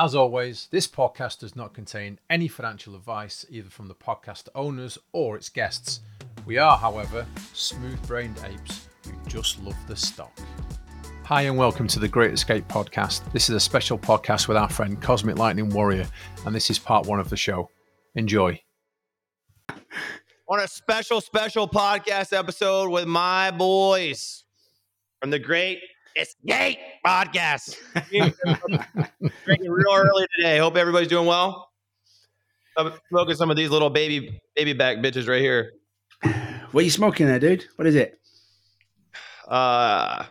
As 0.00 0.14
always, 0.14 0.68
this 0.70 0.86
podcast 0.86 1.40
does 1.40 1.56
not 1.56 1.74
contain 1.74 2.20
any 2.30 2.46
financial 2.46 2.94
advice 2.94 3.44
either 3.50 3.68
from 3.68 3.88
the 3.88 3.96
podcast 3.96 4.48
owners 4.54 4.96
or 5.10 5.34
its 5.34 5.48
guests. 5.48 5.98
We 6.46 6.56
are, 6.56 6.78
however, 6.78 7.26
smooth 7.52 8.00
brained 8.06 8.40
apes 8.44 8.86
who 9.04 9.10
just 9.26 9.60
love 9.60 9.74
the 9.88 9.96
stock. 9.96 10.30
Hi, 11.24 11.42
and 11.42 11.58
welcome 11.58 11.88
to 11.88 11.98
the 11.98 12.06
Great 12.06 12.32
Escape 12.32 12.68
podcast. 12.68 13.32
This 13.32 13.50
is 13.50 13.56
a 13.56 13.60
special 13.60 13.98
podcast 13.98 14.46
with 14.46 14.56
our 14.56 14.68
friend 14.68 15.02
Cosmic 15.02 15.36
Lightning 15.36 15.68
Warrior, 15.68 16.06
and 16.46 16.54
this 16.54 16.70
is 16.70 16.78
part 16.78 17.06
one 17.06 17.18
of 17.18 17.28
the 17.28 17.36
show. 17.36 17.68
Enjoy. 18.14 18.62
on 20.48 20.60
a 20.60 20.68
special, 20.68 21.20
special 21.20 21.66
podcast 21.66 22.32
episode 22.32 22.88
with 22.90 23.06
my 23.08 23.50
boys 23.50 24.44
from 25.20 25.30
the 25.30 25.40
Great 25.40 25.80
Escape 26.18 26.78
podcast. 27.06 27.76
Drinking 28.10 29.70
real 29.70 29.94
early 29.94 30.26
today. 30.36 30.58
Hope 30.58 30.76
everybody's 30.76 31.08
doing 31.08 31.26
well. 31.26 31.70
I'm 32.76 32.92
smoking 33.08 33.34
some 33.34 33.50
of 33.50 33.56
these 33.56 33.70
little 33.70 33.90
baby 33.90 34.40
baby 34.54 34.72
back 34.72 34.98
bitches 34.98 35.28
right 35.28 35.40
here. 35.40 35.72
What 36.72 36.80
are 36.82 36.84
you 36.84 36.90
smoking 36.90 37.26
there, 37.26 37.38
dude? 37.38 37.66
What 37.76 37.86
is 37.86 37.94
it? 37.94 38.18
Uh, 39.46 40.24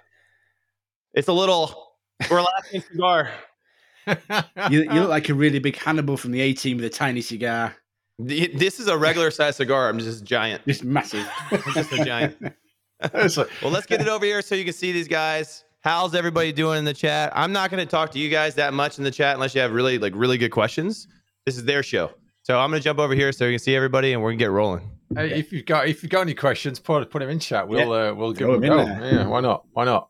it's 1.13 1.27
a 1.27 1.33
little 1.33 1.93
relaxing 2.29 2.81
cigar. 2.81 3.31
You, 4.69 4.83
you 4.83 5.01
look 5.01 5.09
like 5.09 5.27
a 5.27 5.33
really 5.33 5.59
big 5.59 5.75
Hannibal 5.75 6.15
from 6.15 6.31
the 6.31 6.39
A 6.39 6.53
Team 6.53 6.77
with 6.77 6.85
a 6.85 6.89
tiny 6.89 7.19
cigar. 7.19 7.75
The- 8.19 8.47
This 8.55 8.79
is 8.79 8.87
a 8.87 8.97
regular 8.97 9.31
size 9.31 9.57
cigar. 9.57 9.89
I'm 9.89 9.99
just 9.99 10.23
giant. 10.23 10.65
Just 10.65 10.85
massive. 10.85 11.27
I'm 11.51 11.73
just 11.73 11.91
a 11.91 12.05
giant. 12.05 12.37
Well, 13.61 13.69
let's 13.71 13.85
get 13.85 14.01
it 14.01 14.07
over 14.07 14.25
here 14.25 14.41
so 14.41 14.55
you 14.55 14.63
can 14.63 14.73
see 14.73 14.91
these 14.91 15.07
guys. 15.07 15.63
How's 15.87 16.15
everybody 16.15 16.51
doing 16.51 16.79
in 16.79 16.83
the 16.83 16.93
chat? 16.93 17.31
I'm 17.33 17.53
not 17.53 17.71
going 17.71 17.79
to 17.79 17.89
talk 17.89 18.11
to 18.11 18.19
you 18.19 18.27
guys 18.27 18.55
that 18.55 18.73
much 18.73 18.97
in 18.97 19.05
the 19.05 19.09
chat 19.09 19.35
unless 19.35 19.55
you 19.55 19.61
have 19.61 19.71
really 19.71 19.97
like 19.97 20.11
really 20.17 20.37
good 20.37 20.49
questions. 20.49 21.07
This 21.45 21.55
is 21.55 21.63
their 21.63 21.81
show, 21.81 22.11
so 22.43 22.59
I'm 22.59 22.69
going 22.69 22.81
to 22.81 22.83
jump 22.83 22.99
over 22.99 23.15
here 23.15 23.31
so 23.31 23.45
you 23.45 23.53
can 23.53 23.59
see 23.59 23.73
everybody 23.73 24.11
and 24.11 24.21
we're 24.21 24.31
going 24.31 24.37
to 24.37 24.43
get 24.43 24.51
rolling. 24.51 24.91
Hey, 25.15 25.39
if 25.39 25.53
you've 25.53 25.65
got 25.65 25.87
if 25.87 26.03
you've 26.03 26.09
got 26.09 26.23
any 26.23 26.33
questions, 26.33 26.77
put 26.77 27.09
put 27.09 27.19
them 27.19 27.29
in 27.29 27.39
chat. 27.39 27.69
We'll 27.69 27.93
uh, 27.93 28.13
we'll 28.13 28.33
give 28.33 28.49
them 28.49 28.61
a 28.61 28.65
'em 28.65 28.69
go. 28.69 28.85
there. 28.85 29.13
Yeah, 29.13 29.27
why 29.27 29.39
not? 29.39 29.63
Why 29.71 29.85
not? 29.85 30.09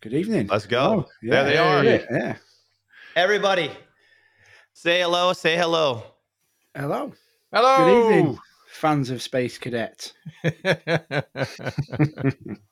Good 0.00 0.14
evening. 0.14 0.46
Let's 0.46 0.66
go. 0.66 0.80
Oh, 0.80 1.04
There 1.24 1.44
they 1.44 1.54
yeah, 1.54 1.76
are. 1.76 1.84
Yeah, 1.84 2.02
yeah. 2.08 2.36
Everybody, 3.16 3.72
say 4.74 5.00
hello. 5.00 5.32
Say 5.32 5.56
hello. 5.56 6.04
Hello. 6.72 7.12
Hello. 7.52 7.76
Good 7.78 8.18
evening, 8.20 8.38
fans 8.68 9.10
of 9.10 9.20
Space 9.20 9.58
Cadet. 9.58 10.12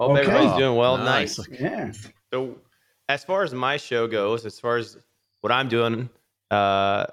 Hope 0.00 0.12
Okay. 0.12 0.20
everybody's 0.20 0.56
doing 0.56 0.76
well. 0.76 0.96
Nice. 0.98 1.38
Nice. 1.38 1.60
Yeah. 1.60 1.92
So, 2.32 2.58
as 3.08 3.24
far 3.24 3.42
as 3.42 3.52
my 3.54 3.76
show 3.76 4.06
goes, 4.06 4.44
as 4.46 4.60
far 4.60 4.76
as 4.76 4.96
what 5.40 5.50
I'm 5.52 5.68
doing, 5.68 6.08
uh, 6.50 7.06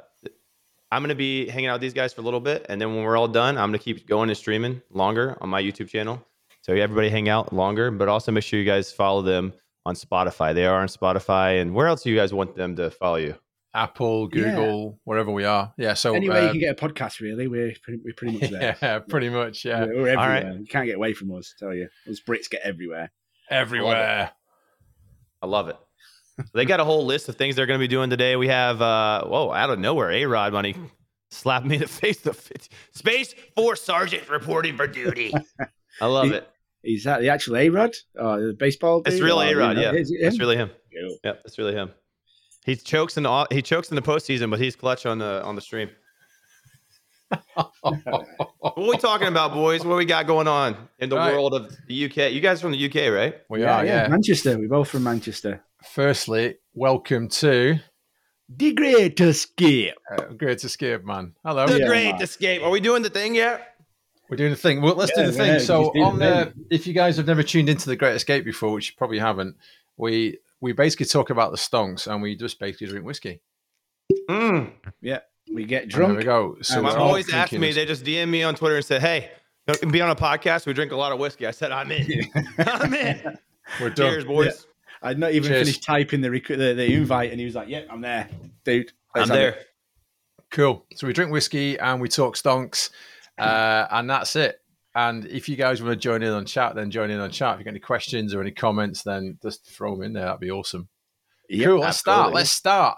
I'm 0.92 1.02
going 1.02 1.10
to 1.10 1.16
be 1.16 1.48
hanging 1.48 1.68
out 1.70 1.74
with 1.76 1.82
these 1.82 1.94
guys 1.94 2.14
for 2.14 2.22
a 2.22 2.24
little 2.24 2.40
bit, 2.40 2.66
and 2.70 2.80
then 2.80 2.94
when 2.96 3.04
we're 3.04 3.18
all 3.18 3.28
done, 3.28 3.58
I'm 3.58 3.70
going 3.70 3.80
to 3.80 3.84
keep 3.84 4.08
going 4.08 4.30
and 4.30 4.38
streaming 4.38 4.82
longer 4.92 5.38
on 5.42 5.50
my 5.50 5.62
YouTube 5.62 5.88
channel. 5.90 6.24
So 6.62 6.74
everybody 6.74 7.10
hang 7.10 7.30
out 7.30 7.54
longer, 7.54 7.92
but 7.92 8.08
also 8.08 8.32
make 8.32 8.44
sure 8.44 8.60
you 8.60 8.66
guys 8.66 8.92
follow 8.92 9.22
them 9.22 9.54
on 9.86 9.96
Spotify. 9.96 10.54
They 10.54 10.66
are 10.66 10.80
on 10.82 10.88
Spotify, 10.88 11.62
and 11.62 11.74
where 11.74 11.88
else 11.88 12.04
do 12.04 12.10
you 12.12 12.16
guys 12.16 12.34
want 12.34 12.56
them 12.56 12.76
to 12.78 12.90
follow 12.92 13.18
you? 13.18 13.36
Apple, 13.76 14.30
Yeah. 14.34 14.44
Google, 14.52 15.00
wherever 15.04 15.30
we 15.32 15.44
are. 15.44 15.74
Yeah. 15.78 15.94
So 15.96 16.16
Anyway, 16.16 16.42
you 16.42 16.48
uh, 16.48 16.52
can 16.52 16.60
get 16.60 16.82
a 16.82 16.88
podcast. 16.88 17.20
Really, 17.20 17.48
we're 17.48 17.74
pretty, 17.84 18.00
we're 18.04 18.14
pretty 18.14 18.38
much 18.40 18.50
there. 18.52 18.78
yeah, 18.82 19.00
pretty 19.00 19.30
much. 19.30 19.66
Yeah, 19.66 19.82
We're, 19.86 19.88
we're 19.88 20.08
everywhere. 20.08 20.20
All 20.20 20.28
right. 20.28 20.60
You 20.60 20.66
can't 20.68 20.86
get 20.88 20.96
away 20.96 21.14
from 21.14 21.32
us. 21.36 21.54
I 21.58 21.66
tell 21.66 21.74
you, 21.76 21.88
us 22.10 22.20
Brits 22.28 22.50
get 22.50 22.62
everywhere. 22.64 23.12
everywhere. 23.50 24.32
I 25.42 25.46
love 25.48 25.68
it. 25.70 25.78
they 26.54 26.66
got 26.66 26.80
a 26.80 26.84
whole 26.86 27.06
list 27.06 27.30
of 27.30 27.36
things 27.36 27.56
they're 27.56 27.66
going 27.66 27.80
to 27.80 27.84
be 27.84 27.88
doing 27.88 28.10
today. 28.10 28.36
We 28.36 28.48
have, 28.48 28.82
uh, 28.82 29.26
whoa, 29.26 29.52
out 29.52 29.70
of 29.70 29.80
nowhere, 29.80 30.12
A 30.12 30.26
Rod 30.26 30.52
money 30.54 30.76
slapped 31.30 31.66
me 31.66 31.76
in 31.76 31.82
the 31.82 31.88
face. 31.88 32.20
The 32.22 32.34
fit- 32.34 32.70
Space 32.94 33.36
Force 33.56 33.82
Sergeant 33.82 34.30
reporting 34.30 34.76
for 34.78 34.88
duty. 34.88 35.34
I 36.02 36.06
love 36.08 36.32
it. 36.32 36.48
Is 36.84 37.04
that 37.06 37.22
the 37.22 37.30
actual 37.30 37.58
A 37.58 37.70
Rod? 37.70 37.96
Oh, 38.18 38.48
the 38.48 38.54
baseball? 38.54 39.02
It's 39.06 39.16
dude? 39.16 39.26
real 39.26 39.40
Or, 39.42 39.46
A 39.46 39.50
you 39.50 39.58
Rod. 39.60 39.76
know, 39.76 39.82
Yeah, 39.82 39.92
it's, 39.94 40.12
it 40.12 40.40
really 40.40 40.56
him. 40.58 40.70
Cool. 40.94 41.18
Yep, 41.24 41.42
that's 41.44 41.58
really 41.58 41.74
him. 41.74 41.92
He 42.66 42.76
chokes 42.76 43.16
in 43.18 43.24
the 43.24 43.30
au- 43.30 43.48
he 43.52 43.62
chokes 43.62 43.90
in 43.90 43.96
the 43.96 44.02
postseason, 44.02 44.50
but 44.50 44.60
he's 44.60 44.76
clutch 44.76 45.06
on 45.06 45.20
the 45.20 45.44
on 45.44 45.56
the 45.56 45.62
stream. 45.62 45.90
What 47.82 48.78
are 48.78 48.90
we 48.90 48.98
talking 48.98 49.28
about, 49.28 49.54
boys? 49.54 49.86
What 49.86 49.98
we 49.98 50.06
got 50.06 50.26
going 50.28 50.48
on 50.48 50.76
in 51.00 51.10
the 51.10 51.16
Right. 51.16 51.34
world 51.34 51.54
of 51.54 51.76
the 51.88 52.06
UK? 52.06 52.32
You 52.34 52.42
guys 52.42 52.60
from 52.62 52.72
the 52.72 52.86
UK, 52.86 53.12
right? 53.14 53.36
we 53.50 53.62
yeah, 53.62 53.78
are. 53.78 53.86
yeah, 53.86 54.02
Yeah. 54.04 54.08
Manchester. 54.08 54.58
We're 54.58 54.68
both 54.68 54.90
from 54.90 55.04
Manchester. 55.04 55.64
Firstly, 55.92 56.56
welcome 56.74 57.30
to 57.30 57.76
The 58.50 58.74
Great 58.74 59.20
Escape. 59.20 59.94
uh, 60.12 60.24
Great 60.38 60.64
Escape, 60.64 61.06
man. 61.06 61.34
Hello. 61.46 61.68
The 61.68 61.80
Yeah, 61.80 61.88
Great 61.88 62.12
man. 62.14 62.22
Escape. 62.24 62.64
Are 62.64 62.70
we 62.72 62.80
doing 62.80 63.04
the 63.04 63.10
thing 63.12 63.36
yet? 63.36 63.76
We're 64.30 64.38
doing 64.38 64.52
the 64.52 64.58
thing. 64.58 64.82
Well, 64.82 64.96
let's 64.96 65.12
Yeah, 65.16 65.26
do 65.26 65.32
the 65.32 65.38
thing. 65.38 65.54
yeah, 65.54 65.60
so, 65.60 65.84
just 65.84 65.94
do 65.94 66.00
the 66.00 66.06
on 66.06 66.20
the, 66.20 66.54
if 66.72 66.88
you 66.88 66.94
guys 66.94 67.16
have 67.18 67.28
never 67.28 67.44
tuned 67.44 67.70
into 67.70 67.88
the 67.88 67.96
Great 67.96 68.16
Escape 68.16 68.44
before, 68.44 68.74
which 68.74 68.90
you 68.90 68.96
probably 68.98 69.20
haven't, 69.20 69.56
we 69.98 70.40
we 70.62 70.72
basically 70.74 71.06
talk 71.06 71.30
about 71.30 71.52
the 71.52 71.58
stonks 71.58 72.12
and 72.12 72.22
we 72.22 72.36
just 72.36 72.60
basically 72.60 72.88
drink 72.88 73.06
whiskey. 73.06 73.42
Mm. 74.30 74.72
We 75.54 75.66
get 75.66 75.84
And 75.84 75.92
there 75.92 76.08
we 76.08 76.24
drunk. 76.24 76.26
go. 76.26 76.58
So 76.62 76.76
And 76.76 76.84
My 76.84 76.94
we're 76.94 76.98
boys 77.12 77.32
asked 77.34 77.54
me. 77.54 77.72
They 77.72 77.86
just 77.86 78.04
DM 78.04 78.30
me 78.30 78.44
on 78.44 78.56
Twitter 78.56 78.78
and 78.78 78.86
said, 78.86 79.02
"Hey, 79.02 79.32
be 79.92 80.02
on 80.02 80.10
a 80.10 80.16
podcast. 80.16 80.66
We 80.66 80.74
drink 80.74 80.92
a 80.92 80.96
lot 80.96 81.12
of 81.12 81.20
whiskey." 81.20 81.46
I 81.46 81.52
said, 81.52 81.72
"I'm 81.72 81.92
in. 81.92 82.24
I'm 82.58 82.94
in." 82.94 83.38
We're 83.82 83.90
done. 83.90 84.12
Cheers, 84.12 84.26
boys. 84.26 84.68
I'd 85.02 85.20
not 85.20 85.32
even 85.34 85.50
Cheers. 85.50 85.62
finished 85.68 85.84
typing 85.84 86.22
the, 86.22 86.32
rec- 86.32 86.48
the 86.48 86.74
the 86.74 86.94
invite, 86.94 87.32
and 87.32 87.40
he 87.40 87.46
was 87.46 87.56
like, 87.56 87.68
"Yeah, 87.68 87.82
I'm 87.90 88.02
there, 88.02 88.28
dude. 88.64 88.92
I'm 89.16 89.22
let's 89.22 89.30
have 89.30 89.38
there. 89.38 89.50
it." 89.52 89.68
Cool. 90.52 90.86
So 90.96 91.06
we 91.08 91.14
drink 91.14 91.32
whiskey 91.32 91.78
and 91.80 92.02
we 92.02 92.08
talk 92.10 92.36
stonks, 92.38 92.90
uh, 93.38 93.88
and 93.92 94.10
that's 94.10 94.36
it. 94.36 94.60
And 94.96 95.26
if 95.26 95.50
you 95.50 95.58
guys 95.58 95.84
want 95.84 95.92
to 95.94 95.98
join 95.98 96.24
in 96.24 96.32
on 96.32 96.46
chat, 96.46 96.74
then 96.74 96.90
join 96.90 97.12
in 97.12 97.20
on 97.20 97.30
chat. 97.30 97.54
If 97.56 97.60
you 97.60 97.66
got 97.66 97.72
any 97.72 97.80
questions 97.80 98.34
or 98.34 98.40
any 98.42 98.52
comments, 98.52 99.04
then 99.04 99.38
just 99.42 99.66
throw 99.70 99.94
them 99.94 100.04
in 100.04 100.14
there. 100.14 100.24
That'd 100.26 100.40
be 100.40 100.52
awesome. 100.52 100.88
Yep, 101.50 101.68
cool. 101.68 101.80
Let's 101.80 101.98
start. 101.98 102.34
Let's 102.34 102.50
start. 102.50 102.98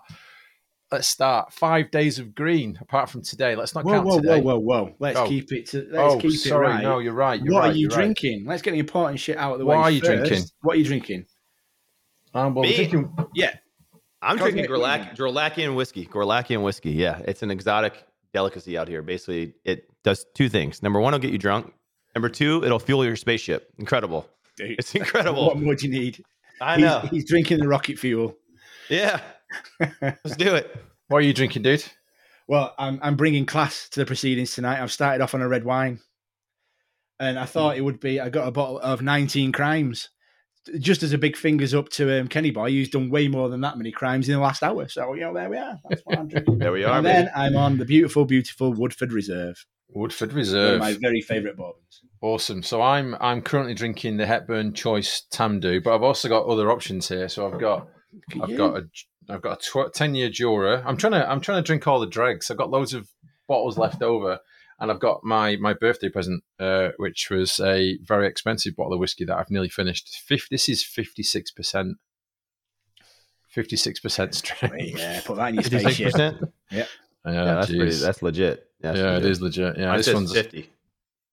Let's 0.92 1.08
start. 1.10 1.52
Five 1.52 1.92
days 1.92 2.18
of 2.20 2.34
green, 2.36 2.78
apart 2.80 3.10
from 3.10 3.22
today. 3.24 3.56
Let's 3.56 3.76
not 3.76 3.84
Whoa, 3.84 3.94
count 3.94 4.06
whoa, 4.06 4.20
today. 4.22 4.40
whoa, 4.42 4.58
whoa, 4.60 4.84
whoa! 4.86 4.96
Let's 5.00 5.18
Oh. 5.20 5.28
keep 5.28 5.52
it. 5.52 5.66
To, 5.72 5.86
let's 5.92 6.14
oh, 6.14 6.18
keep 6.20 6.32
sorry. 6.40 6.68
it 6.68 6.70
right. 6.70 6.84
No, 6.84 7.00
you're 7.00 7.14
right. 7.14 7.42
You're 7.44 7.56
what 7.56 7.60
right. 7.62 7.70
are 7.72 7.74
you 7.74 7.82
you're 7.82 7.90
right. 7.90 7.96
drinking? 7.96 8.46
Let's 8.46 8.62
get 8.62 8.72
the 8.72 8.80
important 8.80 9.20
shit 9.20 9.36
out 9.38 9.54
of 9.54 9.60
the 9.60 9.66
What 9.66 9.74
way. 9.74 9.78
What 9.80 9.86
are 9.86 9.92
you 9.92 10.00
first. 10.02 10.30
drinking? 10.30 10.48
What 10.62 10.76
are 10.76 10.80
you 10.80 10.86
drinking? 10.86 11.26
Um, 12.34 12.54
well, 12.54 12.64
Me? 12.64 12.76
drinking- 12.76 13.12
Yeah, 13.34 13.54
I'm 14.22 14.38
Cosmic 14.38 14.54
drinking 14.54 14.76
Gorlak- 14.76 14.82
Lightning. 14.82 15.16
Gorlakian 15.16 15.76
whiskey. 15.76 16.06
Gorlakian 16.06 16.64
whiskey. 16.64 16.92
Yeah, 16.92 17.22
it's 17.28 17.42
an 17.44 17.52
exotic 17.52 18.06
delicacy 18.34 18.78
out 18.78 18.88
here. 18.88 19.02
Basically, 19.02 19.56
it 19.66 19.90
does 20.04 20.26
two 20.36 20.48
things. 20.48 20.82
Number 20.84 21.00
one, 21.02 21.14
it'll 21.14 21.22
get 21.22 21.32
you 21.32 21.38
drunk. 21.40 21.74
Number 22.18 22.30
two, 22.30 22.64
it'll 22.64 22.80
fuel 22.80 23.06
your 23.06 23.16
spaceship. 23.16 23.72
Incredible. 23.78 24.28
Dude, 24.56 24.72
It's 24.80 24.96
incredible. 24.96 25.46
What 25.46 25.60
more 25.60 25.76
do 25.76 25.86
you 25.88 25.94
need? 25.94 26.24
I 26.60 26.78
He's- 26.78 27.04
know. 27.04 27.08
He's, 27.12 27.26
drinking 27.30 27.60
the 27.60 27.68
rocket 27.68 28.00
fuel. 28.00 28.36
Yeah, 28.90 29.22
let's 30.02 30.36
do 30.36 30.56
it. 30.56 30.76
what 31.10 31.20
are 31.20 31.22
you 31.22 31.32
drinking, 31.32 31.62
dude? 31.62 31.86
Well, 32.48 32.74
I'm 32.80 32.98
I'm 33.04 33.16
bringing 33.18 33.46
class 33.46 33.88
to 33.90 34.00
the 34.00 34.06
proceedings 34.08 34.56
tonight. 34.56 34.82
I've 34.82 34.92
started 34.92 35.22
off 35.24 35.36
on 35.36 35.44
a 35.44 35.48
red 35.48 35.64
wine, 35.64 36.00
and 37.20 37.38
I 37.38 37.46
thought 37.46 37.78
it 37.78 37.82
would 37.82 38.00
be. 38.00 38.20
I 38.20 38.30
got 38.30 38.48
a 38.48 38.52
bottle 38.52 38.80
of 38.80 39.04
19 39.04 39.52
crimes, 39.52 40.10
just 40.80 41.04
as 41.04 41.14
a 41.14 41.20
big 41.20 41.36
fingers 41.38 41.76
up 41.76 41.90
to 41.90 42.20
um, 42.20 42.28
Kenny 42.28 42.50
Boy, 42.50 42.72
who's 42.72 42.90
done 42.90 43.12
way 43.12 43.28
more 43.28 43.48
than 43.50 43.62
that 43.62 43.78
many 43.78 43.92
crimes 43.92 44.28
in 44.28 44.34
the 44.34 44.42
last 44.42 44.64
hour. 44.64 44.88
So 44.88 45.14
you 45.14 45.22
know, 45.22 45.36
there 45.36 45.52
we 45.52 45.58
are. 45.58 45.78
That's 45.88 46.02
what 46.04 46.18
I'm 46.18 46.28
drinking. 46.30 46.58
There 46.58 46.72
we 46.72 46.84
are, 46.84 46.96
and 46.98 47.04
baby. 47.04 47.14
then 47.26 47.32
I'm 47.36 47.56
on 47.56 47.78
the 47.78 47.86
beautiful, 47.86 48.26
beautiful 48.26 48.74
Woodford 48.74 49.12
Reserve, 49.14 49.64
Woodford 49.90 50.34
Reserve. 50.34 50.80
my 50.80 50.94
very 50.94 51.22
favourite 51.22 51.58
bourbons. 51.58 52.02
Awesome. 52.22 52.64
So 52.64 52.82
I'm 52.82 53.16
I'm 53.20 53.42
currently 53.42 53.74
drinking 53.74 54.18
the 54.18 54.26
Hepburn 54.26 54.74
Choice 54.74 55.24
Tamdhu, 55.32 55.84
but 55.84 55.94
I've 55.96 56.04
also 56.04 56.28
got 56.30 56.46
other 56.46 56.72
options 56.72 57.08
here. 57.08 57.30
So 57.30 57.52
I've 57.52 57.60
got 57.60 57.88
I've 58.42 58.50
you. 58.50 58.58
got 58.58 58.78
a 58.78 58.84
I've 59.30 59.42
got 59.42 59.60
a 59.62 59.88
tw- 59.90 59.94
ten 59.94 60.16
year 60.16 60.30
Jura. 60.30 60.84
I'm 60.86 60.98
trying 60.98 61.14
to 61.14 61.30
I'm 61.30 61.42
trying 61.42 61.62
to 61.62 61.66
drink 61.66 61.88
all 61.88 62.00
the 62.00 62.08
dregs. 62.08 62.50
I've 62.52 62.58
got 62.58 62.70
loads 62.70 62.94
of 62.94 63.08
bottles 63.48 63.78
left 63.78 64.02
over, 64.02 64.40
and 64.80 64.92
I've 64.92 65.00
got 65.00 65.24
my 65.24 65.56
my 65.58 65.74
birthday 65.74 66.10
present, 66.10 66.44
uh, 66.60 66.90
which 66.98 67.30
was 67.30 67.60
a 67.60 67.98
very 68.04 68.28
expensive 68.28 68.76
bottle 68.76 68.94
of 68.94 69.00
whiskey 69.00 69.26
that 69.26 69.38
I've 69.38 69.52
nearly 69.52 69.70
finished. 69.70 70.10
Fif- 70.26 70.50
this 70.50 70.68
is 70.70 70.84
fifty 70.84 71.24
six 71.24 71.52
percent. 71.52 71.98
Fifty 73.48 73.76
six 73.76 74.00
percent 74.00 74.36
strength. 74.36 74.76
yeah, 74.98 75.22
put 75.26 75.38
that 75.38 75.50
in 75.50 75.56
your 75.56 75.64
spaceship. 75.66 76.12
percent. 76.12 76.38
Yeah, 77.26 77.32
Yeah, 77.34 77.44
that's 77.56 77.68
pretty. 77.68 77.96
That's 77.96 78.22
legit. 78.22 78.70
That's 78.82 78.98
yeah, 78.98 79.12
it 79.12 79.14
legit. 79.16 79.32
is 79.32 79.42
legit. 79.42 79.78
Yeah, 79.78 79.88
Mine 79.88 79.98
this 79.98 80.14
one's 80.14 80.34
fifty. 80.34 80.70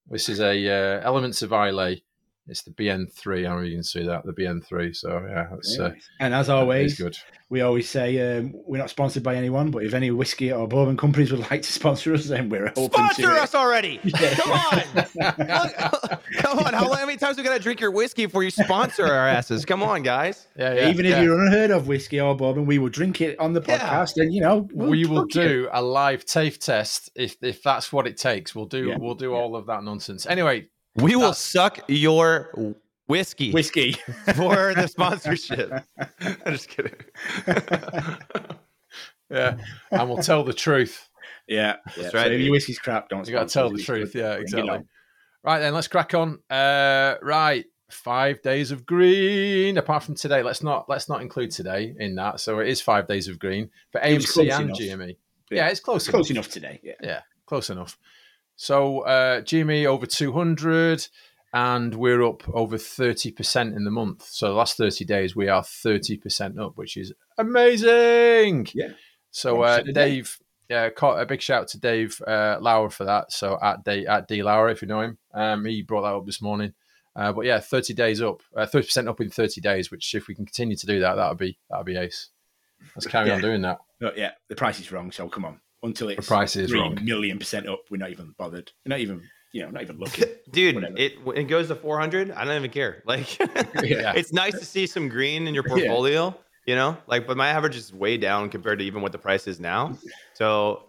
this 0.09 0.29
is 0.29 0.41
a 0.41 0.69
uh, 0.69 1.01
Elements 1.05 1.43
of 1.43 1.53
Islay 1.53 2.03
It's 2.46 2.62
the 2.62 2.73
BN3. 2.73 3.38
I 3.38 3.43
don't 3.43 3.56
know 3.56 3.62
if 3.62 3.69
you 3.70 3.76
can 3.76 3.82
see 3.82 4.05
that 4.06 4.25
the 4.26 4.32
BN3. 4.32 4.94
So 4.94 5.25
yeah, 5.29 5.46
that's 5.50 5.79
uh, 5.79 5.93
and 6.20 6.35
as 6.35 6.50
always, 6.50 6.99
good. 6.99 7.17
we 7.49 7.62
always 7.62 7.88
say 7.88 8.38
um, 8.38 8.52
we're 8.67 8.76
not 8.79 8.91
sponsored 8.91 9.23
by 9.23 9.37
anyone, 9.37 9.70
but 9.70 9.82
if 9.82 9.94
any 9.94 10.11
whiskey 10.11 10.52
or 10.52 10.69
bourbon 10.69 10.96
companies 10.99 11.31
would 11.32 11.49
like 11.50 11.62
to 11.62 11.73
sponsor 11.73 12.12
us, 12.12 12.26
then 12.26 12.50
we're 12.50 12.67
open 12.69 12.85
Sponsor 12.91 13.23
to 13.23 13.29
us 13.43 13.55
already. 13.55 13.99
Come 14.17 14.52
on. 14.52 14.82
Come 16.38 16.58
on. 16.58 16.75
How, 16.75 16.93
how 16.93 17.06
many 17.06 17.17
times 17.17 17.37
we 17.37 17.43
got 17.43 17.56
to 17.56 17.62
drink 17.62 17.81
your 17.81 17.91
whiskey 17.91 18.26
before 18.26 18.43
you 18.43 18.50
sponsor 18.50 19.05
our 19.06 19.29
asses? 19.29 19.64
Come 19.64 19.82
on, 19.82 20.02
guys. 20.02 20.47
Yeah, 20.56 20.75
yeah. 20.75 20.88
Even 20.90 21.06
if 21.06 21.23
you're 21.23 21.40
unheard 21.47 21.70
of 21.70 21.87
whiskey 21.87 22.20
or 22.20 22.37
bourbon, 22.37 22.67
we 22.67 22.79
will 22.79 22.88
drink 22.90 23.20
it 23.20 23.38
on 23.38 23.52
the 23.55 23.62
Yeah. 23.67 23.79
podcast, 23.79 24.17
and 24.20 24.35
you 24.35 24.40
know 24.43 24.69
we'll 24.73 24.90
we 24.90 25.06
will 25.06 25.26
plug 25.26 25.35
you. 25.35 25.43
do 25.49 25.69
a 25.73 25.81
live 25.82 26.25
TAFE 26.26 26.58
test 26.58 27.11
if 27.14 27.37
if 27.43 27.62
that's 27.62 27.93
what 27.93 28.06
it 28.06 28.17
takes. 28.19 28.55
We'll 28.55 28.67
do 28.67 28.88
Yeah, 28.88 28.97
we'll 28.99 29.14
do 29.14 29.31
yeah. 29.31 29.37
all 29.37 29.56
of 29.56 29.67
that 29.67 29.82
nonsense. 29.82 30.26
Anyway, 30.26 30.69
We 30.96 31.17
will 31.17 31.23
That's- 31.23 31.38
suck 31.38 31.81
your 31.88 32.50
whiskey 33.06 33.52
whiskey. 33.52 33.93
for 34.35 34.75
the 34.75 34.87
sponsorship. 34.88 35.73
I'm 36.20 36.37
just 36.52 36.69
kidding. 36.69 36.94
yeah, 39.31 39.56
and 39.91 40.08
we'll 40.08 40.23
tell 40.23 40.44
the 40.44 40.52
truth. 40.52 41.08
yeah, 41.49 41.76
That's 41.87 41.99
yeah. 41.99 42.05
right, 42.05 42.12
So 42.26 42.32
if 42.32 42.41
your 42.41 42.50
whiskey's 42.52 42.79
crap, 42.79 43.08
don't. 43.08 43.26
You 43.26 43.32
got 43.35 43.49
to 43.49 43.52
tell 43.52 43.70
the 43.70 43.82
truth. 43.82 44.12
good. 44.12 44.19
Yeah, 44.20 44.32
exactly. 44.35 44.81
Right 45.43 45.58
then, 45.58 45.75
let's 45.75 45.88
crack 45.88 46.14
on. 46.14 46.38
Uh, 46.49 47.17
right, 47.23 47.64
five 47.90 48.40
days 48.43 48.70
of 48.70 48.87
green. 48.87 49.76
Apart 49.79 50.05
from 50.05 50.14
today, 50.14 50.43
let's 50.43 50.62
not 50.62 50.88
let's 50.88 51.08
not 51.08 51.20
include 51.23 51.50
today 51.50 51.94
in 51.99 52.14
that. 52.17 52.40
So 52.40 52.61
it 52.61 52.69
is 52.69 52.81
five 52.81 53.06
days 53.06 53.29
of 53.29 53.38
green 53.38 53.70
for 53.90 54.00
AMC 54.00 54.50
and 54.52 54.64
enough. 54.70 54.79
GME. 54.79 55.17
Yeah. 55.50 55.56
Yeah, 55.64 55.69
it's 55.69 55.81
close, 55.81 56.02
It's 56.05 56.11
close 56.11 56.31
enough. 56.31 56.47
enough 56.47 56.52
today. 56.52 56.81
Yeah. 56.82 56.93
Yeah, 57.02 57.20
close 57.47 57.69
enough. 57.70 57.99
So 58.56 59.01
uh, 59.01 59.41
GME 59.41 59.87
over 59.87 60.06
two 60.06 60.33
hundred, 60.33 61.06
and 61.53 61.95
we're 61.95 62.23
up 62.23 62.49
over 62.49 62.79
thirty 62.79 63.31
percent 63.31 63.75
in 63.75 63.85
the 63.85 63.91
month. 63.91 64.27
So 64.29 64.49
the 64.49 64.55
last 64.55 64.77
thirty 64.77 65.05
days, 65.05 65.35
we 65.35 65.49
are 65.49 65.62
thirty 65.62 66.17
percent 66.17 66.59
up, 66.59 66.77
which 66.77 66.97
is 66.97 67.12
amazing. 67.39 68.69
Yeah. 68.75 68.93
So 69.31 69.62
uh, 69.62 69.81
1% 69.81 69.89
a 69.89 69.93
day. 69.93 69.93
Dave, 69.93 70.39
yeah, 70.69 70.89
a 71.03 71.27
big 71.27 71.43
shout 71.43 71.62
out 71.62 71.69
to 71.69 71.81
Dave 71.81 72.21
uh, 72.27 72.59
Lauer 72.61 72.89
for 72.89 73.05
that. 73.05 73.33
So 73.33 73.59
at 73.61 73.85
D 73.85 74.06
at 74.06 74.29
D 74.29 74.43
Lauer, 74.43 74.71
if 74.71 74.81
you 74.81 74.89
know 74.89 75.00
him, 75.00 75.19
um, 75.35 75.65
he 75.65 75.83
brought 75.83 76.03
that 76.03 76.15
up 76.15 76.27
this 76.27 76.41
morning. 76.41 76.73
Uh, 77.17 77.33
but 77.33 77.45
yeah, 77.45 77.61
thirty 77.61 77.95
days 77.95 78.23
up, 78.23 78.43
uh, 78.57 78.67
thirty 78.67 78.87
percent 78.87 79.09
up 79.09 79.21
in 79.21 79.31
thirty 79.31 79.61
days. 79.61 79.91
Which, 79.91 80.15
if 80.15 80.27
we 80.27 80.35
can 80.35 80.47
continue 80.47 80.77
to 80.77 80.87
do 80.87 81.00
that, 81.00 81.15
that'll 81.17 81.35
be 81.35 81.59
that'll 81.69 81.85
be 81.85 81.97
ace. 81.97 82.31
Let's 82.97 83.07
carry 83.07 83.31
on 83.31 83.41
doing 83.41 83.62
that. 83.62 83.79
But 84.00 84.19
yeah, 84.19 84.33
the 84.49 84.57
price 84.57 84.81
is 84.81 84.91
wrong. 84.91 85.12
So 85.12 85.29
come 85.29 85.45
on, 85.45 85.61
until 85.85 86.09
it's 86.09 86.27
price 86.27 86.57
is 86.57 86.71
three 86.71 86.81
wrong. 86.81 86.99
million 87.03 87.39
percent 87.39 87.69
up, 87.69 87.81
we're 87.91 87.99
not 87.99 88.11
even 88.11 88.35
bothered. 88.39 88.73
We're 88.85 88.91
not 88.91 89.01
even, 89.01 89.23
you 89.53 89.63
know, 89.63 89.71
not 89.71 89.83
even 89.83 89.99
looking. 89.99 90.25
Dude, 90.51 90.75
Whatever. 90.77 90.95
it 90.97 91.13
it 91.37 91.45
goes 91.45 91.69
to 91.69 91.75
400. 91.77 92.31
I 92.33 92.45
don't 92.45 92.57
even 92.57 92.71
care. 92.71 93.03
Like, 93.07 93.39
Yeah. 93.39 94.13
it's 94.15 94.33
nice 94.33 94.59
to 94.59 94.65
see 94.65 94.87
some 94.87 95.09
green 95.09 95.47
in 95.47 95.55
your 95.55 95.65
Yeah. 95.67 95.75
portfolio. 95.75 96.37
You 96.67 96.77
know, 96.77 96.97
like, 97.07 97.27
but 97.27 97.37
my 97.37 97.49
average 97.49 97.77
is 97.77 97.93
way 97.93 98.17
down 98.17 98.49
compared 98.49 98.79
to 98.79 98.85
even 98.87 99.03
what 99.03 99.13
the 99.13 99.19
price 99.19 99.47
is 99.47 99.61
now. 99.61 99.99
So 100.33 100.89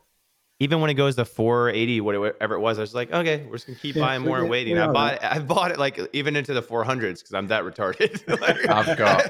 even 0.62 0.80
when 0.80 0.90
it 0.90 0.94
goes 0.94 1.18
to 1.18 1.26
480, 1.26 2.00
whatever 2.00 2.56
it 2.56 2.62
was, 2.62 2.78
I 2.78 2.82
was 2.82 2.96
like, 2.96 3.12
okay, 3.12 3.46
we're 3.46 3.56
just 3.58 3.68
gonna 3.68 3.78
keep 3.80 3.96
Yeah, 3.98 4.04
buying 4.04 4.22
more 4.22 4.40
and 4.40 4.50
waiting. 4.50 4.76
we're 4.78 4.84
I 4.84 4.88
bought 4.94 5.14
it. 5.16 5.20
I 5.24 5.40
bought 5.40 5.72
it 5.72 5.78
like 5.78 6.00
even 6.14 6.38
into 6.38 6.54
the 6.54 6.62
400s 6.62 7.20
because 7.20 7.34
I'm 7.34 7.48
that 7.48 7.64
retarded. 7.66 8.26
Like- 8.40 8.70
I've 8.70 8.98
got 8.98 9.30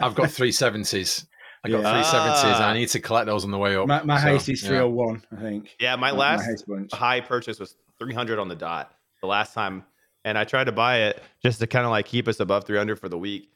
I've 0.00 0.14
got 0.14 0.30
three 0.30 0.52
seventies. 0.52 1.26
I 1.64 1.68
got 1.68 1.82
Yeah. 1.82 1.92
three 1.94 2.04
seventies, 2.04 2.44
and. 2.56 2.64
I 2.64 2.72
need 2.74 2.88
to 2.90 3.00
collect 3.00 3.26
those 3.26 3.44
on 3.44 3.50
the 3.50 3.58
way 3.58 3.76
up. 3.76 3.86
my 3.86 4.02
my 4.02 4.16
So, 4.16 4.22
highest 4.22 4.48
is 4.48 4.62
yeah. 4.62 4.68
three 4.68 4.76
hundred 4.78 4.90
one. 4.90 5.22
I 5.36 5.40
think. 5.40 5.76
yeah, 5.78 5.96
my 5.96 6.12
My- 6.12 6.18
last 6.18 6.66
my 6.68 6.86
high 6.92 7.20
purchase 7.20 7.58
was 7.60 7.76
300 7.98 8.38
on 8.38 8.48
the 8.48 8.54
dot 8.56 8.92
the 9.20 9.26
last 9.26 9.52
time 9.52 9.84
and 10.24 10.38
i 10.38 10.44
tried 10.44 10.64
to 10.64 10.72
buy 10.72 11.02
it 11.02 11.22
just 11.42 11.58
to 11.60 11.66
kind 11.66 11.84
of 11.84 11.90
like 11.90 12.06
keep 12.06 12.28
us 12.28 12.40
above 12.40 12.64
300 12.64 12.98
for 12.98 13.10
the 13.10 13.18
week 13.18 13.50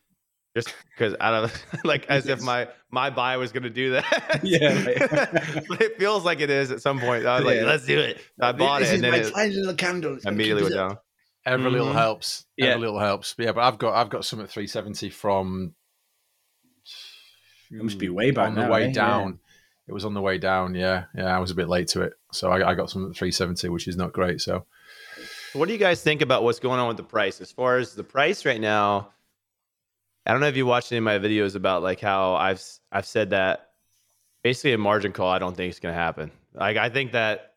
just 0.55 0.75
because 0.95 1.17
out 1.19 1.33
of 1.45 1.63
like 1.85 2.05
as 2.11 2.27
if 2.29 2.43
my 2.43 2.69
my 2.91 3.09
buy 3.09 3.39
was 3.39 3.53
going 3.53 3.63
to 3.63 3.71
do 3.71 3.93
that 3.93 4.41
Yeah, 4.45 4.85
but 5.69 5.81
it 5.81 5.99
feels 5.99 6.27
like 6.27 6.41
it 6.41 6.51
is 6.51 6.71
at 6.71 6.83
some 6.83 7.01
point 7.01 7.25
i 7.25 7.37
was 7.37 7.45
like 7.47 7.57
Yeah. 7.57 7.65
let's 7.65 7.87
do 7.87 7.99
it 7.99 8.21
i 8.39 8.53
bought 8.53 8.81
this 8.81 8.91
it 8.91 8.97
is 8.97 9.03
and 9.03 9.05
then 9.05 9.13
my 9.13 9.27
it 9.29 9.33
tiny 9.33 9.55
little 9.55 9.75
candle. 9.75 10.19
Immediately 10.27 10.65
keep 10.65 10.77
went 10.77 10.91
down 10.91 10.99
Every 11.47 11.71
little 11.71 11.89
Mhm. 11.89 11.93
helps. 11.95 12.45
Every 12.61 12.71
Yeah. 12.73 12.77
little 12.79 12.99
helps. 12.99 13.35
But 13.35 13.45
yeah, 13.47 13.53
but 13.53 13.65
I've 13.65 13.77
got 13.79 13.93
I've 13.95 14.09
got 14.11 14.25
some 14.27 14.41
at 14.41 14.49
three 14.51 14.67
seventy 14.67 15.09
from. 15.11 15.75
It 17.79 17.83
must 17.83 17.99
be 17.99 18.09
way 18.09 18.31
back 18.31 18.49
on 18.49 18.55
the 18.55 18.63
now, 18.63 18.73
way 18.73 18.85
eh? 18.85 18.87
Yeah. 18.89 18.93
down. 18.93 19.39
It 19.87 19.93
was 19.93 20.05
on 20.05 20.15
the 20.15 20.21
way 20.21 20.39
down. 20.39 20.75
Yeah, 20.75 21.05
yeah. 21.15 21.37
I 21.37 21.39
was 21.39 21.51
a 21.51 21.55
bit 21.55 21.69
late 21.69 21.89
to 21.89 22.03
it, 22.03 22.15
so 22.33 22.51
I, 22.51 22.71
I 22.71 22.75
got 22.75 22.89
some 22.91 23.13
three 23.13 23.31
seventy, 23.33 23.69
which 23.69 23.87
is 23.89 23.97
not 23.97 24.13
great. 24.13 24.41
So 24.41 24.65
what 25.55 25.67
do 25.69 25.73
you 25.73 25.79
guys 25.79 26.03
think 26.03 26.21
about 26.23 26.43
what's 26.43 26.59
going 26.59 26.81
on 26.81 26.89
with 26.89 26.97
the 26.97 27.03
price 27.03 27.41
as 27.41 27.53
far 27.53 27.79
as 27.79 27.95
the 27.95 28.03
price 28.03 28.45
right 28.45 28.61
now 28.61 29.11
i 30.27 30.33
don't 30.33 30.41
know 30.41 30.49
if 30.49 30.57
you 30.57 30.67
watched 30.67 30.91
any 30.91 30.99
of 30.99 31.05
my 31.05 31.17
videos 31.17 31.55
about 31.55 31.81
like 31.81 32.01
how 32.01 32.35
i've 32.35 32.61
i've 32.91 33.07
said 33.07 33.31
that 33.31 33.71
basically 34.43 34.73
a 34.73 34.79
margin 34.79 35.13
call 35.13 35.29
i 35.29 35.39
don't 35.39 35.57
think 35.57 35.71
it's 35.71 35.79
going 35.79 35.95
to 35.95 35.99
happen 35.99 36.33
like 36.55 36.77
i 36.77 36.89
think 36.89 37.13
that 37.13 37.55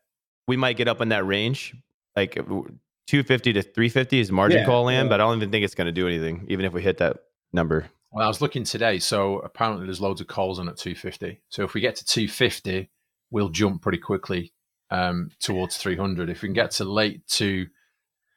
we 0.47 0.55
might 0.55 0.77
get 0.77 0.87
up 0.87 1.01
in 1.01 1.09
that 1.09 1.25
range 1.25 1.73
like 2.15 2.35
250 2.35 3.53
to 3.53 3.61
350 3.63 4.19
is 4.19 4.31
margin 4.31 4.59
Yeah, 4.59 4.65
call 4.65 4.83
land 4.83 5.07
yeah. 5.07 5.09
but 5.09 5.19
i 5.19 5.23
don't 5.23 5.37
even 5.37 5.49
think 5.49 5.65
it's 5.65 5.73
going 5.75 5.87
to 5.87 5.91
do 5.91 6.07
anything 6.07 6.45
even 6.49 6.65
if 6.65 6.73
we 6.73 6.83
hit 6.83 6.99
that 6.99 7.17
number 7.51 7.89
Well, 8.17 8.25
I 8.25 8.29
was 8.29 8.41
looking 8.41 8.63
today, 8.63 8.97
so 8.97 9.37
apparently 9.41 9.85
there's 9.85 10.01
loads 10.01 10.21
of 10.21 10.25
calls 10.25 10.57
on 10.57 10.67
at 10.67 10.77
250. 10.77 11.39
So 11.49 11.63
if 11.63 11.75
we 11.75 11.81
get 11.81 11.97
to 11.97 12.05
250, 12.05 12.89
we'll 13.29 13.49
jump 13.49 13.83
pretty 13.83 13.99
quickly 13.99 14.53
um, 14.89 15.29
towards 15.39 15.77
300. 15.77 16.27
If 16.27 16.41
we 16.41 16.47
can 16.47 16.55
get 16.55 16.71
to 16.71 16.83
late 16.83 17.27
to, 17.27 17.67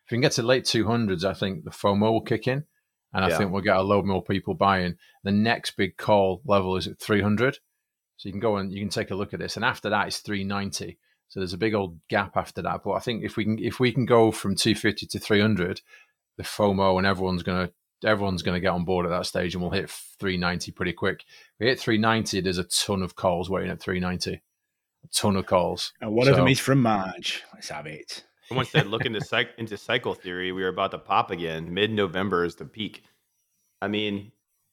if 0.04 0.10
we 0.10 0.16
can 0.16 0.20
get 0.20 0.32
to 0.32 0.42
late 0.42 0.64
200s, 0.64 1.24
I 1.24 1.32
think 1.32 1.64
the 1.64 1.70
FOMO 1.70 2.12
will 2.12 2.20
kick 2.20 2.46
in, 2.46 2.66
and 3.14 3.24
I 3.24 3.30
Yeah. 3.30 3.38
think 3.38 3.52
we'll 3.52 3.62
get 3.62 3.78
a 3.78 3.80
load 3.80 4.04
more 4.04 4.22
people 4.22 4.52
buying. 4.52 4.98
The 5.24 5.32
next 5.32 5.78
big 5.78 5.96
call 5.96 6.42
level 6.44 6.76
is 6.76 6.86
at 6.86 7.00
300, 7.00 7.60
so 8.18 8.28
you 8.28 8.34
can 8.34 8.40
go 8.40 8.56
and 8.56 8.70
you 8.70 8.80
can 8.80 8.90
take 8.90 9.10
a 9.10 9.14
look 9.14 9.32
at 9.32 9.40
this, 9.40 9.56
and 9.56 9.64
after 9.64 9.88
that 9.88 10.08
it's 10.08 10.18
390. 10.18 10.98
So 11.28 11.40
there's 11.40 11.54
a 11.54 11.56
big 11.56 11.72
old 11.72 12.06
gap 12.08 12.36
after 12.36 12.60
that. 12.60 12.82
But 12.84 12.90
I 12.90 12.98
think 12.98 13.24
if 13.24 13.38
we 13.38 13.44
can 13.44 13.58
if 13.58 13.80
we 13.80 13.92
can 13.92 14.04
go 14.04 14.30
from 14.30 14.56
250 14.56 15.06
to 15.06 15.18
300, 15.18 15.80
the 16.36 16.42
FOMO 16.42 16.98
and 16.98 17.06
everyone's 17.06 17.42
gonna 17.42 17.70
everyone's 18.04 18.42
going 18.42 18.54
to 18.56 18.60
get 18.60 18.68
on 18.72 18.84
board 18.84 19.06
at 19.06 19.10
that 19.10 19.26
stage 19.26 19.54
and 19.54 19.62
we'll 19.62 19.70
hit 19.70 19.90
390 19.90 20.72
pretty 20.72 20.92
quick. 20.92 21.22
If 21.54 21.60
we 21.60 21.66
hit 21.66 21.78
390, 21.80 22.40
there's 22.40 22.58
a 22.58 22.64
ton 22.64 23.02
of 23.02 23.16
calls 23.16 23.48
waiting 23.50 23.70
at 23.70 23.80
390. 23.80 24.34
A 25.02 25.08
ton 25.14 25.36
of 25.36 25.46
calls. 25.46 25.92
And 26.00 26.12
one 26.12 26.28
of 26.28 26.36
them 26.36 26.48
is 26.48 26.58
from 26.60 26.82
Marge. 26.82 27.42
Let's 27.54 27.68
have 27.70 27.86
it. 27.86 28.24
someone 28.46 28.66
said 28.66 28.86
look 28.86 29.04
into 29.06 29.20
cyc- 29.20 29.54
into 29.58 29.76
cycle 29.76 30.14
theory 30.14 30.52
We 30.52 30.62
are 30.64 30.68
about 30.68 30.90
to 30.92 30.98
pop 30.98 31.30
again 31.30 31.72
mid-november 31.72 32.44
is 32.44 32.56
the 32.56 32.64
peak 32.64 33.04
i 33.80 33.86
mean 33.86 34.32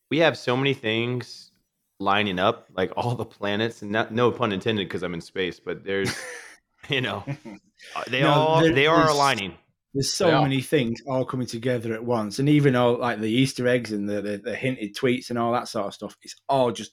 we 0.09 0.17
have 0.17 0.35
so 0.37 0.57
many 0.57 0.73
things 0.73 1.51
lining 1.99 2.39
up 2.39 2.67
like 2.75 2.91
all 2.97 3.13
the 3.15 3.23
planets 3.25 3.83
and 3.83 3.91
not, 3.91 4.11
no 4.11 4.31
pun 4.31 4.51
intended 4.51 4.87
because 4.87 5.03
i'm 5.03 5.13
in 5.13 5.21
space 5.21 5.59
but 5.59 5.83
there's 5.85 6.13
you 6.89 7.01
know 7.01 7.23
uh, 7.95 8.03
they 8.09 8.21
No, 8.21 8.31
all 8.33 8.61
they 8.61 8.87
are 8.87 8.97
there's- 8.97 9.11
aligning 9.11 9.53
There's 9.97 10.13
so 10.13 10.29
are. 10.29 10.43
many 10.43 10.61
things 10.61 11.01
all 11.07 11.25
coming 11.25 11.47
together 11.47 11.91
at 11.91 12.03
once, 12.03 12.37
and 12.37 12.47
even 12.47 12.75
all 12.75 12.99
like 12.99 13.19
the 13.19 13.31
Easter 13.31 13.67
eggs 13.67 13.91
and 13.91 14.07
the, 14.07 14.21
the 14.21 14.37
the 14.37 14.55
hinted 14.55 14.95
tweets 14.95 15.31
and 15.31 15.39
all 15.39 15.51
that 15.53 15.67
sort 15.67 15.87
of 15.87 15.93
stuff. 15.95 16.15
It's 16.21 16.35
all 16.47 16.71
just 16.71 16.91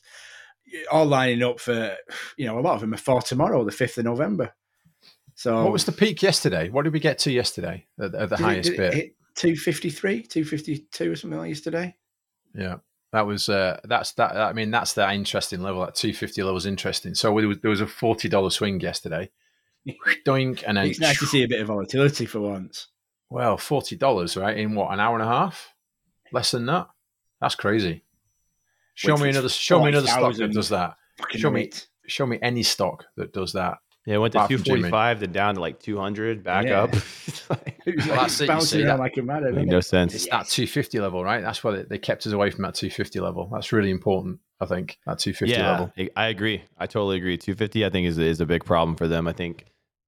all 0.90 1.04
lining 1.04 1.42
up 1.42 1.60
for 1.60 1.96
you 2.38 2.46
know 2.46 2.58
a 2.58 2.62
lot 2.62 2.76
of 2.76 2.80
them 2.80 2.94
are 2.94 2.98
for 2.98 3.20
tomorrow, 3.20 3.62
the 3.62 3.72
fifth 3.72 3.98
of 3.98 4.06
November. 4.06 4.54
So 5.34 5.64
What 5.64 5.72
was 5.72 5.84
the 5.84 5.92
peak 5.92 6.22
yesterday? 6.22 6.70
What 6.70 6.84
did 6.84 6.94
we 6.94 7.00
get 7.00 7.18
to 7.20 7.30
yesterday 7.30 7.86
at, 8.00 8.14
at 8.14 8.30
the 8.30 8.38
highest 8.38 8.74
bit? 8.74 9.16
Two 9.34 9.54
fifty 9.54 9.90
three, 9.90 10.22
two 10.22 10.46
fifty 10.46 10.86
two, 10.90 11.12
or 11.12 11.16
something 11.16 11.38
like 11.38 11.50
yesterday. 11.50 11.94
Yeah. 12.54 12.76
That 13.12 13.26
was 13.26 13.50
uh, 13.50 13.80
that's 13.84 14.12
that. 14.12 14.34
I 14.34 14.54
mean, 14.54 14.70
that's 14.70 14.94
that 14.94 15.14
interesting 15.14 15.60
level. 15.60 15.84
That 15.84 15.94
two 15.94 16.14
fifty 16.14 16.42
level 16.42 16.56
is 16.56 16.66
interesting. 16.66 17.14
So 17.14 17.38
there 17.38 17.48
was, 17.48 17.58
there 17.60 17.70
was 17.70 17.82
a 17.82 17.86
forty 17.86 18.30
dollar 18.30 18.48
swing 18.48 18.80
yesterday. 18.80 19.30
Doink, 20.26 20.64
and 20.66 20.76
then 20.76 20.86
It's 20.86 21.00
nice 21.00 21.18
to 21.18 21.26
see 21.26 21.42
a 21.42 21.48
bit 21.48 21.60
of 21.60 21.68
volatility 21.68 22.26
for 22.26 22.40
once. 22.40 22.88
Well, 23.30 23.56
forty 23.56 23.96
dollars, 23.96 24.36
right? 24.36 24.56
In 24.56 24.74
what 24.74 24.92
an 24.92 25.00
hour 25.00 25.14
and 25.18 25.22
a 25.22 25.30
half? 25.32 25.74
Less 26.32 26.50
than 26.52 26.66
that. 26.66 26.88
That's 27.40 27.54
crazy. 27.54 28.02
Show 28.94 29.14
Which 29.14 29.22
me 29.22 29.28
another. 29.30 29.48
Show 29.48 29.82
me 29.82 29.88
another 29.88 30.06
stock 30.06 30.34
that 30.36 30.52
does 30.52 30.68
that. 30.70 30.96
Show 31.30 31.50
me- 31.50 31.62
rate. 31.62 31.88
Show 32.06 32.26
me 32.26 32.38
any 32.42 32.62
stock 32.62 33.04
that 33.16 33.32
does 33.32 33.52
that. 33.54 33.78
yeah 34.06 34.16
it 34.16 34.18
went 34.18 34.32
to 34.32 34.38
Apart 34.38 34.50
from 34.52 34.62
Jimmy. 34.62 34.80
245 34.90 35.20
then 35.20 35.32
down 35.32 35.54
to 35.54 35.60
like 35.62 35.80
200 35.80 36.44
back 36.44 36.66
Yeah. 36.66 36.82
up 36.82 36.92
like- 37.50 37.80
It 37.86 37.96
was 37.96 38.06
Well, 38.06 38.16
that's 38.16 38.40
it, 38.42 38.50
you 38.50 38.60
see 38.60 38.82
that- 38.82 38.98
like 38.98 39.16
a 39.16 39.22
madman. 39.22 39.54
Made 39.54 39.68
no 39.68 39.78
it? 39.78 39.82
sense 39.82 40.14
It's 40.14 40.24
that 40.26 40.40
Yes. 40.40 40.50
250 40.54 41.00
level, 41.00 41.24
right? 41.24 41.40
That's 41.40 41.64
why 41.64 41.70
they, 41.76 41.82
they 41.84 41.98
kept 41.98 42.26
us 42.26 42.34
away 42.34 42.50
from 42.50 42.62
that 42.64 42.74
250 42.74 43.20
level. 43.20 43.48
That's 43.50 43.72
really 43.72 43.90
important, 43.90 44.40
I 44.60 44.66
think. 44.66 44.98
That 45.06 45.18
250 45.18 45.56
yeah 45.58 45.70
level. 45.70 45.92
I- 45.96 46.10
i 46.14 46.26
agree 46.28 46.62
i 46.76 46.86
totally 46.86 47.16
agree 47.16 47.38
250 47.38 47.86
i 47.86 47.88
think 47.90 48.06
is, 48.06 48.18
is 48.18 48.42
a 48.42 48.46
big 48.46 48.64
problem 48.66 48.96
for 48.96 49.08
them 49.08 49.26
i 49.26 49.32
think 49.32 49.64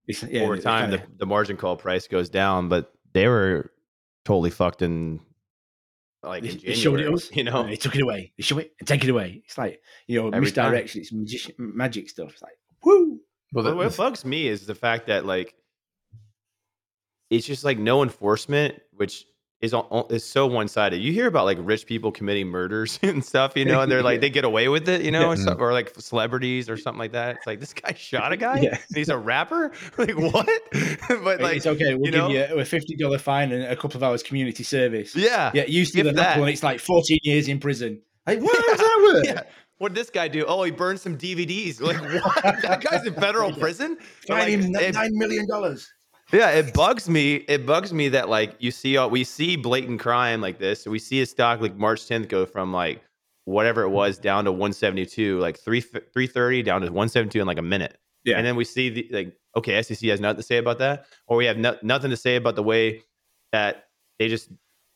It's- 0.06 0.30
yeah, 0.30 0.42
over 0.42 0.58
time 0.58 0.90
kinda- 0.90 1.06
the, 1.12 1.16
the 1.20 1.26
margin 1.26 1.56
call 1.56 1.76
price 1.76 2.06
goes 2.08 2.28
down 2.28 2.68
but 2.68 2.92
they 3.16 3.28
were 3.28 3.72
totally 4.26 4.50
fucked 4.50 4.82
in 4.82 5.20
like 6.22 6.42
They, 6.42 6.50
in 6.50 6.58
they 6.58 6.74
showed 6.74 7.00
it 7.00 7.04
January, 7.04 7.14
us, 7.14 7.30
you 7.34 7.44
know 7.44 7.60
and 7.62 7.70
they 7.70 7.76
took 7.76 7.94
it 7.94 8.02
away. 8.02 8.32
They 8.36 8.42
show 8.42 8.58
it 8.58 8.72
and 8.78 8.86
take 8.86 9.04
it 9.04 9.10
away. 9.10 9.42
It's 9.46 9.56
like 9.56 9.80
you 10.06 10.20
know, 10.20 10.26
Every 10.28 10.50
time. 10.50 10.72
misdirection. 10.72 11.00
It's 11.00 11.12
magician, 11.12 11.54
magic 11.58 12.10
stuff. 12.10 12.32
It's 12.32 12.42
like 12.42 12.58
woo. 12.84 13.18
Well, 13.54 13.64
the, 13.64 13.74
what 13.74 13.96
bugs 13.96 14.24
me 14.26 14.46
is 14.46 14.66
the 14.66 14.74
fact 14.74 15.06
that 15.06 15.24
like 15.24 15.54
it's 17.30 17.46
just 17.46 17.64
like 17.64 17.78
no 17.78 18.02
enforcement, 18.02 18.74
which 18.92 19.24
is 19.60 19.72
on, 19.72 20.06
is 20.10 20.24
so 20.24 20.46
one 20.46 20.68
sided. 20.68 20.98
You 20.98 21.12
hear 21.12 21.26
about 21.26 21.46
like 21.46 21.58
rich 21.60 21.86
people 21.86 22.12
committing 22.12 22.48
murders 22.48 22.98
and 23.02 23.24
stuff, 23.24 23.56
you 23.56 23.64
know, 23.64 23.80
and 23.80 23.90
they're 23.90 24.02
like 24.02 24.20
they 24.22 24.30
get 24.30 24.44
away 24.44 24.68
with 24.68 24.88
it, 24.88 25.02
you 25.02 25.10
know, 25.10 25.30
and 25.30 25.40
stuff, 25.40 25.58
mm. 25.58 25.60
or 25.60 25.72
like 25.72 25.94
celebrities 25.98 26.68
or 26.68 26.76
something 26.76 26.98
like 26.98 27.12
that. 27.12 27.36
It's 27.36 27.46
like 27.46 27.60
this 27.60 27.72
guy 27.72 27.94
shot 27.94 28.32
a 28.32 28.36
guy. 28.36 28.60
Yeah. 28.60 28.70
and 28.70 28.96
he's 28.96 29.08
a 29.08 29.18
rapper. 29.18 29.72
Like 29.96 30.16
what? 30.16 30.46
but 31.24 31.40
like 31.40 31.56
it's 31.56 31.66
okay. 31.66 31.94
We'll 31.94 32.06
you 32.06 32.12
give 32.12 32.14
know? 32.14 32.28
you 32.28 32.44
a 32.60 32.64
fifty 32.64 32.96
dollar 32.96 33.18
fine 33.18 33.50
and 33.50 33.64
a 33.64 33.76
couple 33.76 33.96
of 33.96 34.02
hours 34.02 34.22
community 34.22 34.62
service. 34.62 35.16
yeah, 35.16 35.50
Yeah, 35.54 35.64
If 35.66 35.92
the 35.92 36.12
that. 36.12 36.38
one, 36.38 36.48
it's 36.50 36.62
like 36.62 36.80
fourteen 36.80 37.18
years 37.22 37.48
in 37.48 37.58
prison. 37.58 38.02
Like, 38.26 38.40
what 38.40 38.58
is 38.58 38.78
that 38.78 39.00
worth? 39.02 39.26
yeah. 39.26 39.42
What 39.78 39.88
did 39.88 40.00
this 40.00 40.10
guy 40.10 40.28
do? 40.28 40.44
Oh, 40.46 40.62
he 40.64 40.70
burned 40.70 41.00
some 41.00 41.16
DVDs. 41.16 41.80
Like 41.80 42.00
what? 42.00 42.62
that 42.62 42.82
guy's 42.82 43.06
in 43.06 43.14
federal 43.14 43.52
prison. 43.52 43.96
Fine 44.26 44.38
like, 44.38 44.48
him 44.48 44.92
nine 44.92 45.10
million 45.12 45.46
dollars. 45.48 45.90
Yeah, 46.32 46.50
it 46.50 46.74
bugs 46.74 47.08
me. 47.08 47.36
It 47.36 47.66
bugs 47.66 47.92
me 47.92 48.08
that 48.08 48.28
like 48.28 48.56
you 48.58 48.70
see 48.70 48.96
all 48.96 49.10
we 49.10 49.22
see 49.24 49.56
blatant 49.56 50.00
crime 50.00 50.40
like 50.40 50.58
this. 50.58 50.82
So 50.82 50.90
we 50.90 50.98
see 50.98 51.20
a 51.20 51.26
stock 51.26 51.60
like 51.60 51.76
March 51.76 52.00
10th 52.00 52.28
go 52.28 52.44
from 52.46 52.72
like 52.72 53.02
whatever 53.44 53.82
it 53.82 53.90
was 53.90 54.18
down 54.18 54.44
to 54.44 54.52
172, 54.52 55.38
like 55.38 55.56
three 55.58 55.80
330 55.80 56.62
down 56.62 56.80
to 56.80 56.86
172 56.86 57.40
in 57.40 57.46
like 57.46 57.58
a 57.58 57.62
minute. 57.62 57.98
Yeah. 58.24 58.38
And 58.38 58.46
then 58.46 58.56
we 58.56 58.64
see 58.64 58.90
the 58.90 59.08
like 59.12 59.36
okay, 59.56 59.80
SEC 59.82 59.98
has 60.10 60.20
nothing 60.20 60.36
to 60.38 60.42
say 60.42 60.58
about 60.58 60.78
that, 60.78 61.06
or 61.28 61.36
we 61.36 61.46
have 61.46 61.56
no, 61.56 61.76
nothing 61.82 62.10
to 62.10 62.16
say 62.16 62.36
about 62.36 62.56
the 62.56 62.62
way 62.62 63.02
that 63.52 63.84
they 64.18 64.28
just 64.28 64.50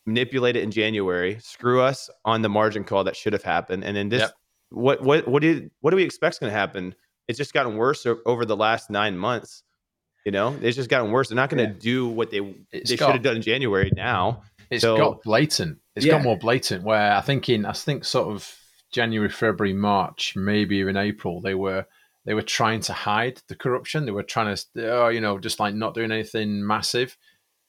manipulate 0.07 0.57
it 0.57 0.63
in 0.63 0.71
January, 0.71 1.39
screw 1.41 1.81
us 1.81 2.11
on 2.25 2.43
the 2.43 2.49
margin 2.49 2.83
call 2.85 3.05
that 3.05 3.15
should 3.17 3.33
have 3.33 3.45
happened, 3.45 3.85
and 3.85 3.97
then 3.97 4.09
this 4.09 4.23
Yep. 4.23 4.35
what 4.71 5.03
what 5.03 5.29
what 5.29 5.43
did 5.43 5.71
what 5.81 5.91
do 5.91 5.97
we 5.97 6.03
expect 6.03 6.35
is 6.35 6.39
going 6.41 6.53
to 6.53 6.59
happen? 6.59 6.95
It's 7.29 7.39
just 7.39 7.53
gotten 7.53 7.77
worse 7.77 8.05
over 8.27 8.45
the 8.45 8.57
last 8.57 8.91
nine 8.91 9.17
months. 9.17 9.63
You 10.25 10.33
know, 10.33 10.57
it's 10.61 10.77
just 10.77 10.91
gotten 10.91 11.11
worse. 11.11 11.29
They're 11.29 11.37
not 11.37 11.49
going 11.51 11.67
to 11.67 11.73
Yeah. 11.75 11.79
do 11.81 12.09
what 12.09 12.31
they 12.31 12.39
It's 12.73 12.91
they 12.91 12.97
should 12.97 13.09
have 13.09 13.23
done 13.23 13.37
in 13.37 13.43
January 13.43 13.91
now. 13.95 14.43
It's 14.71 14.83
So- 14.83 14.97
got 14.97 15.23
blatant. 15.23 15.79
It's 15.97 16.05
Yeah. 16.07 16.13
got 16.13 16.23
more 16.23 16.37
blatant. 16.39 16.85
Where 16.85 17.13
I 17.13 17.21
think 17.21 17.49
in 17.49 17.65
I 17.65 17.73
think 17.73 18.05
sort 18.05 18.29
of 18.29 18.57
January, 18.93 19.31
February, 19.31 19.73
March, 19.73 20.35
maybe 20.37 20.77
even 20.77 20.97
April, 20.97 21.41
they 21.41 21.55
were 21.55 21.87
they 22.27 22.35
were 22.35 22.43
trying 22.43 22.81
to 22.83 22.93
hide 22.93 23.41
the 23.49 23.57
corruption. 23.57 24.05
They 24.05 24.13
were 24.13 24.23
trying 24.23 24.55
to, 24.55 24.93
oh, 24.93 25.09
you 25.09 25.23
know, 25.23 25.39
just 25.39 25.59
like 25.59 25.75
not 25.75 25.95
doing 25.95 26.13
anything 26.13 26.65
massive. 26.67 27.17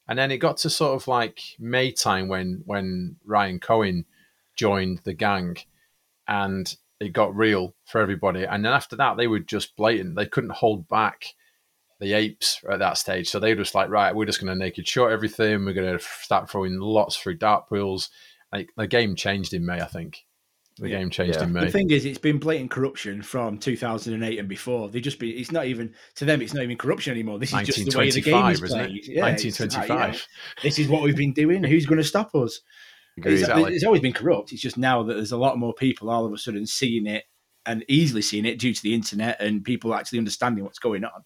And 0.09 0.19
then 0.19 0.29
it 0.29 0.39
got 0.39 0.57
to 0.57 0.69
sort 0.69 0.93
of 1.01 1.07
like 1.07 1.39
May 1.57 1.91
time 1.91 2.27
when 2.27 2.63
when 2.65 3.15
Ryan 3.25 3.59
Cohen 3.61 4.05
joined 4.57 4.99
the 5.05 5.13
gang, 5.13 5.55
and 6.27 6.75
it 6.99 7.13
got 7.13 7.35
real 7.35 7.73
for 7.85 8.01
everybody. 8.01 8.43
And 8.43 8.63
then 8.65 8.73
after 8.73 8.95
that, 8.97 9.15
they 9.17 9.27
were 9.27 9.39
just 9.39 9.75
blatant. 9.77 10.15
They 10.15 10.25
couldn't 10.25 10.51
hold 10.51 10.87
back 10.89 11.33
the 12.01 12.13
apes 12.13 12.59
at 12.69 12.79
that 12.79 12.97
stage. 12.97 13.29
So 13.29 13.39
they 13.39 13.53
were 13.53 13.61
just 13.61 13.75
like, 13.75 13.89
right, 13.89 14.13
we're 14.13 14.25
just 14.25 14.41
going 14.41 14.51
to 14.51 14.55
naked 14.61 14.87
short 14.87 15.13
everything. 15.13 15.63
We're 15.63 15.73
going 15.73 15.97
to 15.97 16.03
start 16.03 16.49
throwing 16.49 16.79
lots 16.79 17.15
through 17.15 17.37
dark 17.37 17.69
pools. 17.69 18.09
Like 18.51 18.69
the 18.75 18.87
game 18.87 19.15
changed 19.15 19.53
in 19.53 19.65
May, 19.65 19.79
I 19.79 19.85
think. 19.85 20.17
The 20.77 20.89
Yeah. 20.89 20.97
game 20.99 21.09
changed 21.11 21.37
Yeah. 21.37 21.43
in 21.45 21.53
May. 21.53 21.65
The 21.65 21.71
thing 21.71 21.91
is, 21.91 22.05
it's 22.05 22.17
been 22.17 22.39
blatant 22.39 22.71
corruption 22.71 23.21
from 23.21 23.59
2008 23.59 24.39
and 24.39 24.49
before. 24.49 24.89
They 24.89 24.99
just 24.99 25.19
be. 25.19 25.31
It's 25.31 25.51
not 25.51 25.65
even 25.67 25.93
to 26.15 26.25
them. 26.25 26.41
It's 26.41 26.53
not 26.53 26.63
even 26.63 26.75
corruption 26.77 27.11
anymore. 27.11 27.37
This 27.39 27.53
is 27.53 27.61
just 27.67 27.91
the 27.91 27.97
way 27.97 28.09
the 28.09 28.21
game 28.21 28.45
is 28.47 28.61
played. 28.61 28.89
it? 28.97 29.07
Yeah, 29.07 29.27
it's 29.27 29.43
like, 29.43 29.69
you 29.83 29.89
know, 29.89 29.95
1925. 29.95 30.27
this 30.63 30.79
is 30.79 30.87
what 30.87 31.03
we've 31.03 31.15
been 31.15 31.33
doing. 31.33 31.63
Who's 31.63 31.85
going 31.85 31.97
to 31.99 32.03
stop 32.03 32.33
us? 32.35 32.61
It's, 33.17 33.41
Exactly. 33.41 33.75
it's 33.75 33.83
always 33.83 34.01
been 34.01 34.13
corrupt. 34.13 34.53
It's 34.53 34.61
just 34.61 34.77
now 34.77 35.03
that 35.03 35.13
there's 35.13 35.33
a 35.33 35.37
lot 35.37 35.59
more 35.59 35.73
people 35.73 36.09
all 36.09 36.25
of 36.25 36.33
a 36.33 36.37
sudden 36.37 36.65
seeing 36.65 37.05
it 37.05 37.25
and 37.65 37.85
easily 37.87 38.21
seeing 38.23 38.45
it 38.45 38.57
due 38.57 38.73
to 38.73 38.81
the 38.81 38.93
internet 38.95 39.39
and 39.41 39.63
people 39.63 39.93
actually 39.93 40.17
understanding 40.17 40.63
what's 40.63 40.79
going 40.79 41.03
on. 41.03 41.23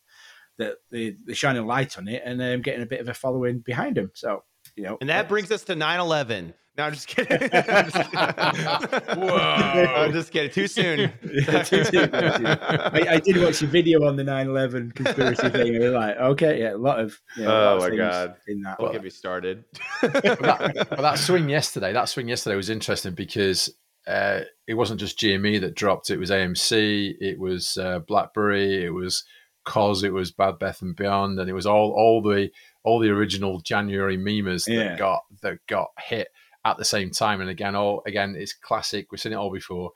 That 0.58 0.76
they, 0.92 1.16
they're 1.26 1.36
shining 1.36 1.64
a 1.64 1.66
light 1.66 1.98
on 1.98 2.08
it 2.08 2.22
and 2.26 2.42
um, 2.42 2.62
getting 2.62 2.82
a 2.82 2.86
bit 2.86 3.02
of 3.02 3.10
a 3.10 3.14
following 3.14 3.60
behind 3.60 3.98
them. 3.98 4.12
So 4.14 4.44
you 4.76 4.84
know, 4.84 4.98
And 5.02 5.10
that 5.10 5.28
brings 5.30 5.52
us 5.52 5.64
to 5.66 5.74
9-11. 5.76 6.54
No, 6.78 6.84
I'm 6.84 6.94
just 6.94 7.08
kidding. 7.08 7.32
I'm 7.54 7.90
just 7.90 8.12
kidding. 8.12 9.22
Whoa. 9.22 9.38
I'm 9.38 10.12
just 10.12 10.32
kidding. 10.32 10.52
Too 10.52 10.68
soon. 10.68 11.12
Yeah, 11.24 11.64
too 11.64 11.84
soon, 11.86 12.12
too 12.12 12.32
soon. 12.32 12.46
I, 12.48 13.06
I 13.12 13.20
did 13.20 13.42
watch 13.42 13.62
a 13.62 13.68
video 13.68 14.06
on 14.08 14.16
the 14.16 14.24
9/11 14.24 14.94
conspiracy 14.96 15.50
thing. 15.50 15.76
And 15.76 15.80
we're 15.80 15.92
like, 15.92 16.18
okay, 16.18 16.60
yeah, 16.60 16.74
a 16.74 16.78
lot 16.78 17.00
of. 17.00 17.18
You 17.38 17.44
know, 17.44 17.50
a 17.50 17.52
lot 17.52 17.74
Oh 17.82 17.86
of 17.86 17.92
my 17.92 17.96
God. 17.98 18.36
In 18.48 18.62
that, 18.64 18.78
Don't 18.80 18.92
get 18.92 19.04
me 19.04 19.10
started. 19.10 19.64
but, 20.02 20.12
that, 20.14 20.74
but 20.90 21.02
that 21.02 21.20
swing 21.20 21.48
yesterday, 21.50 21.94
that 21.94 22.10
swing 22.10 22.28
yesterday 22.28 22.56
was 22.56 22.70
interesting 22.70 23.14
because 23.14 23.70
uh, 24.08 24.42
it 24.68 24.74
wasn't 24.74 25.00
just 25.00 25.18
GME 25.20 25.62
that 25.62 25.76
dropped. 25.76 26.10
It 26.10 26.18
was 26.18 26.30
AMC, 26.32 27.16
it 27.20 27.40
was 27.40 27.78
uh, 27.78 28.00
BlackBerry, 28.00 28.84
it 28.86 28.94
was 28.94 29.24
Koss, 29.66 30.04
it 30.04 30.12
was 30.12 30.32
Bad 30.32 30.60
Beth 30.60 30.82
and 30.82 30.96
Beyond, 30.96 31.40
and 31.40 31.50
it 31.50 31.54
was 31.54 31.66
all 31.66 31.92
all 31.92 32.22
the 32.22 32.50
all 32.84 33.00
the 33.00 33.10
original 33.10 33.60
January 33.62 34.18
memers 34.18 34.66
that 34.66 34.74
Yeah. 34.74 34.98
got 34.98 35.22
that 35.42 35.60
got 35.68 35.90
hit 36.00 36.28
at 36.64 36.78
the 36.78 36.86
same 36.86 37.12
time. 37.12 37.42
And 37.42 37.50
again, 37.50 37.76
all 37.76 38.02
again, 38.06 38.36
it's 38.38 38.54
classic. 38.54 39.12
We've 39.12 39.20
seen 39.20 39.34
it 39.34 39.38
all 39.38 39.52
before. 39.52 39.92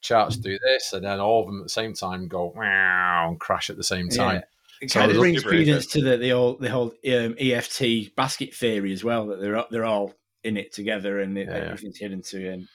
Charts 0.00 0.36
do 0.36 0.58
this, 0.58 0.92
and 0.92 1.02
then 1.04 1.18
all 1.18 1.40
of 1.40 1.46
them 1.46 1.60
at 1.60 1.64
the 1.64 1.68
same 1.70 1.94
time 1.94 2.28
go 2.28 2.52
wow 2.54 3.26
and 3.28 3.40
crash 3.40 3.70
at 3.70 3.76
the 3.78 3.82
same 3.82 4.10
time. 4.10 4.42
It 4.82 4.90
So 4.90 5.00
kind 5.00 5.10
of 5.10 5.16
brings 5.16 5.42
credence 5.42 5.86
to 5.86 6.02
the 6.02 6.18
the 6.18 6.28
whole 6.30 6.56
the 6.58 6.68
whole 6.68 6.92
um, 7.10 7.34
EFT 7.40 8.14
basket 8.14 8.54
theory 8.54 8.92
as 8.92 9.02
well. 9.02 9.26
That 9.28 9.40
they're 9.40 9.64
they're 9.70 9.86
all 9.86 10.12
in 10.42 10.58
it 10.58 10.74
together 10.74 11.20
and 11.20 11.34
Yeah, 11.34 11.44
yeah. 11.44 11.52
everything's 11.54 11.96
hidden 11.96 12.20
to 12.20 12.48
and 12.50 12.68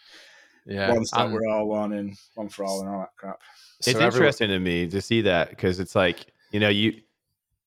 Yeah, 0.66 0.92
one 0.92 1.06
stop 1.06 1.26
and 1.26 1.34
we're 1.34 1.48
all 1.48 1.68
one 1.68 1.94
and 1.94 2.18
one 2.34 2.50
for 2.50 2.64
all 2.66 2.80
and 2.82 2.90
all 2.90 3.00
that 3.02 3.16
crap. 3.16 3.40
so 3.80 3.92
it's 3.92 4.00
everyone- 4.00 4.14
interesting 4.14 4.48
to 4.50 4.60
me 4.60 4.88
to 4.88 5.00
see 5.00 5.22
that 5.22 5.52
because 5.52 5.80
it's 5.80 5.94
like 5.96 6.26
you 6.52 6.60
know 6.60 6.70
you 6.70 7.00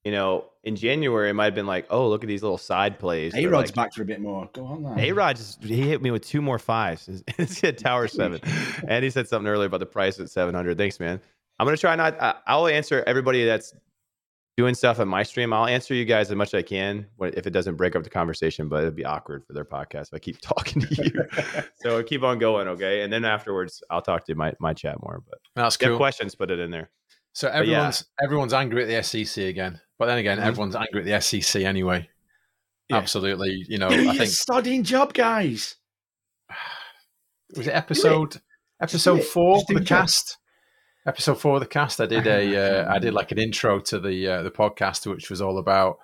you 0.04 0.12
know 0.12 0.46
in 0.64 0.76
January 0.76 1.30
it 1.30 1.34
might 1.34 1.46
have 1.46 1.54
been 1.54 1.66
like 1.66 1.86
oh 1.90 2.08
look 2.08 2.22
at 2.22 2.28
these 2.28 2.42
little 2.42 2.58
side 2.58 2.98
plays. 2.98 3.34
A 3.34 3.46
Rod's 3.46 3.70
like, 3.70 3.74
back 3.74 3.94
for 3.94 4.02
a 4.02 4.04
bit 4.04 4.20
more. 4.20 4.48
Go 4.52 4.66
on, 4.66 4.82
now. 4.82 4.96
A 4.98 5.12
Rod 5.12 5.36
just 5.36 5.62
he 5.62 5.82
hit 5.82 6.02
me 6.02 6.10
with 6.10 6.26
two 6.26 6.42
more 6.42 6.58
fives. 6.58 7.08
It's 7.38 7.60
hit 7.60 7.78
Tower 7.78 8.08
Seven, 8.08 8.40
and 8.86 9.04
he 9.04 9.10
said 9.10 9.28
something 9.28 9.48
earlier 9.48 9.66
about 9.66 9.80
the 9.80 9.86
price 9.86 10.20
at 10.20 10.30
seven 10.30 10.54
hundred. 10.54 10.78
Thanks, 10.78 11.00
man. 11.00 11.20
I'm 11.58 11.66
gonna 11.66 11.76
try 11.76 11.94
not. 11.96 12.20
I, 12.20 12.34
I'll 12.46 12.66
answer 12.66 13.02
everybody 13.06 13.44
that's 13.44 13.74
doing 14.56 14.74
stuff 14.74 15.00
on 15.00 15.08
my 15.08 15.22
stream. 15.22 15.52
I'll 15.52 15.66
answer 15.66 15.94
you 15.94 16.04
guys 16.04 16.30
as 16.30 16.36
much 16.36 16.48
as 16.48 16.58
I 16.58 16.62
can 16.62 17.06
if 17.20 17.46
it 17.46 17.50
doesn't 17.50 17.76
break 17.76 17.96
up 17.96 18.04
the 18.04 18.10
conversation, 18.10 18.68
but 18.68 18.82
it'd 18.82 18.96
be 18.96 19.04
awkward 19.04 19.44
for 19.46 19.54
their 19.54 19.64
podcast 19.64 20.08
if 20.08 20.14
I 20.14 20.18
keep 20.18 20.38
talking 20.42 20.82
to 20.82 21.04
you. 21.04 21.62
so 21.76 22.02
keep 22.02 22.22
on 22.22 22.38
going, 22.38 22.68
okay? 22.68 23.02
And 23.02 23.12
then 23.12 23.24
afterwards, 23.24 23.82
I'll 23.90 24.02
talk 24.02 24.26
to 24.26 24.34
my 24.34 24.52
my 24.60 24.74
chat 24.74 25.02
more. 25.02 25.22
But 25.28 25.38
that's 25.54 25.76
if 25.76 25.88
cool. 25.88 25.96
questions, 25.96 26.34
put 26.34 26.50
it 26.50 26.58
in 26.58 26.70
there. 26.70 26.90
So 27.32 27.48
yeah. 27.48 27.54
everyone's 27.54 28.04
everyone's 28.22 28.52
angry 28.54 28.82
at 28.82 28.88
the 28.88 29.02
SEC 29.24 29.44
again, 29.44 29.80
but 29.98 30.06
then 30.06 30.18
again, 30.18 30.38
Mhm. 30.38 30.44
everyone's 30.44 30.76
angry 30.76 31.00
at 31.00 31.04
the 31.06 31.14
SEC 31.20 31.64
anyway. 31.64 32.08
Yeah. 32.88 32.96
Absolutely, 32.98 33.64
you 33.68 33.78
know. 33.78 33.88
Do 33.88 34.08
I 34.10 34.16
think 34.18 34.30
studying 34.30 34.82
job, 34.84 35.14
guys. 35.14 35.76
was 37.56 37.66
it 37.66 37.72
episode 37.74 38.32
Just 38.32 38.42
episode 38.80 39.22
four 39.24 39.58
of 39.58 39.66
the 39.66 39.74
job. 39.80 39.86
cast. 39.86 40.38
Episode 41.06 41.40
four 41.40 41.54
of 41.54 41.60
the 41.60 41.66
cast. 41.66 42.00
I 42.00 42.06
did 42.06 42.26
a 42.26 42.56
uh, 42.86 42.92
I 42.94 42.98
did 42.98 43.14
like 43.14 43.32
an 43.32 43.38
intro 43.38 43.80
to 43.80 43.98
the 43.98 44.28
uh, 44.28 44.42
the 44.42 44.50
podcast, 44.50 45.06
which 45.06 45.30
was 45.30 45.40
all 45.40 45.58
about 45.58 45.98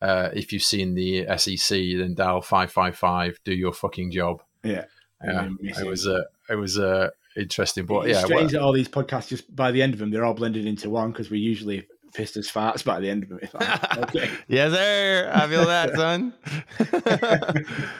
uh, 0.00 0.30
if 0.32 0.52
you've 0.52 0.62
seen 0.62 0.94
the 0.94 1.26
SEC, 1.38 1.76
then 1.98 2.14
dial 2.14 2.40
five 2.40 2.70
five 2.70 2.96
five. 2.96 3.38
Do 3.44 3.52
your 3.52 3.72
fucking 3.72 4.10
job. 4.12 4.42
Yeah. 4.62 4.84
Um, 5.26 5.58
it 5.60 5.86
was 5.86 6.06
uh, 6.06 6.22
it 6.48 6.54
was 6.54 6.78
uh, 6.78 7.10
interesting, 7.38 7.86
but 7.86 8.08
it's 8.08 8.18
yeah, 8.18 8.24
strange 8.24 8.52
well, 8.52 8.60
that 8.62 8.66
all 8.66 8.72
these 8.72 8.88
podcasts 8.88 9.28
just 9.28 9.54
by 9.54 9.70
the 9.70 9.80
end 9.82 9.94
of 9.94 9.98
them 10.00 10.10
they're 10.10 10.24
all 10.24 10.34
blended 10.34 10.66
into 10.66 10.90
one 10.90 11.10
because 11.12 11.30
we 11.30 11.38
usually 11.38 11.86
pissed 12.14 12.36
as 12.36 12.50
farts 12.50 12.84
by 12.84 12.98
the 13.00 13.08
end 13.08 13.22
of 13.22 13.28
them. 13.28 13.38
It's 13.42 13.54
like, 13.54 13.98
okay. 14.08 14.30
yes, 14.48 14.72
sir. 14.72 15.30
I 15.32 15.46
feel 15.48 15.64
that, 15.66 15.94
son. 15.94 16.32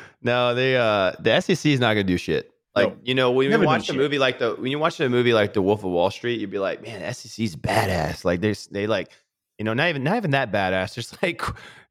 no, 0.22 0.54
they 0.54 0.76
uh 0.76 1.12
the 1.20 1.40
SEC 1.40 1.66
is 1.72 1.80
not 1.80 1.90
gonna 1.94 2.04
do 2.04 2.16
shit. 2.16 2.50
Like 2.74 2.88
No. 2.90 2.96
you 3.04 3.14
know, 3.14 3.30
when 3.32 3.44
you 3.44 3.50
Never 3.50 3.64
done 3.64 3.72
watch 3.74 3.82
a 3.82 3.86
shit. 3.86 3.96
movie 3.96 4.18
like 4.18 4.38
the 4.38 4.54
when 4.54 4.70
you 4.70 4.78
watch 4.78 5.00
a 5.00 5.08
movie 5.08 5.32
like 5.34 5.52
The 5.52 5.62
Wolf 5.62 5.84
of 5.84 5.90
Wall 5.90 6.10
Street, 6.10 6.40
you'd 6.40 6.50
be 6.50 6.58
like, 6.58 6.82
man, 6.82 7.00
the 7.00 7.12
SEC's 7.12 7.56
badass. 7.56 8.24
Like 8.24 8.40
they 8.40 8.54
they 8.70 8.86
like 8.86 9.10
you 9.58 9.64
know 9.64 9.74
not 9.74 9.88
even 9.88 10.04
not 10.04 10.16
even 10.16 10.30
that 10.32 10.52
badass, 10.52 10.94
just 10.94 11.22
like 11.22 11.42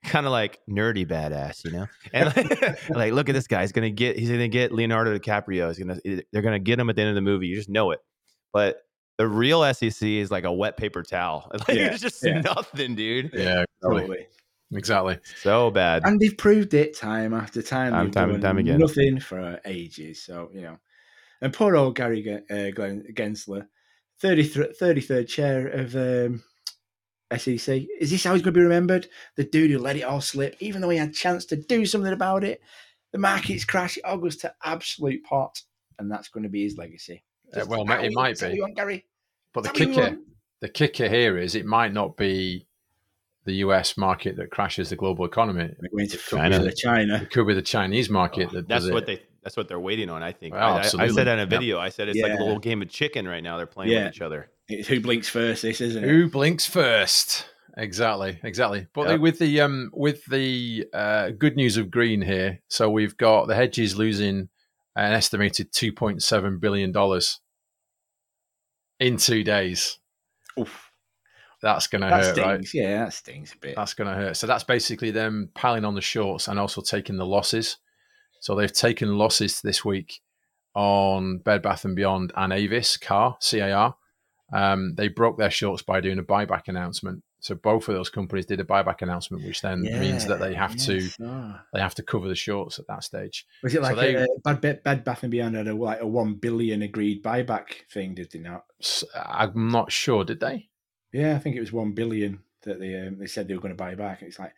kind 0.04 0.26
of 0.26 0.32
like 0.32 0.60
nerdy 0.70 1.06
badass, 1.06 1.64
you 1.66 1.72
know. 1.72 1.88
And 2.14 2.36
like, 2.36 2.90
like, 2.90 3.14
look 3.14 3.30
at 3.30 3.34
this 3.34 3.48
guy. 3.48 3.62
He's 3.62 3.72
gonna 3.72 3.90
get 3.90 4.18
he's 4.18 4.30
gonna 4.30 4.48
get 4.48 4.72
Leonardo 4.72 5.18
DiCaprio. 5.18 5.68
He's 5.68 5.80
gonna 5.80 6.00
they're 6.32 6.42
gonna 6.42 6.60
get 6.60 6.80
him 6.80 6.90
at 6.90 6.96
the 6.96 7.02
end 7.02 7.10
of 7.10 7.16
the 7.16 7.22
movie. 7.22 7.48
You 7.48 7.56
just 7.56 7.70
know 7.70 7.92
it. 7.92 8.00
But 8.54 8.82
the 9.18 9.28
real 9.28 9.64
SEC 9.74 10.08
is 10.08 10.32
like 10.32 10.44
a 10.44 10.52
wet 10.52 10.78
paper 10.78 11.04
towel. 11.04 11.52
Like, 11.68 11.78
Yeah, 11.78 11.88
it's 11.88 12.02
just 12.02 12.24
yeah. 12.24 12.42
nothing, 12.42 12.96
dude. 12.96 13.32
yeah, 13.34 13.64
exactly. 13.64 13.66
Totally. 13.82 14.28
exactly. 14.74 15.20
So 15.42 15.72
bad. 15.72 16.04
And 16.06 16.20
they've 16.20 16.38
proved 16.38 16.74
it 16.74 16.96
time 16.96 17.34
after 17.34 17.62
time. 17.62 17.94
Time, 17.94 18.12
time 18.12 18.30
and 18.32 18.42
time 18.42 18.58
again. 18.58 18.80
Nothing 18.80 19.20
for 19.20 19.60
ages. 19.66 20.24
So, 20.24 20.50
you 20.54 20.62
know. 20.62 20.78
And 21.42 21.54
poor 21.54 21.76
old 21.76 21.96
Gary 21.96 22.28
uh, 22.50 22.72
Glenn 22.72 23.06
Gensler, 23.14 23.68
33rd, 24.24 24.78
33rd 24.80 25.28
chair 25.28 25.68
of 25.68 25.96
um, 25.96 26.44
SEC. 27.36 27.84
Is 28.00 28.12
this 28.12 28.24
how 28.24 28.34
he's 28.34 28.41
going 28.41 28.53
to 28.53 28.60
be 28.60 28.62
remembered? 28.62 29.07
The 29.36 29.43
dude 29.43 29.72
who 29.72 29.79
let 29.79 29.96
it 29.98 30.03
all 30.03 30.22
slip, 30.22 30.55
even 30.60 30.81
though 30.81 30.89
he 30.89 30.98
had 30.98 31.10
a 31.10 31.13
chance 31.13 31.46
to 31.46 31.55
do 31.55 31.86
something 31.86 32.13
about 32.13 32.43
it. 32.43 32.62
The 33.12 33.17
markets 33.19 33.65
crash. 33.65 33.98
It 33.98 34.05
all 34.05 34.17
goes 34.17 34.38
to 34.38 34.53
absolute 34.63 35.24
pot. 35.24 35.62
And 36.00 36.12
that's 36.12 36.27
going 36.29 36.43
to 36.43 36.50
be 36.50 36.63
his 36.63 36.77
legacy. 36.77 37.24
Uh, 37.55 37.65
well, 37.67 37.86
how 37.86 37.96
it 38.00 38.12
you- 38.12 38.15
might 38.15 38.31
is 38.34 38.39
that 38.41 38.48
what 38.48 38.51
be. 38.51 38.55
you 38.57 38.62
want, 38.63 38.75
Gary? 38.75 39.05
But 39.53 39.63
the 39.63 39.72
Is 39.72 39.79
that 39.79 39.88
what 39.88 39.96
you 39.96 40.03
kicker, 40.03 40.17
the 40.62 40.69
kicker 40.69 41.10
here 41.10 41.38
is 41.38 41.55
it 41.55 41.65
might 41.65 41.91
not 41.93 42.15
be 42.17 42.67
the 43.46 43.53
US 43.55 43.98
market 43.98 44.36
that 44.36 44.51
crashes 44.51 44.89
the 44.89 44.96
global 44.96 45.25
economy. 45.25 45.74
We're 45.81 45.89
going 46.00 46.10
to 46.10 46.17
China. 46.17 46.57
China. 46.60 46.72
China. 46.75 47.15
It 47.24 47.31
could 47.31 47.48
be 47.48 47.53
the 47.53 47.62
Chinese 47.62 48.10
market 48.10 48.51
that 48.51 48.67
That's 48.67 48.84
does 48.86 48.91
what 48.93 49.03
it. 49.03 49.05
they. 49.05 49.22
That's 49.43 49.55
what 49.55 49.69
they're 49.69 49.79
waiting 49.79 50.10
on. 50.10 50.22
I 50.22 50.34
think. 50.34 50.53
Well, 50.53 50.74
I- 50.74 50.77
I, 50.79 51.03
I 51.03 51.07
said 51.07 51.25
that 51.27 51.27
in 51.27 51.39
a 51.39 51.41
Yeah. 51.43 51.46
video. 51.46 51.79
I 51.79 51.88
said 51.89 52.10
it's 52.10 52.19
like 52.19 52.34
a 52.34 52.43
little 52.43 52.60
game 52.60 52.81
of 52.81 52.89
chicken 52.89 53.25
right 53.27 53.41
now. 53.41 53.55
They're 53.57 53.65
playing 53.65 53.91
Yeah. 53.91 54.05
with 54.05 54.15
each 54.15 54.22
other. 54.22 54.51
It's 54.70 54.88
who 54.88 55.00
blinks 55.00 55.30
first, 55.30 55.62
this, 55.62 55.80
isn't 55.82 56.04
it? 56.04 56.08
Who 56.08 56.30
blinks 56.30 56.66
first? 56.66 57.46
Exactly, 57.78 58.40
exactly. 58.44 58.88
But 58.94 59.08
Yep. 59.10 59.20
with 59.22 59.40
the 59.40 59.62
um 59.62 59.92
with 59.94 60.26
the 60.26 60.86
uh, 60.94 61.30
good 61.30 61.56
news 61.56 61.78
of 61.78 61.92
green 61.92 62.22
here, 62.22 62.60
so 62.68 62.90
we've 62.90 63.16
got 63.18 63.48
the 63.48 63.56
hedges 63.56 63.96
losing 63.96 64.50
an 64.96 65.14
estimated 65.14 65.72
two 65.72 65.94
point 65.94 66.24
seven 66.24 66.58
billion 66.60 66.92
dollars 66.92 67.40
in 69.00 69.18
two 69.18 69.44
days. 69.44 70.00
Oof. 70.60 70.92
That's 71.62 71.88
going 71.88 72.02
to 72.02 72.08
That 72.08 72.24
hurt, 72.24 72.34
stings. 72.36 72.48
right? 72.48 72.74
Yeah, 72.74 73.06
that 73.06 73.14
stings 73.14 73.54
a 73.54 73.58
bit. 73.58 73.76
That's 73.76 73.94
going 73.96 74.08
to 74.10 74.16
hurt. 74.16 74.38
So 74.38 74.46
that's 74.48 74.64
basically 74.64 75.10
them 75.12 75.50
piling 75.56 75.86
on 75.86 75.96
the 75.96 76.02
shorts 76.02 76.48
and 76.48 76.60
also 76.60 76.82
taking 76.82 77.18
the 77.18 77.26
losses. 77.26 77.78
So 78.42 78.56
they've 78.56 78.72
taken 78.72 79.18
losses 79.18 79.62
this 79.62 79.84
week 79.84 80.22
on 80.76 81.40
Bed 81.40 81.64
Bath 81.64 81.84
and 81.84 81.96
Beyond 81.96 82.32
and 82.36 82.54
Avis 82.54 82.98
Car 82.98 83.38
CAR. 83.42 83.96
Um, 84.54 84.96
they 84.96 85.08
broke 85.10 85.38
their 85.38 85.51
shorts 85.51 85.82
by 85.82 86.00
doing 86.01 86.20
a 86.20 86.24
buyback 86.24 86.68
announcement. 86.68 87.24
So 87.39 87.54
both 87.54 87.88
of 87.88 87.96
those 87.96 88.10
companies 88.10 88.46
did 88.46 88.60
a 88.60 88.63
buyback 88.63 89.01
announcement, 89.01 89.44
which 89.46 89.62
then 89.62 89.82
means 89.84 90.25
that 90.25 90.39
they 90.39 90.54
have 90.56 90.75
to. 90.77 91.08
Ah. 91.24 91.63
they 91.74 91.80
have 91.80 91.96
to 91.96 92.04
cover 92.04 92.27
the 92.27 92.36
shorts 92.36 92.80
at 92.80 92.88
that 92.88 93.04
stage. 93.04 93.46
Was 93.62 93.74
it 93.74 93.77
So 93.77 93.82
like 93.84 93.96
they- 93.98 94.16
a, 94.16 94.27
Bad, 94.44 94.62
Bed, 94.62 94.84
Bed 94.84 95.04
Bath 95.04 95.24
and 95.24 95.32
Beyond 95.32 95.56
had 95.56 95.68
a 95.68 95.74
like 95.75 96.00
a 96.01 96.08
one 96.08 96.34
billion 96.36 96.82
agreed 96.82 97.24
buyback 97.24 97.86
thing? 97.92 98.16
Did 98.16 98.32
they 98.32 98.39
not? 98.39 98.63
S- 98.82 99.04
I'm 99.16 99.70
not 99.70 99.92
sure. 99.92 100.24
Did 100.24 100.39
they? 100.39 100.70
Yeah, 101.13 101.36
I 101.36 101.39
think 101.39 101.56
it 101.56 101.60
was 101.62 101.72
one 101.72 101.92
billion 101.94 102.39
that 102.63 102.80
they 102.80 102.96
um, 103.00 103.18
they 103.20 103.27
said 103.27 103.48
they 103.48 103.54
were 103.54 103.62
going 103.62 103.74
to 103.74 103.84
buy 103.84 103.96
back. 103.96 104.22
It's 104.24 104.39
like, 104.39 104.54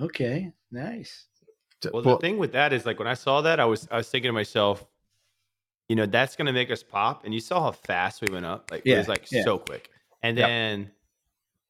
okay, 0.00 0.52
nice. 0.70 1.26
Well, 1.92 2.02
but- 2.02 2.20
the 2.20 2.26
thing 2.26 2.38
with 2.38 2.52
that 2.52 2.72
is 2.72 2.84
like 2.84 2.98
when 2.98 3.08
I 3.08 3.14
saw 3.14 3.40
that, 3.42 3.58
I 3.58 3.64
was 3.64 3.88
I 3.90 3.96
was 3.96 4.08
thinking 4.10 4.28
to 4.28 4.32
myself, 4.32 4.84
you 5.88 5.96
know, 5.96 6.06
that's 6.06 6.36
gonna 6.36 6.52
make 6.52 6.70
us 6.70 6.82
pop. 6.82 7.24
And 7.24 7.32
you 7.34 7.40
saw 7.40 7.62
how 7.62 7.72
fast 7.72 8.20
we 8.22 8.32
went 8.32 8.46
up. 8.46 8.70
Like 8.70 8.82
it 8.84 8.96
was 8.98 9.08
like 9.08 9.30
yeah. 9.30 9.42
so 9.44 9.58
quick. 9.58 9.90
And 10.22 10.36
Yep. 10.36 10.46
then 10.48 10.90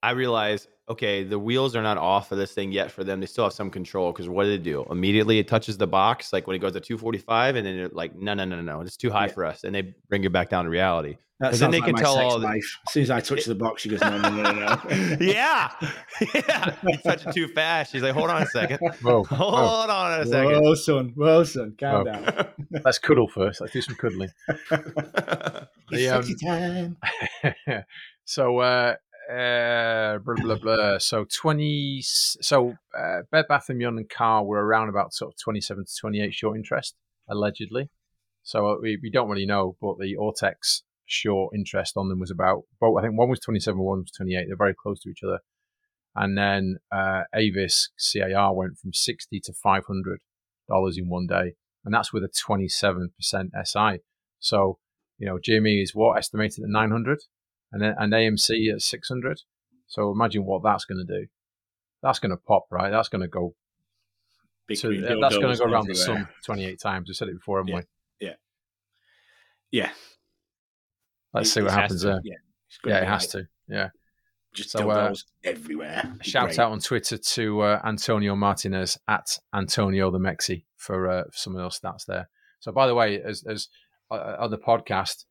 I 0.02 0.10
realized, 0.10 0.68
okay, 0.88 1.22
the 1.22 1.38
wheels 1.38 1.76
are 1.76 1.82
not 1.82 1.98
off 1.98 2.32
of 2.32 2.38
this 2.38 2.52
thing 2.52 2.72
yet 2.72 2.90
for 2.90 3.04
them. 3.04 3.20
They 3.20 3.26
still 3.26 3.44
have 3.44 3.52
some 3.52 3.70
control 3.70 4.10
because 4.12 4.28
what 4.28 4.44
did 4.44 4.60
they 4.60 4.64
do? 4.64 4.86
Immediately 4.90 5.38
it 5.38 5.46
touches 5.48 5.76
the 5.76 5.86
box, 5.86 6.32
like 6.32 6.46
when 6.46 6.56
it 6.56 6.60
goes 6.60 6.72
to 6.72 6.80
245, 6.80 7.56
and 7.56 7.66
then 7.66 7.76
they're 7.76 7.88
like, 7.88 8.14
no, 8.16 8.32
no, 8.34 8.44
no, 8.44 8.56
no, 8.56 8.62
no, 8.62 8.80
it's 8.80 8.96
too 8.96 9.10
high 9.10 9.26
Yeah. 9.26 9.32
for 9.32 9.44
us. 9.44 9.64
And 9.64 9.74
they 9.74 9.94
bring 10.08 10.24
it 10.24 10.32
back 10.32 10.48
down 10.48 10.64
to 10.64 10.70
reality. 10.70 11.16
That 11.40 11.54
then 11.54 11.70
they 11.70 11.78
like 11.78 11.94
can 11.94 12.02
tell 12.02 12.18
all 12.18 12.40
the- 12.40 12.48
As 12.48 12.64
soon 12.92 13.04
as 13.04 13.10
I 13.10 13.20
touch 13.20 13.44
the 13.44 13.54
box, 13.54 13.82
she 13.82 13.88
goes, 13.88 14.00
no, 14.00 14.18
no, 14.18 14.28
no, 14.28 14.42
no. 14.42 14.52
no. 14.52 14.80
yeah. 15.20 15.70
yeah. 16.34 16.74
You 16.84 16.98
touch 16.98 17.26
it 17.26 17.32
too 17.32 17.46
fast. 17.48 17.92
She's 17.92 18.02
like, 18.02 18.14
hold 18.14 18.28
on 18.28 18.42
a 18.42 18.46
second. 18.46 18.78
Whoa, 19.02 19.22
whoa. 19.22 19.36
Hold 19.36 19.90
on 19.90 20.20
a 20.20 20.26
second. 20.26 20.62
Whoa, 20.62 20.74
son. 20.74 21.12
Whoa, 21.14 21.44
son. 21.44 21.76
Calm 21.78 22.04
Whoa. 22.04 22.12
down. 22.12 22.46
let's 22.84 22.98
cuddle 22.98 23.28
first. 23.28 23.60
Let's 23.60 23.72
do 23.72 23.82
some 23.82 23.94
cuddling. 23.94 24.30
The, 25.90 26.08
um, 26.08 26.36
time. 26.44 26.96
so 28.24 28.58
uh, 28.58 28.96
uh, 29.32 30.18
blah 30.18 30.34
blah 30.34 30.56
blah. 30.56 30.98
So 30.98 31.24
twenty. 31.24 32.00
So 32.02 32.74
uh, 32.98 33.20
Bed 33.30 33.46
Bath 33.48 33.68
and 33.68 33.78
Beyond 33.78 33.98
and 33.98 34.08
Car 34.08 34.44
were 34.44 34.64
around 34.64 34.88
about 34.88 35.14
sort 35.14 35.32
of 35.32 35.38
twenty-seven 35.38 35.84
to 35.86 35.92
twenty-eight 36.00 36.34
short 36.34 36.56
interest 36.56 36.96
allegedly. 37.28 37.90
So 38.42 38.66
uh, 38.66 38.76
we, 38.80 38.98
we 39.02 39.10
don't 39.10 39.28
really 39.28 39.46
know, 39.46 39.76
but 39.80 39.98
the 39.98 40.16
Ortex 40.16 40.82
short 41.08 41.54
interest 41.56 41.96
on 41.96 42.08
them 42.08 42.20
was 42.20 42.30
about. 42.30 42.62
Both 42.80 42.98
I 42.98 43.02
think 43.02 43.18
one 43.18 43.28
was 43.28 43.40
twenty-seven, 43.40 43.80
one 43.80 44.00
was 44.00 44.10
twenty-eight. 44.12 44.46
They're 44.46 44.56
very 44.56 44.74
close 44.74 45.00
to 45.00 45.10
each 45.10 45.22
other. 45.24 45.40
And 46.14 46.36
then 46.38 46.78
uh, 46.92 47.22
Avis 47.34 47.90
CAR 47.98 48.54
went 48.54 48.78
from 48.78 48.92
sixty 48.92 49.40
to 49.40 49.52
five 49.52 49.84
hundred 49.86 50.20
dollars 50.68 50.96
in 50.98 51.08
one 51.08 51.26
day, 51.26 51.54
and 51.84 51.92
that's 51.94 52.12
with 52.12 52.22
a 52.24 52.28
twenty-seven 52.28 53.10
percent 53.16 53.52
SI. 53.64 53.98
So 54.38 54.78
you 55.18 55.26
know, 55.26 55.38
GME 55.38 55.82
is 55.82 55.94
what 55.96 56.16
estimated 56.16 56.62
at 56.62 56.70
900 56.70 57.18
and 57.72 57.82
then 57.82 57.94
and 57.98 58.12
AMC 58.12 58.72
at 58.72 58.82
600. 58.82 59.40
So 59.88 60.12
imagine 60.12 60.44
what 60.44 60.62
that's 60.62 60.84
going 60.84 61.04
to 61.04 61.20
do. 61.20 61.26
That's 62.04 62.20
going 62.20 62.30
to 62.30 62.36
pop, 62.36 62.66
right? 62.70 62.90
That's 62.90 63.08
going 63.08 63.22
to 63.22 63.28
go. 63.28 63.54
Big 64.68 64.80
green 64.80 65.00
that's 65.20 65.36
going 65.36 65.56
to 65.56 65.58
go 65.58 65.64
around 65.64 65.88
the 65.88 65.98
everywhere. 65.98 66.18
sun 66.26 66.28
28 66.44 66.78
times. 66.80 67.08
We 67.08 67.14
said 67.14 67.28
it 67.28 67.34
before, 67.34 67.58
haven't 67.58 67.72
Yeah. 67.72 67.80
we? 68.20 68.26
Yeah. 68.28 68.34
Yeah. 69.72 69.90
Let's 71.34 71.52
see 71.52 71.62
what 71.62 71.72
happens 71.72 72.02
to, 72.02 72.08
there. 72.08 72.20
Yeah, 72.24 72.34
Yeah, 72.84 72.98
it 73.02 73.08
has 73.08 73.22
like 73.22 73.30
to. 73.44 73.48
Yeah. 73.68 73.88
Just 74.54 74.70
So, 74.70 74.90
uh, 74.90 75.14
everywhere. 75.44 76.16
Shout 76.22 76.46
Great. 76.46 76.58
out 76.58 76.72
on 76.72 76.80
Twitter 76.80 77.18
to 77.18 77.60
uh, 77.60 77.80
Antonio 77.84 78.34
Martinez 78.34 78.98
at 79.06 79.38
Antonio 79.54 80.10
the 80.10 80.18
Mexi 80.18 80.64
for, 80.76 81.08
uh, 81.08 81.24
for 81.24 81.36
some 81.36 81.54
of 81.54 81.62
those 81.62 81.78
stats 81.78 82.06
there. 82.06 82.28
So, 82.60 82.72
by 82.72 82.86
the 82.86 82.94
way, 82.94 83.20
as 83.22 83.44
as 83.48 83.68
uh, 84.10 84.36
on 84.38 84.50
the 84.50 84.58
podcast, 84.58 85.24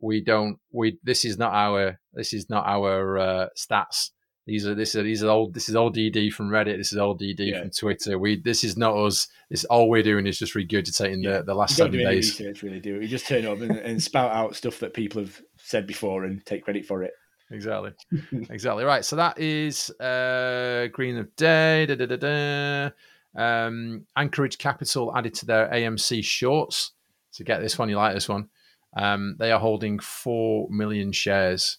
we 0.00 0.22
don't 0.22 0.58
we 0.72 0.98
this 1.02 1.24
is 1.24 1.38
not 1.38 1.52
our 1.52 1.98
this 2.12 2.32
is 2.32 2.48
not 2.48 2.66
our 2.66 3.18
uh, 3.18 3.46
stats. 3.56 4.10
These 4.48 4.66
are 4.66 4.74
this 4.74 4.96
are 4.96 5.02
these 5.02 5.22
are 5.22 5.28
old 5.28 5.52
this 5.52 5.68
is 5.68 5.76
old 5.76 5.94
DD 5.94 6.32
from 6.32 6.48
Reddit. 6.48 6.78
This 6.78 6.90
is 6.90 6.98
old 6.98 7.20
DD 7.20 7.50
Yeah. 7.50 7.60
from 7.60 7.70
Twitter. 7.70 8.18
We 8.18 8.40
this 8.40 8.64
is 8.64 8.78
not 8.78 8.96
us. 8.96 9.28
This 9.50 9.64
all 9.66 9.90
we're 9.90 10.02
doing 10.02 10.26
is 10.26 10.38
just 10.38 10.54
regurgitating 10.54 11.22
Yeah. 11.22 11.38
the, 11.38 11.42
the 11.44 11.54
last 11.54 11.76
seven 11.76 11.98
days. 11.98 12.40
research, 12.40 12.62
really, 12.62 12.80
do 12.80 12.96
it. 12.96 13.02
You 13.02 13.08
just 13.08 13.26
turn 13.26 13.44
up 13.44 13.60
and, 13.60 13.72
and 13.76 14.02
spout 14.02 14.32
out 14.32 14.56
stuff 14.56 14.78
that 14.80 14.94
people 14.94 15.20
have 15.20 15.38
said 15.58 15.86
before 15.86 16.24
and 16.24 16.42
take 16.46 16.64
credit 16.64 16.86
for 16.86 17.02
it. 17.02 17.12
Exactly. 17.50 17.92
exactly. 18.48 18.84
Right. 18.84 19.04
So 19.04 19.16
that 19.16 19.38
is 19.38 19.90
uh, 20.00 20.86
Green 20.92 21.18
of 21.18 21.36
Day. 21.36 21.84
Da, 21.84 21.94
da, 21.94 22.06
da, 22.06 22.16
da. 22.16 22.90
Um, 23.36 24.06
Anchorage 24.16 24.56
Capital 24.56 25.14
added 25.14 25.34
to 25.34 25.46
their 25.46 25.68
AMC 25.68 26.24
shorts. 26.24 26.92
So 27.32 27.44
get 27.44 27.60
this 27.60 27.78
one. 27.78 27.90
You 27.90 27.96
like 27.96 28.14
this 28.14 28.30
one. 28.30 28.48
Um, 28.96 29.36
they 29.38 29.52
are 29.52 29.60
holding 29.60 29.98
4 29.98 30.68
million 30.70 31.12
shares 31.12 31.78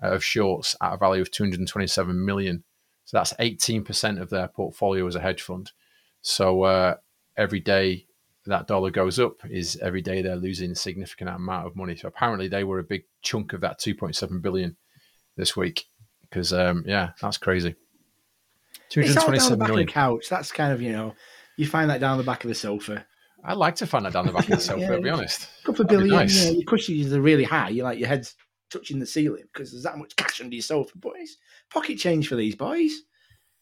of 0.00 0.24
shorts 0.24 0.76
at 0.80 0.94
a 0.94 0.96
value 0.96 1.22
of 1.22 1.30
227 1.30 2.24
million. 2.24 2.64
So 3.04 3.16
that's 3.16 3.32
18% 3.34 4.20
of 4.20 4.30
their 4.30 4.48
portfolio 4.48 5.06
as 5.06 5.16
a 5.16 5.20
hedge 5.20 5.42
fund. 5.42 5.72
So 6.22 6.62
uh, 6.62 6.96
every 7.36 7.60
day 7.60 8.06
that 8.46 8.66
dollar 8.66 8.90
goes 8.90 9.18
up 9.18 9.44
is 9.48 9.76
every 9.82 10.00
day 10.02 10.22
they're 10.22 10.36
losing 10.36 10.70
a 10.70 10.74
significant 10.76 11.30
amount 11.30 11.66
of 11.66 11.76
money. 11.76 11.96
So 11.96 12.08
apparently 12.08 12.48
they 12.48 12.64
were 12.64 12.78
a 12.78 12.84
big 12.84 13.04
chunk 13.22 13.52
of 13.52 13.60
that 13.62 13.78
2.7 13.80 14.40
billion 14.42 14.76
this 15.36 15.56
week 15.56 15.86
because 16.22 16.52
um, 16.52 16.84
yeah, 16.86 17.10
that's 17.20 17.38
crazy. 17.38 17.74
It's 18.90 18.96
all 18.96 19.02
down 19.02 19.32
the 19.32 19.38
227 19.38 19.58
back 19.58 19.68
million. 19.68 19.82
of 19.82 19.86
the 19.88 19.92
couch. 19.92 20.28
That's 20.28 20.52
kind 20.52 20.72
of, 20.72 20.80
you 20.82 20.92
know, 20.92 21.14
you 21.56 21.66
find 21.66 21.90
that 21.90 22.00
down 22.00 22.18
the 22.18 22.24
back 22.24 22.44
of 22.44 22.48
the 22.48 22.54
sofa. 22.54 23.04
I'd 23.44 23.56
like 23.56 23.76
to 23.76 23.86
find 23.86 24.04
that 24.04 24.12
down 24.12 24.26
the 24.26 24.32
back 24.32 24.48
of 24.48 24.56
the 24.56 24.60
sofa. 24.60 24.80
Yeah. 24.80 24.90
To 24.96 25.00
be 25.00 25.10
honest, 25.10 25.48
A 25.62 25.66
couple 25.66 25.82
of 25.82 25.88
billion, 25.88 26.14
nice. 26.16 26.44
you 26.44 26.52
know, 26.52 26.58
your 26.58 26.64
cushions 26.66 27.12
are 27.12 27.20
really 27.20 27.44
high. 27.44 27.68
You're 27.70 27.84
like, 27.84 27.98
your 27.98 28.08
head's 28.08 28.34
touching 28.70 28.98
the 28.98 29.06
ceiling 29.06 29.44
because 29.52 29.70
there's 29.72 29.82
that 29.84 29.98
much 29.98 30.16
cash 30.16 30.40
under 30.40 30.54
your 30.54 30.62
sofa. 30.62 30.96
But 30.96 31.12
it's 31.16 31.36
pocket 31.72 31.98
change 31.98 32.28
for 32.28 32.36
these 32.36 32.56
boys. 32.56 32.92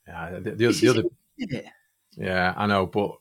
yeah, 0.06 0.38
the, 0.40 0.50
the, 0.52 0.72
the 0.72 0.88
other, 0.88 1.02
it? 1.38 1.66
yeah, 2.16 2.54
I 2.56 2.66
know, 2.66 2.86
but 2.86 3.16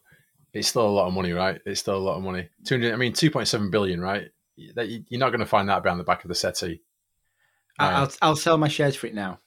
it's 0.54 0.68
still 0.68 0.88
a 0.88 0.90
lot 0.90 1.08
of 1.08 1.14
money, 1.14 1.34
right? 1.34 1.60
It's 1.66 1.80
still 1.80 1.98
a 1.98 2.00
lot 2.00 2.18
of 2.18 2.24
money. 2.24 2.50
200, 2.66 2.94
I 2.94 2.98
mean, 2.98 3.14
2.7 3.14 3.72
billion, 3.72 4.02
right? 4.02 4.30
That- 4.76 4.90
You're 4.90 5.20
not 5.20 5.30
going 5.30 5.40
to 5.40 5.46
find 5.46 5.70
that 5.70 5.84
behind 5.84 6.00
the 6.00 6.04
back 6.06 6.24
of 6.24 6.30
the 6.30 6.36
settee. 6.36 6.82
Uh, 7.80 7.84
I'll, 7.84 8.12
I'll 8.22 8.36
sell 8.36 8.58
my 8.58 8.68
shares 8.68 8.96
for 8.96 9.08
it 9.08 9.14
now. 9.14 9.40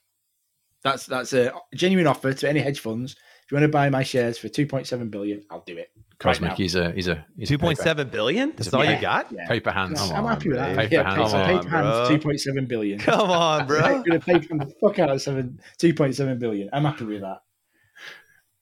That's 0.83 1.05
that's 1.05 1.35
a 1.35 1.53
genuine 1.75 2.07
offer 2.07 2.33
to 2.33 2.49
any 2.49 2.61
hedge 2.61 2.81
funds. 2.81 3.13
If 3.45 3.51
you 3.51 3.57
want 3.57 3.65
to 3.65 3.69
buy 3.69 3.91
my 3.91 4.03
shares 4.03 4.39
for 4.39 4.49
2.7 4.49 5.11
billion, 5.11 5.43
I'll 5.51 5.65
do 5.67 5.77
it. 5.77 5.91
Cosmic, 6.21 6.51
now. 6.51 6.57
he's 6.57 6.75
a 6.75 6.93
he's 6.93 7.09
a 7.09 7.25
he's 7.37 7.49
a 7.49 7.53
Two 7.53 7.57
paper, 7.59 7.67
point 7.69 7.79
seven 7.79 8.09
billion. 8.11 8.51
That's 8.51 8.67
It's 8.67 8.75
all 8.75 8.83
paper- 8.83 8.95
you 8.95 9.01
got. 9.01 9.33
Yeah. 9.33 9.49
paper 9.49 9.71
hands. 9.71 10.01
I'm 10.03 10.11
Come 10.11 10.27
happy 10.27 10.49
with 10.51 10.59
that. 10.59 10.77
babe. 10.77 10.93
yeah, 10.93 11.03
Paper 11.03 11.23
paper, 11.25 11.37
hands, 11.39 11.49
paper 11.63 11.69
come 11.71 11.87
on, 11.87 12.09
bro. 12.09 12.19
2.7 12.19 12.69
billion. 12.69 12.99
Come 12.99 13.31
on, 13.31 13.61
I'm 13.63 13.67
bro. 13.67 13.81
going 13.81 14.05
to 14.05 14.21
pay 14.21 14.41
from 14.41 14.59
the 14.59 14.67
fuck 14.81 14.99
out 14.99 15.09
of 15.11 15.23
seven, 15.23 15.59
2.7 15.81 16.39
billion. 16.39 16.69
I'm 16.73 16.85
happy 16.85 17.05
with 17.07 17.23
that. 17.23 17.39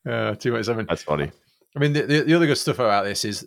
Uh, 0.07 0.35
2.7. 0.37 0.87
That's 0.89 1.03
funny. 1.03 1.31
I 1.77 1.81
mean, 1.81 1.93
the, 1.93 2.03
the, 2.03 2.21
the 2.23 2.35
other 2.35 2.47
good 2.47 2.57
stuff 2.57 2.77
about 2.77 3.05
this 3.05 3.25
is 3.25 3.47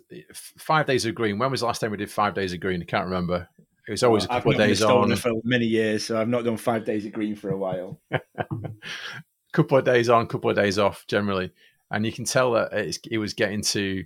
five 0.58 0.86
days 0.86 1.04
of 1.06 1.14
green. 1.14 1.38
When 1.38 1.50
was 1.50 1.60
the 1.60 1.66
last 1.66 1.80
time 1.80 1.90
we 1.90 1.96
did 1.96 2.10
five 2.10 2.34
days 2.34 2.52
of 2.52 2.60
green? 2.60 2.80
I 2.82 2.84
can't 2.84 3.04
remember. 3.06 3.48
It 3.88 3.90
was 3.90 4.02
always 4.04 4.26
a 4.26 4.32
I've 4.32 4.42
couple 4.44 4.52
not 4.52 4.54
of 4.54 4.58
been 4.58 4.64
a 4.66 4.68
days 4.68 4.78
stoner 4.78 5.12
on, 5.12 5.16
for 5.16 5.32
many 5.42 5.64
years, 5.66 6.04
so 6.06 6.20
I've 6.20 6.28
not 6.28 6.44
done 6.44 6.56
five 6.58 6.84
days 6.84 7.04
of 7.06 7.12
green 7.12 7.34
for 7.34 7.50
a 7.50 7.56
while. 7.56 7.98
couple 9.52 9.78
of 9.78 9.84
days 9.84 10.08
on, 10.08 10.26
couple 10.26 10.50
of 10.50 10.56
days 10.56 10.78
off, 10.78 11.04
generally, 11.08 11.50
and 11.92 12.06
you 12.06 12.10
can 12.10 12.24
tell 12.24 12.52
that 12.52 12.72
it 12.72 13.18
was 13.18 13.34
getting 13.34 13.62
to 13.62 14.04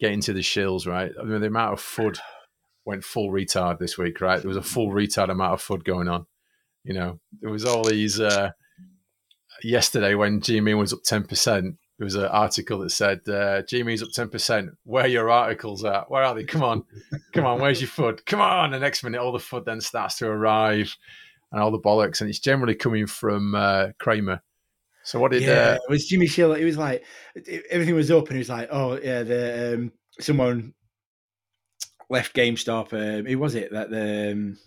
getting 0.00 0.20
to 0.22 0.32
the 0.32 0.40
shills, 0.40 0.86
right? 0.86 1.12
I 1.20 1.24
mean, 1.24 1.40
the 1.40 1.48
amount 1.48 1.74
of 1.74 1.80
FUD 1.80 2.18
went 2.84 3.04
full 3.04 3.30
retard 3.30 3.78
this 3.78 3.98
week, 3.98 4.20
right? 4.20 4.40
There 4.40 4.48
was 4.48 4.56
a 4.56 4.62
full 4.62 4.88
retard 4.88 5.28
amount 5.28 5.52
of 5.52 5.62
FUD 5.62 5.84
going 5.84 6.08
on. 6.08 6.26
You 6.84 6.94
know, 6.94 7.20
there 7.40 7.50
was 7.50 7.66
all 7.66 7.84
these. 7.84 8.18
Uh, 8.18 8.52
yesterday, 9.62 10.14
when 10.14 10.40
GME 10.40 10.78
was 10.78 10.94
up 10.94 11.02
ten 11.04 11.24
percent, 11.24 11.76
there 11.98 12.06
was 12.06 12.14
an 12.14 12.24
article 12.24 12.78
that 12.78 12.90
said 12.90 13.20
uh, 13.26 13.62
GME's 13.62 14.02
up 14.02 14.10
ten 14.14 14.30
percent. 14.30 14.70
Where 14.84 15.04
are 15.04 15.08
your 15.08 15.30
articles 15.30 15.84
at? 15.84 16.10
Where 16.10 16.22
are 16.22 16.34
they? 16.34 16.44
Come 16.44 16.62
on, 16.62 16.84
come 17.34 17.44
on. 17.44 17.60
Where's 17.60 17.82
your 17.82 17.90
FUD? 17.90 18.24
Come 18.24 18.40
on. 18.40 18.70
The 18.70 18.78
next 18.78 19.04
minute, 19.04 19.20
all 19.20 19.32
the 19.32 19.38
FUD 19.38 19.66
then 19.66 19.82
starts 19.82 20.16
to 20.18 20.28
arrive, 20.28 20.96
and 21.52 21.60
all 21.60 21.70
the 21.70 21.78
bollocks, 21.78 22.22
and 22.22 22.30
it's 22.30 22.38
generally 22.38 22.74
coming 22.74 23.06
from 23.06 23.54
uh, 23.54 23.88
Cramer 23.98 24.42
So 25.04 25.18
what 25.18 25.30
did 25.32 25.42
yeah, 25.42 25.50
uh, 25.52 25.74
it 25.74 25.90
was 25.90 26.06
Jimmy 26.06 26.26
Shill. 26.26 26.52
It 26.52 26.64
was 26.64 26.76
like 26.76 27.04
it- 27.34 27.64
everything 27.70 27.94
was 27.94 28.10
up, 28.10 28.26
and 28.26 28.32
he 28.32 28.38
was 28.38 28.48
like, 28.50 28.68
"Oh 28.70 28.98
yeah, 28.98 29.22
the 29.22 29.74
um, 29.74 29.92
someone 30.20 30.74
left 32.10 32.34
GameStop. 32.34 32.92
Um, 32.92 33.26
who 33.26 33.38
was 33.38 33.54
it 33.54 33.72
that 33.72 33.90
the 33.90 34.32
um, 34.32 34.58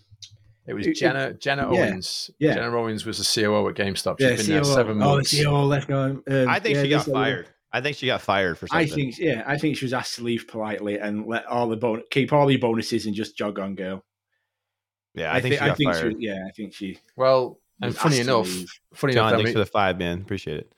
it 0.66 0.74
was 0.74 0.86
it- 0.86 0.94
Jenna 0.96 1.34
Jenna 1.34 1.68
Owens. 1.68 2.30
yeah. 2.38 2.54
Jenna 2.54 2.76
Owens 2.76 3.04
was 3.06 3.18
the 3.18 3.24
COO 3.42 3.68
at 3.68 3.74
GameStop. 3.76 4.16
She's 4.18 4.30
yeah, 4.30 4.36
been 4.36 4.46
there 4.46 4.62
COO. 4.62 4.74
seven 4.74 5.02
Oh, 5.02 5.10
the 5.10 5.14
months. 5.16 5.42
COO 5.42 5.62
left 5.64 5.88
going. 5.88 6.22
Um, 6.28 6.48
I 6.48 6.58
think 6.60 6.76
yeah, 6.76 6.82
she 6.82 6.88
got 6.88 6.98
this 7.04 7.14
other- 7.14 7.24
fired. 7.24 7.48
I 7.74 7.80
think 7.80 7.96
she 7.96 8.04
got 8.06 8.20
fired 8.20 8.58
for 8.58 8.66
something. 8.66 8.86
I 8.86 8.94
think 8.94 9.18
yeah, 9.18 9.44
I 9.46 9.56
think 9.56 9.78
she 9.78 9.86
was 9.86 9.94
asked 9.94 10.16
to 10.16 10.22
leave 10.24 10.46
politely 10.46 10.98
and 10.98 11.26
let 11.26 11.46
all 11.46 11.68
the 11.70 11.76
bon- 11.76 12.02
keep 12.10 12.30
all 12.32 12.46
the 12.46 12.58
bonuses 12.58 13.06
and 13.06 13.14
just 13.14 13.34
jog 13.36 13.58
on, 13.58 13.74
girl. 13.76 14.04
Yeah, 15.14 15.32
I, 15.32 15.40
think 15.40 15.54
thi- 15.54 15.58
she 15.60 15.64
got 15.66 15.76
think 15.78 15.92
fired. 15.94 16.12
She, 16.20 16.26
yeah, 16.26 16.44
I 16.46 16.50
think 16.50 16.74
she. 16.74 16.98
Well, 17.16 17.60
and 17.82 17.96
funny 17.96 18.20
enough, 18.20 18.46
leave. 18.46 18.70
funny 18.94 19.12
John, 19.14 19.28
enough, 19.28 19.38
thanks 19.38 19.48
then 19.48 19.54
for 19.54 19.58
the 19.58 19.66
five, 19.66 19.98
man. 19.98 20.20
Appreciate 20.20 20.58
it. 20.58 20.72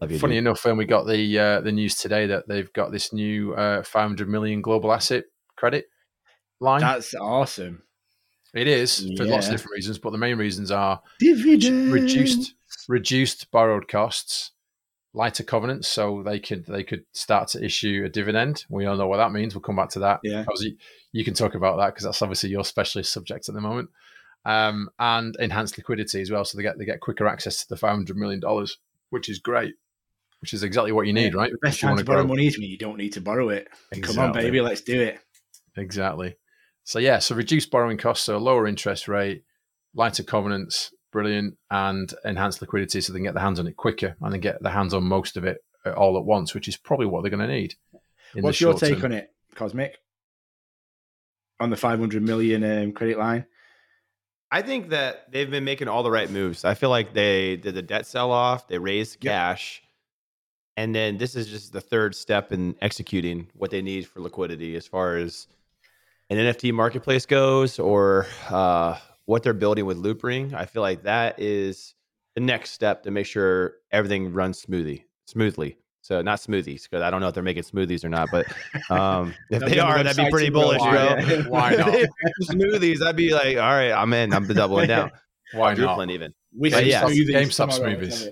Love 0.00 0.10
you. 0.10 0.18
funny 0.18 0.34
dude. 0.34 0.44
enough, 0.44 0.64
when 0.64 0.76
we 0.76 0.84
got 0.84 1.06
the 1.06 1.38
uh, 1.38 1.60
the 1.60 1.72
news 1.72 1.94
today 1.94 2.26
that 2.26 2.48
they've 2.48 2.72
got 2.72 2.90
this 2.90 3.12
new 3.12 3.54
uh, 3.54 3.82
500 3.82 4.28
million 4.28 4.60
global 4.60 4.92
asset 4.92 5.24
credit 5.56 5.86
line. 6.60 6.80
That's 6.80 7.14
awesome. 7.14 7.82
it 8.54 8.66
is 8.66 9.10
for 9.16 9.24
lots 9.24 9.46
of 9.46 9.52
different 9.52 9.74
reasons, 9.74 9.98
but 9.98 10.10
the 10.10 10.18
main 10.18 10.36
reasons 10.38 10.70
are 10.70 11.00
Dividend. 11.20 11.92
reduced 11.92 12.54
reduced 12.88 13.50
borrowed 13.50 13.86
costs, 13.86 14.52
lighter 15.14 15.44
covenants, 15.44 15.88
so 15.88 16.22
they 16.24 16.40
could 16.40 16.66
they 16.66 16.82
could 16.82 17.04
start 17.12 17.48
to 17.48 17.64
issue 17.64 18.02
a 18.04 18.08
dividend. 18.08 18.64
We 18.68 18.86
all 18.86 18.96
know 18.96 19.06
what 19.06 19.18
that 19.18 19.32
means. 19.32 19.54
We'll 19.54 19.62
come 19.62 19.76
back 19.76 19.90
to 19.90 20.00
that. 20.00 20.20
Yeah. 20.22 20.40
Obviously, 20.40 20.78
you 21.12 21.24
can 21.24 21.34
talk 21.34 21.54
about 21.54 21.76
that 21.76 21.88
because 21.88 22.04
that's 22.04 22.22
obviously 22.22 22.50
your 22.50 22.64
specialist 22.64 23.12
subject 23.12 23.48
at 23.48 23.54
the 23.54 23.60
moment. 23.60 23.90
Um, 24.44 24.88
and 24.98 25.36
enhanced 25.38 25.76
liquidity 25.76 26.20
as 26.20 26.30
well, 26.30 26.44
so 26.44 26.56
they 26.58 26.62
get 26.62 26.78
they 26.78 26.84
get 26.84 27.00
quicker 27.00 27.26
access 27.28 27.62
to 27.62 27.68
the 27.68 27.76
five 27.76 27.92
hundred 27.92 28.16
million 28.16 28.40
dollars, 28.40 28.78
which 29.10 29.28
is 29.28 29.38
great. 29.38 29.74
Which 30.40 30.52
is 30.52 30.64
exactly 30.64 30.90
what 30.90 31.06
you 31.06 31.12
need, 31.12 31.34
Yeah, 31.34 31.38
right? 31.38 31.52
The 31.52 31.58
best 31.58 31.80
time 31.80 31.90
wanna 31.90 32.02
borrow 32.02 32.22
grow. 32.22 32.30
money 32.30 32.48
is 32.48 32.58
when 32.58 32.68
you 32.68 32.76
don't 32.76 32.98
need 32.98 33.12
to 33.12 33.20
borrow 33.20 33.50
it. 33.50 33.68
Come 34.02 34.18
on, 34.18 34.32
baby, 34.32 34.60
let's 34.60 34.80
do 34.80 35.00
it. 35.00 35.20
Exactly. 35.76 36.34
So 36.84 36.98
yeah, 36.98 37.20
so 37.20 37.36
reduced 37.36 37.70
borrowing 37.70 37.96
costs, 37.98 38.26
so 38.26 38.38
lower 38.38 38.66
interest 38.66 39.06
rate, 39.06 39.44
lighter 39.94 40.24
covenants, 40.24 40.92
brilliant, 41.12 41.56
and 41.70 42.12
enhanced 42.24 42.60
liquidity, 42.60 43.00
so 43.00 43.12
they 43.12 43.18
can 43.18 43.24
get 43.24 43.34
their 43.34 43.42
hands 43.44 43.60
on 43.60 43.68
it 43.68 43.76
quicker 43.76 44.16
and 44.20 44.32
then 44.32 44.40
get 44.40 44.60
their 44.62 44.72
hands 44.72 44.92
on 44.92 45.04
most 45.04 45.36
of 45.36 45.44
it 45.44 45.58
uh, 45.86 45.92
all 45.92 46.18
at 46.18 46.24
once, 46.24 46.54
which 46.54 46.66
is 46.66 46.76
probably 46.76 47.06
what 47.06 47.22
they're 47.22 47.30
going 47.30 47.46
to 47.46 47.54
need. 47.54 47.74
What's 48.34 48.60
your 48.60 48.74
take 48.74 48.96
term. 48.96 49.12
on 49.12 49.12
it, 49.12 49.30
Cosmic? 49.54 49.98
On 51.60 51.70
the 51.70 51.76
500 51.76 52.22
million 52.22 52.64
um, 52.64 52.92
credit 52.92 53.18
line? 53.18 53.46
I 54.52 54.60
think 54.60 54.90
that 54.90 55.32
they've 55.32 55.50
been 55.50 55.64
making 55.64 55.88
all 55.88 56.02
the 56.02 56.10
right 56.10 56.30
moves. 56.30 56.66
I 56.66 56.74
feel 56.74 56.90
like 56.90 57.14
they 57.14 57.56
did 57.56 57.74
the 57.74 57.80
debt 57.80 58.06
sell 58.06 58.30
off, 58.30 58.68
they 58.68 58.78
raised 58.78 59.24
Yep. 59.24 59.32
cash, 59.32 59.82
and 60.76 60.94
then 60.94 61.16
this 61.16 61.34
is 61.34 61.46
just 61.48 61.72
the 61.72 61.80
third 61.80 62.14
step 62.14 62.52
in 62.52 62.76
executing 62.82 63.48
what 63.54 63.70
they 63.70 63.80
need 63.80 64.06
for 64.06 64.20
liquidity 64.20 64.76
as 64.76 64.86
far 64.86 65.16
as 65.16 65.48
an 66.28 66.36
NFT 66.36 66.70
marketplace 66.72 67.24
goes 67.24 67.78
or 67.78 68.26
uh, 68.50 68.98
what 69.24 69.42
they're 69.42 69.54
building 69.54 69.86
with 69.86 69.96
Loopring. 69.96 70.52
I 70.52 70.66
feel 70.66 70.82
like 70.82 71.02
that 71.04 71.40
is 71.40 71.94
the 72.34 72.40
next 72.42 72.72
step 72.72 73.02
to 73.04 73.10
make 73.10 73.26
sure 73.26 73.76
everything 73.90 74.34
runs 74.34 74.58
smoothly. 74.60 75.06
Smoothly. 75.26 75.78
So 76.02 76.20
not 76.20 76.38
smoothies 76.40 76.82
because 76.82 77.00
I 77.02 77.10
don't 77.10 77.20
know 77.20 77.28
if 77.28 77.34
they're 77.34 77.42
making 77.44 77.62
smoothies 77.62 78.04
or 78.04 78.08
not, 78.08 78.28
but 78.32 78.46
um, 78.90 79.34
if 79.50 79.60
they 79.60 79.74
be 79.74 79.80
on 79.80 79.88
the 79.88 80.00
are, 80.00 80.02
that'd 80.02 80.24
be 80.24 80.30
pretty 80.30 80.50
bullish, 80.50 80.80
on, 80.80 80.90
bro. 80.90 81.42
Why 81.48 81.74
not? 81.76 81.94
smoothies, 82.42 83.02
I'd 83.02 83.16
be 83.16 83.32
like, 83.32 83.56
all 83.56 83.62
right, 83.62 83.92
I'm 83.92 84.12
in. 84.12 84.32
I'm 84.34 84.46
doubling 84.46 84.88
down. 84.88 85.10
Why 85.54 85.74
not? 85.74 85.76
Quadrupling 85.76 86.10
even. 86.10 86.34
Whiskey 86.54 86.80
But 86.80 86.86
yeah, 86.86 87.04
smoothies 87.04 87.28
GameStop 87.28 87.70
smoothies. 87.78 88.28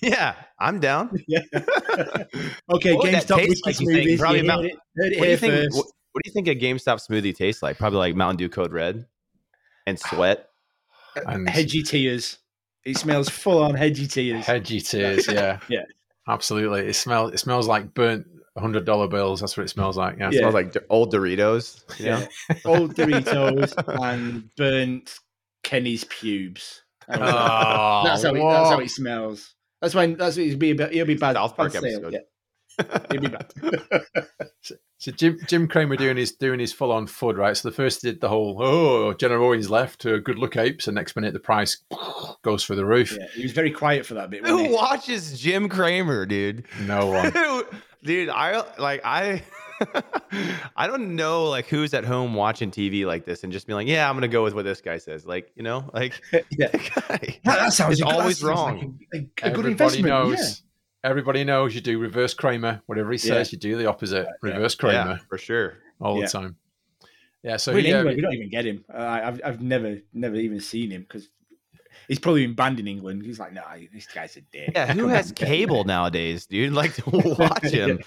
Yeah, 0.00 0.34
I'm 0.60 0.78
down. 0.78 1.10
Yeah. 1.26 1.40
okay, 1.52 2.94
What 2.94 3.04
would 3.04 3.14
GameStop 3.14 3.36
taste 3.38 3.62
whiskey 3.66 3.66
like, 3.66 3.80
you 3.80 3.86
think? 3.86 4.08
smoothies. 4.10 4.18
Probably 4.18 4.38
you 4.38 4.44
about- 4.44 4.62
heard 4.62 4.66
it, 4.66 5.12
it 5.12 5.18
What 5.18 5.24
do 5.24 5.30
you 5.30 5.36
think? 5.36 5.52
first. 5.54 5.76
What, 5.76 5.86
what 6.12 6.22
do 6.24 6.30
you 6.30 6.32
think 6.32 6.48
a 6.48 6.54
GameStop 6.54 7.04
smoothie 7.06 7.34
tastes 7.36 7.62
like? 7.62 7.78
Probably 7.78 7.98
like 7.98 8.14
Mountain 8.14 8.36
Dew 8.36 8.48
Code 8.48 8.72
Red 8.72 9.06
and 9.86 9.98
sweat. 9.98 10.48
And 11.26 11.48
Hedgy 11.48 11.82
tears. 11.82 12.38
It 12.84 12.96
smells 12.96 13.28
full 13.28 13.60
on 13.62 13.74
hedgy 13.74 14.06
tears. 14.06 14.46
hedgy 14.46 14.80
tears, 14.80 15.26
yeah, 15.26 15.58
Yeah. 15.68 15.82
Absolutely. 16.28 16.88
It 16.88 16.94
smells. 16.94 17.32
It 17.32 17.38
smells 17.38 17.66
like 17.66 17.94
burnt 17.94 18.26
hundred 18.56 18.84
dollar 18.84 19.06
bills. 19.08 19.40
That's 19.40 19.56
what 19.56 19.64
it 19.64 19.68
smells 19.68 19.96
like. 19.96 20.18
Yeah, 20.18 20.28
It 20.28 20.34
Yeah. 20.34 20.38
smells 20.40 20.54
like 20.54 20.76
old 20.90 21.12
Doritos. 21.12 21.82
Yeah. 22.00 22.26
Old 22.64 22.94
Doritos 22.96 23.72
and 24.02 24.50
burnt 24.56 25.18
Kenny's 25.62 26.04
pubes. 26.04 26.82
That's, 27.06 27.20
Oh, 27.22 28.02
that's 28.04 28.22
how 28.24 28.30
it, 28.30 28.34
that's 28.34 28.68
how 28.70 28.74
what? 28.76 28.82
it 28.84 28.90
smells. 28.90 29.54
That's 29.80 29.94
when 29.94 30.16
that's 30.16 30.36
what 30.36 30.46
he'll 30.46 30.58
be. 30.58 30.72
About, 30.72 30.92
he'll 30.92 31.06
be 31.06 31.14
bad. 31.14 31.36
South 31.36 31.56
Park 31.56 31.72
bad 31.72 31.82
sale, 31.82 31.94
episode. 31.96 32.12
Yeah, 32.14 32.18
he'll 33.10 33.20
be 33.20 33.28
bad. 33.28 33.52
So 35.00 35.12
Jim 35.12 35.38
Jim 35.46 35.68
Cramer 35.68 35.96
doing 35.96 36.16
his 36.16 36.32
doing 36.32 36.58
his 36.58 36.72
full 36.72 36.90
on 36.90 37.06
FUD 37.06 37.36
right. 37.36 37.56
So 37.56 37.68
the 37.68 37.74
first 37.74 38.02
did 38.02 38.20
the 38.20 38.28
whole 38.28 38.56
oh 38.60 39.14
Jenna 39.14 39.34
Owens 39.36 39.70
left 39.70 40.00
to 40.00 40.18
good 40.20 40.38
look 40.38 40.56
apes, 40.56 40.88
and 40.88 40.94
next 40.96 41.14
minute 41.14 41.32
the 41.32 41.38
price 41.40 41.82
goes 42.42 42.64
through 42.64 42.76
the 42.76 42.84
roof. 42.84 43.16
yeah, 43.18 43.26
he 43.34 43.42
was 43.42 43.52
very 43.52 43.70
quiet 43.70 44.04
for 44.04 44.14
that 44.14 44.28
bit. 44.30 44.42
wasn't 44.42 44.58
Who 44.60 44.66
he? 44.68 44.74
watches 44.74 45.38
Jim 45.40 45.68
Cramer, 45.68 46.26
dude? 46.26 46.64
No 46.86 47.06
one. 47.06 47.32
dude, 48.02 48.28
I 48.28 48.64
like 48.78 49.00
I. 49.04 49.42
I 50.76 50.88
don't 50.88 51.14
know 51.14 51.44
like 51.44 51.66
who's 51.68 51.94
at 51.94 52.04
home 52.04 52.34
watching 52.34 52.72
TV 52.72 53.06
like 53.06 53.24
this 53.24 53.44
and 53.44 53.52
just 53.52 53.68
be 53.68 53.74
like, 53.74 53.86
yeah, 53.86 54.08
I'm 54.10 54.16
gonna 54.16 54.26
go 54.26 54.42
with 54.42 54.52
what 54.54 54.64
this 54.64 54.80
guy 54.80 54.98
says. 54.98 55.24
Like, 55.24 55.52
you 55.54 55.62
know, 55.62 55.88
like 55.94 56.20
yeah, 56.32 56.66
guy. 56.72 56.80
that, 56.98 57.40
that 57.44 57.72
sounds 57.72 58.02
always 58.02 58.38
sounds 58.38 58.42
like 58.42 58.56
wrong. 58.56 58.98
a, 59.14 59.16
a- 59.16 59.20
a 59.20 59.22
good 59.22 59.30
Everybody 59.42 59.70
investment. 59.70 60.06
knows. 60.08 60.62
Everybody 61.04 61.44
knows 61.44 61.74
you 61.74 61.80
do 61.80 61.98
reverse 61.98 62.34
Cramer. 62.34 62.82
Whatever 62.86 63.12
he 63.12 63.18
says, 63.18 63.52
you 63.52 63.58
do 63.58 63.76
the 63.76 63.86
opposite. 63.86 64.26
Yeah. 64.42 64.52
Reverse 64.52 64.74
Yeah, 64.74 64.80
Cramer 65.04 65.20
for 65.28 65.38
sure. 65.38 65.78
all 66.00 66.18
Yeah. 66.18 66.26
the 66.26 66.30
time. 66.32 66.56
Yeah. 67.42 67.56
So 67.56 67.72
So 67.72 67.78
in 67.78 67.84
he, 67.84 67.92
uh, 67.92 68.04
we 68.04 68.20
don't 68.20 68.32
even 68.34 68.50
get 68.50 68.64
him. 68.66 68.84
Uh, 68.92 68.98
I've 69.24 69.40
I've 69.44 69.62
never 69.62 69.98
never 70.12 70.34
even 70.36 70.60
seen 70.60 70.90
him 70.90 71.02
because 71.02 71.28
he's 72.08 72.18
probably 72.18 72.44
been 72.46 72.56
banned 72.56 72.80
in 72.80 72.88
England. 72.88 73.22
He's 73.24 73.38
like, 73.38 73.52
nah, 73.52 73.62
this 73.92 74.06
guy's 74.06 74.36
a 74.36 74.40
dick. 74.40 74.72
Yeah, 74.74 74.92
who 74.92 75.06
has 75.06 75.30
cable 75.32 75.82
him. 75.82 75.86
nowadays, 75.86 76.46
dude? 76.46 76.72
Like 76.72 76.94
to 76.96 77.10
watch 77.38 77.64
him. 77.64 78.00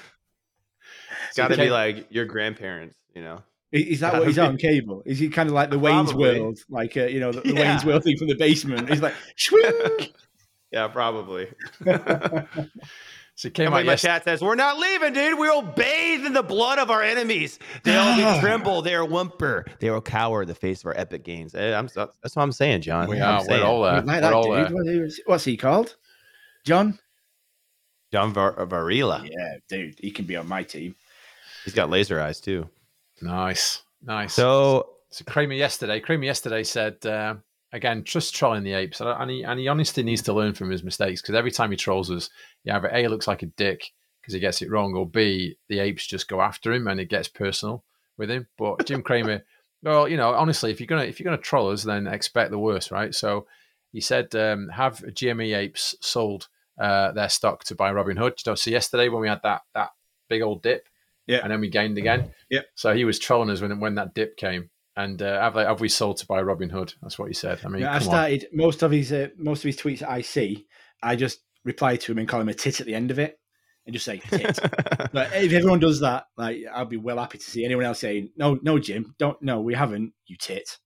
It's 1.29 1.37
got 1.37 1.47
to 1.47 1.57
be 1.57 1.69
like 1.69 2.07
your 2.09 2.25
grandparents, 2.25 2.97
you 3.15 3.21
know. 3.21 3.41
Is 3.71 3.85
is 3.87 3.99
that 4.01 4.13
what 4.13 4.27
he's 4.27 4.37
on 4.37 4.57
cable? 4.57 5.01
Is 5.05 5.17
he 5.17 5.29
kind 5.29 5.47
of 5.47 5.55
like 5.55 5.69
the 5.69 5.79
Wayne's 5.79 6.13
World, 6.13 6.59
like 6.69 6.97
uh, 6.97 7.05
you 7.05 7.21
know 7.21 7.31
the, 7.31 7.39
the 7.39 7.53
Yeah. 7.53 7.71
Wayne's 7.71 7.85
World 7.85 8.03
thing 8.03 8.17
from 8.17 8.27
the 8.27 8.35
basement? 8.35 8.89
He's 8.89 9.01
like, 9.01 9.13
"Shwing!" 9.37 10.11
Yeah, 10.71 10.87
probably. 10.87 11.47
so 11.83 13.47
he 13.47 13.49
came 13.49 13.65
Somebody 13.65 13.73
out 13.75 13.79
in 13.81 13.85
my 13.87 13.91
yes- 13.93 14.01
chat 14.01 14.23
says, 14.23 14.41
"We're 14.41 14.55
not 14.55 14.77
leaving, 14.77 15.13
dude. 15.13 15.37
We 15.39 15.49
will 15.49 15.61
bathe 15.61 16.25
in 16.25 16.33
the 16.33 16.43
blood 16.43 16.79
of 16.79 16.89
our 16.89 17.01
enemies. 17.01 17.59
They 17.83 17.95
will 17.95 18.39
tremble. 18.39 18.81
They 18.81 18.95
are 18.95 19.05
whimper. 19.05 19.65
They 19.79 19.89
will 19.89 20.01
cower 20.01 20.43
in 20.43 20.47
the 20.47 20.55
face 20.55 20.81
of 20.81 20.87
our 20.87 20.97
epic 20.97 21.23
gains." 21.23 21.53
Eh, 21.55 21.73
I'm, 21.77 21.87
that's 21.95 22.35
what 22.35 22.43
I'm 22.43 22.51
saying, 22.51 22.81
John. 22.81 23.09
We 23.09 23.17
That's 23.17 23.47
what 23.47 23.59
are. 23.59 23.63
We're 23.63 23.65
all 23.67 23.83
there. 23.83 24.01
Like 24.01 24.21
that 24.21 24.33
all 24.33 24.43
dude. 24.43 24.67
there. 24.67 24.73
What 24.73 24.87
is- 24.87 25.21
What's 25.25 25.43
he 25.43 25.57
called? 25.57 25.95
John? 26.65 26.99
John 28.11 28.33
Var- 28.33 28.65
Varela. 28.65 29.23
Yeah, 29.25 29.55
dude, 29.69 29.95
he 29.99 30.11
can 30.11 30.25
be 30.25 30.35
on 30.35 30.47
my 30.47 30.63
team. 30.63 30.95
He's 31.63 31.73
got 31.73 31.89
laser 31.89 32.19
eyes 32.19 32.39
too. 32.41 32.69
Nice, 33.21 33.81
nice. 34.03 34.33
So 34.33 34.89
So 35.09 35.23
Cramer 35.25 35.53
yesterday, 35.53 35.99
Cramer 35.99 36.25
yesterday 36.25 36.63
said 36.63 37.05
uh, 37.05 37.35
again, 37.73 38.03
just 38.03 38.35
trolling 38.35 38.63
the 38.63 38.73
apes, 38.73 39.01
and 39.01 39.31
he, 39.31 39.43
and 39.43 39.59
he 39.59 39.67
honestly 39.67 40.03
needs 40.03 40.21
to 40.23 40.33
learn 40.33 40.53
from 40.53 40.69
his 40.69 40.83
mistakes 40.83 41.21
because 41.21 41.35
every 41.35 41.51
time 41.51 41.71
he 41.71 41.77
trolls 41.77 42.11
us, 42.11 42.29
he 42.63 42.71
either 42.71 42.89
a 42.91 43.07
looks 43.07 43.27
like 43.27 43.43
a 43.43 43.47
dick 43.47 43.91
because 44.21 44.33
he 44.33 44.39
gets 44.39 44.61
it 44.61 44.69
wrong, 44.69 44.93
or 44.95 45.07
b 45.07 45.57
the 45.69 45.79
apes 45.79 46.05
just 46.05 46.27
go 46.27 46.41
after 46.41 46.71
him 46.71 46.87
and 46.87 46.99
it 46.99 47.09
gets 47.09 47.27
personal 47.27 47.83
with 48.17 48.29
him. 48.29 48.47
But 48.57 48.85
Jim 48.85 49.01
Cramer, 49.01 49.43
well, 49.83 50.07
you 50.07 50.17
know, 50.17 50.33
honestly, 50.33 50.71
if 50.71 50.79
you're 50.79 50.87
gonna 50.87 51.03
if 51.05 51.19
you're 51.19 51.25
gonna 51.25 51.41
troll 51.41 51.71
us, 51.71 51.83
then 51.83 52.07
expect 52.07 52.51
the 52.51 52.59
worst, 52.59 52.91
right? 52.91 53.13
So 53.15 53.47
he 53.91 53.99
said, 54.01 54.33
um, 54.35 54.69
have 54.69 54.99
GME 54.99 55.55
apes 55.57 55.95
sold 56.01 56.47
uh, 56.79 57.11
their 57.11 57.29
stock 57.29 57.63
to 57.65 57.75
buy 57.75 57.91
Robinhood. 57.91 58.33
So 58.57 58.69
yesterday 58.69 59.09
when 59.09 59.21
we 59.21 59.27
had 59.27 59.41
that 59.43 59.61
that 59.73 59.89
big 60.29 60.41
old 60.41 60.61
dip, 60.63 60.87
Yeah. 61.27 61.39
and 61.43 61.51
then 61.51 61.59
we 61.61 61.69
gained 61.69 61.97
again. 61.97 62.31
Yep. 62.49 62.65
So 62.75 62.93
he 62.93 63.05
was 63.05 63.19
trolling 63.19 63.49
us 63.49 63.59
when 63.61 63.79
when 63.79 63.95
that 63.95 64.13
dip 64.13 64.37
came. 64.37 64.69
And 64.95 65.21
uh, 65.21 65.39
have, 65.41 65.53
they, 65.53 65.63
have 65.63 65.79
we 65.79 65.87
sold 65.89 66.17
to 66.17 66.25
buy 66.25 66.41
Robinhood? 66.41 66.95
That's 67.01 67.17
what 67.17 67.29
he 67.29 67.33
said. 67.33 67.59
I 67.63 67.69
mean, 67.69 67.81
Yeah, 67.81 67.93
I 67.93 67.99
come 67.99 68.09
on. 68.09 68.13
started 68.13 68.47
most 68.53 68.83
of 68.83 68.91
his 68.91 69.11
uh, 69.13 69.29
most 69.37 69.59
of 69.59 69.63
his 69.69 69.77
tweets 69.77 70.03
I 70.03 70.21
see. 70.21 70.67
I 71.01 71.15
just 71.15 71.39
reply 71.63 71.95
to 71.95 72.11
him 72.11 72.17
and 72.17 72.27
call 72.27 72.41
him 72.41 72.49
a 72.49 72.53
tit 72.53 72.79
at 72.81 72.85
the 72.87 72.93
end 72.95 73.09
of 73.09 73.17
it, 73.17 73.39
and 73.85 73.93
just 73.93 74.05
say 74.05 74.17
tit. 74.17 74.59
but 75.13 75.31
if 75.33 75.53
everyone 75.53 75.79
does 75.79 76.01
that, 76.01 76.25
like 76.37 76.57
I'll 76.73 76.85
be 76.85 76.97
well 76.97 77.19
happy 77.19 77.37
to 77.37 77.43
see 77.43 77.63
anyone 77.63 77.85
else 77.85 77.99
saying 77.99 78.31
no, 78.35 78.59
no, 78.61 78.79
Jim, 78.79 79.15
don't, 79.17 79.41
no, 79.41 79.61
we 79.61 79.73
haven't, 79.75 80.13
you 80.27 80.35
tit. 80.37 80.77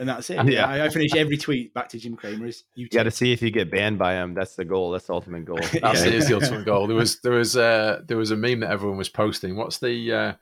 And 0.00 0.08
that's 0.08 0.30
it. 0.30 0.44
Yeah. 0.46 0.66
I, 0.66 0.84
I 0.84 0.88
finish 0.90 1.14
every 1.16 1.36
tweet 1.36 1.74
back 1.74 1.88
to 1.88 1.98
Jim 1.98 2.14
Cramer 2.16 2.46
is 2.46 2.62
you 2.76 2.84
you 2.84 2.88
got 2.88 3.04
to 3.04 3.10
see 3.10 3.32
if 3.32 3.42
you 3.42 3.50
get 3.50 3.68
banned 3.70 3.98
by 3.98 4.14
him. 4.14 4.32
That's 4.34 4.54
the 4.54 4.64
goal. 4.64 4.92
That's 4.92 5.06
the 5.06 5.12
ultimate 5.12 5.44
goal. 5.44 5.58
That's 5.82 6.02
Yeah. 6.02 6.08
it, 6.08 6.14
is 6.14 6.28
the 6.28 6.34
ultimate 6.34 6.64
goal. 6.64 6.86
There 6.86 6.96
was 6.96 7.20
there 7.20 7.32
was 7.32 7.56
uh, 7.56 8.00
there 8.06 8.16
was 8.16 8.30
a 8.30 8.36
meme 8.36 8.60
that 8.60 8.70
everyone 8.70 8.96
was 8.98 9.08
posting. 9.08 9.56
What's 9.56 9.78
the 9.78 10.12
uh, 10.12 10.32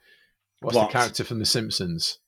what's 0.60 0.76
What? 0.76 0.88
the 0.88 0.92
character 0.92 1.24
from 1.24 1.38
The 1.38 1.46
Simpsons? 1.46 2.18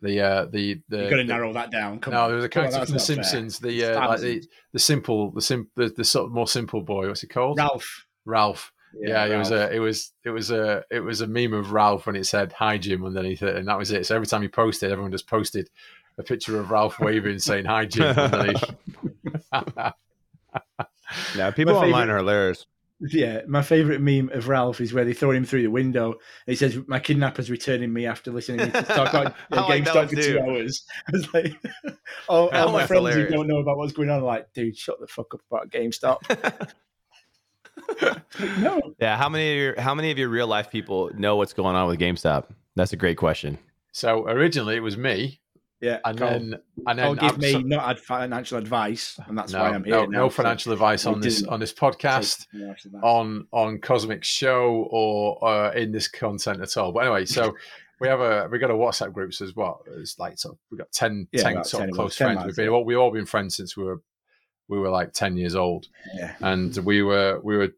The 0.00 0.20
uh, 0.20 0.44
the 0.46 0.80
the 0.88 0.98
You've 1.00 1.10
got 1.10 1.16
to 1.16 1.24
narrow 1.24 1.52
that 1.54 1.70
down. 1.72 1.98
Come 1.98 2.14
no, 2.14 2.22
on. 2.22 2.28
there 2.28 2.36
was 2.36 2.44
a 2.44 2.48
Come 2.48 2.66
on, 2.66 2.70
character 2.70 2.86
from 2.86 2.92
The 2.94 2.98
that's 2.98 3.08
not 3.08 3.14
fair. 3.16 3.24
Simpsons. 3.24 3.58
The 3.58 3.84
uh, 3.84 4.08
like 4.08 4.20
the, 4.20 4.26
Simpsons. 4.32 4.52
the 4.72 4.78
simple, 4.78 5.30
the 5.32 5.42
sim, 5.42 5.68
the, 5.74 5.88
the 5.88 6.04
sort 6.04 6.26
of 6.26 6.32
more 6.32 6.46
simple 6.46 6.82
boy. 6.82 7.08
What's 7.08 7.20
he 7.22 7.26
called? 7.26 7.58
Ralph. 7.58 8.06
Ralph. 8.24 8.72
Yeah, 8.98 9.26
it 9.26 9.36
was 9.36 9.50
a, 9.50 9.70
it 9.70 9.80
was, 9.80 10.12
it 10.24 10.30
was 10.30 10.50
a, 10.50 10.82
it 10.90 11.00
was 11.00 11.20
a 11.20 11.26
meme 11.26 11.52
of 11.52 11.72
Ralph 11.72 12.06
when 12.06 12.16
it 12.16 12.24
said 12.24 12.52
"Hi 12.54 12.78
Jim" 12.78 13.04
underneath 13.04 13.42
it, 13.42 13.56
and 13.56 13.68
that 13.68 13.76
was 13.76 13.90
it. 13.90 14.06
So 14.06 14.14
every 14.14 14.26
time 14.26 14.40
he 14.42 14.48
posted, 14.48 14.90
everyone 14.90 15.12
just 15.12 15.26
posted 15.28 15.68
a 16.16 16.22
picture 16.22 16.58
of 16.58 16.70
Ralph 16.70 16.98
waving, 17.00 17.38
saying 17.40 17.66
"Hi 17.66 17.84
Jim" 17.84 18.16
underneath. 18.18 18.64
Yeah, 21.36 21.50
people 21.52 21.74
My 21.74 21.80
online 21.86 22.02
favorite- 22.02 22.14
are 22.14 22.18
hilarious. 22.18 22.66
Yeah, 23.00 23.42
my 23.46 23.62
favorite 23.62 24.00
meme 24.00 24.28
of 24.32 24.48
Ralph 24.48 24.80
is 24.80 24.92
where 24.92 25.04
they 25.04 25.12
throw 25.12 25.30
him 25.30 25.44
through 25.44 25.62
the 25.62 25.70
window. 25.70 26.12
And 26.12 26.18
he 26.46 26.56
says, 26.56 26.76
"My 26.88 26.98
kidnapper's 26.98 27.48
returning 27.50 27.92
me 27.92 28.06
after 28.06 28.32
listening 28.32 28.58
to 28.58 28.66
me 28.66 28.72
talk 28.86 29.10
about 29.10 29.34
I 29.52 29.60
like 29.68 29.84
that 29.84 29.94
GameStop 29.94 29.94
one 29.94 30.08
for 30.08 30.14
too. 30.16 30.22
two 30.22 30.40
hours." 30.40 30.84
I 31.06 31.10
was 31.12 31.34
like, 31.34 31.54
all, 32.28 32.50
That 32.50 32.66
all 32.66 32.72
my 32.72 32.86
friends 32.86 33.00
hilarious. 33.06 33.30
who 33.30 33.36
don't 33.36 33.46
know 33.46 33.58
about 33.58 33.76
what's 33.76 33.92
going 33.92 34.10
on 34.10 34.18
are 34.20 34.24
like, 34.24 34.52
"Dude, 34.52 34.76
shut 34.76 34.98
the 35.00 35.06
fuck 35.06 35.32
up 35.32 35.40
about 35.50 35.70
GameStop." 35.70 36.72
no, 38.60 38.94
Yeah, 39.00 39.16
how 39.16 39.28
many 39.28 39.52
of 39.52 39.56
your 39.56 39.80
how 39.80 39.94
many 39.94 40.10
of 40.10 40.18
your 40.18 40.28
real 40.28 40.46
life 40.46 40.70
people 40.70 41.10
know 41.14 41.36
what's 41.36 41.52
going 41.52 41.76
on 41.76 41.86
with 41.88 41.98
GameStop? 42.00 42.46
That's 42.74 42.92
a 42.92 42.96
great 42.96 43.16
question. 43.16 43.58
so 43.92 44.26
originally 44.26 44.76
it 44.76 44.80
was 44.82 44.96
me, 44.96 45.40
yeah, 45.80 45.98
and 46.04 46.18
Col, 46.18 46.28
then 46.28 46.54
and 46.86 46.98
then 46.98 47.14
give 47.16 47.38
me 47.38 47.52
so- 47.52 47.60
not 47.60 47.88
ad- 47.90 48.00
financial 48.00 48.58
advice, 48.58 49.18
and 49.26 49.36
that's 49.38 49.52
no, 49.52 49.60
why 49.60 49.70
I'm 49.70 49.84
here. 49.84 49.94
no, 49.94 50.04
now, 50.06 50.18
no 50.22 50.28
so 50.28 50.34
financial 50.34 50.72
advice 50.72 51.06
on 51.06 51.20
this 51.20 51.44
on 51.44 51.60
this 51.60 51.72
podcast. 51.72 52.38
take 52.50 52.60
financial 52.60 52.88
advice. 52.88 53.02
on 53.04 53.46
on 53.52 53.78
Cosmic 53.80 54.24
Show 54.24 54.88
or 54.90 55.48
uh, 55.48 55.72
in 55.72 55.92
this 55.92 56.08
content 56.08 56.60
at 56.60 56.76
all. 56.76 56.92
But 56.92 57.00
anyway, 57.04 57.26
so 57.26 57.54
we 58.00 58.08
have 58.08 58.20
a 58.20 58.48
we 58.50 58.58
got 58.58 58.70
a 58.70 58.74
WhatsApp 58.74 59.12
groups 59.12 59.40
as 59.40 59.54
well. 59.54 59.82
It's 59.98 60.18
like 60.18 60.38
sort 60.38 60.54
of, 60.54 60.58
we 60.70 60.78
got 60.78 60.90
10, 60.92 61.28
Yeah, 61.32 61.42
10 61.42 61.64
sort 61.64 61.80
10 61.80 61.82
of 61.82 61.88
of 61.90 61.94
close 61.96 62.16
10 62.16 62.26
friends. 62.26 62.36
lads, 62.38 62.46
We've 62.48 62.56
been 62.66 62.74
yeah. 62.74 62.80
we've 62.80 62.98
all 62.98 63.10
been 63.10 63.26
friends 63.26 63.56
since 63.56 63.76
we 63.76 63.84
were 63.84 64.00
we 64.68 64.78
were 64.78 64.90
like 64.90 65.12
ten 65.14 65.36
years 65.36 65.54
old, 65.54 65.86
yeah. 66.14 66.34
and 66.40 66.76
we 66.78 67.02
were 67.02 67.40
we 67.42 67.56
were 67.56 67.68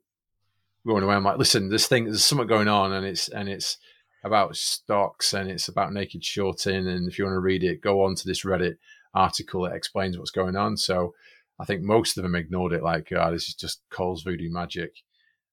going 0.86 1.02
away. 1.04 1.14
I'm 1.14 1.22
like, 1.22 1.38
listen, 1.38 1.68
this 1.68 1.86
thing 1.86 2.06
there's 2.06 2.24
something 2.24 2.46
going 2.48 2.66
on, 2.68 2.92
and 2.92 3.06
it's 3.06 3.28
and 3.28 3.48
it's 3.48 3.76
about 4.24 4.56
stocks 4.56 5.32
and 5.32 5.50
it's 5.50 5.68
about 5.68 5.92
naked 5.92 6.24
shorting. 6.24 6.86
And 6.88 7.08
if 7.08 7.18
you 7.18 7.24
want 7.24 7.34
to 7.36 7.40
read 7.40 7.64
it, 7.64 7.80
go 7.80 8.04
on 8.04 8.14
to 8.16 8.26
this 8.26 8.44
Reddit 8.44 8.76
article 9.14 9.62
that 9.62 9.74
explains 9.74 10.18
what's 10.18 10.30
going 10.30 10.56
on. 10.56 10.76
So 10.76 11.14
I 11.58 11.64
think 11.64 11.82
most 11.82 12.16
of 12.16 12.22
them 12.22 12.34
ignored 12.34 12.72
it, 12.72 12.82
like, 12.82 13.10
oh, 13.12 13.30
this 13.32 13.48
is 13.48 13.54
just 13.54 13.80
Col's 13.90 14.22
voodoo 14.22 14.50
magic. 14.50 14.94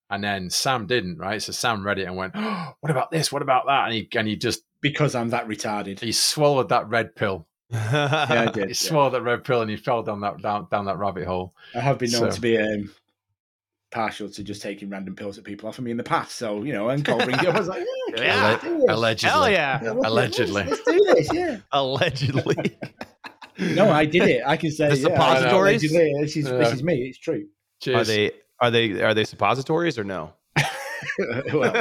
And 0.10 0.24
then 0.24 0.50
Sam 0.50 0.86
didn't, 0.88 1.18
right? 1.18 1.42
So 1.42 1.52
Sam 1.52 1.86
read 1.86 2.00
it 2.00 2.06
and 2.08 2.16
went, 2.16 2.32
oh, 2.36 2.74
"What 2.80 2.92
about 2.92 3.12
this? 3.12 3.30
What 3.30 3.42
about 3.42 3.66
that?" 3.68 3.86
And 3.88 3.94
he 3.94 4.08
and 4.16 4.26
he 4.26 4.38
just 4.38 4.64
Because 4.80 5.16
I'm 5.16 5.32
that 5.32 5.50
retarded. 5.50 6.00
he 6.00 6.14
swallowed 6.14 6.70
that 6.70 6.88
red 6.88 7.14
pill. 7.16 7.46
Yeah, 7.74 8.46
I 8.48 8.52
did. 8.52 8.70
He 8.70 8.74
swallowed 8.74 9.16
that 9.16 9.24
red 9.24 9.44
pill 9.44 9.62
and 9.62 9.70
he 9.70 9.76
fell 9.76 10.04
down 10.04 10.22
that 10.22 10.42
down, 10.42 10.68
down 10.72 10.86
that 10.86 10.98
rabbit 10.98 11.28
hole. 11.28 11.54
I 11.76 11.82
have 11.82 11.98
been 11.98 12.12
known 12.12 12.32
So- 12.32 12.36
to 12.36 12.42
be 12.42 12.58
um, 12.58 12.90
partial 13.92 14.30
to 14.30 14.44
just 14.44 14.62
taking 14.62 14.90
random 14.90 15.16
pills 15.16 15.36
that 15.38 15.46
people 15.46 15.68
offer 15.70 15.82
me 15.82 15.92
in 15.92 15.98
the 15.98 16.04
past. 16.04 16.36
So 16.36 16.64
you 16.64 16.74
know, 16.74 16.90
and 16.90 17.04
Col 17.06 17.18
brings 17.18 17.42
it 17.42 17.48
up. 17.48 17.56
I 17.56 17.60
was 17.60 17.68
like, 17.68 17.84
yeah, 18.18 18.24
Yeah. 18.24 18.44
let's 18.50 18.64
do 18.64 18.78
this. 18.78 18.86
Allegedly, 18.90 19.30
Hell 19.32 19.50
yeah, 19.50 19.80
Yeah, 19.84 19.92
let's- 19.92 20.08
Allegedly. 20.08 20.64
let's, 20.66 20.70
let's 20.70 20.84
do 20.86 21.14
this. 21.16 21.34
Yeah. 21.34 21.58
allegedly. 21.72 22.78
No, 23.60 23.90
I 23.90 24.06
did 24.06 24.22
it. 24.22 24.44
I 24.46 24.56
can 24.56 24.70
say 24.70 24.88
The 24.90 24.98
yeah, 25.00 25.08
I- 25.20 25.36
suppositories? 25.40 25.84
allegedly, 25.92 26.14
This 26.22 26.38
is 26.38 26.46
this 26.46 26.74
is 26.74 26.84
me. 26.84 27.08
It's 27.08 27.18
true. 27.18 27.48
Are 27.92 28.04
they 28.04 28.32
are 28.60 28.70
they 28.70 29.02
are 29.02 29.16
they 29.16 29.24
suppositories 29.24 29.98
or 29.98 30.04
no? 30.04 30.34
well, 31.52 31.72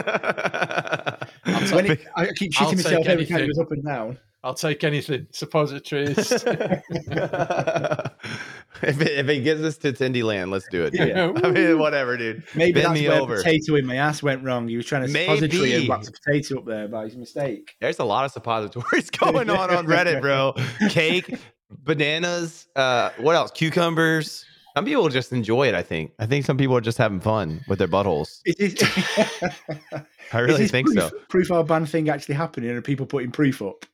I'll 1.44 1.74
when 1.74 1.86
it, 1.90 2.00
I 2.16 2.26
keep 2.34 2.52
I'll 2.60 2.72
myself 2.72 3.06
every 3.06 3.26
time 3.26 3.36
it 3.36 3.40
anything. 3.42 3.46
goes 3.48 3.58
up 3.58 3.72
and 3.72 3.84
down. 3.84 4.18
I'll 4.46 4.54
take 4.54 4.84
anything. 4.84 5.26
Suppositories. 5.32 6.30
if 6.30 6.46
it, 8.80 9.18
if 9.18 9.28
it 9.28 9.40
gets 9.40 9.60
us 9.62 9.76
to 9.78 9.92
Tindy 9.92 10.22
Land, 10.22 10.52
let's 10.52 10.68
do 10.68 10.84
it. 10.84 10.94
Yeah. 10.94 11.32
I 11.42 11.50
mean, 11.50 11.80
whatever, 11.80 12.16
dude. 12.16 12.44
Maybe 12.54 12.74
Bend 12.74 12.86
that's 12.86 13.00
me 13.00 13.08
where 13.08 13.20
over. 13.20 13.38
potato 13.38 13.74
in 13.74 13.86
my 13.86 13.96
ass 13.96 14.22
went 14.22 14.44
wrong. 14.44 14.68
He 14.68 14.76
was 14.76 14.86
trying 14.86 15.04
to 15.04 15.08
Maybe. 15.08 15.40
suppository 15.40 15.74
and 15.74 15.88
whacked 15.88 16.06
a 16.06 16.12
potato 16.12 16.58
up 16.58 16.64
there 16.64 16.86
by 16.86 17.06
his 17.06 17.16
mistake. 17.16 17.74
There's 17.80 17.98
a 17.98 18.04
lot 18.04 18.24
of 18.24 18.30
suppositories 18.30 19.10
going 19.18 19.50
on 19.50 19.74
on 19.74 19.84
Reddit, 19.84 20.20
bro. 20.20 20.54
Cake, 20.90 21.40
bananas, 21.82 22.68
uh, 22.76 23.10
what 23.18 23.34
else? 23.34 23.50
Cucumbers. 23.50 24.44
Some 24.76 24.84
people 24.84 25.08
just 25.08 25.32
enjoy 25.32 25.66
it. 25.66 25.74
I 25.74 25.82
think. 25.82 26.12
I 26.20 26.26
think 26.26 26.44
some 26.44 26.56
people 26.56 26.76
are 26.76 26.80
just 26.80 26.98
having 26.98 27.18
fun 27.18 27.64
with 27.66 27.80
their 27.80 27.88
buttholes. 27.88 28.42
Is 28.44 28.74
this, 28.74 28.80
I 30.32 30.38
really 30.38 30.52
is 30.52 30.58
this 30.58 30.70
think 30.70 30.86
proof, 30.86 31.00
so. 31.00 31.10
Proof 31.30 31.50
our 31.50 31.64
ban 31.64 31.84
thing 31.84 32.08
actually 32.10 32.36
happening 32.36 32.70
and 32.70 32.78
are 32.78 32.82
people 32.82 33.06
putting 33.06 33.32
proof 33.32 33.60
up? 33.60 33.84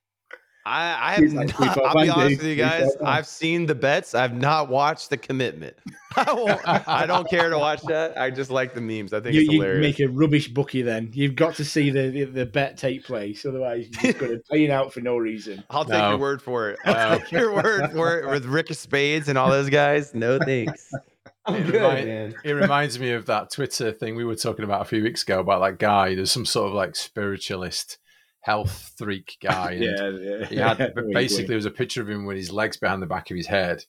I, 0.64 1.10
I 1.10 1.12
have 1.14 1.32
like, 1.32 1.58
not, 1.60 1.78
I'll 1.84 2.02
be 2.02 2.08
honest 2.08 2.28
dude. 2.28 2.38
with 2.38 2.46
you 2.46 2.56
guys. 2.56 2.90
I've 3.04 3.26
seen 3.26 3.66
the 3.66 3.74
bets. 3.74 4.14
I've 4.14 4.34
not 4.34 4.68
watched 4.68 5.10
the 5.10 5.16
commitment. 5.16 5.76
I, 6.16 6.82
I 6.86 7.06
don't 7.06 7.28
care 7.28 7.50
to 7.50 7.58
watch 7.58 7.82
that. 7.82 8.16
I 8.16 8.30
just 8.30 8.50
like 8.50 8.74
the 8.74 8.80
memes. 8.80 9.12
I 9.12 9.20
think 9.20 9.34
You, 9.34 9.40
it's 9.40 9.50
you 9.52 9.60
hilarious. 9.62 9.98
make 9.98 10.00
a 10.00 10.12
rubbish 10.12 10.48
bookie 10.48 10.82
then. 10.82 11.10
You've 11.14 11.34
got 11.34 11.54
to 11.56 11.64
see 11.64 11.90
the, 11.90 12.10
the, 12.10 12.24
the 12.24 12.46
bet 12.46 12.76
take 12.76 13.04
place. 13.04 13.44
Otherwise, 13.44 13.88
you're 13.90 14.12
just 14.12 14.18
going 14.18 14.32
to 14.32 14.42
paying 14.50 14.70
out 14.70 14.92
for 14.92 15.00
no 15.00 15.16
reason. 15.16 15.64
I'll 15.70 15.84
take 15.84 15.94
No. 15.94 16.10
your 16.10 16.18
word 16.18 16.40
for 16.42 16.70
it. 16.70 16.78
I'll 16.84 17.10
No. 17.10 17.18
take 17.18 17.32
your 17.32 17.54
word 17.54 17.90
for 17.92 18.18
it 18.20 18.28
with 18.30 18.44
Rick 18.44 18.72
Spades 18.74 19.28
and 19.28 19.36
all 19.36 19.50
those 19.50 19.68
guys. 19.70 20.14
No 20.14 20.38
thanks. 20.38 20.90
It 21.48 21.66
good, 21.66 21.74
remind- 21.74 22.36
it 22.44 22.52
reminds 22.52 23.00
me 23.00 23.10
of 23.10 23.26
that 23.26 23.50
Twitter 23.50 23.90
thing 23.90 24.14
we 24.14 24.24
were 24.24 24.36
talking 24.36 24.64
about 24.64 24.82
a 24.82 24.84
few 24.84 25.02
weeks 25.02 25.24
ago 25.24 25.40
about 25.40 25.60
that 25.62 25.80
guy. 25.80 26.14
There's 26.14 26.30
some 26.30 26.46
sort 26.46 26.68
of 26.68 26.74
like 26.74 26.94
spiritualist 26.94 27.98
health 28.42 28.92
freak 28.96 29.38
guy. 29.40 29.72
and 29.80 30.22
yeah. 30.22 30.46
He 30.46 30.56
had 30.56 30.78
Where 30.78 30.92
but 30.94 31.08
you 31.08 31.14
basically 31.14 31.44
going? 31.44 31.48
there 31.48 31.56
was 31.56 31.66
a 31.66 31.70
picture 31.70 32.02
of 32.02 32.10
him 32.10 32.26
with 32.26 32.36
his 32.36 32.52
legs 32.52 32.76
behind 32.76 33.02
the 33.02 33.06
back 33.06 33.30
of 33.30 33.36
his 33.36 33.46
head, 33.46 33.84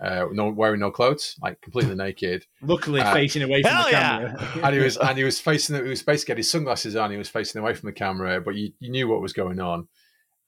uh, 0.00 0.26
no 0.32 0.50
wearing 0.50 0.80
no 0.80 0.90
clothes, 0.90 1.36
like 1.40 1.60
completely 1.60 1.94
naked. 1.94 2.46
luckily 2.60 3.00
uh, 3.00 3.12
facing 3.12 3.42
away 3.42 3.62
from 3.62 3.70
hell 3.70 3.84
the 3.84 3.90
yeah. 3.90 4.18
camera. 4.18 4.50
and 4.64 4.74
he 4.74 4.80
was 4.80 4.96
and 4.96 5.16
he 5.16 5.24
was 5.24 5.38
facing 5.50 5.76
he 5.76 5.88
was 5.88 6.02
basically 6.02 6.32
had 6.32 6.38
his 6.38 6.50
sunglasses 6.50 6.96
on 6.96 7.10
he 7.10 7.16
was 7.16 7.28
facing 7.28 7.60
away 7.60 7.74
from 7.74 7.86
the 7.86 7.92
camera 7.92 8.40
but 8.40 8.54
you, 8.54 8.72
you 8.80 8.90
knew 8.90 9.08
what 9.08 9.20
was 9.20 9.32
going 9.32 9.60
on 9.60 9.86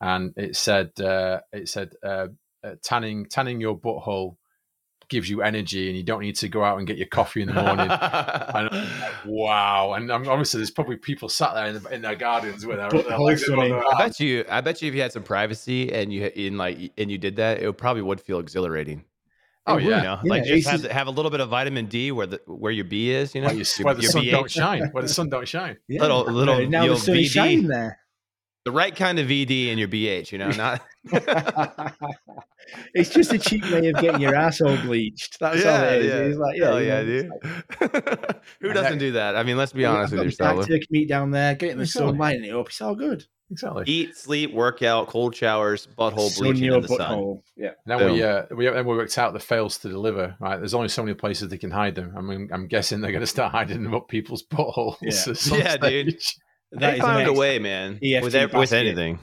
and 0.01 0.33
it 0.37 0.57
said 0.57 0.91
uh, 1.01 1.41
it 1.53 1.69
said 1.69 1.93
uh, 2.03 2.27
uh, 2.65 2.75
tanning 2.83 3.27
tanning 3.27 3.61
your 3.61 3.79
butthole 3.79 4.37
gives 5.15 5.31
you 5.31 5.41
energy 5.43 5.89
and 5.89 5.97
you 5.97 6.03
don't 6.03 6.21
need 6.21 6.37
to 6.37 6.49
go 6.49 6.63
out 6.63 6.77
and 6.79 6.87
get 6.87 6.97
your 6.99 7.07
coffee 7.07 7.41
in 7.43 7.49
the 7.49 7.55
morning 7.55 7.89
and 7.91 8.71
like, 8.71 9.25
wow 9.25 9.93
and 9.95 10.11
um, 10.11 10.29
obviously 10.29 10.59
there's 10.59 10.71
probably 10.71 10.97
people 10.97 11.29
sat 11.29 11.55
there 11.55 11.67
in, 11.67 11.83
the, 11.83 11.89
in 11.95 12.03
their 12.03 12.15
gardens 12.17 12.67
with 12.67 12.77
their, 12.77 12.91
their 12.91 13.03
Butthole 13.03 13.21
legs 13.27 13.49
above 13.49 13.59
sunning. 13.59 13.73
their 13.73 13.95
I 13.95 13.99
bet 13.99 14.21
you. 14.21 14.45
I 14.51 14.61
bet 14.61 14.83
you, 14.83 14.89
if 14.89 14.95
you 14.95 15.01
had 15.03 15.13
some 15.13 15.23
privacy 15.23 15.93
and 15.93 16.13
you 16.13 16.31
in 16.35 16.59
like 16.59 16.93
and 16.99 17.11
you 17.11 17.19
did 17.19 17.37
that, 17.37 17.63
it 17.63 17.73
probably 17.79 18.03
would 18.03 18.21
feel 18.21 18.39
exhilarating. 18.41 19.05
oh 19.67 19.77
You 19.79 19.91
yeah 19.91 20.03
know, 20.03 20.19
Yeah, 20.25 20.31
like 20.31 20.43
it's 20.47 20.67
just 20.69 20.83
have, 20.85 20.93
have 20.93 21.07
a 21.07 21.11
little 21.11 21.31
bit 21.31 21.41
of 21.41 21.49
vitamin 21.49 21.87
D 21.87 22.13
where 22.13 22.27
the 22.27 22.41
where 22.47 22.73
your 22.73 22.85
B 22.85 23.11
is. 23.11 23.35
You 23.35 23.41
know, 23.43 23.47
where, 23.49 23.57
you, 23.57 23.65
Your- 23.79 23.85
where 23.87 23.95
the 23.95 24.03
your 24.03 24.11
sun 24.11 24.23
BH. 24.25 24.31
don't 24.31 24.51
shine 24.61 24.89
where 24.93 25.03
the 25.03 25.09
sun 25.09 25.29
don't 25.31 25.49
shine 25.49 25.77
Yeah. 25.89 26.01
Little- 26.03 26.25
little, 26.31 26.55
Uh, 26.57 26.59
now 26.69 26.83
you 26.83 26.89
know, 26.91 26.95
the 26.95 27.01
sun 27.01 27.17
is 27.17 27.31
shining 27.31 27.69
there. 27.69 27.99
The 28.65 28.73
right 28.73 28.95
kind 28.95 29.19
of 29.19 29.29
VD 29.29 29.69
in 29.69 29.79
your 29.79 29.89
BH. 29.89 30.33
You 30.33 30.39
know, 30.39 30.51
not 30.51 30.83
it's 32.95 33.11
just 33.11 33.33
a 33.33 33.39
cheap 33.39 33.63
way 33.71 33.89
of 33.89 34.01
getting 34.01 34.21
your 34.21 34.35
asshole 34.35 34.77
bleached. 34.79 35.39
That's 35.39 35.65
all 35.65 35.85
it 35.85 36.03
is. 36.05 36.31
It's 36.33 36.39
like, 36.39 36.57
yeah, 36.59 36.65
Hell 36.67 36.81
you 36.81 36.87
yeah, 36.89 36.95
know, 37.01 37.05
dude. 37.05 37.31
it's 37.81 38.39
Who 38.61 38.73
doesn't 38.73 38.93
that- 38.93 38.99
do 38.99 39.13
that? 39.13 39.37
I 39.37 39.43
mean, 39.43 39.57
let's 39.57 39.73
be 39.73 39.83
like, 39.87 39.97
honest 39.97 40.13
I've 40.15 40.19
with 40.21 40.39
got 40.39 40.45
yourself. 40.47 40.57
black 40.57 40.69
turkey 40.69 40.87
meat 40.91 41.09
down 41.09 41.31
there, 41.31 41.55
getting 41.55 41.79
the 41.79 41.87
sun 41.87 42.05
Exactly. 42.05 42.19
lighting 42.19 42.45
it 42.45 42.55
up. 42.55 42.69
It's 42.69 42.81
all 42.81 42.95
good. 42.95 43.25
exactly 43.51 43.85
Eat, 43.87 44.17
sleep, 44.17 44.55
workout, 44.55 45.09
cold 45.09 45.35
showers, 45.37 45.87
butthole 45.99 46.31
sun 46.31 46.45
bleaching 46.47 46.65
your 46.65 46.77
in 46.77 46.83
the 46.83 46.89
sun. 46.89 46.99
butthole. 47.01 47.43
Yeah. 47.57 47.71
then 47.87 47.99
Boom. 47.99 48.13
we 48.15 48.23
uh, 48.23 48.43
we 48.57 48.65
then 48.67 48.87
we 48.87 48.97
worked 48.97 49.17
out 49.19 49.33
the 49.35 49.41
fails 49.41 49.79
to 49.79 49.89
deliver. 49.89 50.35
Right, 50.41 50.57
there's 50.57 50.75
only 50.75 50.89
so 50.89 51.03
many 51.03 51.15
places 51.15 51.49
they 51.51 51.59
can 51.59 51.71
hide 51.71 51.95
them. 51.95 52.15
I 52.17 52.21
mean, 52.23 52.49
I'm 52.53 52.67
guessing 52.67 53.01
they're 53.01 53.13
going 53.13 53.21
to 53.21 53.27
start 53.27 53.53
hiding 53.53 53.83
them 53.83 53.95
up 53.95 54.09
people's 54.09 54.43
buttholes. 54.43 54.97
Yeah. 55.03 55.33
at 55.33 55.37
some 55.37 55.59
Yeah, 55.59 55.77
dude. 55.77 56.19
Stage. 56.77 56.81
That 56.81 56.91
they 56.93 56.97
is 56.99 57.03
found 57.03 57.27
a 57.27 57.33
way, 57.33 57.59
man. 57.59 57.99
EFT 58.03 58.25
with 58.25 58.35
ev- 58.35 58.53
with 58.55 58.73
anything. 58.73 59.19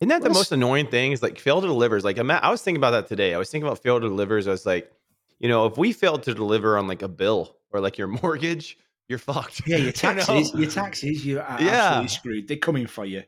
Isn't 0.00 0.08
that 0.08 0.22
the 0.22 0.28
Well, 0.30 0.40
most 0.40 0.52
annoying 0.52 0.86
thing? 0.88 1.12
Is 1.12 1.22
like 1.22 1.38
fail 1.38 1.60
to 1.60 1.66
delivers. 1.66 2.04
Like 2.04 2.18
I'm 2.18 2.30
at- 2.30 2.44
I 2.44 2.50
was 2.50 2.62
thinking 2.62 2.78
about 2.80 2.90
that 2.92 3.06
today. 3.08 3.34
I 3.34 3.38
was 3.38 3.50
thinking 3.50 3.66
about 3.66 3.82
fail 3.82 4.00
to 4.00 4.08
delivers. 4.08 4.46
I 4.46 4.50
was 4.50 4.66
like, 4.66 4.90
you 5.38 5.48
know, 5.48 5.66
if 5.66 5.78
we 5.78 5.92
failed 5.92 6.22
to 6.24 6.34
deliver 6.34 6.76
on 6.78 6.86
like 6.88 7.02
a 7.02 7.08
bill 7.08 7.56
or 7.70 7.80
like 7.80 7.96
your 7.98 8.08
mortgage, 8.22 8.76
you're 9.08 9.18
fucked. 9.18 9.62
Yeah, 9.66 9.76
your 9.76 9.86
You 9.86 9.86
know? 9.86 9.92
taxes, 9.92 10.54
your 10.54 10.70
taxes, 10.70 11.24
you're 11.26 11.38
Yeah. 11.38 11.56
absolutely 11.58 12.08
screwed. 12.08 12.48
They're 12.48 12.56
coming 12.56 12.86
for 12.86 13.04
you. 13.04 13.22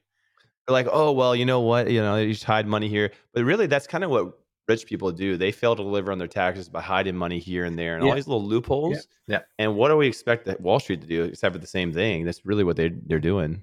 They're 0.66 0.72
like, 0.72 0.88
oh 0.90 1.12
well, 1.12 1.36
you 1.36 1.44
know 1.46 1.60
what? 1.60 1.90
You 1.90 2.00
know, 2.00 2.16
you 2.16 2.32
just 2.32 2.44
hide 2.44 2.66
money 2.66 2.88
here. 2.88 3.12
But 3.32 3.44
really, 3.44 3.66
that's 3.68 3.86
kind 3.86 4.02
of 4.04 4.10
what 4.10 4.32
rich 4.68 4.86
people 4.86 5.12
do. 5.12 5.36
They 5.36 5.52
fail 5.52 5.76
to 5.76 5.82
deliver 5.82 6.12
on 6.12 6.18
their 6.18 6.28
taxes 6.28 6.68
by 6.68 6.80
hiding 6.82 7.16
money 7.16 7.38
here 7.38 7.64
and 7.64 7.78
there 7.78 7.96
and 7.96 8.04
all 8.04 8.14
these 8.14 8.26
little 8.26 8.44
loopholes. 8.46 9.06
Yeah. 9.26 9.40
And 9.58 9.76
what 9.76 9.88
do 9.88 9.96
we 9.96 10.06
expect 10.06 10.46
that 10.46 10.60
Wall 10.60 10.80
Street 10.80 11.00
to 11.02 11.06
do 11.06 11.24
except 11.24 11.54
for 11.54 11.58
the 11.60 11.66
same 11.66 11.92
thing? 11.92 12.24
That's 12.24 12.44
really 12.44 12.64
what 12.64 12.76
they 12.76 12.90
they're 13.06 13.18
doing. 13.20 13.62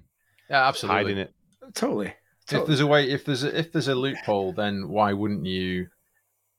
Yeah, 0.49 0.67
absolutely. 0.67 1.03
Hiding 1.03 1.17
it. 1.19 1.33
Totally. 1.73 2.13
If 2.51 2.65
there's 2.67 2.81
a 2.81 2.87
way, 2.87 3.09
if 3.09 3.23
there's 3.25 3.43
a, 3.43 3.57
if 3.57 3.71
there's 3.71 3.87
a 3.87 3.95
loophole, 3.95 4.51
then 4.53 4.89
why 4.89 5.13
wouldn't 5.13 5.45
you? 5.45 5.87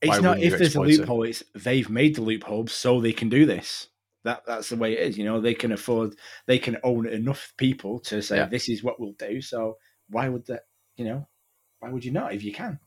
why 0.03 0.15
It's 0.15 0.23
not 0.23 0.39
if 0.39 0.51
there's 0.53 0.61
a 0.63 0.65
exploit 0.65 0.89
it? 0.91 0.99
loophole, 1.01 1.23
it's 1.25 1.43
they've 1.55 1.91
made 1.91 2.17
the 2.17 2.23
loophole 2.23 2.67
so 2.69 3.01
they 3.01 3.13
can 3.13 3.29
do 3.29 3.45
this. 3.47 3.89
That 4.25 4.43
that's 4.47 4.71
the 4.71 4.77
way 4.77 4.95
it 4.95 5.01
is. 5.01 5.19
You 5.19 5.25
know, 5.25 5.41
they 5.41 5.53
can 5.53 5.73
afford 5.73 6.17
they 6.47 6.59
can 6.59 6.79
own 6.83 7.07
enough 7.07 7.53
people 7.59 8.01
to 8.01 8.23
say 8.23 8.37
Yeah. 8.39 8.47
this 8.47 8.71
is 8.71 8.83
what 8.83 8.99
we'll 8.99 9.13
do. 9.19 9.43
So 9.43 9.77
why 10.09 10.29
would 10.31 10.47
that 10.47 10.63
you 10.97 11.05
know 11.05 11.29
why 11.81 11.91
would 11.91 12.05
you 12.05 12.13
not 12.13 12.33
if 12.33 12.43
you 12.43 12.53
can? 12.53 12.81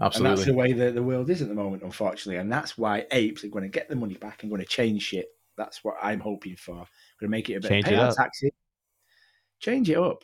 Absolutely. 0.00 0.30
And 0.30 0.38
that's 0.38 0.46
the 0.46 0.54
way 0.54 0.72
the, 0.72 0.90
the 0.92 1.02
world 1.02 1.30
is 1.30 1.40
at 1.40 1.48
the 1.48 1.54
moment, 1.54 1.82
unfortunately. 1.82 2.36
And 2.38 2.52
that's 2.52 2.76
why 2.76 3.06
apes 3.10 3.44
are 3.44 3.48
going 3.48 3.64
to 3.64 3.70
get 3.70 3.88
the 3.88 3.96
money 3.96 4.14
back 4.14 4.42
and 4.42 4.50
going 4.50 4.60
to 4.60 4.66
change 4.68 5.02
shit. 5.02 5.26
That's 5.56 5.82
what 5.82 5.96
I'm 6.02 6.20
hoping 6.20 6.56
for. 6.56 6.74
Going 6.74 6.86
to 7.22 7.28
make 7.28 7.48
it 7.48 7.54
a 7.54 7.60
better 7.60 7.74
Change 7.74 7.86
it 7.88 7.94
payout 7.94 8.14
taxes. 8.16 8.50
Change 9.58 9.88
it 9.88 9.96
up. 9.96 10.22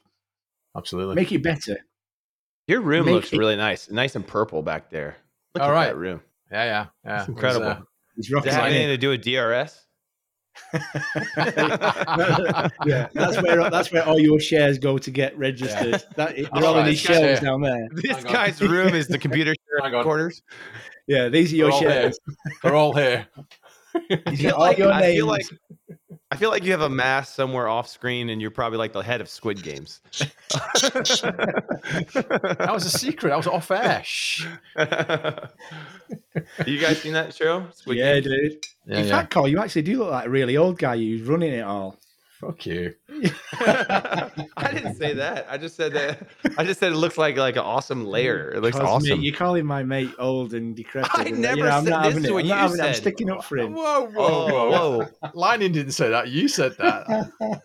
Absolutely. 0.77 1.15
Make 1.15 1.33
it 1.33 1.43
better. 1.43 1.79
Your 2.67 2.83
room 2.83 3.07
Make 3.07 3.15
looks 3.15 3.33
it- 3.33 3.39
really 3.39 3.57
nice, 3.57 3.91
nice 3.91 4.15
and 4.15 4.27
purple 4.27 4.63
back 4.63 4.91
there. 4.91 5.17
Look 5.55 5.63
All 5.65 5.71
at 5.71 5.73
right. 5.73 5.87
that 5.87 5.97
room. 5.97 6.21
yeah, 6.51 6.65
yeah, 6.65 6.87
yeah. 7.05 7.21
It's 7.21 7.29
It 7.29 7.33
was, 7.33 7.37
incredible. 7.37 7.67
uh, 7.67 7.81
It's 8.19 8.29
Does 8.29 8.35
rocky. 8.35 8.49
it 8.49 8.55
have 8.55 8.65
anything 8.67 8.89
to 8.89 8.97
do 8.99 9.09
with 9.09 9.23
DRS? 9.23 9.79
yeah, 12.87 13.09
that's 13.15 13.41
where 13.43 13.71
that's 13.71 13.91
where 13.91 14.05
all 14.07 14.19
your 14.19 14.39
shares 14.39 14.79
go 14.79 14.99
to 14.99 15.11
get 15.11 15.37
registered. 15.39 16.03
That, 16.17 16.37
they're 16.37 16.65
all 16.65 16.79
in 16.79 16.87
these 16.87 17.07
guys, 17.07 17.17
shells 17.17 17.23
yeah. 17.23 17.41
down 17.41 17.63
there. 17.63 17.89
This 17.93 18.23
guy's 18.25 18.61
room 18.61 18.95
is 18.95 19.09
the 19.09 19.19
computer 19.27 19.55
Hang 19.81 19.95
on. 19.95 20.03
quarters. 20.05 20.43
Yeah, 21.07 21.29
these 21.29 21.53
are 21.53 21.57
your 21.57 21.71
They're 21.71 21.81
all 21.81 21.81
here. 22.03 22.13
They're 22.63 22.75
all 22.75 22.95
here. 22.95 23.27
These 24.27 24.41
feel 24.41 24.51
are 24.53 24.55
all 24.55 24.61
like- 24.61 24.79
your 24.79 24.91
I 24.93 25.01
names. 25.03 25.17
feel 25.17 25.27
like 25.27 25.45
I 26.31 26.37
feel 26.37 26.49
like 26.49 26.65
you 26.65 26.71
have 26.71 26.81
a 26.81 26.89
mask 26.89 27.35
somewhere 27.35 27.69
off 27.69 27.87
screen, 27.89 28.31
and 28.31 28.41
you're 28.41 28.51
probably 28.51 28.79
like 28.79 28.95
the 28.95 29.03
head 29.03 29.21
of 29.21 29.29
Squid 29.29 29.63
Games. 29.63 30.01
That 32.15 32.71
was 32.73 32.87
a 32.87 32.91
secret. 32.91 33.29
That 33.31 33.37
was 33.37 33.47
off 33.47 33.71
air. 33.71 34.03
Shh. 34.05 34.47
you 36.67 36.79
guys 36.79 37.03
seen 37.03 37.13
that 37.13 37.35
show? 37.35 37.67
Squid 37.75 37.99
yeah, 37.99 38.15
Games? 38.21 38.25
dude. 38.27 38.65
Yeah, 38.87 38.99
In 38.99 39.05
yeah. 39.07 39.11
fact, 39.11 39.31
Col, 39.33 39.47
you 39.49 39.59
actually 39.59 39.83
do 39.83 39.99
look 39.99 40.11
like 40.11 40.27
a 40.27 40.31
really 40.31 40.57
old 40.57 40.79
guy 40.79 40.97
who's 40.97 41.23
running 41.23 41.53
it 41.53 41.61
all. 41.63 41.99
Fuck 42.43 42.67
you. 42.67 42.93
I 43.61 44.71
didn't 44.75 44.97
say 44.97 45.15
that. 45.15 45.47
I 45.49 45.57
just 45.59 45.77
said 45.77 45.93
that. 45.93 46.27
I 46.59 46.65
just 46.65 46.81
said 46.81 46.91
it 46.93 46.97
looks 46.97 47.17
like 47.17 47.37
like 47.37 47.55
an 47.55 47.63
awesome 47.63 48.05
layer. 48.05 48.51
It 48.51 48.61
looks 48.63 48.77
Because, 48.77 49.03
mate, 49.05 49.11
awesome. 49.13 49.23
you're 49.23 49.35
calling 49.37 49.65
my 49.65 49.85
mate 49.85 50.11
old 50.19 50.53
and 50.55 50.75
decrepit. 50.75 51.11
I 51.15 51.23
and, 51.25 51.39
never 51.39 51.57
you 51.59 51.63
know, 51.63 51.71
I'm 51.71 51.85
said- 51.85 51.91
not 51.91 52.13
this 52.13 52.25
is 52.25 52.31
what 52.33 52.45
you 52.45 52.53
having 52.53 52.79
it. 52.81 52.83
I'm 52.85 52.95
sticking 52.95 53.31
up 53.31 53.45
for 53.45 53.59
him. 53.59 53.75
Whoa, 53.75 54.07
whoa, 54.07 54.27
Oh, 54.27 54.47
whoa. 54.71 54.99
whoa. 55.23 55.31
Lightning 55.35 55.71
didn't 55.73 55.93
say 55.93 56.11
that. 56.11 56.29
You 56.31 56.49
said 56.49 56.77
that. 56.79 57.31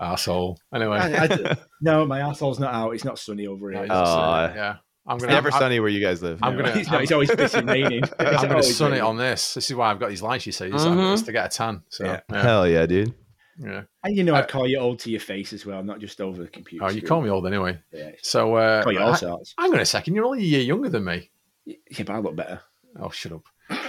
Asshole. 0.00 0.58
Anyway. 0.74 0.98
I- 0.98 1.24
I- 1.24 1.56
no, 1.80 2.04
my 2.04 2.20
asshole's 2.20 2.60
not 2.60 2.74
out. 2.74 2.90
It's 2.94 3.04
not 3.04 3.18
sunny 3.18 3.46
over 3.46 3.70
here. 3.70 3.82
you 3.82 3.88
just 3.88 3.98
Oh, 4.14 4.52
yeah. 4.54 4.76
I'm 5.06 5.16
gonna 5.16 5.32
never 5.32 5.50
I'm, 5.50 5.58
sunny 5.58 5.80
where 5.80 5.88
you 5.88 6.00
guys 6.02 6.22
live. 6.22 6.38
I'm 6.42 6.54
gonna- 6.54 6.68
it's, 6.76 6.90
not, 6.90 7.02
it's 7.02 7.12
always 7.12 7.30
pissing 7.30 7.66
raining. 7.66 8.02
It's 8.04 8.12
I'm 8.18 8.34
gonna 8.34 8.50
always 8.50 8.76
sun 8.76 8.92
it 8.92 9.00
on 9.00 9.16
this. 9.16 9.54
This 9.54 9.70
is 9.70 9.74
why 9.76 9.90
I've 9.90 9.98
got 9.98 10.10
these 10.10 10.20
lights. 10.20 10.44
You 10.44 10.52
see, 10.52 10.66
It's 10.66 10.84
Mhm. 10.84 11.14
it's 11.14 11.22
to 11.22 11.32
get 11.32 11.46
a 11.46 11.48
tan. 11.56 11.82
So 11.88 12.04
Yeah. 12.04 12.20
yeah. 12.30 12.42
Hell 12.42 12.68
yeah, 12.68 12.84
dude. 12.84 13.14
Yeah. 13.58 13.82
And 14.04 14.16
you 14.16 14.24
know, 14.24 14.34
Uh, 14.34 14.38
I'd 14.38 14.48
call 14.48 14.66
you 14.66 14.78
old 14.78 14.98
to 15.00 15.10
your 15.10 15.20
face 15.20 15.52
as 15.52 15.66
well, 15.66 15.82
not 15.82 15.98
just 16.00 16.20
over 16.20 16.42
the 16.42 16.48
computer. 16.48 16.84
Oh, 16.84 16.88
you 16.88 16.98
screen. 16.98 17.08
call 17.08 17.20
me 17.22 17.30
old 17.30 17.46
anyway. 17.46 17.78
Yeah, 17.92 18.10
So 18.22 18.54
uh, 18.54 18.82
call 18.82 18.92
you 18.92 19.00
all 19.00 19.12
I- 19.12 19.16
sorts. 19.16 19.54
hang 19.58 19.72
on 19.72 19.80
a 19.80 19.84
second. 19.84 20.14
You're 20.14 20.24
only 20.26 20.40
a 20.42 20.46
year 20.46 20.62
younger 20.62 20.88
than 20.88 21.04
me. 21.04 21.30
Yeah, 21.66 21.76
but 21.98 22.10
I 22.10 22.18
look 22.18 22.36
better. 22.36 22.60
Oh, 22.98 23.10
shut 23.10 23.32
up. 23.32 23.42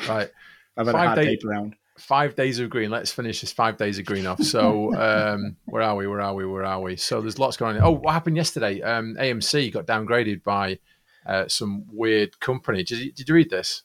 Right. 0.08 0.30
I've 0.78 0.86
had 0.88 0.94
Five 0.94 0.96
a 0.96 1.08
hard 1.08 1.16
day- 1.20 1.26
paper 1.36 1.48
round. 1.50 1.76
five 1.98 2.36
days 2.36 2.60
of 2.60 2.70
green. 2.70 2.90
Let's 2.90 3.12
finish 3.12 3.42
this 3.42 3.52
five 3.52 3.78
days 3.78 4.00
of 4.00 4.06
green 4.06 4.26
off. 4.26 4.42
So, 4.42 4.94
um, 5.00 5.58
where 5.66 5.82
are 5.82 5.96
we? 5.96 6.08
Where 6.08 6.22
are 6.22 6.34
we? 6.34 6.46
Where 6.46 6.64
are 6.64 6.80
we? 6.82 6.96
So, 6.96 7.22
there's 7.22 7.40
lots 7.40 7.58
going 7.58 7.78
on. 7.78 7.84
Oh, 7.84 7.92
what 7.92 8.14
happened 8.14 8.38
yesterday? 8.38 8.82
Um, 8.82 9.16
AMC 9.20 9.72
got 9.74 9.86
downgraded 9.86 10.44
by 10.44 10.80
uh, 11.26 11.48
some 11.48 11.86
weird 11.92 12.40
company. 12.40 12.84
Did 12.84 13.00
you, 13.00 13.12
did 13.12 13.28
you 13.30 13.36
read 13.36 13.50
this? 13.50 13.84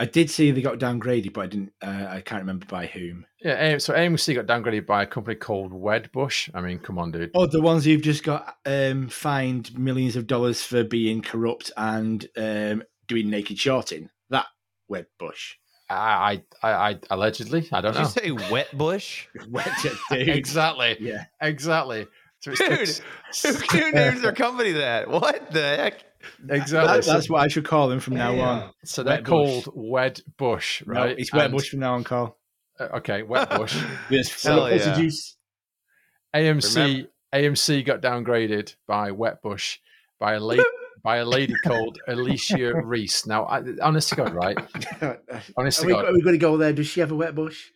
I 0.00 0.04
did 0.04 0.30
see 0.30 0.50
they 0.52 0.62
got 0.62 0.78
downgraded, 0.78 1.32
but 1.32 1.40
I 1.42 1.46
didn't. 1.48 1.72
Uh, 1.82 2.06
I 2.08 2.20
can't 2.20 2.42
remember 2.42 2.66
by 2.66 2.86
whom. 2.86 3.26
Yeah. 3.42 3.78
So, 3.78 3.94
AMC 3.94 4.34
got 4.34 4.46
downgraded 4.46 4.86
by 4.86 5.02
a 5.02 5.06
company 5.06 5.34
called 5.34 5.72
Wedbush. 5.72 6.50
I 6.54 6.60
mean, 6.60 6.78
come 6.78 6.98
on, 6.98 7.10
dude. 7.10 7.32
Oh, 7.34 7.46
the 7.46 7.60
ones 7.60 7.84
who've 7.84 8.00
just 8.00 8.22
got 8.22 8.56
um, 8.64 9.08
fined 9.08 9.76
millions 9.76 10.14
of 10.14 10.26
dollars 10.28 10.62
for 10.62 10.84
being 10.84 11.20
corrupt 11.20 11.72
and 11.76 12.24
um, 12.36 12.84
doing 13.08 13.28
naked 13.30 13.58
shorting. 13.58 14.08
That 14.30 14.46
Wedbush. 14.90 15.54
I, 15.90 16.42
I, 16.62 16.68
I, 16.68 16.90
I 16.90 16.98
allegedly, 17.10 17.68
I 17.72 17.80
don't 17.80 17.94
know. 17.94 18.04
Did 18.12 18.24
you 18.26 18.38
say 18.38 18.50
wet 18.52 18.76
bush? 18.76 19.26
Wet 19.48 19.70
dude. 19.82 19.96
exactly. 20.28 20.96
Yeah. 21.00 21.24
Exactly. 21.40 22.06
So 22.40 22.52
it's- 22.52 22.68
Dude, 22.68 23.50
it's- 23.56 23.72
Who 23.72 23.90
names 23.92 24.20
their 24.20 24.32
company 24.32 24.72
that? 24.72 25.08
What 25.08 25.50
the 25.50 25.60
heck? 25.62 26.04
exactly. 26.48 26.96
That, 27.00 27.04
that's 27.04 27.28
what 27.30 27.40
I 27.42 27.48
should 27.48 27.64
call 27.64 27.88
them 27.88 28.00
from 28.00 28.14
now 28.14 28.38
on. 28.40 28.70
so 28.84 29.02
they're 29.02 29.14
Wet 29.16 29.24
Bush. 29.24 29.28
called 29.64 29.68
Wed 29.74 30.20
Bush, 30.36 30.82
No, 30.86 30.92
right? 30.94 31.18
it's 31.18 31.32
Wet 31.32 31.46
And- 31.46 31.54
Bush 31.54 31.68
from 31.70 31.80
now 31.80 31.94
on, 31.94 32.04
Carl. 32.04 32.36
uh, 32.80 32.84
okay, 32.96 33.22
Wet 33.22 33.50
Bush. 33.56 33.76
There's 34.10 34.42
Hell 34.42 34.56
full 34.58 34.66
of 34.66 34.80
yeah. 34.80 34.94
juice. 34.96 35.36
AMC 36.34 37.08
AMC 37.34 37.84
got 37.84 38.00
downgraded 38.02 38.74
by 38.86 39.10
Wetbush 39.10 39.78
by 40.20 40.34
a 40.34 40.40
lady 40.40 40.62
by 41.02 41.18
a 41.18 41.24
lady 41.24 41.54
called 41.64 41.98
Alicia 42.08 42.82
Reese. 42.84 43.24
Now, 43.26 43.44
I, 43.44 43.62
honest 43.82 44.10
to 44.10 44.16
God, 44.16 44.34
right? 44.34 44.56
Honest 45.56 45.78
Are 45.78 45.82
to 45.82 45.86
we, 45.86 45.92
God, 45.92 46.04
are 46.06 46.12
we 46.12 46.20
going 46.22 46.34
to 46.34 46.38
go 46.38 46.56
there? 46.56 46.72
Does 46.72 46.86
she 46.88 47.00
have 47.00 47.10
a 47.12 47.14
Wet 47.14 47.34
Bush? 47.34 47.70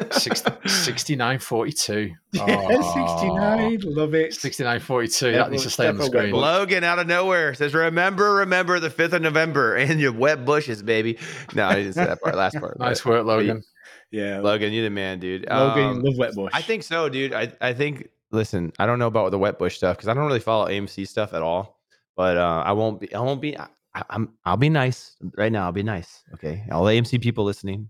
6942. 0.00 2.14
Yeah, 2.32 2.82
69. 2.82 3.80
Love 3.94 4.14
it. 4.14 4.34
6942. 4.34 5.32
That 5.32 5.50
needs 5.50 5.62
to 5.62 5.70
stay 5.70 5.88
on 5.88 5.96
the 5.96 6.04
screen. 6.04 6.32
Logan 6.32 6.84
out 6.84 6.98
of 6.98 7.06
nowhere 7.06 7.54
says, 7.54 7.72
"Remember, 7.72 8.34
remember 8.34 8.78
the 8.78 8.90
fifth 8.90 9.14
of 9.14 9.22
November 9.22 9.74
and 9.76 9.98
your 9.98 10.12
wet 10.12 10.44
bushes, 10.44 10.82
baby." 10.82 11.18
No, 11.54 11.66
I 11.66 11.76
didn't 11.76 11.94
say 11.94 12.04
that 12.04 12.20
part. 12.20 12.34
Last 12.34 12.58
part. 12.58 12.78
Nice 12.78 13.00
but- 13.00 13.10
work, 13.10 13.24
Logan. 13.26 13.62
Yeah. 14.10 14.40
Logan. 14.40 14.72
you're 14.74 14.84
the 14.84 14.90
man, 14.90 15.18
dude. 15.18 15.48
Logan, 15.48 15.84
Um, 15.84 16.02
love 16.02 16.18
Wet 16.18 16.34
Bush. 16.34 16.52
I 16.54 16.60
think 16.62 16.82
so, 16.82 17.08
dude. 17.08 17.32
I, 17.32 17.50
I 17.60 17.72
think. 17.72 18.08
Listen, 18.32 18.72
I 18.78 18.84
don't 18.86 18.98
know 18.98 19.06
about 19.06 19.30
the 19.30 19.38
wet 19.38 19.58
bush 19.58 19.76
stuff 19.76 19.96
because 19.96 20.08
I 20.08 20.14
don't 20.14 20.26
really 20.26 20.40
follow 20.40 20.66
AMC 20.66 21.08
stuff 21.08 21.32
at 21.32 21.40
all. 21.42 21.78
But 22.16 22.36
uh, 22.36 22.62
I 22.66 22.72
won't 22.72 23.00
be. 23.00 23.14
I 23.14 23.20
won't 23.20 23.40
be. 23.40 23.58
I, 23.58 23.66
I'm. 24.10 24.34
I'll 24.44 24.58
be 24.58 24.68
nice 24.68 25.16
right 25.38 25.50
now. 25.50 25.64
I'll 25.64 25.72
be 25.72 25.82
nice. 25.82 26.22
Okay, 26.34 26.64
all 26.70 26.84
AMC 26.84 27.22
people 27.22 27.44
listening. 27.44 27.88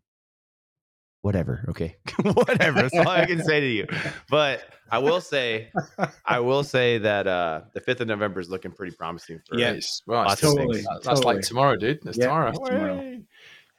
Whatever. 1.27 1.65
Okay. 1.71 1.97
Whatever. 2.23 2.83
That's 2.83 2.95
all 2.99 3.09
I 3.09 3.27
can 3.27 3.43
say 3.43 3.59
to 3.59 3.67
you. 3.67 3.89
But 4.31 4.62
I 4.93 4.99
will 5.01 5.21
say, 5.21 5.73
I 6.25 6.39
will 6.39 6.62
say 6.62 6.99
that 6.99 7.27
uh, 7.27 7.62
the 7.75 7.81
fifth 7.81 8.01
of 8.01 8.07
November 8.07 8.39
is 8.39 8.49
looking 8.49 8.71
pretty 8.71 8.95
promising 8.95 9.41
for. 9.45 9.59
Yeah. 9.59 9.73
It's, 9.73 10.03
well, 10.07 10.23
it's 10.23 10.41
Lots 10.41 10.55
Totally. 10.55 10.83
that's 10.83 11.05
totally. 11.05 11.35
like 11.35 11.43
tomorrow, 11.45 11.75
dude. 11.75 11.99
It's 12.07 12.17
Yeah, 12.17 12.27
tomorrow. 12.27 12.53
tomorrow. 12.53 13.19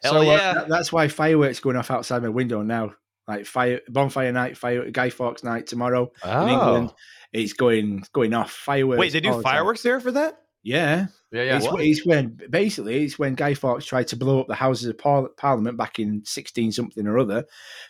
Hell 0.02 0.12
So, 0.12 0.18
uh, 0.18 0.22
yeah. 0.24 0.52
That- 0.52 0.68
that's 0.68 0.92
why 0.92 1.08
fireworks 1.08 1.58
going 1.60 1.76
off 1.76 1.90
outside 1.90 2.22
my 2.22 2.28
window 2.28 2.60
now. 2.60 2.92
Like 3.26 3.46
fire 3.46 3.80
bonfire 3.88 4.30
night, 4.30 4.58
fire 4.58 4.90
Guy 4.90 5.08
Fawkes 5.08 5.42
night 5.42 5.66
tomorrow 5.66 6.12
in 6.22 6.48
England. 6.50 6.92
It's 7.32 7.54
going 7.54 8.04
going 8.12 8.34
off 8.34 8.50
fireworks. 8.50 8.98
Oh. 8.98 9.00
Wait, 9.00 9.12
they 9.14 9.20
do 9.20 9.30
the 9.30 9.34
time. 9.36 9.42
fireworks 9.42 9.82
there 9.82 10.00
for 10.00 10.12
that? 10.12 10.38
Yeah, 10.62 11.06
Yeah, 11.30 11.42
yeah. 11.42 11.56
it's, 11.58 11.66
What? 11.66 11.80
it's 11.82 12.06
when 12.06 12.38
basically 12.50 13.04
it's 13.04 13.18
when 13.18 13.34
Guy 13.34 13.54
Fawkes 13.54 13.84
tried 13.84 14.08
to 14.08 14.16
blow 14.16 14.40
up 14.40 14.46
the 14.48 14.54
Houses 14.54 14.88
of 14.88 14.96
Par- 14.98 15.28
Parliament 15.36 15.76
back 15.76 15.98
in 15.98 16.22
sixteen 16.24 16.72
something 16.72 17.06
or 17.06 17.18
other 17.18 17.44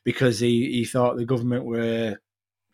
because 0.04 0.40
he, 0.40 0.72
he 0.72 0.84
thought 0.84 1.16
the 1.16 1.24
government 1.24 1.64
were 1.64 2.16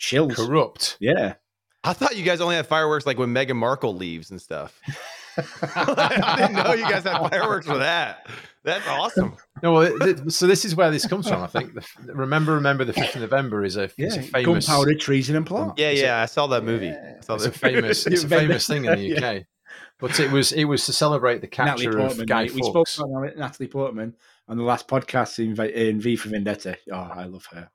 shills. 0.00 0.34
Corrupt. 0.36 0.96
Yeah, 1.00 1.34
I 1.82 1.92
thought 1.92 2.16
you 2.16 2.24
guys 2.24 2.40
only 2.40 2.56
had 2.56 2.66
fireworks 2.66 3.04
like 3.04 3.18
when 3.18 3.34
Meghan 3.34 3.56
Markle 3.56 3.94
leaves 3.94 4.30
and 4.30 4.40
stuff. 4.40 4.80
I 5.36 6.36
didn't 6.38 6.52
know 6.64 6.72
you 6.74 6.82
guys 6.88 7.02
had 7.04 7.18
fireworks 7.28 7.66
for 7.66 7.78
that. 7.78 8.26
That's 8.62 8.86
awesome. 8.88 9.36
No, 9.62 9.72
well, 9.72 9.98
th- 9.98 10.30
so 10.30 10.46
this 10.46 10.64
is 10.64 10.74
where 10.76 10.90
this 10.90 11.06
comes 11.06 11.28
from. 11.28 11.42
I 11.42 11.46
think. 11.48 11.74
The, 11.74 11.80
f- 11.80 11.96
remember, 12.04 12.54
remember, 12.54 12.84
the 12.84 12.92
fifth 12.92 13.16
of 13.16 13.20
November 13.20 13.64
is 13.64 13.76
a, 13.76 13.90
yeah. 13.98 14.06
is 14.06 14.16
a 14.16 14.22
famous. 14.22 14.66
Gunpowder, 14.66 14.94
treason, 14.94 15.36
and 15.36 15.44
plot. 15.44 15.74
Yeah, 15.76 15.90
yeah, 15.90 16.22
I 16.22 16.26
saw 16.26 16.46
that 16.46 16.64
movie. 16.64 16.86
Yeah. 16.86 17.16
I 17.18 17.24
saw 17.24 17.34
It's 17.34 17.44
a 17.46 17.50
famous. 17.52 18.06
It's 18.06 18.24
a 18.24 18.28
famous 18.28 18.66
thing 18.66 18.84
in 18.86 18.92
the 18.92 18.98
Yeah. 19.02 19.30
UK. 19.32 19.42
But 20.00 20.18
it 20.18 20.30
was 20.30 20.52
it 20.52 20.64
was 20.64 20.86
to 20.86 20.92
celebrate 20.92 21.40
the 21.40 21.46
Natalie 21.46 21.84
capture 21.84 21.98
of 21.98 22.06
Portman. 22.06 22.26
Guy 22.26 22.42
mate. 22.42 22.54
We 22.54 22.62
spoke 22.62 22.88
Fawkes. 22.88 22.98
about 22.98 23.36
Natalie 23.36 23.68
Portman 23.68 24.14
on 24.48 24.56
the 24.56 24.64
last 24.64 24.88
podcast 24.88 25.38
in, 25.38 25.54
V- 25.54 25.88
in 25.88 26.00
V 26.00 26.16
for 26.16 26.28
Vendetta. 26.28 26.76
Oh, 26.92 26.96
I 26.96 27.24
love 27.24 27.46
her. 27.52 27.70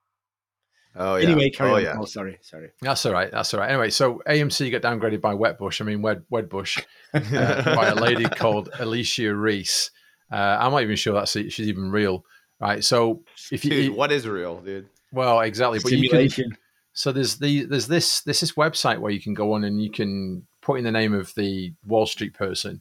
Oh 0.95 1.15
yeah. 1.15 1.29
Anyway, 1.29 1.49
carry 1.49 1.69
oh, 1.69 1.75
on. 1.75 1.83
yeah. 1.83 1.95
Oh, 1.97 2.05
sorry, 2.05 2.39
sorry. 2.41 2.71
That's 2.81 3.05
all 3.05 3.13
right. 3.13 3.31
That's 3.31 3.53
all 3.53 3.59
right. 3.61 3.69
Anyway, 3.69 3.89
so 3.89 4.21
AMC 4.27 4.71
got 4.71 4.81
downgraded 4.81 5.21
by 5.21 5.33
Wetbush. 5.33 5.81
I 5.81 5.85
mean, 5.85 6.01
Wed 6.01 6.23
Wedbush 6.31 6.83
uh, 7.13 7.75
by 7.75 7.87
a 7.87 7.95
lady 7.95 8.25
called 8.25 8.69
Alicia 8.79 9.33
Reese. 9.33 9.91
Uh, 10.31 10.57
I'm 10.59 10.71
not 10.71 10.83
even 10.83 10.95
sure 10.95 11.13
that's 11.13 11.31
she's 11.31 11.67
even 11.67 11.91
real. 11.91 12.25
Right. 12.59 12.83
So 12.83 13.23
if 13.51 13.63
you 13.63 13.71
Dude, 13.71 13.95
what 13.95 14.11
is 14.11 14.27
real, 14.27 14.59
dude? 14.59 14.89
well 15.11 15.39
exactly, 15.39 15.79
but 15.81 15.91
you 15.91 16.09
can, 16.09 16.29
Simulation. 16.29 16.57
so 16.93 17.11
there's 17.11 17.37
the 17.37 17.63
there's 17.65 17.87
this 17.87 18.21
there's 18.21 18.41
this 18.41 18.53
website 18.53 18.99
where 18.99 19.11
you 19.11 19.21
can 19.21 19.33
go 19.33 19.53
on 19.53 19.63
and 19.63 19.81
you 19.81 19.91
can 19.91 20.45
put 20.69 20.77
in 20.77 20.83
the 20.85 20.91
name 20.91 21.15
of 21.15 21.33
the 21.33 21.73
Wall 21.83 22.05
Street 22.05 22.35
person, 22.35 22.79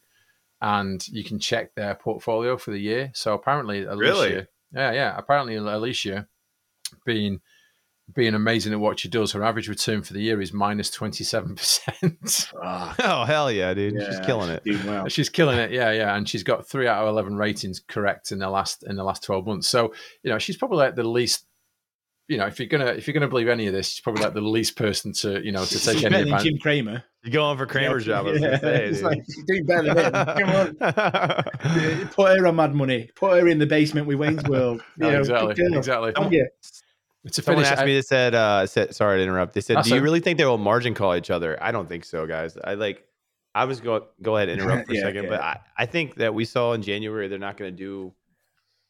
and 0.61 1.07
you 1.09 1.25
can 1.25 1.39
check 1.39 1.75
their 1.75 1.95
portfolio 1.95 2.59
for 2.59 2.71
the 2.71 2.79
year. 2.79 3.11
So 3.15 3.33
apparently, 3.33 3.85
Alicia, 3.85 3.99
Really? 3.99 4.47
yeah, 4.75 4.93
yeah, 4.93 5.15
apparently 5.17 5.55
Alicia, 5.55 6.27
being 7.07 7.41
being 8.15 8.35
amazing 8.35 8.73
at 8.73 8.81
what 8.81 8.99
she 8.99 9.09
does, 9.09 9.33
her 9.33 9.43
average 9.45 9.69
return 9.69 10.03
for 10.03 10.13
the 10.15 10.21
year 10.21 10.41
is 10.41 10.53
minus 10.53 10.91
twenty 10.91 11.25
seven 11.25 11.55
percent. 11.57 12.51
Oh 12.61 13.25
hell 13.27 13.51
yeah, 13.51 13.73
dude. 13.73 14.03
She's 14.03 14.21
killing 14.21 14.51
it. 14.51 14.65
Doing 14.65 14.87
well. 14.87 15.09
She's 15.09 15.29
killing 15.31 15.59
it, 15.59 15.71
yeah, 15.71 15.91
yeah, 15.93 16.15
and 16.15 16.29
she's 16.29 16.43
got 16.43 16.69
three 16.69 16.87
out 16.89 17.03
of 17.03 17.09
eleven 17.09 17.37
ratings 17.37 17.81
correct 17.89 18.33
in 18.33 18.39
the 18.39 18.51
last 18.51 18.83
in 18.87 18.97
the 18.97 19.05
last 19.05 19.23
twelve 19.25 19.47
months. 19.47 19.67
So 19.69 19.95
you 20.23 20.31
know 20.31 20.39
she's 20.39 20.57
probably 20.59 20.79
like 20.79 20.95
the 20.95 21.05
least 21.09 21.47
you 22.29 22.37
know, 22.37 22.47
if 22.47 22.59
you're 22.61 22.69
gonna 22.69 22.87
if 22.93 23.07
you're 23.07 23.15
gonna 23.15 23.27
believe 23.29 23.49
any 23.49 23.67
of 23.67 23.73
this, 23.73 23.91
he's 23.93 24.01
probably 24.01 24.23
like 24.23 24.35
the 24.35 24.41
least 24.41 24.77
person 24.77 25.13
to 25.15 25.45
you 25.45 25.51
know 25.51 25.65
to 25.65 25.79
take 25.83 25.95
He's 25.97 26.05
any 26.05 26.13
better 26.13 26.25
than 26.25 26.35
advantage. 26.35 26.45
Jim 26.53 26.59
Cramer. 26.61 27.05
You're 27.25 27.33
going 27.33 27.59
for 27.59 27.67
Cramer's 27.67 28.07
Yeah, 28.07 28.23
job. 28.23 28.27
Yeah. 28.27 28.39
gonna 28.41 28.59
say, 28.61 28.85
It's 28.87 28.99
dude. 28.99 29.07
like, 29.07 29.19
he's 29.27 29.45
doing 29.45 29.67
better 29.67 29.95
than 29.95 30.05
him. 30.05 30.13
Come 30.47 30.51
on. 30.51 32.09
Put 32.11 32.39
her 32.39 32.47
on 32.47 32.57
Mad 32.57 32.75
Money. 32.75 33.11
Put 33.17 33.41
her 33.41 33.49
in 33.49 33.59
the 33.59 33.67
basement 33.67 34.07
with 34.07 34.19
Wayne's 34.19 34.45
World. 34.45 34.83
You 34.97 35.05
No, 35.05 35.11
know, 35.13 35.19
exactly, 35.21 35.55
good 35.55 35.69
girl. 35.71 35.79
exactly. 35.79 36.13
Oh, 36.17 36.31
yeah. 36.31 36.45
To 37.33 37.43
Someone 37.43 37.65
finish, 37.65 37.73
asked 37.73 37.83
I- 37.83 37.87
me. 37.87 37.95
They 37.95 38.03
said, 38.03 38.35
uh, 38.35 38.67
said, 38.67 38.95
sorry 38.95 39.19
to 39.19 39.23
interrupt. 39.23 39.53
They 39.55 39.61
said, 39.61 39.77
That's 39.79 39.89
"Do 39.89 39.95
you 39.97 40.01
really 40.01 40.21
think 40.21 40.39
they 40.39 40.45
will 40.45 40.57
margin 40.59 40.95
call 40.95 41.15
each 41.17 41.31
other?" 41.31 41.59
I 41.63 41.73
don't 41.73 41.89
think 41.89 42.05
so, 42.05 42.27
guys. 42.27 42.57
I 42.63 42.75
like. 42.75 43.05
I 43.55 43.65
was 43.65 43.81
go 43.81 44.07
go 44.23 44.37
ahead 44.37 44.49
and 44.49 44.61
interrupt 44.63 44.87
for 44.87 44.95
Yeah, 44.95 45.01
a 45.01 45.05
second, 45.05 45.25
yeah. 45.25 45.31
but 45.31 45.41
I, 45.41 45.61
I 45.77 45.87
think 45.87 46.15
that 46.17 46.33
we 46.33 46.45
saw 46.45 46.75
in 46.75 46.83
January 46.83 47.27
they're 47.29 47.39
not 47.39 47.57
going 47.57 47.73
to 47.73 47.77
do, 47.77 48.15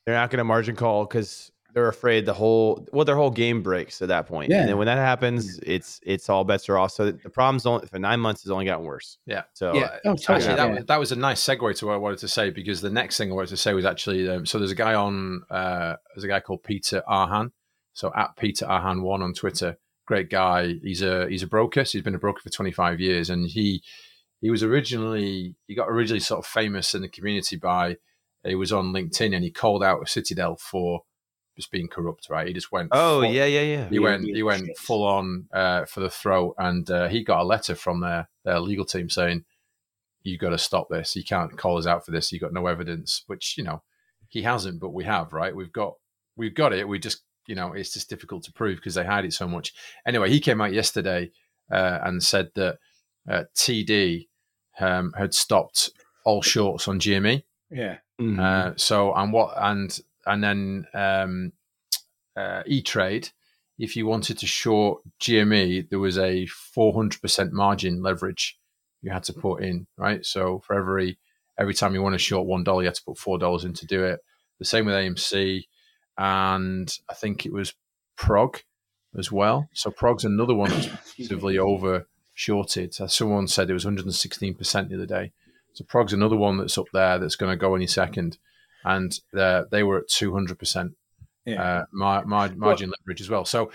they're 0.05 0.15
not 0.15 0.31
going 0.31 0.39
to 0.39 0.45
margin 0.45 0.77
call 0.77 1.07
because 1.07 1.51
they're 1.79 1.89
afraid 1.89 2.27
the 2.27 2.35
whole 2.35 2.85
well 2.93 3.05
their 3.05 3.17
whole 3.17 3.31
game 3.31 3.63
breaks 3.63 4.03
at 4.03 4.09
that 4.09 4.27
point. 4.27 4.51
Yeah. 4.51 4.61
And 4.61 4.69
then 4.69 4.79
when 4.79 4.87
that 4.87 4.99
happens, 4.99 5.61
it's 5.61 6.01
it's 6.03 6.29
all 6.29 6.43
bets 6.43 6.69
are 6.69 6.77
off. 6.77 6.91
So 6.91 7.13
the 7.13 7.31
problem's 7.31 7.67
only 7.67 7.87
for 7.87 8.01
nine 8.01 8.19
months 8.19 8.43
has 8.43 8.51
only 8.51 8.65
gotten 8.65 8.85
worse. 8.85 9.19
Yeah. 9.27 9.45
So 9.55 9.75
Yeah. 9.75 9.99
Oh, 10.05 10.17
totally. 10.17 10.39
Actually, 10.39 10.57
that, 10.57 10.69
yeah. 10.69 10.75
was, 10.75 10.85
that 10.87 10.99
was 10.99 11.13
a 11.13 11.17
nice 11.17 11.41
segue 11.45 11.79
to 11.79 11.87
what 11.87 11.93
I 11.93 11.99
wanted 11.99 12.19
to 12.19 12.29
say 12.29 12.51
because 12.51 12.81
the 12.81 12.91
next 12.91 13.17
thing 13.17 13.31
I 13.31 13.35
wanted 13.35 13.51
to 13.51 13.57
say 13.57 13.75
was 13.75 13.85
actually 13.85 14.29
um, 14.29 14.45
so 14.45 14.59
there's 14.59 14.73
a 14.73 14.77
guy 14.77 14.95
on 14.95 15.43
uh, 15.51 15.95
there's 16.15 16.25
a 16.25 16.29
guy 16.29 16.41
called 16.41 16.65
Peter 16.65 17.03
Arhan, 17.09 17.53
so 17.93 18.13
at 18.17 18.37
Peter 18.37 18.67
Arhan 18.67 19.03
one 19.03 19.23
on 19.23 19.33
Twitter, 19.35 19.77
great 20.05 20.31
guy. 20.31 20.75
He's 20.83 21.03
a 21.03 21.29
he's 21.29 21.45
a 21.45 21.49
broker. 21.49 21.85
So 21.85 21.93
he's 21.93 22.03
been 22.03 22.17
a 22.17 22.19
broker 22.19 22.41
for 22.43 22.51
25 22.51 22.99
years, 22.99 23.31
and 23.31 23.49
he 23.49 23.85
he 24.41 24.51
was 24.51 24.65
originally 24.65 25.55
he 25.69 25.77
got 25.77 25.89
originally 25.89 26.21
sort 26.21 26.41
of 26.41 26.47
famous 26.47 26.93
in 26.93 27.03
the 27.03 27.09
community 27.09 27.55
by 27.55 27.99
he 28.45 28.57
was 28.57 28.73
on 28.73 28.93
LinkedIn 28.93 29.35
and 29.35 29.45
he 29.45 29.51
called 29.51 29.85
out 29.85 30.09
Citadel 30.09 30.57
for 30.57 31.03
just 31.59 31.71
being 31.71 31.89
corrupt. 31.89 32.29
Right, 32.31 32.47
he 32.47 32.55
just 32.55 32.73
went 32.73 32.89
oh 32.93 33.21
full- 33.23 33.31
yeah 33.33 33.45
yeah 33.45 33.61
yeah. 33.63 33.89
he 33.89 33.97
Yeah, 33.97 34.01
went 34.01 34.25
yeah, 34.27 34.35
he 34.35 34.43
went 34.43 34.67
shit. 34.67 34.79
full 34.79 35.05
on 35.05 35.49
uh, 35.53 35.85
for 35.85 36.01
the 36.01 36.09
throw, 36.11 36.55
and 36.57 36.91
uh, 36.91 37.09
he 37.09 37.23
got 37.25 37.41
a 37.41 37.45
letter 37.45 37.75
from 37.75 38.01
their 38.01 38.29
their 38.45 38.61
legal 38.61 38.85
team 38.85 39.11
saying, 39.11 39.45
"You 40.23 40.39
got 40.39 40.51
to 40.51 40.59
stop 40.59 40.89
this. 40.89 41.15
You 41.17 41.25
can't 41.25 41.57
call 41.59 41.77
us 41.79 41.87
out 41.87 42.05
for 42.05 42.11
this. 42.13 42.33
You 42.33 42.39
got 42.41 42.53
no 42.53 42.67
evidence." 42.67 43.25
Which 43.27 43.57
you 43.59 43.65
know 43.65 43.83
he 44.29 44.43
hasn't, 44.43 44.81
but 44.81 44.91
we 44.95 45.05
have, 45.05 45.33
right? 45.33 45.55
We've 45.55 45.73
got 45.73 45.95
we've 46.37 46.55
got 46.55 46.73
it. 46.73 46.87
We 46.89 46.99
just 46.99 47.23
you 47.47 47.55
know 47.55 47.73
it's 47.73 47.93
just 47.93 48.09
difficult 48.09 48.45
to 48.45 48.53
prove 48.53 48.77
because 48.77 48.95
they 48.95 49.05
hide 49.05 49.25
it 49.25 49.33
so 49.33 49.49
much. 49.49 49.75
Anyway, 50.07 50.31
he 50.31 50.39
came 50.41 50.61
out 50.61 50.73
yesterday 50.73 51.31
uh, 51.71 51.99
and 52.03 52.23
said 52.23 52.51
that 52.55 52.79
uh, 53.29 53.45
TD 53.55 54.29
um, 54.81 55.13
had 55.19 55.35
stopped 55.35 55.91
all 56.25 56.43
shorts 56.43 56.87
on 56.89 57.01
GME. 57.01 57.43
Yeah. 57.71 57.99
Mhm. 58.21 58.39
Uh, 58.41 58.75
so 58.77 59.13
and 59.15 59.33
what 59.33 59.55
and 59.57 59.99
and 60.29 60.45
then 60.45 60.87
um, 60.95 61.53
uh, 62.37 62.63
E 62.67 62.83
Trade, 62.83 63.31
if 63.79 63.97
you 63.97 64.07
wanted 64.07 64.39
to 64.39 64.47
short 64.47 65.03
GME, 65.21 65.89
there 65.89 65.99
was 65.99 66.19
a 66.19 66.47
400% 66.77 67.53
margin 67.53 68.03
leverage 68.03 68.59
you 69.03 69.11
had 69.11 69.25
to 69.25 69.33
put 69.33 69.63
in, 69.63 69.87
right? 69.97 70.25
So 70.25 70.61
for 70.61 70.75
every 70.77 71.19
every 71.59 71.75
time 71.75 71.95
you 71.95 72.03
want 72.03 72.15
to 72.15 72.19
short 72.19 72.47
one 72.47 72.65
dollar, 72.65 72.83
you 72.83 72.89
had 72.89 72.95
to 72.97 73.05
put 73.05 73.19
four 73.19 73.39
dollars 73.39 73.65
in 73.65 73.73
to 73.75 73.87
do 73.87 74.05
it. 74.05 74.21
The 74.59 74.65
same 74.65 74.87
with 74.87 74.95
AMC, 74.95 75.65
and 76.17 76.93
I 77.09 77.15
think 77.15 77.47
it 77.47 77.53
was 77.53 77.75
Prog 78.17 78.59
as 79.17 79.31
well. 79.31 79.69
So 79.73 79.91
Prog's 79.91 80.25
another 80.25 80.55
one 80.55 80.71
that's 80.71 80.89
massively 81.19 81.59
over 81.59 82.07
shorted. 82.35 82.95
Someone 82.95 83.49
said 83.49 83.71
it 83.71 83.73
was 83.75 83.85
116% 83.85 84.89
the 84.89 84.95
other 84.95 85.07
day. 85.07 85.33
So 85.73 85.85
Prog's 85.85 86.13
another 86.13 86.37
one 86.37 86.59
that's 86.59 86.79
up 86.79 86.87
there 86.93 87.19
that's 87.19 87.37
going 87.37 87.51
to 87.51 87.57
go 87.57 87.75
any 87.75 87.87
second, 87.87 88.39
and 88.85 89.19
uh, 89.37 89.65
they 89.71 89.83
were 89.83 89.99
at 89.99 90.09
200% 90.09 90.95
Yeah. 91.45 91.63
uh, 91.63 91.85
mar- 91.93 92.25
mar- 92.25 92.55
margin 92.57 92.91
leverage 92.99 93.21
as 93.21 93.31
well. 93.31 93.45
So, 93.45 93.71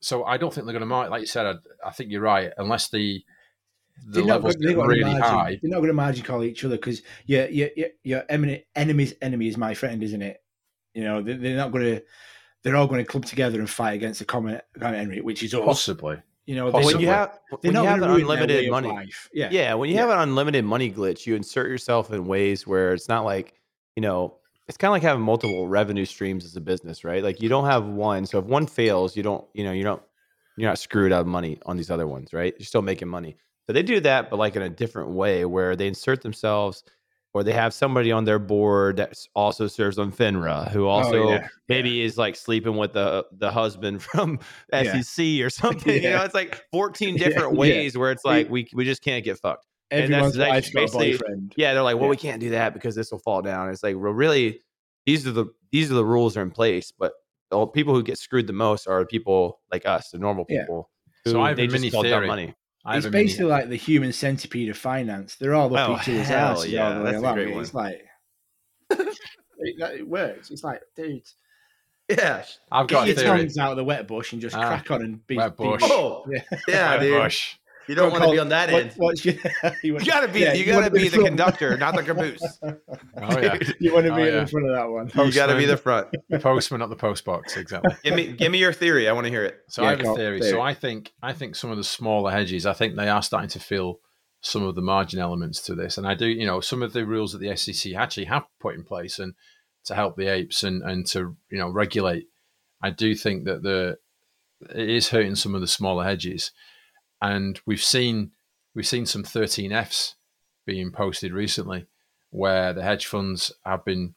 so 0.00 0.24
I 0.24 0.36
don't 0.36 0.52
think 0.52 0.66
they're 0.66 0.72
going 0.72 0.80
to 0.80 0.86
mark. 0.86 1.10
Like 1.10 1.20
you 1.22 1.26
said, 1.26 1.46
I, 1.46 1.88
I 1.88 1.90
think 1.90 2.10
you're 2.10 2.20
right. 2.20 2.52
Unless 2.58 2.90
the 2.90 3.22
the 4.04 4.20
They're 4.20 4.24
not, 4.26 4.34
levels 4.42 4.56
get 4.56 4.76
really 4.76 5.00
gonna 5.00 5.18
margin, 5.18 5.38
high, 5.38 5.58
They're 5.62 5.70
not 5.70 5.78
going 5.78 5.88
to 5.88 5.94
margin 5.94 6.24
call 6.24 6.44
each 6.44 6.64
other 6.64 6.76
because 6.76 7.02
your 7.24 7.48
your 7.48 7.70
your, 7.76 7.88
your 8.04 8.24
enemy's 8.28 9.14
enemy 9.22 9.48
is 9.48 9.56
my 9.56 9.72
friend, 9.72 10.02
isn't 10.02 10.20
it? 10.20 10.42
You 10.92 11.04
know, 11.04 11.22
they, 11.22 11.34
they're 11.34 11.56
not 11.56 11.72
going 11.72 11.84
to. 11.84 12.02
They're 12.62 12.76
all 12.76 12.88
going 12.88 13.04
to 13.04 13.10
club 13.10 13.24
together 13.24 13.58
and 13.60 13.70
fight 13.70 13.92
against 13.92 14.18
the 14.18 14.24
common 14.24 14.60
common 14.78 14.96
enemy, 15.00 15.20
which 15.22 15.42
is 15.42 15.54
us. 15.54 15.64
possibly. 15.64 16.18
You 16.46 16.56
know, 16.56 16.70
they're 16.70 16.84
when 16.84 17.00
you 17.00 17.06
have 17.08 17.38
when 17.60 17.74
you 17.74 17.82
have 17.84 18.02
an 18.02 18.10
unlimited 18.10 18.70
money. 18.70 19.10
Yeah, 19.32 19.48
yeah, 19.50 19.74
when 19.74 19.88
you 19.88 19.96
have 19.96 20.10
an 20.10 20.18
unlimited 20.18 20.64
money 20.64 20.92
glitch, 20.92 21.26
you 21.26 21.34
insert 21.34 21.68
yourself 21.68 22.12
in 22.12 22.26
ways 22.26 22.66
where 22.66 22.92
it's 22.92 23.08
not 23.08 23.24
like 23.24 23.55
you 23.96 24.02
know 24.02 24.36
it's 24.68 24.76
kind 24.76 24.90
of 24.90 24.92
like 24.92 25.02
having 25.02 25.22
multiple 25.22 25.68
revenue 25.68 26.04
streams 26.04 26.44
as 26.44 26.56
a 26.56 26.60
business, 26.60 27.04
right? 27.04 27.22
Like 27.22 27.40
you 27.40 27.48
don't 27.48 27.66
have 27.66 27.86
one, 27.86 28.26
so 28.26 28.38
if 28.38 28.44
one 28.46 28.66
fails, 28.66 29.16
you 29.16 29.22
don't, 29.22 29.44
you 29.54 29.62
know, 29.62 29.72
you 29.72 29.84
don't, 29.84 30.02
you're 30.56 30.68
not 30.68 30.78
screwed 30.78 31.12
out 31.12 31.20
of 31.20 31.26
money 31.26 31.58
on 31.66 31.76
these 31.76 31.90
other 31.90 32.06
ones, 32.06 32.32
right? 32.32 32.52
You're 32.58 32.66
still 32.66 32.82
making 32.82 33.08
money. 33.08 33.36
So 33.66 33.72
they 33.72 33.82
do 33.82 34.00
that, 34.00 34.28
but 34.30 34.38
like 34.38 34.56
in 34.56 34.62
a 34.62 34.68
different 34.68 35.10
way, 35.10 35.44
where 35.44 35.76
they 35.76 35.86
insert 35.86 36.22
themselves, 36.22 36.82
or 37.32 37.44
they 37.44 37.52
have 37.52 37.74
somebody 37.74 38.10
on 38.10 38.24
their 38.24 38.38
board 38.38 38.96
that 38.96 39.14
also 39.34 39.66
serves 39.66 39.98
on 39.98 40.10
FINRA, 40.10 40.70
who 40.70 40.86
oh, 40.86 40.88
also 40.88 41.24
Oh, 41.24 41.30
yeah. 41.32 41.48
maybe 41.68 42.00
is 42.00 42.16
like 42.16 42.34
sleeping 42.34 42.76
with 42.76 42.94
the 42.94 43.24
the 43.38 43.50
husband 43.50 44.02
from 44.02 44.40
Yeah. 44.72 45.00
SEC 45.02 45.40
or 45.42 45.50
something. 45.62 46.02
You 46.02 46.10
know, 46.10 46.24
it's 46.24 46.34
like 46.34 46.64
14 46.72 47.16
different 47.18 47.52
yeah. 47.52 47.58
ways 47.60 47.96
where 47.96 48.10
it's 48.10 48.24
like 48.24 48.48
we 48.50 48.66
we 48.72 48.84
just 48.84 49.02
can't 49.02 49.24
get 49.24 49.38
fucked. 49.38 49.66
And 49.90 50.00
that's 50.12 50.12
Everyone's 50.12 50.36
like 50.36 50.48
wife's 50.50 50.70
got 50.70 50.78
a 50.80 50.82
basically- 50.84 51.12
boyfriend. 51.12 51.54
Yeah, 51.56 51.74
they're 51.74 51.82
like, 51.82 51.96
well, 51.96 52.04
Yeah. 52.06 52.10
we 52.10 52.16
can't 52.16 52.40
do 52.40 52.50
that 52.50 52.74
because 52.74 52.94
this 52.94 53.12
will 53.12 53.20
fall 53.20 53.40
down. 53.42 53.70
It's 53.70 53.82
like, 53.82 53.94
well, 53.96 54.12
really, 54.12 54.62
these 55.06 55.26
are 55.26 55.32
the 55.32 55.46
these 55.72 55.90
are 55.90 55.94
the 55.94 56.04
rules 56.04 56.36
are 56.36 56.42
in 56.42 56.50
place, 56.50 56.92
but 56.98 57.12
the 57.50 57.66
people 57.66 57.94
who 57.94 58.02
get 58.02 58.18
screwed 58.18 58.46
the 58.48 58.52
most 58.52 58.86
are 58.88 59.04
people 59.06 59.60
like 59.72 59.86
us, 59.86 60.10
the 60.10 60.18
normal 60.18 60.44
Yeah. 60.48 60.62
people. 60.62 60.90
So 61.26 61.40
I 61.40 61.48
have 61.48 61.56
they 61.56 61.64
a 61.64 61.66
just 61.68 61.80
mini 61.80 61.90
theory. 61.90 62.26
money. 62.26 62.54
I 62.84 62.96
It's 62.96 63.04
have 63.04 63.12
mini- 63.12 63.24
basically 63.26 63.46
like 63.46 63.68
the 63.68 63.76
human 63.76 64.12
centipede 64.12 64.68
of 64.68 64.76
finance. 64.78 65.36
They're 65.36 65.54
all 65.54 65.74
up 65.76 65.88
Oh, 65.90 65.94
each 65.96 66.08
other's 66.08 66.26
hell 66.28 66.66
yeah, 66.66 66.86
all 66.88 66.94
the 66.94 66.98
way 67.00 67.04
that's 67.12 67.16
a 67.16 67.20
along. 67.20 67.34
great 67.34 67.56
It's 67.56 67.72
one. 67.74 67.84
like 67.84 68.02
it, 69.58 69.80
it 70.00 70.08
works. 70.08 70.50
It's 70.50 70.62
like, 70.64 70.80
dude, 70.96 71.22
Yeah. 72.08 72.44
I've 72.70 72.86
got 72.86 73.06
get 73.06 73.18
a 73.18 73.20
your 73.22 73.30
theory. 73.30 73.38
tongues 73.40 73.58
out 73.58 73.70
of 73.72 73.76
the 73.76 73.84
wet 73.84 74.06
bush 74.06 74.32
and 74.32 74.40
just 74.42 74.56
Ah, 74.56 74.68
crack 74.68 74.90
on 74.90 75.02
and 75.02 75.26
be. 75.26 75.36
wet 75.36 75.56
be- 75.56 75.64
bush. 75.64 75.80
Oh, 75.84 76.24
Yeah. 76.30 76.42
yeah, 76.68 76.90
Wet 76.92 77.00
dude. 77.00 77.22
bush. 77.22 77.56
You 77.88 77.94
don't 77.94 78.10
want 78.10 78.24
to 78.24 78.30
be 78.30 78.38
on 78.38 78.48
that 78.50 78.70
What- 78.72 78.82
end. 78.82 78.92
what's 78.96 79.24
your- 79.24 79.34
you, 79.82 79.98
You 79.98 80.04
gotta 80.04 80.28
be. 80.28 80.40
yeah, 80.40 80.52
you 80.54 80.72
wanna 80.72 80.86
gotta 80.90 80.94
be 80.94 81.04
the 81.04 81.10
front. 81.16 81.26
conductor, 81.28 81.76
not 81.76 81.94
the 81.94 82.02
caboose. 82.08 82.42
Oh 82.62 83.40
yeah, 83.40 83.58
You 83.80 83.92
want 83.94 84.06
to 84.06 84.12
Oh, 84.12 84.16
be 84.16 84.22
yeah. 84.22 84.40
in 84.40 84.46
front 84.46 84.68
of 84.68 84.74
that 84.76 84.88
one. 84.90 85.26
you 85.26 85.32
gotta 85.32 85.56
be 85.56 85.66
the 85.66 85.76
front. 85.76 86.08
the 86.28 86.38
postman, 86.38 86.80
not 86.80 86.90
the 86.90 86.96
post 86.96 87.24
box. 87.24 87.56
Exactly. 87.56 87.94
Give 88.02 88.14
me, 88.14 88.32
give 88.32 88.50
me 88.52 88.58
your 88.58 88.72
theory. 88.72 89.08
I 89.08 89.12
want 89.12 89.24
to 89.26 89.30
hear 89.30 89.44
it. 89.44 89.60
So 89.68 89.82
Yeah, 89.82 89.88
I 89.88 89.90
have 89.92 90.00
a 90.00 90.02
theory. 90.14 90.40
theory. 90.40 90.50
So 90.50 90.60
I 90.60 90.74
think 90.74 91.12
I 91.22 91.32
think 91.32 91.54
some 91.54 91.70
of 91.70 91.76
the 91.76 91.84
smaller 91.84 92.30
hedges, 92.30 92.66
I 92.66 92.72
think 92.72 92.96
they 92.96 93.08
are 93.08 93.22
starting 93.22 93.50
to 93.50 93.60
feel 93.60 94.00
some 94.40 94.62
of 94.62 94.74
the 94.74 94.82
margin 94.82 95.18
elements 95.18 95.60
to 95.62 95.74
this, 95.74 95.96
and 95.98 96.06
I 96.06 96.14
do, 96.14 96.26
you 96.26 96.46
know, 96.46 96.60
some 96.60 96.82
of 96.82 96.92
the 96.92 97.04
rules 97.06 97.32
that 97.32 97.38
the 97.38 97.56
SEC 97.56 97.94
actually 97.94 98.26
have 98.26 98.44
put 98.60 98.74
in 98.74 98.84
place 98.84 99.18
and 99.18 99.34
to 99.86 99.94
help 99.94 100.16
the 100.16 100.26
apes 100.26 100.62
and 100.62 100.82
and 100.82 101.06
to 101.08 101.36
you 101.50 101.58
know 101.58 101.68
regulate. 101.70 102.26
I 102.82 102.90
do 102.90 103.14
think 103.14 103.44
that 103.44 103.62
the 103.62 103.98
it 104.74 104.88
is 104.90 105.08
hurting 105.10 105.34
some 105.36 105.54
of 105.54 105.60
the 105.60 105.66
smaller 105.66 106.04
hedges, 106.04 106.50
and 107.20 107.60
we've 107.66 107.82
seen 107.82 108.32
we've 108.74 108.86
seen 108.86 109.06
some 109.06 109.22
13Fs 109.22 110.14
being 110.66 110.90
posted 110.90 111.32
recently 111.32 111.86
where 112.30 112.72
the 112.72 112.82
hedge 112.82 113.06
funds 113.06 113.52
have 113.64 113.84
been 113.84 114.14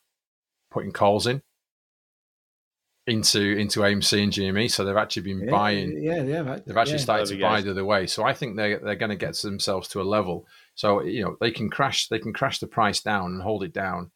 putting 0.72 0.92
calls 0.92 1.26
in 1.28 1.42
into 3.08 3.58
into 3.58 3.80
AMC 3.80 4.24
and 4.24 4.32
GME, 4.32 4.70
so 4.70 4.86
they've 4.86 4.96
actually 4.96 5.24
been 5.24 5.42
Yeah, 5.46 5.52
buying 5.52 6.04
Yeah, 6.04 6.24
yeah. 6.24 6.42
right. 6.42 6.66
They've 6.66 6.78
actually 6.78 6.98
yeah. 6.98 7.04
started 7.04 7.28
to 7.28 7.42
buy 7.42 7.62
the 7.62 7.72
other 7.72 7.86
way, 7.86 8.06
so 8.08 8.24
I 8.24 8.34
think 8.34 8.56
they 8.56 8.76
they're 8.76 8.96
going 8.96 9.10
to 9.10 9.16
get 9.16 9.36
themselves 9.36 9.88
to 9.90 10.02
a 10.02 10.04
level. 10.04 10.48
So 10.76 11.02
you 11.04 11.24
know 11.24 11.38
they 11.40 11.52
can 11.52 11.70
crash 11.70 12.08
they 12.08 12.20
can 12.20 12.34
crash 12.34 12.60
the 12.60 12.68
price 12.68 13.02
down 13.02 13.34
and 13.34 13.42
hold 13.42 13.64
it 13.64 13.74
down 13.74 14.12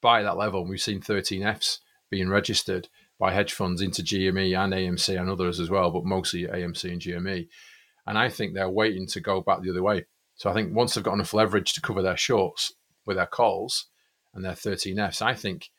by 0.00 0.22
that 0.22 0.36
level. 0.36 0.60
And 0.60 0.70
we've 0.70 0.80
seen 0.80 1.00
13Fs 1.00 1.78
being 2.10 2.28
registered 2.28 2.88
by 3.18 3.32
hedge 3.32 3.52
funds 3.52 3.82
into 3.82 4.02
GME 4.02 4.56
and 4.58 4.72
AMC 4.72 5.20
and 5.20 5.30
others 5.30 5.58
as 5.60 5.70
well, 5.70 5.90
but 5.90 6.04
mostly 6.04 6.44
AMC 6.44 6.92
and 6.92 7.00
GME. 7.00 7.48
And 8.06 8.18
I 8.18 8.28
think 8.28 8.54
they're 8.54 8.68
waiting 8.68 9.06
to 9.08 9.20
go 9.20 9.40
back 9.40 9.62
the 9.62 9.70
other 9.70 9.82
way. 9.82 10.06
So 10.36 10.50
I 10.50 10.54
think 10.54 10.74
once 10.74 10.94
they've 10.94 11.04
got 11.04 11.14
enough 11.14 11.34
leverage 11.34 11.72
to 11.74 11.80
cover 11.80 12.02
their 12.02 12.16
shorts 12.16 12.72
with 13.06 13.16
their 13.16 13.26
calls 13.26 13.86
and 14.34 14.44
their 14.44 14.52
13Fs, 14.54 15.22
I 15.22 15.34
think 15.34 15.70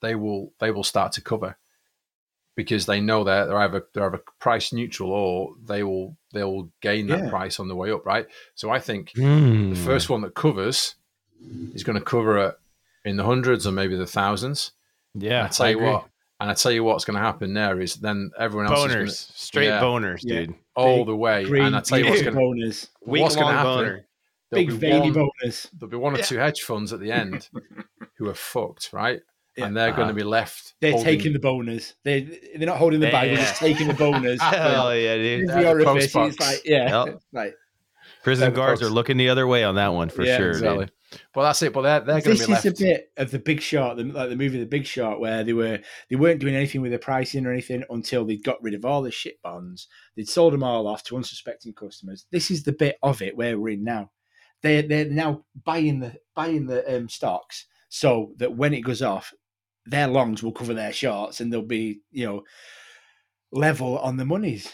they 0.00 0.14
will 0.14 0.52
they 0.58 0.70
will 0.70 0.82
start 0.84 1.12
to 1.12 1.20
cover 1.20 1.56
because 2.56 2.86
they 2.86 3.00
know 3.00 3.22
they're, 3.22 3.46
they're 3.46 3.58
either 3.58 3.86
they're 3.94 4.06
either 4.06 4.22
price 4.40 4.72
neutral 4.72 5.12
or 5.12 5.54
they 5.64 5.82
will 5.82 6.16
they 6.32 6.42
will 6.42 6.70
gain 6.80 7.06
that 7.08 7.20
Yeah. 7.24 7.30
price 7.30 7.60
on 7.60 7.68
the 7.68 7.76
way 7.76 7.90
up, 7.92 8.04
right? 8.04 8.26
So 8.54 8.70
I 8.70 8.80
think 8.80 9.12
Hmm. 9.14 9.70
the 9.70 9.76
first 9.76 10.10
one 10.10 10.22
that 10.22 10.34
covers 10.34 10.96
is 11.74 11.84
going 11.84 11.98
to 11.98 12.04
cover 12.04 12.38
it 12.38 12.54
in 13.04 13.16
the 13.16 13.24
hundreds 13.24 13.66
or 13.66 13.72
maybe 13.72 13.96
the 13.96 14.06
thousands. 14.06 14.72
Yeah, 15.14 15.44
I 15.44 15.48
tell 15.48 15.66
I 15.66 15.70
you 15.70 15.76
agree. 15.78 15.90
what, 15.90 16.08
and 16.40 16.50
I 16.50 16.54
tell 16.54 16.72
you 16.72 16.82
what's 16.82 17.04
going 17.04 17.16
to 17.16 17.22
happen 17.22 17.52
there 17.54 17.80
is 17.80 17.96
then 17.96 18.30
everyone 18.38 18.66
else 18.72 18.78
is 18.80 18.84
boners, 18.86 18.94
going 18.96 19.06
to, 19.06 19.12
straight 19.12 19.66
Yeah. 19.66 19.80
boners, 19.80 20.20
Yeah. 20.22 20.40
dude. 20.46 20.54
all 20.74 20.98
Big, 20.98 21.06
the 21.08 21.16
way. 21.16 21.44
Green, 21.44 21.64
and 21.66 21.76
I 21.76 21.80
tell 21.80 21.98
you 21.98 22.06
what's 22.06 22.22
going 22.22 22.34
to 22.34 22.40
boners. 22.40 22.88
What's 23.00 23.36
gonna 23.36 23.52
happen? 23.52 23.64
boner. 23.64 24.06
there'll 24.50 24.66
Big 24.66 24.80
be 24.80 24.88
veiny 24.88 25.10
boners. 25.12 25.68
there'll 25.78 25.90
be 25.90 25.96
one 25.96 26.14
or 26.14 26.18
Yeah. 26.18 26.24
two 26.24 26.38
hedge 26.38 26.62
funds 26.62 26.92
at 26.92 27.00
the 27.00 27.12
end 27.12 27.48
who 28.18 28.28
are 28.28 28.34
fucked, 28.34 28.92
right? 28.92 29.20
Yeah. 29.56 29.66
and 29.66 29.76
they're 29.76 29.88
going 29.88 30.06
to 30.06 30.12
uh-huh. 30.12 30.12
be 30.14 30.22
left. 30.22 30.74
They're 30.80 30.92
holding- 30.92 31.04
taking 31.18 31.32
the 31.32 31.38
boners. 31.40 31.94
They 32.04 32.20
they're 32.56 32.66
not 32.66 32.78
holding 32.78 33.00
the 33.00 33.10
bag. 33.10 33.28
They're 33.28 33.36
just 33.44 33.56
taking 33.56 33.88
the 33.88 33.94
boners. 33.94 34.38
Hell 34.40 34.96
yeah, 34.96 35.16
dude. 35.16 35.48
the 35.48 35.60
Yeah, 35.62 35.68
orifice, 35.70 36.12
post 36.12 36.38
it's 36.38 36.40
like 36.40 36.62
yeah, 36.64 37.04
Yep. 37.04 37.20
like 37.32 37.54
Prison 38.22 38.42
They're 38.42 38.50
the 38.50 38.56
guards 38.56 38.82
are 38.82 38.90
looking 38.90 39.16
the 39.16 39.28
other 39.30 39.46
way 39.46 39.64
on 39.64 39.76
that 39.76 39.94
one 39.94 40.10
for 40.10 40.24
Yeah, 40.24 40.36
sure. 40.36 40.50
Exactly. 40.50 40.86
Dude. 40.86 41.20
But 41.34 41.42
that's 41.42 41.62
it. 41.62 41.72
But 41.72 41.82
they're 41.82 42.00
they're 42.00 42.20
going 42.20 42.36
this 42.36 42.40
to 42.40 42.46
be 42.46 42.52
is 42.52 42.64
left. 42.64 42.80
a 42.80 42.84
bit 42.84 43.12
of 43.16 43.30
the 43.30 43.38
Big 43.38 43.60
Short, 43.60 43.96
the, 43.96 44.04
like 44.04 44.28
the 44.28 44.36
movie 44.36 44.60
The 44.60 44.66
Big 44.66 44.86
Short, 44.86 45.20
where 45.20 45.42
they 45.42 45.52
were 45.52 45.78
they 46.08 46.16
weren't 46.16 46.40
doing 46.40 46.54
anything 46.54 46.82
with 46.82 46.92
the 46.92 46.98
pricing 46.98 47.46
or 47.46 47.52
anything 47.52 47.82
until 47.90 48.24
they'd 48.24 48.44
got 48.44 48.62
rid 48.62 48.74
of 48.74 48.84
all 48.84 49.02
the 49.02 49.10
shit 49.10 49.40
bonds. 49.42 49.88
They'd 50.16 50.28
sold 50.28 50.52
them 50.52 50.62
all 50.62 50.86
off 50.86 51.02
to 51.04 51.16
unsuspecting 51.16 51.72
customers. 51.72 52.26
This 52.30 52.50
is 52.50 52.62
the 52.62 52.72
bit 52.72 52.96
of 53.02 53.22
it 53.22 53.36
where 53.36 53.58
we're 53.58 53.70
in 53.70 53.84
now. 53.84 54.10
They're 54.62 54.82
they're 54.82 55.06
now 55.06 55.44
buying 55.64 56.00
the 56.00 56.16
buying 56.34 56.66
the 56.66 56.96
um, 56.96 57.08
stocks 57.08 57.66
so 57.88 58.32
that 58.36 58.54
when 58.56 58.74
it 58.74 58.82
goes 58.82 59.02
off, 59.02 59.32
their 59.86 60.06
longs 60.06 60.42
will 60.42 60.52
cover 60.52 60.74
their 60.74 60.92
shorts 60.92 61.40
and 61.40 61.52
they'll 61.52 61.62
be 61.62 62.02
you 62.12 62.26
know 62.26 62.42
level 63.50 63.98
on 63.98 64.16
the 64.16 64.24
monies. 64.24 64.70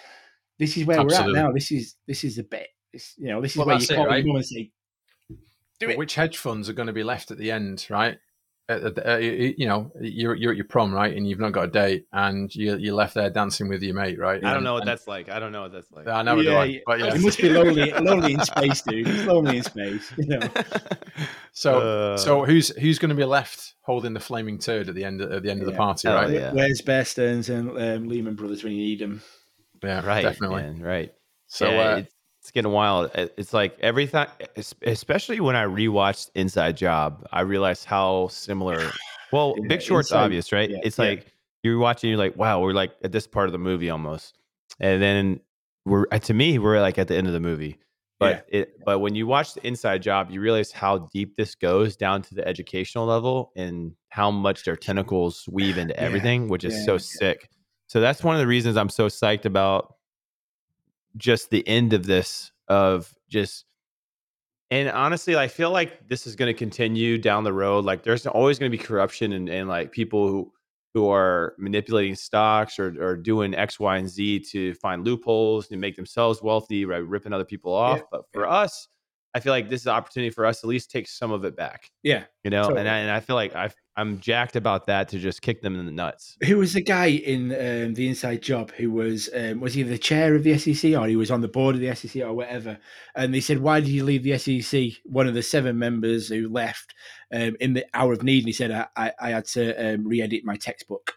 This 0.59 0.77
is 0.77 0.85
where 0.85 1.01
Absolutely. 1.01 1.33
we're 1.33 1.39
at 1.39 1.45
now. 1.45 1.53
This 1.53 1.71
is 1.73 1.95
this 2.07 2.25
is 2.25 2.37
the 2.37 2.43
bit. 2.43 2.69
This, 2.93 3.14
you 3.18 3.28
know, 3.28 3.41
this 3.41 3.53
is 3.53 3.57
Well, 3.59 3.66
where 3.66 3.74
you 3.76 3.80
that's 3.80 3.91
it, 3.91 3.97
call 3.97 4.07
right? 4.07 4.24
and 4.24 4.45
say, 4.47 4.70
do 5.80 5.91
it. 5.91 5.99
which 5.99 6.14
hedge 6.14 6.39
funds 6.39 6.68
are 6.68 6.72
going 6.72 6.87
to 6.87 6.93
be 6.93 7.05
left 7.05 7.30
at 7.30 7.39
the 7.39 7.51
end, 7.51 7.87
right? 7.91 8.18
At 8.68 8.97
the- 8.97 9.14
uh, 9.14 9.16
you 9.18 9.55
you 9.59 9.66
know, 9.68 9.93
you're 10.01 10.34
you're 10.34 10.51
at 10.51 10.57
your 10.57 10.66
prom, 10.66 10.93
right, 10.93 11.16
and 11.16 11.28
you've 11.28 11.39
not 11.39 11.53
got 11.53 11.64
a 11.66 11.70
date, 11.70 12.07
and 12.12 12.53
you 12.53 12.76
you're 12.78 12.95
left 12.97 13.14
there 13.14 13.30
dancing 13.30 13.68
with 13.68 13.80
your 13.80 13.95
mate, 13.95 14.18
right? 14.18 14.39
I 14.43 14.49
don't 14.49 14.57
And- 14.57 14.64
know 14.64 14.72
what 14.72 14.80
and- 14.82 14.89
that's 14.89 15.07
like. 15.07 15.28
I 15.28 15.39
don't 15.39 15.53
know 15.53 15.62
what 15.62 15.72
that's 15.72 15.93
like. 15.93 16.09
I 16.09 16.22
never 16.22 16.43
do. 16.43 16.49
Yeah, 16.49 16.64
yeah. 16.64 16.78
but 16.84 16.99
yeah. 16.99 17.14
It 17.14 17.20
must 17.20 17.39
be 17.39 17.49
lonely, 17.51 17.93
lonely 17.93 18.32
in 18.34 18.41
space, 18.45 18.82
dude. 18.82 19.07
It's 19.07 19.24
lonely 19.24 19.59
in 19.59 19.62
space. 19.62 20.12
You 20.16 20.26
know. 20.26 20.41
So 21.53 21.78
Uh, 21.80 22.16
so 22.18 22.45
who's 22.45 22.68
who's 22.76 22.99
going 22.99 23.09
to 23.09 23.14
be 23.14 23.24
left 23.24 23.74
holding 23.80 24.12
the 24.12 24.20
flaming 24.20 24.59
turd 24.59 24.89
at 24.91 24.95
the 24.95 25.05
end 25.05 25.22
at 25.22 25.43
the 25.43 25.51
end 25.51 25.61
of 25.62 25.66
the 25.66 25.72
party, 25.72 26.07
Hell 26.09 26.16
right? 26.18 26.30
yeah. 26.30 26.53
Where's 26.53 26.82
Bear 26.82 27.05
Stearns 27.07 27.49
and 27.49 27.70
um, 27.70 28.09
Lehman 28.09 28.34
Brothers 28.34 28.62
when 28.62 28.74
you 28.74 28.80
need 28.84 28.99
them? 28.99 29.22
Yeah, 29.82 30.05
right, 30.05 30.22
definitely. 30.22 30.62
man, 30.64 30.80
right. 30.82 31.12
So 31.47 31.70
yeah, 31.70 31.78
uh, 31.80 32.03
it's, 32.47 32.53
getting 32.53 32.71
wild. 32.73 33.11
It's 33.15 33.53
like 33.53 33.77
everything, 33.81 34.27
es- 34.57 34.75
especially 34.83 35.41
when 35.41 35.57
I 35.57 35.65
rewatched 35.65 36.31
Inside 36.35 36.77
Job, 36.77 37.27
I 37.33 37.41
realized 37.41 37.85
how 37.85 38.29
similar. 38.29 38.91
Well, 39.33 39.55
Yeah, 39.59 39.67
Big 39.69 39.83
Short's 39.83 40.11
Inside- 40.11 40.25
obvious, 40.25 40.53
right? 40.53 40.71
yeah, 40.71 40.79
it's 40.85 40.99
yeah. 40.99 41.05
like 41.07 41.33
you're 41.63 41.79
watching, 41.79 42.11
you're 42.11 42.19
like, 42.19 42.37
wow, 42.37 42.61
we're 42.61 42.73
like 42.73 42.93
at 43.03 43.11
this 43.13 43.27
part 43.27 43.47
of 43.47 43.53
the 43.53 43.59
movie 43.59 43.91
almost, 43.91 44.39
and 44.79 45.03
then 45.03 45.41
we're 45.85 46.07
uh, 46.13 46.19
to 46.21 46.35
me, 46.35 46.59
we're 46.59 46.81
like 46.81 46.99
at 46.99 47.09
the 47.09 47.17
end 47.17 47.27
of 47.27 47.33
the 47.33 47.41
movie. 47.41 47.79
But 48.19 48.47
it, 48.49 48.83
but 48.85 49.01
when 49.01 49.15
you 49.15 49.27
watch 49.27 49.53
the 49.55 49.67
Inside 49.67 50.01
Job, 50.03 50.31
you 50.31 50.41
realize 50.41 50.73
how 50.73 51.09
deep 51.13 51.37
this 51.37 51.55
goes 51.55 51.97
down 51.97 52.23
to 52.23 52.35
the 52.35 52.47
educational 52.49 53.05
level 53.05 53.53
and 53.57 53.93
how 54.09 54.31
much 54.31 54.65
their 54.65 54.77
tentacles 54.77 55.47
weave 55.53 55.77
into 55.77 55.95
everything, 56.01 56.49
which 56.49 56.65
is 56.65 56.83
so 56.87 56.97
sick. 56.97 57.51
So 57.89 58.01
that's 58.01 58.25
one 58.25 58.35
of 58.35 58.41
the 58.41 58.47
reasons 58.47 58.77
I'm 58.79 58.89
so 58.89 59.09
psyched 59.09 59.45
about 59.45 59.96
just 61.17 61.51
the 61.51 61.67
end 61.67 61.93
of 61.93 62.07
this 62.07 62.53
of 62.69 63.12
just 63.29 63.64
and 64.71 64.89
honestly 64.91 65.37
i 65.37 65.47
feel 65.49 65.71
like 65.71 66.09
this 66.09 66.27
is 66.27 66.35
going 66.37 66.53
to 66.53 66.59
continue 66.59 67.17
down 67.19 67.45
the 67.45 67.53
road 67.53 67.85
like 67.85 68.03
there's 68.03 68.27
always 68.27 68.59
going 68.59 68.71
to 68.71 68.77
be 68.77 68.83
corruption 68.83 69.33
and, 69.33 69.49
and 69.49 69.69
like 69.69 69.93
people 69.93 70.29
who 70.29 70.53
who 70.95 71.09
are 71.11 71.55
manipulating 71.59 72.14
stocks 72.14 72.79
or, 72.79 72.95
or 73.03 73.17
doing 73.17 73.55
x 73.55 73.79
y 73.79 73.97
and 73.99 74.09
z 74.09 74.41
to 74.41 74.75
find 74.75 75.05
loopholes 75.05 75.69
to 75.69 75.77
make 75.77 75.95
themselves 75.97 76.43
wealthy 76.43 76.85
right 76.85 77.07
ripping 77.07 77.33
other 77.33 77.45
people 77.45 77.73
off 77.73 78.01
but 78.11 78.23
for 78.33 78.47
us 78.49 78.89
i 79.35 79.41
feel 79.41 79.53
like 79.53 79.69
this 79.71 79.83
is 79.83 79.87
an 79.87 79.93
opportunity 79.93 80.31
for 80.31 80.45
us 80.45 80.61
to 80.61 80.67
at 80.67 80.71
least 80.71 80.91
take 80.91 81.07
some 81.07 81.31
of 81.31 81.45
it 81.45 81.55
back 81.57 81.91
Yeah. 82.03 82.25
you 82.43 82.51
know 82.51 82.62
Totally. 82.62 82.81
and, 82.81 82.89
I, 82.89 82.99
and 82.99 83.11
i 83.11 83.21
feel 83.21 83.37
like 83.37 83.55
i 83.55 83.71
i'm 83.97 84.21
jacked 84.21 84.57
about 84.57 84.87
that 84.87 85.09
to 85.09 85.19
just 85.19 85.43
kick 85.43 85.63
them 85.63 85.79
in 85.79 85.87
the 85.87 85.93
nuts 85.93 86.37
Who 86.47 86.59
was 86.59 86.75
the 86.75 86.83
guy 86.83 87.07
in 87.07 87.53
um, 87.53 87.95
the 87.95 88.09
Inside 88.09 88.43
Job 88.43 88.71
who 88.73 88.91
was 88.91 89.29
um, 89.35 89.61
was 89.61 89.75
he 89.75 89.83
the 89.83 89.99
chair 89.99 90.35
of 90.35 90.43
the 90.43 90.59
SEC 90.59 90.93
or 90.93 91.07
he 91.07 91.17
was 91.17 91.31
on 91.31 91.41
the 91.41 91.49
board 91.49 91.75
of 91.75 91.81
the 91.81 91.95
SEC 91.95 92.23
or 92.23 92.35
whatever? 92.35 92.79
And 93.15 93.33
they 93.33 93.41
said, 93.41 93.61
"Why 93.61 93.81
did 93.81 93.89
you 93.89 94.05
leave 94.05 94.23
the 94.23 94.39
SEC?" 94.39 95.03
One 95.05 95.27
of 95.27 95.35
the 95.35 95.43
seven 95.43 95.79
members 95.79 96.29
who 96.29 96.49
left 96.49 96.95
um, 97.33 97.57
in 97.61 97.75
the 97.75 97.87
hour 97.95 98.13
of 98.13 98.23
need, 98.23 98.41
and 98.41 98.49
he 98.49 98.53
said, 98.53 98.71
"I, 98.71 98.87
I, 98.97 99.13
I 99.21 99.31
had 99.31 99.47
to 99.49 99.95
um, 99.95 100.07
re-edit 100.07 100.45
my 100.45 100.57
textbook." 100.57 101.15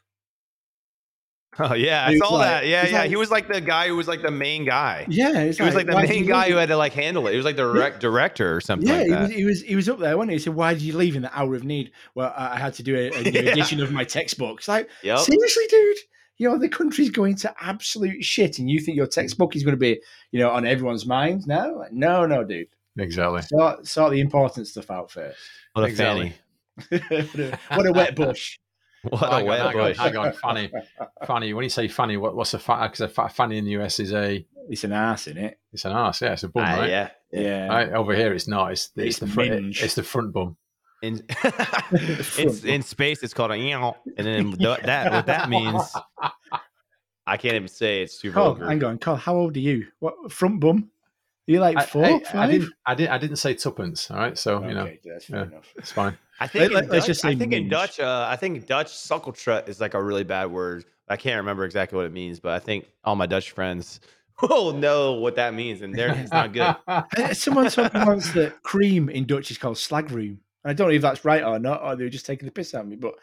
Oh 1.60 1.74
yeah 1.76 2.06
i 2.08 2.16
saw 2.18 2.34
like- 2.36 2.48
that 2.48 2.68
yeah 2.68 2.88
yeah 2.88 3.00
like- 3.02 3.10
he 3.10 3.16
was 3.16 3.30
like 3.32 3.48
the 3.48 3.62
guy 3.62 3.88
who 3.88 3.96
was 3.96 4.08
like 4.08 4.22
the 4.22 4.32
main 4.32 4.66
guy 4.66 5.06
Yeah, 5.10 5.40
it's 5.40 5.58
He 5.58 5.64
was 5.64 5.76
like 5.76 5.86
the 5.88 5.94
main 5.96 6.26
guy 6.26 6.44
leave?" 6.46 6.52
who 6.54 6.58
had 6.60 6.70
to 6.70 6.78
like 6.78 6.94
handle 6.94 7.28
it. 7.28 7.32
He 7.32 7.38
was 7.38 7.46
like 7.46 7.56
the 7.56 7.64
direct 7.72 8.00
director 8.00 8.56
or 8.56 8.62
something 8.62 8.88
Yeah, 8.88 8.96
like 8.98 9.06
he 9.06 9.12
that. 9.12 9.22
was, 9.22 9.32
he 9.32 9.46
was 9.46 9.62
he 9.62 9.76
was 9.76 9.90
up 9.90 10.00
there, 10.00 10.18
wasn't 10.18 10.32
he? 10.32 10.36
He 10.38 10.40
said, 10.44 10.56
"Why 10.56 10.74
did 10.74 10.82
you 10.84 10.96
leave 10.98 11.16
in 11.16 11.22
the 11.24 11.38
hour 11.38 11.56
of 11.56 11.64
need?" 11.64 11.92
Well, 12.16 12.34
I, 12.36 12.56
I 12.56 12.58
had 12.58 12.74
to 12.76 12.84
do 12.84 12.96
a, 12.96 13.08
a 13.12 13.24
new 13.24 13.32
Yeah. 13.34 13.52
edition 13.52 13.82
of 13.82 13.92
my 13.92 14.04
textbook. 14.04 14.60
It's 14.60 14.68
like, 14.68 14.90
Yep. 15.04 15.20
seriously, 15.20 15.64
dude, 15.70 15.98
you 16.38 16.50
know 16.50 16.58
the 16.58 16.70
country's 16.70 17.10
going 17.10 17.36
to 17.38 17.54
absolute 17.62 18.24
shit, 18.24 18.60
and 18.60 18.70
you 18.70 18.80
think 18.80 18.96
your 18.98 19.08
textbook 19.08 19.56
is 19.56 19.64
going 19.64 19.74
to 19.76 19.80
be, 19.80 20.00
you 20.32 20.40
know, 20.40 20.50
on 20.52 20.66
everyone's 20.66 21.06
mind? 21.06 21.46
No, 21.48 21.76
like, 21.80 21.92
no, 21.92 22.26
no, 22.26 22.44
dude. 22.44 22.68
exactly. 22.98 23.42
Sort 23.44 23.86
sort 23.88 24.12
the 24.12 24.20
important 24.22 24.68
stuff 24.68 24.90
out 24.92 25.12
first. 25.12 25.38
What 25.74 25.84
a 25.84 25.88
Exactly. 25.88 26.34
fanny. 26.90 27.54
what 27.76 27.86
a 27.86 27.92
wet 27.92 28.16
bush. 28.16 28.58
What 29.04 29.20
hang 29.22 29.32
a 29.32 29.36
on, 29.36 29.46
wet 29.46 29.60
hang 29.60 29.68
on, 29.68 29.74
bush. 29.74 29.98
hang 29.98 30.18
on, 30.18 30.34
Fanny. 30.34 30.72
Fanny, 31.26 31.54
when 31.54 31.64
you 31.64 31.70
say 31.70 31.88
Fanny, 31.88 32.18
what, 32.18 32.36
what's 32.36 32.54
a 32.54 32.60
fa- 32.60 32.80
Because 32.84 33.02
a 33.02 33.08
fa- 33.08 33.30
Fanny 33.30 33.58
in 33.58 33.66
the 33.66 33.72
US 33.82 34.00
is 34.00 34.12
a 34.14 34.46
It's 34.70 34.84
an 34.84 34.92
ass 34.92 35.28
in 35.28 35.38
it. 35.38 35.58
it's 35.72 35.86
an 35.86 35.94
ass, 35.94 36.22
yeah, 36.22 36.34
it's 36.34 36.44
a 36.44 36.50
bum, 36.50 36.64
Ah, 36.66 36.78
right? 36.80 36.90
yeah. 36.90 37.10
Yeah. 37.32 37.68
Right, 37.68 37.92
over 37.94 38.14
here, 38.14 38.34
it's 38.34 38.48
not. 38.48 38.72
It's, 38.72 38.92
it's, 38.98 39.06
It's 39.08 39.20
the 39.20 39.28
front. 39.28 39.50
minge. 39.52 39.84
It's 39.84 39.96
the 39.96 40.04
front 40.04 40.34
bum. 40.34 40.58
In, 41.02 41.24
it's, 41.94 42.64
in 42.66 42.82
space, 42.82 43.24
it's 43.24 43.34
called 43.34 43.52
a 43.52 43.54
and 43.54 43.96
then 44.18 44.52
th- 44.58 44.80
that 44.82 45.12
what 45.14 45.26
that 45.28 45.48
means, 45.50 45.82
I 47.26 47.38
can't 47.38 47.56
even 47.56 47.68
say. 47.70 48.02
It's 48.02 48.20
too 48.20 48.32
Col, 48.34 48.56
vulgar. 48.56 48.68
hang 48.68 48.84
on, 48.84 48.98
Col. 48.98 49.16
How 49.16 49.36
old 49.36 49.56
are 49.56 49.60
you? 49.62 49.88
What 50.00 50.32
front 50.32 50.60
bum? 50.60 50.90
Are 51.50 51.52
you 51.52 51.60
like 51.60 51.78
I, 51.78 51.86
four, 51.86 52.06
I- 52.06 52.14
I 52.16 52.20
five? 52.20 52.52
didn't. 52.52 52.74
I 52.86 52.96
didn't. 52.96 53.12
I 53.12 53.18
didn't 53.18 53.36
say 53.38 53.54
tuppence. 53.56 54.12
All 54.12 54.18
right, 54.18 54.38
so 54.38 54.64
you 54.68 54.74
know, 54.76 54.90
that's 55.04 55.26
fair 55.26 55.40
yeah. 55.40 55.46
enough. 55.48 55.74
it's 55.76 55.92
fine. 55.92 56.16
I 56.40 56.48
think 56.48 56.72
Let- 56.72 56.84
in 56.86 56.90
let's 56.92 57.06
Dutch, 57.06 57.08
just 57.08 57.26
I 57.26 57.32
say 57.32 57.36
think 57.38 57.54
in. 57.54 57.68
Dutch, 57.70 58.00
uh, 58.00 58.28
I 58.30 58.36
think 58.36 58.66
Dutch 58.68 58.88
suckeltrut 58.88 59.68
is 59.68 59.82
like 59.82 59.96
a 59.96 60.02
really 60.02 60.24
bad 60.24 60.52
word. 60.52 60.86
I 61.10 61.18
can't 61.18 61.38
remember 61.38 61.66
exactly 61.66 61.98
what 61.98 62.06
it 62.06 62.14
means, 62.14 62.40
but 62.40 62.52
I 62.52 62.60
think 62.60 62.86
all 63.04 63.16
my 63.16 63.26
Dutch 63.26 63.52
friends 63.52 64.00
will 64.44 64.74
know 64.74 65.14
what 65.14 65.36
that 65.38 65.56
means, 65.56 65.82
and 65.82 65.94
they're 65.94 66.14
it's 66.14 66.32
not 66.32 66.54
good. 66.54 66.76
Uh, 66.88 67.34
Someone 67.34 67.70
told 67.72 67.94
me 67.96 68.06
once 68.06 68.32
that 68.34 68.62
cream 68.62 69.10
in 69.10 69.26
Dutch 69.26 69.50
is 69.50 69.58
called 69.58 69.78
slag 69.80 70.12
room. 70.12 70.40
I 70.64 70.74
don't 70.74 70.90
know 70.90 70.94
if 70.94 71.02
that's 71.02 71.26
right 71.26 71.42
or 71.44 71.58
not, 71.58 71.82
or 71.82 71.96
they 71.96 72.04
were 72.04 72.10
just 72.10 72.26
taking 72.28 72.46
the 72.46 72.52
piss 72.52 72.76
out 72.76 72.82
of 72.84 72.88
me, 72.90 72.96
but 72.96 73.14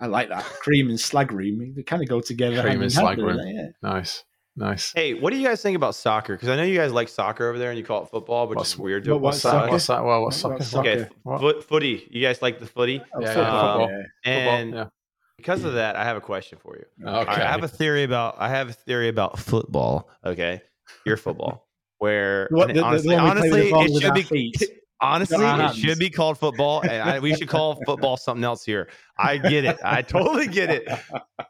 I 0.00 0.06
like 0.06 0.28
that. 0.30 0.42
Cream 0.44 0.88
and 0.88 0.98
slagroom; 0.98 1.74
they 1.74 1.82
kind 1.82 2.02
of 2.02 2.08
go 2.08 2.20
together. 2.20 2.62
Cream 2.62 2.80
and 2.80 2.84
in 2.84 2.90
hand, 2.90 2.92
slag 2.92 3.16
don't 3.18 3.26
room. 3.26 3.36
they? 3.36 3.50
Yeah. 3.52 3.68
nice, 3.82 4.24
nice. 4.56 4.92
Hey, 4.94 5.14
what 5.14 5.32
do 5.32 5.36
you 5.38 5.46
guys 5.46 5.62
think 5.62 5.76
about 5.76 5.94
soccer? 5.94 6.34
Because 6.34 6.48
I 6.48 6.56
know 6.56 6.62
you 6.62 6.76
guys 6.76 6.92
like 6.92 7.08
soccer 7.08 7.48
over 7.48 7.58
there, 7.58 7.70
and 7.70 7.78
you 7.78 7.84
call 7.84 8.02
it 8.04 8.08
football, 8.10 8.46
which 8.48 8.56
What's- 8.56 8.70
is 8.72 8.78
weird. 8.78 9.06
what- 9.06 9.12
To 9.14 9.16
what's 9.18 9.34
What's 9.36 9.42
that? 9.42 9.50
soccer? 9.50 9.70
What's 9.72 9.86
that? 9.88 10.04
Well, 10.04 10.22
what's 10.22 10.42
What's 10.44 10.66
soccer? 10.68 10.88
soccer? 10.88 10.88
Okay, 11.04 11.08
What? 11.22 11.40
foot, 11.40 11.64
footy. 11.64 12.06
You 12.10 12.22
guys 12.22 12.40
like 12.42 12.58
the 12.60 12.66
footy? 12.66 13.00
Oh, 13.14 13.20
Yeah, 13.20 13.26
yeah, 13.28 13.34
football, 13.34 13.78
football. 13.78 13.90
yeah. 14.24 14.30
And 14.32 14.70
Football, 14.70 14.92
because 15.36 15.64
of 15.64 15.74
that, 15.74 15.96
I 15.96 16.04
have 16.04 16.16
a 16.16 16.20
question 16.20 16.58
for 16.62 16.76
you. 16.76 16.84
Okay. 17.06 17.26
right, 17.26 17.28
I 17.40 17.50
have 17.50 17.62
a 17.64 17.68
theory 17.68 18.04
about 18.04 18.36
I 18.38 18.48
have 18.48 18.68
a 18.68 18.72
theory 18.72 19.08
about 19.08 19.38
football. 19.38 20.08
Okay, 20.24 20.62
your 21.04 21.16
football, 21.16 21.68
where 21.98 22.48
What, 22.50 22.68
the- 22.68 22.74
the- 22.74 22.80
the 22.80 22.84
honestly, 22.86 23.16
one 23.16 23.34
we 23.42 23.48
play 23.50 23.62
with 23.62 23.70
the 23.70 23.74
honestly, 23.76 23.96
it 23.96 24.00
should 24.02 24.14
be 24.14 24.22
feet? 24.22 24.70
honestly 25.00 25.44
Our 25.44 25.70
it 25.70 25.74
should 25.74 25.98
be 25.98 26.08
called 26.08 26.38
football, 26.38 26.80
and 26.82 27.02
I, 27.02 27.18
we 27.18 27.34
should 27.34 27.48
call 27.48 27.82
football 27.84 28.16
something 28.16 28.44
else 28.44 28.64
here. 28.64 28.88
I 29.18 29.36
get 29.38 29.64
it, 29.64 29.76
I 29.84 30.00
totally 30.02 30.46
get 30.46 30.70
it, 30.70 30.88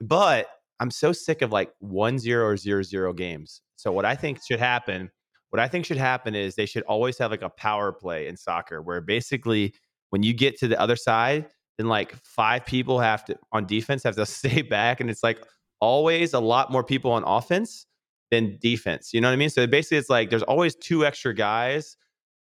but 0.00 0.48
I'm 0.80 0.90
so 0.90 1.12
sick 1.12 1.42
of 1.42 1.52
like 1.52 1.70
one 1.78 2.18
zero 2.18 2.46
or 2.46 2.56
zero 2.56 2.82
zero 2.82 3.12
games. 3.12 3.62
So 3.76 3.92
what 3.92 4.04
I 4.04 4.14
think 4.14 4.40
should 4.46 4.58
happen, 4.58 5.10
what 5.50 5.60
I 5.60 5.68
think 5.68 5.84
should 5.84 5.96
happen 5.96 6.34
is 6.34 6.54
they 6.54 6.66
should 6.66 6.82
always 6.84 7.18
have 7.18 7.30
like 7.30 7.42
a 7.42 7.50
power 7.50 7.92
play 7.92 8.26
in 8.26 8.36
soccer, 8.36 8.82
where 8.82 9.00
basically 9.00 9.74
when 10.10 10.22
you 10.22 10.32
get 10.32 10.58
to 10.58 10.68
the 10.68 10.80
other 10.80 10.96
side, 10.96 11.46
then 11.78 11.88
like 11.88 12.14
five 12.24 12.64
people 12.64 12.98
have 12.98 13.24
to 13.26 13.36
on 13.52 13.66
defense 13.66 14.02
have 14.02 14.16
to 14.16 14.26
stay 14.40 14.62
back, 14.62 15.00
and 15.00 15.10
it's 15.10 15.22
like 15.22 15.44
always 15.80 16.34
a 16.34 16.40
lot 16.40 16.72
more 16.72 16.84
people 16.84 17.12
on 17.12 17.24
offense 17.24 17.86
than 18.30 18.58
defense. 18.60 19.12
You 19.12 19.20
know 19.20 19.28
what 19.28 19.34
I 19.34 19.36
mean? 19.36 19.50
So 19.50 19.66
basically, 19.66 19.98
it's 19.98 20.10
like 20.10 20.30
there's 20.30 20.42
always 20.42 20.74
two 20.74 21.04
extra 21.04 21.34
guys 21.34 21.96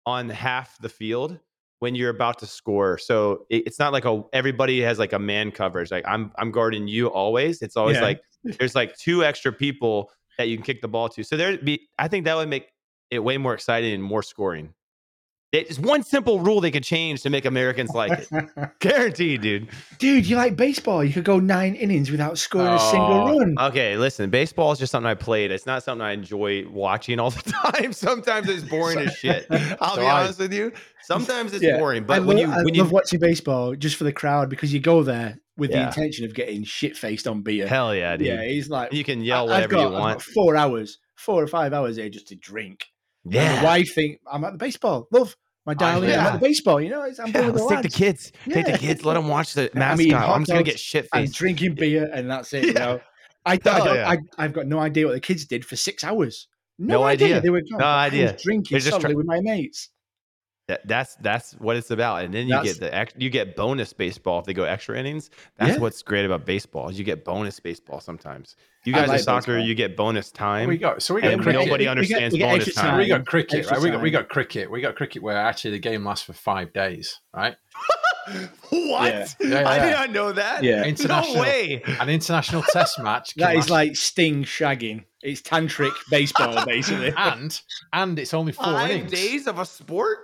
on 0.06 0.30
half 0.30 0.78
the 0.80 0.90
field 0.90 1.40
when 1.82 1.96
you're 1.96 2.12
about 2.12 2.38
to 2.38 2.46
score. 2.46 3.00
So 3.00 3.48
it, 3.50 3.64
it's 3.66 3.80
not 3.80 3.92
like 3.92 4.06
a 4.06 4.22
everybody 4.34 4.80
has 4.82 5.00
like 5.00 5.14
a 5.14 5.20
man 5.20 5.52
coverage. 5.52 5.90
Like 5.90 6.06
I'm 6.08 6.32
I'm 6.38 6.52
guarding 6.52 6.88
you 6.88 7.08
always. 7.08 7.62
It's 7.64 7.76
always 7.76 7.98
Yeah. 7.98 8.04
like 8.04 8.22
there's 8.44 8.76
like 8.76 8.96
two 8.98 9.26
extra 9.26 9.52
people 9.52 10.12
that 10.38 10.48
you 10.48 10.58
can 10.58 10.64
kick 10.64 10.82
the 10.82 10.88
ball 10.88 11.10
to. 11.10 11.24
So 11.24 11.36
there 11.38 11.58
be 11.58 11.90
I 11.98 12.08
think 12.08 12.26
that 12.26 12.36
would 12.36 12.50
make 12.50 12.68
it 13.10 13.20
way 13.20 13.38
more 13.38 13.56
exciting 13.56 13.94
and 13.94 14.04
more 14.04 14.22
scoring. 14.22 14.74
It's 15.52 15.78
one 15.78 16.02
simple 16.04 16.40
rule 16.40 16.62
they 16.62 16.72
could 16.72 16.84
change 16.86 17.24
to 17.24 17.30
make 17.30 17.44
Americans 17.44 17.90
like 17.94 18.14
it. 18.32 18.50
Guaranteed, 18.80 19.42
dude. 19.42 19.68
Dude, 20.00 20.26
you 20.26 20.38
like 20.38 20.56
baseball? 20.56 21.04
You 21.04 21.12
could 21.12 21.26
go 21.26 21.40
nine 21.40 21.76
innings 21.76 22.10
without 22.10 22.38
scoring 22.38 22.68
a 22.74 22.80
single 22.80 23.12
Oh, 23.12 23.38
run. 23.40 23.56
Okay, 23.60 23.98
listen, 23.98 24.30
baseball 24.30 24.72
is 24.72 24.80
just 24.80 24.94
something 24.94 25.10
I 25.10 25.14
played. 25.14 25.52
It's 25.52 25.66
not 25.66 25.84
something 25.84 26.02
I 26.02 26.14
enjoy 26.14 26.66
watching 26.70 27.20
all 27.20 27.32
the 27.32 27.42
time. 27.82 27.92
Sometimes 27.92 28.48
it's 28.48 28.64
boring 28.64 29.00
as 29.00 29.14
shit. 29.16 29.46
I'll 29.82 29.96
So 29.96 30.02
be 30.02 30.08
I- 30.08 30.24
honest 30.24 30.40
with 30.40 30.54
you. 30.54 30.72
Sometimes 31.04 31.52
it's 31.54 31.64
Yeah, 31.64 31.78
boring, 31.80 32.04
I 32.04 32.06
but 32.06 32.26
when 32.26 32.38
love, 32.38 32.48
you 32.48 32.54
I 32.54 32.64
when 32.64 32.74
you 32.74 32.84
love 32.84 32.92
watching 32.94 33.20
baseball 33.20 33.76
just 33.76 33.98
for 33.98 34.06
the 34.06 34.14
crowd 34.14 34.50
because 34.50 34.72
you 34.72 34.80
go 34.80 35.04
there 35.04 35.38
with 35.58 35.72
the 35.72 35.82
intention 35.86 36.24
of 36.26 36.34
getting 36.34 36.64
shit 36.64 36.96
faced 36.96 37.28
on 37.28 37.42
beer. 37.42 37.68
Hell 37.68 37.94
yeah, 37.94 38.16
dude. 38.16 38.28
yeah, 38.28 38.44
he's 38.46 38.70
like, 38.70 38.94
You 38.94 39.04
can 39.04 39.22
yell 39.22 39.50
I- 39.52 39.56
I've 39.64 39.72
whatever 39.72 39.74
got, 39.76 39.92
you 39.92 40.00
want. 40.00 40.22
four 40.22 40.56
hours, 40.56 40.98
four 41.16 41.44
or 41.44 41.48
five 41.48 41.74
hours 41.74 41.98
here 41.98 42.08
just 42.10 42.28
to 42.30 42.36
drink. 42.36 42.86
And 43.26 43.34
Yeah. 43.34 43.60
the 43.60 43.66
wife 43.66 43.94
think 43.94 44.20
I'm 44.32 44.44
at 44.46 44.54
the 44.54 44.58
baseball. 44.58 45.08
Love 45.12 45.36
my 45.66 45.74
oh, 45.74 45.76
darling. 45.76 46.04
I'm 46.06 46.10
yeah. 46.10 46.28
at 46.28 46.34
the 46.34 46.40
baseball. 46.40 46.82
You 46.82 46.90
know, 46.90 47.02
I'm 47.02 47.14
Yeah, 47.28 47.32
going 47.32 47.46
with 47.48 47.56
the 47.56 47.64
let's 47.64 47.70
take 47.70 47.92
the 47.92 47.96
lads. 47.96 47.96
kids. 47.96 48.32
Take 48.50 48.66
the 48.66 48.78
kids. 48.78 49.06
Let 49.06 49.14
them 49.14 49.28
watch 49.28 49.54
the 49.54 49.72
I'm 49.74 49.80
mascot. 49.80 50.30
I'm, 50.30 50.42
just 50.42 50.52
gonna 50.52 50.64
get 50.64 50.80
shit 50.80 51.08
and 51.14 51.28
faced. 51.28 51.36
drinking 51.36 51.76
beer, 51.76 52.10
and 52.14 52.30
that's 52.30 52.54
it. 52.54 52.66
You 52.66 52.74
know, 52.74 53.02
I, 53.46 53.54
I, 53.54 53.60
Hell 53.64 53.86
don't, 53.86 53.96
yeah. 53.96 54.10
I, 54.10 54.18
I've 54.38 54.54
got 54.54 54.68
no 54.68 54.80
idea 54.80 55.06
what 55.06 55.14
the 55.14 55.20
kids 55.20 55.46
did 55.46 55.66
for 55.66 55.76
six 55.76 56.04
hours. 56.04 56.48
No 56.80 57.04
idea. 57.04 57.42
They 57.42 57.50
were 57.50 57.62
gone. 57.62 57.80
No 57.80 57.86
I 57.86 58.08
was 58.08 58.14
idea. 58.14 58.38
Drinking 58.44 58.76
They're 58.76 58.80
just 58.80 58.92
solidly 58.92 59.16
with 59.16 59.28
my 59.28 59.40
mates. 59.40 59.90
That, 60.72 60.88
that's 60.88 61.16
that's 61.16 61.52
what 61.56 61.76
it's 61.76 61.92
about, 61.92 62.24
and 62.24 62.34
then 62.34 62.48
you 62.48 62.54
That's- 62.54 62.76
get 62.76 62.80
the 62.80 62.96
ex, 62.96 63.14
you 63.18 63.30
get 63.30 63.58
bonus 63.58 63.92
baseball 63.92 64.40
if 64.40 64.46
they 64.46 64.54
go 64.54 64.64
extra 64.64 64.98
innings. 64.98 65.30
That's 65.58 65.74
Yeah. 65.74 65.80
what's 65.80 66.02
great 66.02 66.24
about 66.24 66.46
baseball 66.46 66.88
is 66.88 66.98
you 66.98 67.04
get 67.04 67.26
bonus 67.26 67.60
baseball 67.60 68.00
sometimes. 68.00 68.56
You 68.86 68.94
guys 68.94 69.10
like 69.10 69.20
in 69.20 69.24
soccer, 69.26 69.54
baseball. 69.56 69.68
you 69.68 69.76
get 69.76 69.98
bonus 69.98 70.32
time. 70.32 70.70
we 70.70 70.78
got 70.78 71.04
so 71.04 71.14
we 71.14 71.20
got 71.22 71.34
and 71.34 71.42
cricket. 71.44 71.60
nobody 71.66 71.82
We 71.84 71.86
get- 71.86 71.92
understands 71.92 72.34
we 72.34 72.40
get 72.40 72.50
bonus 72.52 72.74
time. 72.74 72.86
time. 72.92 72.98
we 73.00 73.08
got 73.10 73.26
cricket, 73.26 73.60
Extra 73.60 73.78
right? 73.78 73.84
We 73.84 73.90
got 73.92 74.02
we 74.02 74.12
got 74.12 74.30
cricket. 74.30 74.72
We 74.72 74.80
got 74.82 74.96
cricket 74.96 75.22
where 75.22 75.36
actually 75.36 75.72
the 75.72 75.80
game 75.80 76.06
lasts 76.06 76.26
for 76.26 76.32
five 76.34 76.72
days, 76.72 77.20
right? 77.36 77.56
what? 78.70 79.04
Yeah. 79.14 79.28
Yeah, 79.42 79.70
I 79.70 79.76
yeah. 79.76 79.86
did 79.86 79.92
not 79.92 80.12
know 80.12 80.32
that. 80.32 80.64
Yeah. 80.64 80.84
International- 80.86 81.36
No 81.36 81.42
way. 81.42 81.82
An 82.00 82.10
international 82.10 82.64
test 82.72 82.98
match. 83.04 83.34
can 83.34 83.42
That 83.42 83.52
is 83.56 83.58
last- 83.62 83.70
like 83.70 83.96
Sting 83.96 84.44
shagging. 84.44 85.04
It's 85.22 85.42
tantric 85.42 85.92
baseball, 86.10 86.66
basically. 86.66 87.14
and 87.18 87.62
and 87.94 88.18
it's 88.18 88.34
only 88.34 88.54
four 88.54 88.66
Five 88.66 88.90
innings. 88.92 89.12
days 89.12 89.48
of 89.48 89.60
a 89.60 89.66
sport. 89.66 90.20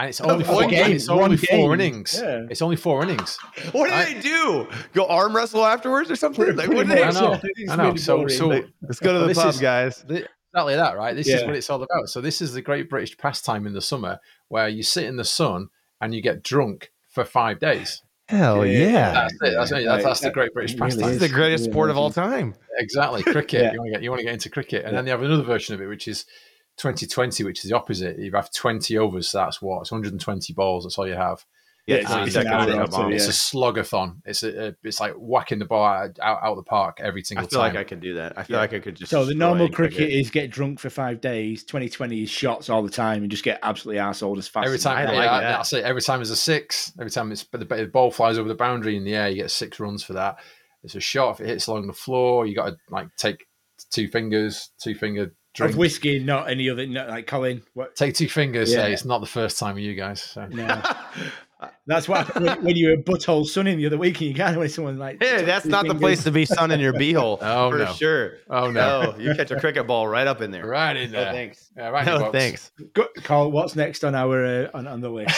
And 0.00 0.08
it's 0.08 0.20
only 0.22 0.44
four, 0.44 0.64
game, 0.66 0.92
it's 0.92 1.08
only 1.10 1.36
four 1.36 1.76
game. 1.76 1.92
innings. 1.92 2.18
Yeah. 2.22 2.46
It's 2.48 2.62
only 2.62 2.76
four 2.76 3.02
innings. 3.02 3.36
What 3.72 3.88
do 3.88 3.94
I- 3.94 4.14
they 4.14 4.20
do? 4.20 4.66
Go 4.94 5.04
arm 5.06 5.36
wrestle 5.36 5.62
afterwards 5.64 6.10
or 6.10 6.16
something? 6.16 6.42
Pretty- 6.42 6.56
Like, 6.58 6.68
what 6.68 6.86
do 6.86 6.94
they 6.94 7.02
I 7.04 7.10
know. 7.10 7.38
I 7.68 7.76
know. 7.76 7.84
really 7.88 7.98
So 7.98 8.16
boring. 8.16 8.34
so 8.34 8.48
Let's 8.80 8.98
go 8.98 9.12
to 9.12 9.18
the 9.18 9.26
this 9.26 9.36
pub, 9.38 9.50
is- 9.50 9.60
guys. 9.60 10.02
Th- 10.08 10.26
Exactly 10.52 10.74
that, 10.76 10.96
right? 10.96 11.14
This 11.14 11.28
is 11.28 11.44
what 11.44 11.54
it's 11.54 11.68
all 11.70 11.82
about. 11.82 12.08
So 12.08 12.20
this 12.20 12.40
is 12.40 12.54
the 12.54 12.62
great 12.62 12.88
British 12.90 13.16
pastime 13.18 13.66
in 13.66 13.72
the 13.74 13.80
summer, 13.82 14.18
where 14.48 14.68
you 14.68 14.82
sit 14.82 15.04
in 15.04 15.16
the 15.16 15.24
sun 15.24 15.68
and 16.00 16.12
you 16.14 16.20
get 16.22 16.42
drunk 16.42 16.90
for 17.08 17.24
five 17.24 17.60
days. 17.60 18.02
Hell 18.26 18.64
Yeah. 18.66 19.12
That's 19.12 19.34
it. 19.34 19.54
That's, 19.54 19.70
it. 19.72 19.84
that's, 19.84 20.04
that's 20.04 20.20
the 20.20 20.30
great 20.30 20.52
British 20.54 20.74
It 20.74 20.80
really 20.80 20.92
pastime. 21.02 21.18
The 21.18 21.28
greatest 21.28 21.64
sport 21.64 21.90
of 21.90 21.96
all 21.98 22.10
time. 22.10 22.54
Exactly, 22.78 23.22
cricket. 23.22 23.62
Yeah. 23.62 23.72
You 23.74 23.78
want 23.80 23.86
to 23.88 23.92
get 23.92 24.02
you 24.02 24.10
want 24.10 24.20
to 24.20 24.24
get 24.24 24.32
into 24.32 24.48
cricket, 24.50 24.84
and 24.86 24.96
then 24.96 25.04
you 25.04 25.10
have 25.12 25.22
another 25.22 25.42
version 25.42 25.74
of 25.74 25.82
it, 25.82 25.86
which 25.88 26.08
is 26.08 26.24
2020, 26.80 27.44
which 27.44 27.64
is 27.64 27.70
the 27.70 27.76
opposite. 27.76 28.18
You 28.18 28.32
have 28.32 28.52
20 28.52 28.96
overs, 28.98 29.28
so 29.28 29.38
that's 29.38 29.60
what 29.62 29.80
it's 29.82 29.92
120 29.92 30.52
balls. 30.54 30.84
That's 30.84 30.98
all 30.98 31.06
you 31.06 31.14
have. 31.14 31.44
Yeah, 31.86 31.96
it's- 31.96 32.12
three 32.12 32.22
it's 32.24 32.36
an 32.36 32.42
seconds 32.44 32.52
hour 32.54 32.66
to 32.66 32.72
or 32.72 32.76
come 32.84 32.90
two, 32.90 32.96
on. 32.96 33.08
yeah. 33.10 33.16
It's 33.16 33.26
a 33.28 33.30
slogathon. 33.30 34.16
It's 34.24 34.42
a, 34.42 34.68
a- 34.68 34.74
it's 34.84 35.00
like 35.00 35.14
whacking 35.14 35.58
the 35.58 35.64
ball 35.64 35.84
out, 35.84 36.18
out, 36.20 36.38
out 36.42 36.50
of 36.52 36.56
the 36.56 36.62
park 36.62 36.98
every 37.00 37.22
single 37.24 37.46
time. 37.46 37.48
I 37.48 37.50
feel 37.50 37.60
time. 37.62 37.74
like 37.74 37.86
I 37.86 37.88
can 37.88 38.00
do 38.00 38.14
that. 38.14 38.38
I 38.38 38.42
feel 38.44 38.56
Yeah. 38.56 38.60
like 38.60 38.74
I 38.74 38.78
could 38.80 38.96
just. 38.96 39.10
So 39.10 39.24
the 39.24 39.34
normal 39.34 39.68
cricket, 39.68 39.96
cricket. 39.98 40.14
is 40.14 40.30
get 40.30 40.50
drunk 40.50 40.78
for 40.78 40.90
five 40.90 41.20
days. 41.20 41.64
2020 41.64 42.22
is 42.22 42.30
shots 42.30 42.68
all 42.70 42.82
the 42.82 42.90
time 42.90 43.22
and 43.22 43.30
just 43.30 43.42
get 43.44 43.58
absolutely 43.62 44.00
arseholed 44.00 44.38
as 44.38 44.46
fast 44.46 44.66
Every 44.66 44.78
time, 44.78 44.98
I 44.98 45.00
you 45.00 45.06
like 45.06 45.16
can. 45.16 45.22
yeah, 45.24 45.40
that. 45.40 45.56
that's 45.56 45.72
it. 45.72 45.84
Every 45.84 46.02
time 46.02 46.18
there's 46.20 46.30
a 46.30 46.36
six. 46.36 46.92
Every 47.00 47.10
time 47.10 47.32
it's 47.32 47.44
the, 47.44 47.58
the 47.58 47.90
ball 47.92 48.10
flies 48.10 48.38
over 48.38 48.48
the 48.48 48.54
boundary 48.54 48.96
in 48.96 49.04
the 49.04 49.14
air, 49.14 49.28
you 49.28 49.36
get 49.36 49.50
six 49.50 49.80
runs 49.80 50.04
for 50.04 50.12
that. 50.12 50.36
It's 50.84 50.94
a 50.94 51.00
shot. 51.00 51.32
If 51.32 51.40
it 51.40 51.46
hits 51.48 51.66
along 51.66 51.88
the 51.88 51.92
floor, 51.92 52.46
you 52.46 52.54
got 52.54 52.66
to 52.70 52.76
like 52.90 53.08
take 53.16 53.44
two 53.90 54.06
fingers, 54.08 54.70
two 54.80 54.94
finger 54.94 55.34
drink. 55.54 55.72
Of 55.72 55.78
whiskey, 55.78 56.18
not 56.20 56.50
any 56.50 56.68
other. 56.70 56.86
Not 56.86 57.08
like 57.08 57.26
Colin. 57.26 57.62
What? 57.74 57.96
Take 57.96 58.14
two 58.14 58.28
fingers. 58.28 58.70
Yeah. 58.72 58.82
Say 58.84 58.92
it's 58.92 59.04
not 59.04 59.20
the 59.20 59.26
first 59.26 59.58
time 59.58 59.74
with 59.74 59.84
you 59.84 59.94
guys. 59.94 60.22
So. 60.22 60.46
No. 60.46 60.82
That's 61.86 62.08
why 62.08 62.24
when, 62.24 62.64
when 62.64 62.76
you 62.76 62.88
were 62.88 62.96
butthole 62.96 63.44
sunning 63.44 63.76
the 63.76 63.84
other 63.84 63.98
week 63.98 64.18
and 64.22 64.28
you 64.30 64.34
can't 64.34 64.56
when 64.56 64.70
someone 64.70 64.98
like. 64.98 65.22
Hey, 65.22 65.42
that's 65.44 65.64
two 65.64 65.68
not 65.70 65.86
the 65.86 65.94
place 65.94 66.24
to 66.24 66.30
be 66.30 66.46
sunning 66.46 66.76
in 66.76 66.80
your 66.80 66.94
beehole. 66.94 67.36
Oh, 67.42 67.70
for 67.70 67.78
no. 67.78 67.92
sure. 67.92 68.32
Oh 68.48 68.70
no! 68.70 69.12
No, 69.12 69.18
you 69.18 69.34
catch 69.34 69.50
a 69.50 69.60
cricket 69.60 69.86
ball 69.86 70.08
right 70.08 70.26
up 70.26 70.40
in 70.40 70.52
there. 70.52 70.66
Right 70.66 70.96
in 70.96 71.10
there 71.10 71.20
No 71.20 71.24
there. 71.24 71.32
thanks. 71.34 71.70
Yeah, 71.76 71.88
right 71.90 72.06
No 72.06 72.18
box. 72.20 72.32
thanks. 72.32 72.72
Go, 72.94 73.08
Carl, 73.24 73.50
what's 73.50 73.76
next 73.76 74.04
on 74.04 74.14
our 74.14 74.42
uh, 74.42 74.70
on, 74.72 74.86
on 74.86 75.00
the 75.02 75.10
list 75.10 75.36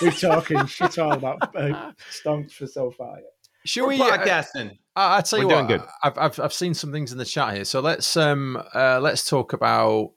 we- 0.00 0.06
We're 0.08 0.12
talking 0.12 0.66
shit 0.66 0.98
all 1.00 1.12
about 1.14 1.56
uh, 1.56 1.90
stonks 2.12 2.52
for 2.52 2.68
so 2.68 2.92
far. 2.92 3.16
Should 3.64 3.82
We're 3.82 3.88
we? 3.88 4.00
uh, 4.02 4.18
podcasting. 4.18 4.78
I, 4.96 5.18
I 5.18 5.20
tell 5.20 5.38
you 5.38 5.46
We're 5.46 5.54
what, 5.56 5.68
doing 5.68 5.80
good. 5.80 5.88
I've, 6.02 6.18
I've 6.18 6.40
I've 6.40 6.52
seen 6.52 6.74
some 6.74 6.90
things 6.90 7.12
in 7.12 7.18
the 7.18 7.24
chat 7.24 7.54
here. 7.54 7.64
So 7.64 7.80
let's 7.80 8.16
um 8.16 8.60
uh 8.74 8.98
let's 9.00 9.28
talk 9.28 9.52
about 9.52 10.12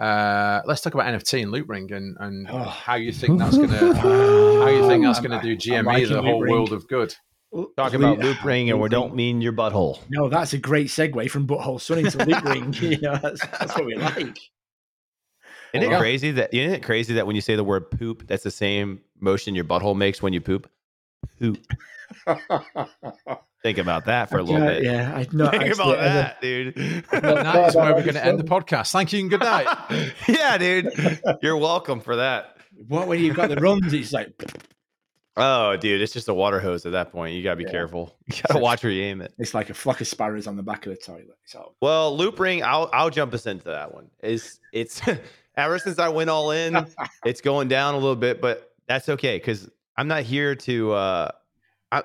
uh 0.00 0.60
let's 0.66 0.80
talk 0.80 0.94
about 0.94 1.06
NFT 1.06 1.42
and 1.42 1.52
Loopring 1.52 1.92
and 1.96 2.16
and 2.18 2.48
Oh. 2.50 2.58
how 2.64 2.96
you 2.96 3.12
think 3.12 3.38
that's 3.38 3.56
gonna 3.56 3.94
how 4.00 4.68
you 4.68 4.88
think 4.88 5.04
that's 5.04 5.18
I'm- 5.20 5.28
gonna 5.28 5.42
do 5.42 5.56
GME 5.56 6.08
the 6.08 6.20
whole 6.20 6.40
Ring. 6.40 6.52
world 6.52 6.72
of 6.72 6.86
good. 6.88 7.14
Talk 7.76 7.92
Loop- 7.92 7.94
about 7.94 8.18
loop 8.18 8.44
ring, 8.44 8.68
and 8.70 8.80
we 8.80 8.88
don't 8.88 9.14
mean 9.14 9.40
your 9.40 9.52
butthole. 9.52 10.00
No, 10.10 10.28
that's 10.28 10.52
a 10.54 10.58
great 10.58 10.88
segue 10.88 11.30
from 11.30 11.46
butthole 11.46 11.80
sunning 11.80 12.06
to 12.10 12.18
Loopring. 12.18 12.74
You 12.80 12.98
know, 13.00 13.16
that's, 13.22 13.40
that's 13.46 13.74
what 13.76 13.86
we 13.86 13.94
like. 13.94 14.36
Isn't 15.72 15.88
it 15.88 15.90
Yeah. 15.90 15.98
crazy 16.00 16.32
that 16.32 16.52
isn't 16.52 16.72
it 16.74 16.82
crazy 16.82 17.14
that 17.14 17.24
when 17.28 17.36
you 17.36 17.40
say 17.42 17.54
the 17.54 17.62
word 17.62 17.92
poop, 17.92 18.26
that's 18.26 18.42
the 18.42 18.50
same 18.50 19.00
motion 19.20 19.54
your 19.54 19.64
butthole 19.64 19.94
makes 19.96 20.20
when 20.20 20.32
you 20.32 20.40
poop? 20.40 20.68
Poop. 21.38 21.58
Think 23.64 23.78
about 23.78 24.04
that 24.04 24.28
for 24.28 24.36
a 24.38 24.42
little 24.42 24.60
bit. 24.64 24.82
Yeah, 24.84 25.10
I 25.16 25.26
know. 25.32 25.48
Think 25.50 25.62
actually 25.64 25.94
about 25.94 25.98
ever- 26.04 26.14
that, 26.14 26.40
dude. 26.42 26.76
And 26.76 27.22
that 27.24 27.68
is 27.70 27.74
where 27.74 27.94
we're 27.94 28.02
going 28.02 28.14
to 28.14 28.24
end 28.24 28.38
the 28.38 28.44
podcast. 28.44 28.92
Thank 28.92 29.12
you 29.14 29.20
and 29.20 29.30
good 29.30 29.40
night. 29.40 30.12
yeah, 30.28 30.58
dude. 30.58 30.92
You're 31.40 31.56
welcome 31.56 32.00
for 32.00 32.16
that. 32.16 32.58
What 32.88 33.08
when 33.08 33.20
you've 33.20 33.34
got 33.36 33.48
the 33.48 33.56
runs? 33.56 33.92
It's 33.94 34.12
like 34.12 34.32
Oh, 35.36 35.76
dude, 35.76 36.00
it's 36.00 36.12
just 36.12 36.28
a 36.28 36.34
water 36.34 36.60
hose 36.60 36.84
at 36.86 36.92
that 36.92 37.10
point. 37.10 37.34
You 37.34 37.42
gotta 37.42 37.56
be 37.56 37.64
Yeah. 37.64 37.70
careful. 37.70 38.14
You 38.26 38.42
gotta 38.46 38.60
watch 38.60 38.82
where 38.84 38.92
you 38.92 39.02
aim 39.02 39.20
it. 39.22 39.32
it's 39.38 39.54
like 39.54 39.70
a 39.70 39.74
flock 39.74 40.00
of 40.00 40.06
sparrows 40.08 40.46
on 40.46 40.56
the 40.56 40.62
back 40.62 40.84
of 40.86 40.92
the 40.92 40.96
toilet. 40.98 41.38
So 41.46 41.74
Well, 41.80 42.16
Loopring, 42.18 42.62
I'll 42.62 42.90
I'll 42.92 43.10
jump 43.10 43.32
us 43.32 43.46
into 43.46 43.64
that 43.64 43.94
one. 43.94 44.10
Is 44.22 44.60
it's 44.72 45.00
ever 45.56 45.78
since 45.78 45.98
I 45.98 46.08
went 46.10 46.28
all 46.30 46.50
in, 46.50 46.86
it's 47.24 47.40
going 47.40 47.68
down 47.68 47.94
a 47.94 47.98
little 47.98 48.14
bit, 48.14 48.40
but 48.42 48.72
that's 48.86 49.08
okay 49.08 49.38
because 49.38 49.70
I'm 49.96 50.06
not 50.08 50.22
here 50.22 50.54
to 50.54 50.92
uh 50.92 51.30
I, 51.30 51.32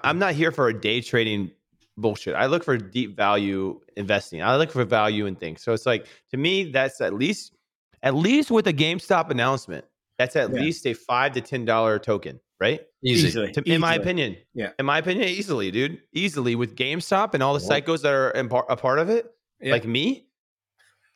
I'm 0.04 0.20
not 0.20 0.34
here 0.34 0.52
for 0.52 0.68
a 0.68 0.74
day 0.80 1.02
trading 1.02 1.52
bullshit. 1.98 2.36
I 2.36 2.46
look 2.46 2.64
for 2.64 2.78
deep 2.78 3.16
value 3.16 3.80
investing. 3.98 4.42
I 4.42 4.56
look 4.58 4.72
for 4.72 4.84
value 4.86 5.26
in 5.26 5.36
things. 5.36 5.62
So 5.62 5.74
it's 5.74 5.86
like 5.86 6.08
to 6.32 6.38
me, 6.38 6.72
that's 6.72 7.02
at 7.02 7.14
least 7.14 7.56
at 8.04 8.16
least 8.16 8.50
with 8.52 8.66
a 8.68 8.74
GameStop 8.74 9.30
announcement, 9.30 9.84
that's 10.18 10.36
at 10.38 10.50
Yeah. 10.54 10.62
least 10.62 10.86
a 10.88 10.94
five 10.94 11.34
to 11.34 11.42
ten 11.42 11.66
dollar 11.66 12.00
token, 12.00 12.40
right? 12.60 12.82
Easy. 13.04 13.28
easily, 13.28 13.52
To, 13.54 13.62
in 13.70 13.82
my 13.82 13.96
opinion. 13.96 14.38
Yeah. 14.54 14.72
In 14.80 14.86
my 14.86 14.98
opinion, 15.00 15.28
easily, 15.28 15.72
dude. 15.72 16.02
Easily 16.14 16.56
with 16.56 16.76
GameStop 16.76 17.34
and 17.34 17.42
all 17.44 17.58
the 17.58 17.66
Well- 17.68 17.82
psychos 17.82 18.02
that 18.04 18.14
are 18.14 18.32
in 18.32 18.48
par- 18.50 18.66
a 18.70 18.76
part 18.78 19.00
of 19.00 19.10
it, 19.10 19.30
Yeah. 19.62 19.72
like 19.74 19.86
me. 19.86 20.28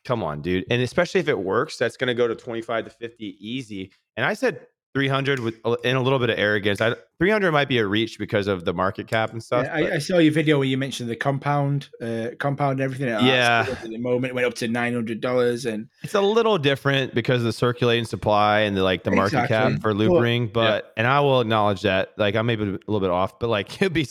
Come 0.04 0.22
on, 0.22 0.42
dude. 0.42 0.64
And 0.70 0.82
especially 0.82 1.20
if 1.20 1.28
it 1.28 1.38
works, 1.38 1.78
that's 1.78 1.96
going 1.96 2.08
to 2.08 2.14
go 2.14 2.28
to 2.28 2.34
25 2.34 2.84
to 2.84 2.90
50 2.90 3.36
easy. 3.40 3.90
And 4.18 4.26
I 4.26 4.34
said 4.34 4.66
300 4.94 5.40
with 5.40 5.56
a- 5.64 5.76
in 5.82 5.96
a 5.96 6.00
little 6.00 6.20
bit 6.20 6.30
of 6.30 6.38
arrogance. 6.38 6.80
I, 6.80 6.94
300 7.18 7.50
might 7.50 7.68
be 7.68 7.78
a 7.78 7.86
reach 7.86 8.16
because 8.18 8.46
of 8.46 8.64
the 8.64 8.72
market 8.72 9.08
cap 9.08 9.32
and 9.32 9.42
stuff. 9.42 9.64
Yeah, 9.66 9.74
I, 9.74 9.94
I 9.94 9.98
saw 9.98 10.18
your 10.18 10.32
video 10.32 10.56
where 10.58 10.68
you 10.68 10.78
mentioned 10.78 11.10
the 11.10 11.16
compound, 11.16 11.88
uh, 12.00 12.28
compound, 12.38 12.72
and 12.72 12.80
everything. 12.82 13.12
like. 13.12 13.24
Yeah. 13.24 13.66
At 13.68 13.82
the 13.82 13.98
moment, 13.98 14.30
it 14.30 14.34
went 14.34 14.46
up 14.46 14.54
to 14.54 14.68
nine 14.68 14.94
hundred 14.94 15.20
dollars, 15.20 15.66
and 15.66 15.88
it's 16.02 16.14
a 16.14 16.20
little 16.20 16.58
different 16.58 17.12
because 17.12 17.40
of 17.40 17.44
the 17.46 17.52
circulating 17.52 18.04
supply 18.04 18.60
and 18.60 18.76
the 18.76 18.84
like 18.84 19.02
the 19.02 19.10
market 19.10 19.42
Exactly. 19.44 19.72
cap 19.74 19.82
for 19.82 19.92
Loopring. 19.92 20.52
But 20.52 20.92
and 20.96 21.08
I 21.08 21.20
will 21.20 21.40
acknowledge 21.40 21.82
that. 21.82 22.12
Like 22.16 22.36
I'm 22.36 22.46
maybe 22.46 22.62
a 22.62 22.66
little 22.66 23.00
bit 23.00 23.10
off, 23.10 23.40
but 23.40 23.48
like 23.48 23.74
it'd 23.82 23.92
be 23.92 24.06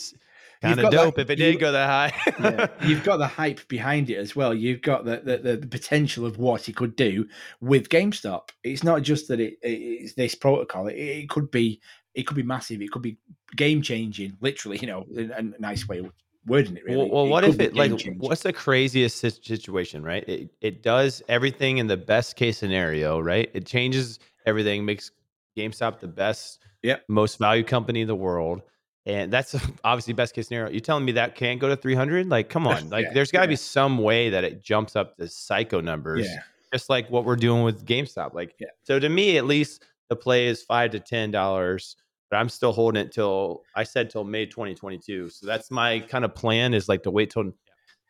kind 0.64 0.78
of 0.78 0.82
got 0.84 0.90
that- 0.92 1.04
dope 1.04 1.18
if 1.18 1.30
it 1.30 1.36
did 1.36 1.54
you- 1.54 1.60
go 1.60 1.72
that 1.72 1.88
high. 1.88 2.32
yeah, 2.40 2.88
you've 2.88 3.04
got 3.04 3.18
the 3.18 3.26
hype 3.26 3.66
behind 3.68 4.10
it 4.10 4.16
as 4.16 4.34
well. 4.34 4.54
You've 4.54 4.82
got 4.82 5.04
the 5.04 5.18
the, 5.24 5.56
the, 5.56 5.66
potential 5.66 6.26
of 6.26 6.38
what 6.38 6.68
it 6.68 6.76
could 6.76 6.96
do 6.96 7.26
with 7.60 7.88
GameStop. 7.88 8.50
It's 8.62 8.84
not 8.84 9.02
just 9.02 9.28
that 9.28 9.40
it, 9.40 9.58
it's 9.62 10.14
this 10.14 10.34
protocol. 10.34 10.88
It, 10.88 10.94
it 10.94 11.28
could 11.28 11.50
be 11.50 11.80
it 12.14 12.26
could 12.26 12.36
be 12.36 12.42
massive. 12.42 12.80
It 12.82 12.90
could 12.90 13.02
be 13.02 13.18
game 13.56 13.82
changing. 13.82 14.36
Literally, 14.40 14.78
you 14.78 14.86
know, 14.86 15.06
in 15.14 15.30
a 15.32 15.60
nice 15.60 15.86
way 15.88 15.98
of 15.98 16.10
wording 16.46 16.76
it. 16.76 16.84
Really. 16.84 16.96
Well, 16.98 17.08
well 17.10 17.26
what 17.28 17.44
if 17.44 17.58
it 17.60 17.74
like 17.74 17.90
game-changing. 17.90 18.18
what's 18.18 18.42
the 18.42 18.52
craziest 18.52 19.18
situation, 19.18 20.02
right? 20.02 20.26
It 20.28 20.50
it 20.60 20.82
does 20.82 21.22
everything 21.28 21.78
in 21.78 21.86
the 21.86 21.96
best 21.96 22.36
case 22.36 22.58
scenario, 22.58 23.18
right? 23.20 23.50
It 23.54 23.66
changes 23.66 24.18
everything, 24.46 24.84
makes 24.84 25.10
GameStop 25.56 26.00
the 26.00 26.08
best, 26.08 26.60
Yep. 26.82 27.04
most 27.08 27.38
value 27.38 27.64
company 27.64 28.02
in 28.02 28.08
the 28.08 28.14
world. 28.16 28.62
And 29.06 29.32
that's 29.32 29.54
obviously 29.84 30.14
best 30.14 30.34
case 30.34 30.48
scenario. 30.48 30.72
You 30.72 30.80
telling 30.80 31.04
me 31.04 31.12
that 31.12 31.34
can't 31.34 31.60
go 31.60 31.68
to 31.68 31.76
300? 31.76 32.28
Like, 32.28 32.48
come 32.48 32.66
on. 32.66 32.88
Like, 32.90 33.06
Yeah, 33.06 33.12
there's 33.14 33.30
got 33.30 33.40
to 33.40 33.44
yeah. 33.46 33.50
be 33.50 33.56
some 33.56 33.98
way 33.98 34.30
that 34.30 34.44
it 34.44 34.62
jumps 34.62 34.96
up 34.96 35.16
the 35.16 35.28
psycho 35.28 35.80
numbers, 35.80 36.26
Yeah, 36.26 36.38
just 36.72 36.88
like 36.88 37.10
what 37.10 37.24
we're 37.24 37.36
doing 37.36 37.62
with 37.64 37.84
GameStop. 37.84 38.32
Like, 38.34 38.54
Yeah. 38.58 38.68
so 38.82 38.98
to 38.98 39.08
me, 39.08 39.36
at 39.36 39.44
least 39.46 39.84
the 40.08 40.16
play 40.16 40.46
is 40.46 40.62
five 40.62 40.90
to 40.92 41.00
ten 41.00 41.30
dollars, 41.30 41.96
but 42.30 42.36
I'm 42.38 42.48
still 42.48 42.72
holding 42.72 43.02
it 43.04 43.12
till 43.12 43.62
I 43.74 43.84
said 43.84 44.08
till 44.10 44.24
May 44.24 44.46
2022. 44.46 45.28
So 45.30 45.46
that's 45.46 45.70
my 45.70 46.00
kind 46.00 46.24
of 46.24 46.34
plan 46.34 46.72
is 46.74 46.88
like 46.88 47.02
to 47.04 47.10
wait 47.10 47.30
till 47.30 47.52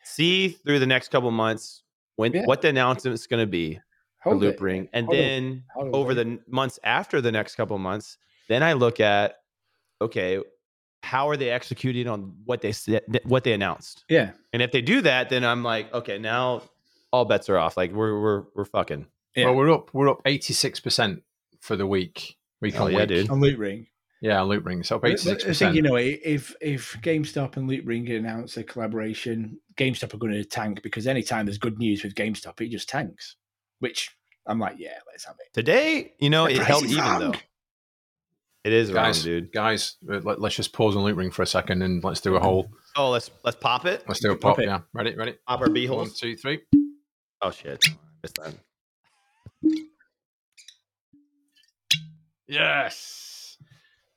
see 0.05 0.49
through 0.49 0.79
the 0.79 0.87
next 0.87 1.11
couple 1.11 1.31
months 1.31 1.83
when 2.17 2.33
what 2.45 2.63
the 2.63 2.69
announcement 2.69 3.15
is 3.15 3.27
going 3.27 3.43
to 3.43 3.47
be 3.51 3.81
Hold 4.23 4.41
Loop 4.41 4.55
it. 4.55 4.61
Ring, 4.61 4.89
and 4.93 5.07
Hold 5.07 5.17
then 5.19 5.65
Hold 5.75 5.89
it. 5.89 5.95
over 5.95 6.15
the 6.15 6.39
months 6.49 6.79
after 6.85 7.21
the 7.21 7.33
next 7.33 7.57
couple 7.57 7.77
months, 7.79 8.17
then 8.49 8.63
I 8.63 8.73
look 8.75 9.01
at 9.01 9.37
okay, 10.01 10.39
how 11.05 11.29
are 11.29 11.37
they 11.37 11.51
executing 11.51 12.09
on 12.09 12.35
what 12.45 12.61
they 12.63 12.73
said, 12.73 13.03
what 13.25 13.45
they 13.45 13.53
announced? 13.53 14.05
Yeah. 14.09 14.33
And 14.53 14.61
if 14.63 14.73
they 14.73 14.81
do 14.83 15.01
that, 15.03 15.29
then 15.29 15.45
I'm 15.45 15.63
like, 15.63 15.93
okay, 15.95 16.19
now 16.19 16.63
all 17.13 17.25
bets 17.25 17.49
are 17.49 17.59
off. 17.59 17.77
Like 17.77 17.93
we're 17.93 18.21
we're 18.21 18.45
we're 18.55 18.65
fucking. 18.65 19.07
Yeah. 19.37 19.47
Well, 19.47 19.55
we're 19.57 19.73
up. 19.73 19.91
We're 19.93 20.09
up 20.11 20.23
eighty 20.25 20.53
six 20.53 20.81
percent 20.81 21.23
for 21.61 21.77
the 21.77 21.87
week. 21.87 22.37
Week 22.61 22.75
Oh, 22.81 22.85
on 22.87 22.93
yeah, 22.93 22.99
week. 23.01 23.09
dude. 23.09 23.31
On 23.31 23.41
Loopring. 23.41 23.87
Yeah, 24.21 24.39
Loopring. 24.39 24.85
So 24.87 24.97
up 24.97 25.03
But- 25.03 25.11
eighty 25.13 25.31
I 25.51 25.53
think 25.53 25.75
you 25.75 25.83
know 25.83 25.97
if 25.97 26.55
if 26.61 26.97
GameStop 27.03 27.57
and 27.57 27.69
Loopring 27.69 28.11
announce 28.17 28.57
a 28.57 28.65
collaboration, 28.65 29.59
GameStop 29.77 30.15
are 30.15 30.19
going 30.19 30.33
to 30.33 30.45
tank 30.45 30.83
because 30.83 31.07
anytime 31.07 31.47
there's 31.47 31.59
good 31.59 31.79
news 31.79 32.03
with 32.03 32.15
GameStop, 32.15 32.61
it 32.61 32.71
just 32.71 32.89
tanks. 32.89 33.37
Which 33.81 34.11
I'm 34.47 34.59
like, 34.59 34.77
yeah, 34.79 34.99
let's 35.11 35.25
have 35.25 35.37
it. 35.41 35.53
Today, 35.53 36.13
you 36.19 36.31
know, 36.31 36.47
The 36.47 36.53
it 36.53 36.57
price 36.57 36.69
held 36.69 36.85
even 36.85 37.19
though. 37.19 37.35
It 38.65 38.73
is 38.73 38.91
wrong, 38.91 39.05
Guys, 39.05 39.23
dude. 39.23 39.53
guys, 39.53 39.97
uh, 40.11 40.21
let, 40.25 40.39
us 40.43 40.55
just 40.55 40.73
pause 40.73 40.97
on 40.97 41.05
Loopring 41.05 41.33
for 41.35 41.43
a 41.43 41.47
second 41.47 41.83
and 41.83 42.03
let's 42.03 42.23
do 42.23 42.35
a 42.35 42.41
whole. 42.41 42.71
Oh, 42.97 43.11
let's 43.11 43.31
let's 43.45 43.59
pop 43.61 43.85
it. 43.85 44.03
Let's 44.09 44.21
do 44.21 44.33
a 44.33 44.37
Pop 44.37 44.57
pop. 44.57 44.65
Yeah, 44.65 44.81
ready, 44.95 45.15
ready. 45.15 45.35
Pop 45.47 45.61
our 45.61 45.67
One, 45.67 45.75
beeholes. 45.75 46.19
two, 46.19 46.35
three. 46.35 46.61
Oh 47.43 47.51
shit. 47.51 47.85
Missed 48.23 48.37
that. 48.37 48.55
Yes. 52.49 53.59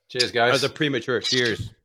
Cheers, 0.09 0.31
guys. 0.31 0.47
That 0.47 0.53
was 0.53 0.63
a 0.63 0.69
premature 0.69 1.19
cheers. 1.21 1.71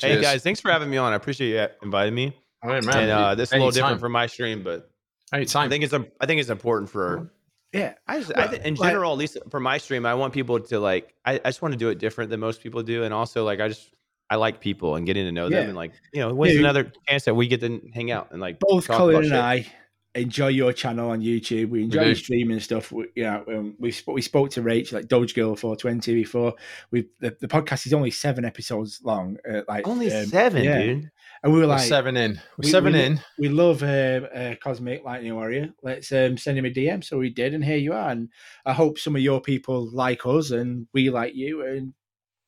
Hey 0.00 0.22
guys, 0.22 0.42
thanks 0.42 0.58
for 0.58 0.70
having 0.70 0.88
me 0.88 0.96
on. 0.96 1.12
I 1.12 1.16
appreciate 1.16 1.50
you 1.50 1.66
inviting 1.82 2.14
me. 2.14 2.34
All 2.62 2.70
right, 2.70 2.82
and 2.82 3.10
uh, 3.10 3.34
this 3.34 3.50
is 3.50 3.52
a 3.52 3.56
little 3.56 3.70
different 3.72 4.00
from 4.00 4.12
my 4.12 4.26
stream, 4.26 4.62
but 4.62 4.88
I 5.32 5.44
think 5.44 5.84
it's 5.84 5.92
I 5.92 6.26
think 6.26 6.40
it's 6.40 6.48
important 6.48 6.88
for 6.88 7.30
Yeah. 7.72 7.94
I 8.06 8.18
just 8.18 8.32
I 8.36 8.46
think 8.48 8.64
in 8.64 8.74
like- 8.74 8.90
general, 8.90 9.12
at 9.12 9.18
least 9.18 9.38
for 9.50 9.60
my 9.60 9.78
stream, 9.78 10.04
I 10.06 10.14
want 10.14 10.32
people 10.34 10.60
to 10.60 10.78
like 10.80 11.14
I, 11.24 11.34
I 11.34 11.48
just 11.48 11.62
want 11.62 11.72
to 11.72 11.78
do 11.78 11.88
it 11.88 11.98
different 11.98 12.30
than 12.30 12.40
most 12.40 12.62
people 12.62 12.82
do, 12.82 13.04
and 13.04 13.12
also 13.14 13.44
like 13.44 13.60
I 13.60 13.68
just 13.68 13.90
I 14.30 14.36
like 14.36 14.60
people 14.60 14.96
and 14.96 15.04
getting 15.06 15.24
to 15.26 15.32
know 15.32 15.48
them, 15.48 15.68
and 15.68 15.76
like 15.76 15.92
you 16.12 16.20
know, 16.20 16.34
when's 16.34 16.54
Yeah, 16.54 16.60
another 16.60 16.92
chance 17.08 17.24
that 17.24 17.34
we 17.34 17.48
get 17.48 17.60
to 17.60 17.80
hang 17.92 18.10
out 18.10 18.28
and 18.32 18.40
like 18.40 18.58
Both 18.60 18.86
talk 18.86 18.96
Colin 18.98 19.24
and? 19.24 19.34
I 19.34 19.66
enjoy 20.14 20.48
your 20.48 20.74
channel 20.74 21.10
on 21.10 21.22
YouTube. 21.22 21.70
We 21.70 21.82
enjoy 21.84 22.04
your 22.04 22.14
streaming 22.14 22.52
and 22.52 22.62
stuff. 22.62 22.92
We, 22.92 23.06
you 23.14 23.24
know, 23.24 23.44
um, 23.48 23.74
we 23.78 23.90
sp- 23.92 24.12
we 24.12 24.20
spoke 24.22 24.50
to 24.50 24.62
Rach 24.62 24.92
like 24.92 25.08
Doge 25.08 25.34
Girl 25.34 25.56
420 25.56 26.14
before. 26.14 26.54
We 26.90 27.08
the, 27.20 27.34
the 27.40 27.48
podcast 27.48 27.86
is 27.86 27.94
only 27.94 28.10
seven 28.10 28.44
episodes 28.44 29.00
long. 29.02 29.38
Uh, 29.50 29.62
like 29.68 29.88
Only 29.88 30.12
um, 30.12 30.26
seven, 30.26 30.64
yeah. 30.64 30.78
dude. 30.82 31.10
And 31.42 31.52
we 31.52 31.58
were 31.58 31.64
We're 31.66 31.70
like, 31.74 31.80
seven 31.88 32.16
in. 32.16 32.40
We're 32.58 32.70
seven 32.70 32.92
we- 32.92 33.02
in. 33.02 33.20
we 33.38 33.48
love 33.48 33.82
uh, 33.82 33.86
uh, 34.34 34.54
Cosmic 34.62 35.04
Lightning 35.04 35.34
Warrior. 35.34 35.70
Let's 35.82 36.10
um, 36.12 36.36
send 36.38 36.58
him 36.58 36.64
a 36.66 36.70
DM. 36.70 37.02
So 37.04 37.18
we 37.18 37.30
did, 37.30 37.54
and 37.54 37.64
here 37.64 37.76
you 37.76 37.92
are. 37.92 38.10
And 38.10 38.28
I 38.64 38.72
hope 38.72 38.98
some 38.98 39.16
of 39.16 39.22
your 39.22 39.40
people 39.40 39.90
like 39.92 40.24
us, 40.26 40.50
and 40.50 40.86
we 40.94 41.10
like 41.10 41.34
you, 41.34 41.66
and 41.66 41.94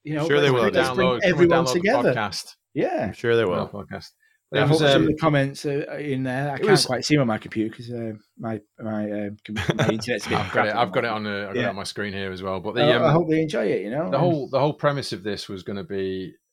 you 0.05 0.15
know, 0.15 0.27
Sure 0.29 0.41
they 0.41 0.51
will, 0.51 0.71
Download- 0.71 1.21
everyone 1.25 1.65
download 1.65 1.73
the 1.73 1.81
together. 1.81 2.15
Podcast. 2.15 2.55
Yeah. 2.75 3.07
I'm 3.07 3.13
sure 3.15 3.37
they 3.37 3.45
will. 3.45 3.69
podcast. 3.69 4.11
I 4.55 4.59
It 4.59 4.61
hope 4.61 4.71
was, 4.71 4.79
some 4.81 4.89
of 4.89 4.97
um, 4.97 5.07
the 5.07 5.17
comments 5.17 5.65
uh, 5.67 5.97
in 5.99 6.23
there. 6.23 6.53
I 6.53 6.59
can't 6.59 6.71
was- 6.71 6.87
quite 6.87 7.05
see 7.05 7.17
on 7.17 7.27
my 7.27 7.39
computer 7.39 7.71
because 7.71 7.91
uh, 7.91 8.13
my 8.39 8.61
my, 8.79 9.11
um, 9.11 9.37
com- 9.45 9.77
my 9.77 9.89
internet's 9.89 10.27
a 10.27 10.29
bit 10.29 10.39
I've 10.39 10.53
got 10.53 10.69
it. 10.69 10.75
I've 10.77 10.93
got 10.93 11.05
it 11.05 11.11
on. 11.11 11.25
The, 11.25 11.47
I've 11.49 11.55
got 11.55 11.65
it 11.65 11.69
on 11.69 11.75
my 11.77 11.83
screen 11.85 12.13
here 12.13 12.31
as 12.31 12.43
well. 12.43 12.61
But 12.61 12.79
I, 12.79 12.87
the 12.87 12.97
um, 12.97 13.03
I 13.05 13.11
hope 13.11 13.29
they 13.29 13.41
enjoy 13.43 13.65
it. 13.67 13.83
You 13.83 13.91
know, 13.91 14.11
the 14.11 14.19
whole 14.19 14.49
the 14.51 14.61
whole 14.61 14.75
premise 14.75 15.13
of 15.13 15.25
this 15.25 15.49
was 15.49 15.63
going 15.65 15.79
to 15.79 15.85
be 15.85 16.35
uh, 16.35 16.44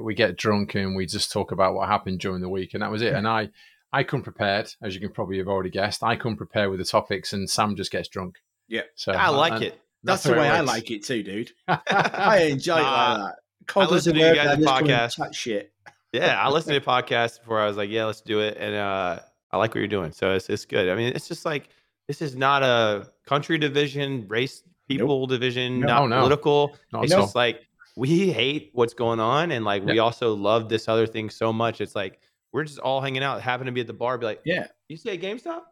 we 0.00 0.14
get 0.14 0.36
drunk 0.36 0.74
and 0.74 0.94
we 0.96 1.06
just 1.06 1.32
talk 1.32 1.52
about 1.52 1.74
what 1.74 1.88
happened 1.88 2.20
during 2.20 2.40
the 2.40 2.48
week, 2.48 2.74
and 2.74 2.82
that 2.82 2.90
was 2.90 3.02
it. 3.02 3.14
And 3.14 3.26
I 3.26 3.50
I 3.92 4.02
come 4.02 4.22
prepared, 4.22 4.72
as 4.82 4.94
you 4.94 5.00
can 5.00 5.10
probably 5.10 5.38
have 5.38 5.48
already 5.48 5.70
guessed. 5.70 6.02
I 6.02 6.16
come 6.16 6.36
prepared 6.36 6.70
with 6.70 6.80
the 6.80 6.84
topics, 6.84 7.32
and 7.32 7.48
Sam 7.48 7.76
just 7.76 7.90
gets 7.90 8.08
drunk. 8.08 8.38
Yeah. 8.68 8.82
so 8.94 9.12
I 9.12 9.28
like 9.28 9.52
and 9.54 9.62
it. 9.64 9.80
That's, 10.02 10.22
the 10.24 10.32
way 10.32 10.48
I 10.48 10.60
like 10.60 10.90
it 10.90 11.04
too, 11.04 11.22
dude. 11.22 11.52
I 11.68 12.48
enjoy 12.50 12.78
it 12.78 12.82
Nah, 12.82 13.12
like 13.12 13.18
that. 13.18 13.34
Cold 13.66 13.86
I 13.86 13.90
listen 13.90 14.14
to 14.14 14.20
you 14.20 14.34
guys' 14.34 14.48
I 14.48 14.52
and 14.52 14.64
podcast. 14.64 15.16
Chat 15.16 15.34
shit. 15.34 15.72
Yeah, 16.12 16.38
I 16.40 16.50
listened 16.50 16.70
to 16.70 16.74
your 16.74 16.80
podcast 17.02 17.40
before. 17.40 17.60
I 17.60 17.66
was 17.66 17.76
like, 17.76 17.88
yeah, 17.88 18.04
let's 18.04 18.20
do 18.20 18.40
it, 18.40 18.56
and 18.58 18.74
uh, 18.74 19.20
I 19.50 19.56
like 19.56 19.70
what 19.70 19.76
you're 19.78 19.88
doing. 19.88 20.12
So 20.12 20.34
it's 20.34 20.50
it's 20.50 20.64
good. 20.66 20.88
I 20.88 20.94
mean, 20.94 21.12
it's 21.14 21.28
just 21.28 21.44
like 21.44 21.68
this 22.06 22.20
is 22.20 22.36
not 22.36 22.62
a 22.62 23.08
country 23.26 23.58
division, 23.58 24.26
race 24.28 24.62
people 24.88 25.26
division, 25.26 25.80
No, 25.80 25.86
not 25.86 26.08
no. 26.08 26.20
political. 26.20 26.76
Not 26.92 27.04
it's 27.04 27.12
at 27.12 27.20
just 27.20 27.34
like 27.34 27.66
we 27.96 28.30
hate 28.30 28.70
what's 28.72 28.94
going 28.94 29.20
on, 29.20 29.50
and 29.52 29.64
like 29.64 29.84
we 29.84 29.98
also 29.98 30.34
love 30.34 30.68
this 30.68 30.88
other 30.88 31.06
thing 31.06 31.30
so 31.30 31.52
much. 31.52 31.80
It's 31.80 31.94
like 31.94 32.18
we're 32.52 32.64
just 32.64 32.78
all 32.78 33.00
hanging 33.00 33.22
out, 33.22 33.40
happen 33.42 33.66
to 33.66 33.72
be 33.72 33.80
at 33.80 33.86
the 33.86 33.92
bar, 33.92 34.16
be 34.18 34.26
like, 34.26 34.40
Yeah. 34.44 34.68
you 34.88 34.96
say 34.96 35.18
GameStop? 35.18 35.62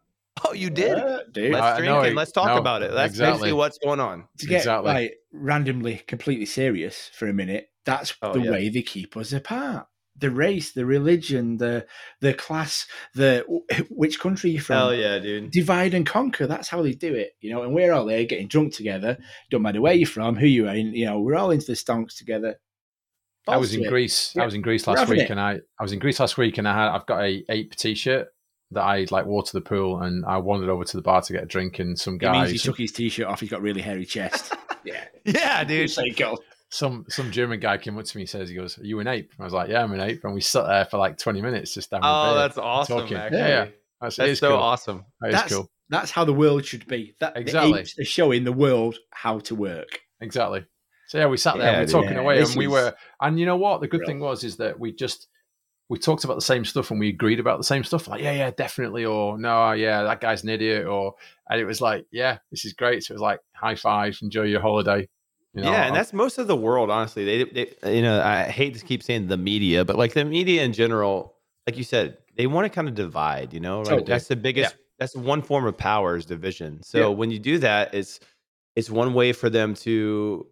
Oh, 0.44 0.52
you 0.52 0.70
did. 0.70 0.98
Uh, 0.98 1.20
dude. 1.30 1.52
Let's 1.52 1.62
I- 1.62 1.76
drink 1.78 1.92
no, 1.92 2.00
and 2.00 2.16
let's 2.16 2.32
talk 2.32 2.46
no, 2.46 2.56
about 2.56 2.82
it. 2.82 2.90
That's 2.92 3.12
exactly. 3.12 3.32
basically 3.34 3.52
what's 3.52 3.78
going 3.78 4.00
on. 4.00 4.24
to 4.38 4.46
get 4.46 4.56
Exactly. 4.58 4.92
like 4.92 5.18
randomly 5.32 5.98
completely 6.08 6.46
serious 6.46 7.10
for 7.14 7.28
a 7.28 7.32
minute, 7.32 7.68
that's 7.84 8.14
Oh, 8.22 8.32
the 8.32 8.40
yeah. 8.40 8.50
way 8.50 8.68
they 8.68 8.82
keep 8.82 9.16
us 9.16 9.32
apart. 9.32 9.86
The 10.16 10.30
race, 10.30 10.72
the 10.72 10.86
religion, 10.86 11.56
the 11.56 11.86
the 12.20 12.34
class, 12.34 12.86
the 13.14 13.44
which 13.90 14.20
country 14.20 14.50
you're 14.50 14.62
from. 14.62 14.76
Hell 14.76 14.94
yeah, 14.94 15.18
dude. 15.18 15.50
Divide 15.50 15.94
and 15.94 16.06
conquer. 16.06 16.46
That's 16.46 16.68
how 16.68 16.82
they 16.82 16.92
do 16.92 17.14
it, 17.14 17.32
you 17.40 17.52
know. 17.52 17.62
And 17.62 17.74
we're 17.74 17.92
all 17.92 18.04
there 18.04 18.24
getting 18.24 18.48
drunk 18.48 18.74
together. 18.74 19.18
Don't 19.50 19.62
matter 19.62 19.80
where 19.80 19.94
you're 19.94 20.08
from, 20.08 20.36
who 20.36 20.46
you 20.46 20.68
are. 20.68 20.76
You 20.76 21.06
know, 21.06 21.20
we're 21.20 21.36
all 21.36 21.50
into 21.50 21.66
the 21.66 21.72
stonks 21.72 22.16
together. 22.16 22.58
I 23.48 23.56
was 23.56 23.72
in 23.72 23.80
Bullshit. 23.80 23.90
Greece. 23.90 24.32
Yeah. 24.36 24.42
I 24.42 24.44
was 24.44 24.54
in 24.54 24.62
Greece 24.62 24.86
last 24.86 25.08
week, 25.08 25.20
it. 25.20 25.30
and 25.30 25.40
I 25.40 25.60
I 25.78 25.82
was 25.82 25.92
in 25.92 25.98
Greece 25.98 26.20
last 26.20 26.38
week, 26.38 26.58
and 26.58 26.68
I 26.68 26.74
had 26.74 26.88
I've 26.90 27.06
got 27.06 27.22
a 27.22 27.44
ape 27.48 27.74
t-shirt 27.74 28.28
that 28.72 28.82
I 28.82 29.06
like 29.10 29.26
wore 29.26 29.42
to 29.42 29.52
the 29.52 29.60
pool, 29.60 30.02
and 30.02 30.24
I 30.24 30.38
wandered 30.38 30.68
over 30.68 30.84
to 30.84 30.96
the 30.96 31.02
bar 31.02 31.22
to 31.22 31.32
get 31.32 31.42
a 31.42 31.46
drink, 31.46 31.78
and 31.78 31.98
some 31.98 32.18
It 32.20 32.30
means 32.30 32.50
he 32.50 32.58
took 32.58 32.78
his 32.78 32.92
t-shirt 32.92 33.26
off. 33.26 33.40
He's 33.40 33.50
got 33.50 33.62
really 33.62 33.82
hairy 33.82 34.04
chest. 34.04 34.54
yeah, 34.84 35.04
Yeah, 35.24 35.64
dude. 35.64 35.90
Psycho. 35.90 36.36
Some 36.72 37.04
some 37.08 37.30
German 37.30 37.60
guy 37.60 37.76
came 37.76 37.98
up 37.98 38.04
to 38.06 38.16
me 38.16 38.22
and 38.22 38.28
says, 38.30 38.48
he 38.48 38.54
goes, 38.54 38.78
"Are 38.78 38.84
you 38.84 38.98
an 39.00 39.06
ape?" 39.06 39.32
I 39.38 39.44
was 39.44 39.52
like, 39.52 39.68
"Yeah, 39.68 39.82
I'm 39.82 39.92
an 39.92 40.00
ape," 40.00 40.24
and 40.24 40.32
we 40.32 40.40
sat 40.40 40.66
there 40.66 40.86
for 40.86 40.96
like 40.96 41.18
20 41.18 41.42
minutes 41.42 41.74
just 41.74 41.90
having 41.90 42.04
a 42.04 42.08
Oh, 42.08 42.22
beer. 42.32 42.34
that's 42.42 42.58
awesome. 42.58 42.98
talking. 43.00 43.16
Actually, 43.18 43.38
Yeah, 43.38 43.48
yeah. 43.48 43.66
That's, 44.00 44.16
that's 44.16 44.40
so 44.40 44.48
cool. 44.48 44.58
awesome. 44.58 45.04
That 45.20 45.28
is 45.28 45.34
That's 45.34 45.54
cool. 45.54 45.70
that's 45.90 46.10
how 46.10 46.24
the 46.24 46.32
world 46.32 46.64
should 46.64 46.86
be. 46.86 47.14
That 47.20 47.36
Exactly. 47.36 47.72
the 47.72 47.78
apes 47.80 47.98
are 47.98 48.04
showing 48.04 48.44
the 48.44 48.52
world 48.52 48.96
how 49.10 49.38
to 49.40 49.54
work. 49.54 50.00
Exactly. 50.22 50.64
So 51.08 51.18
yeah, 51.18 51.26
we 51.26 51.36
sat 51.36 51.58
there, 51.58 51.72
Yeah, 51.72 51.78
we 51.80 51.84
were 51.84 51.90
talking 51.92 52.12
Yeah, 52.14 52.20
away, 52.20 52.38
this 52.38 52.48
and 52.50 52.58
we 52.58 52.68
were, 52.68 52.94
and 53.20 53.38
you 53.38 53.44
know 53.44 53.56
what? 53.58 53.82
The 53.82 53.88
good 53.88 54.00
real. 54.00 54.06
thing 54.08 54.20
was 54.20 54.42
is 54.42 54.56
that 54.56 54.80
we 54.80 54.92
just 54.92 55.28
we 55.90 55.98
talked 55.98 56.24
about 56.24 56.36
the 56.36 56.40
same 56.40 56.64
stuff 56.64 56.90
and 56.90 56.98
we 56.98 57.10
agreed 57.10 57.38
about 57.38 57.58
the 57.58 57.64
same 57.64 57.84
stuff. 57.84 58.08
Like, 58.08 58.22
yeah, 58.22 58.32
yeah, 58.32 58.50
definitely, 58.50 59.04
or 59.04 59.36
no, 59.36 59.72
yeah, 59.72 60.04
that 60.04 60.22
guy's 60.22 60.42
an 60.42 60.48
idiot, 60.48 60.86
or 60.86 61.14
and 61.50 61.60
it 61.60 61.66
was 61.66 61.82
like, 61.82 62.06
yeah, 62.10 62.38
this 62.50 62.64
is 62.64 62.72
great. 62.72 63.04
So 63.04 63.12
it 63.12 63.16
was 63.16 63.20
like, 63.22 63.40
high 63.52 63.74
five, 63.74 64.18
enjoy 64.22 64.44
your 64.44 64.62
holiday. 64.62 65.06
You 65.54 65.62
know, 65.62 65.72
yeah, 65.72 65.86
and 65.86 65.94
that's 65.94 66.12
most 66.12 66.38
of 66.38 66.46
the 66.46 66.56
world, 66.56 66.90
honestly. 66.90 67.24
They, 67.24 67.44
they, 67.82 67.94
you 67.96 68.02
know, 68.02 68.22
I 68.22 68.44
hate 68.44 68.74
to 68.74 68.84
keep 68.84 69.02
saying 69.02 69.28
the 69.28 69.36
media, 69.36 69.84
but 69.84 69.96
like 69.96 70.14
the 70.14 70.24
media 70.24 70.62
in 70.62 70.72
general, 70.72 71.36
like 71.66 71.76
you 71.76 71.84
said, 71.84 72.18
they 72.36 72.46
want 72.46 72.64
to 72.64 72.70
kind 72.70 72.88
of 72.88 72.94
divide. 72.94 73.52
You 73.52 73.60
know, 73.60 73.82
like 73.82 74.06
Totally. 74.06 74.08
that's 74.08 74.28
the 74.28 74.36
biggest. 74.36 74.76
That's 74.98 75.14
one 75.16 75.42
form 75.42 75.66
of 75.66 75.76
power 75.76 76.16
is 76.16 76.24
division. 76.26 76.82
So 76.82 77.10
Yeah. 77.10 77.12
when 77.12 77.30
you 77.30 77.38
do 77.38 77.58
that, 77.58 77.92
it's 77.94 78.20
it's 78.76 78.90
one 78.90 79.14
way 79.14 79.32
for 79.32 79.50
them 79.50 79.74
to 79.74 80.46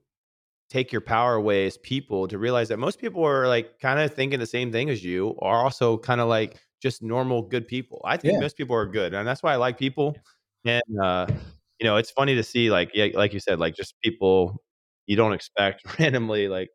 take 0.70 0.92
your 0.92 1.00
power 1.00 1.34
away 1.34 1.66
as 1.66 1.78
people 1.78 2.28
to 2.28 2.38
realize 2.38 2.68
that 2.68 2.78
most 2.78 3.00
people 3.00 3.24
are 3.24 3.48
like 3.48 3.78
kind 3.80 4.00
of 4.00 4.14
thinking 4.14 4.38
the 4.40 4.46
same 4.46 4.72
thing 4.72 4.90
as 4.90 5.04
you, 5.04 5.36
are 5.40 5.64
also 5.64 5.98
kind 5.98 6.20
of 6.20 6.28
like 6.28 6.58
just 6.82 7.02
normal 7.02 7.42
good 7.42 7.66
people. 7.68 8.00
I 8.04 8.16
think 8.16 8.34
Yeah. 8.34 8.40
most 8.40 8.56
people 8.56 8.76
are 8.76 8.86
good, 8.86 9.14
and 9.14 9.26
that's 9.26 9.42
why 9.42 9.52
I 9.52 9.56
like 9.56 9.78
people. 9.78 10.22
And 10.64 10.82
uh, 11.02 11.28
you 11.80 11.86
know, 11.86 11.96
it's 11.96 12.10
funny 12.10 12.34
to 12.36 12.42
see 12.42 12.70
like 12.70 12.90
yeah, 12.94 13.08
like 13.14 13.32
you 13.32 13.40
said, 13.40 13.58
like 13.60 13.74
just 13.74 13.94
people 14.02 14.62
you 15.10 15.16
don't 15.16 15.32
expect 15.32 15.82
randomly 15.98 16.46
like 16.46 16.68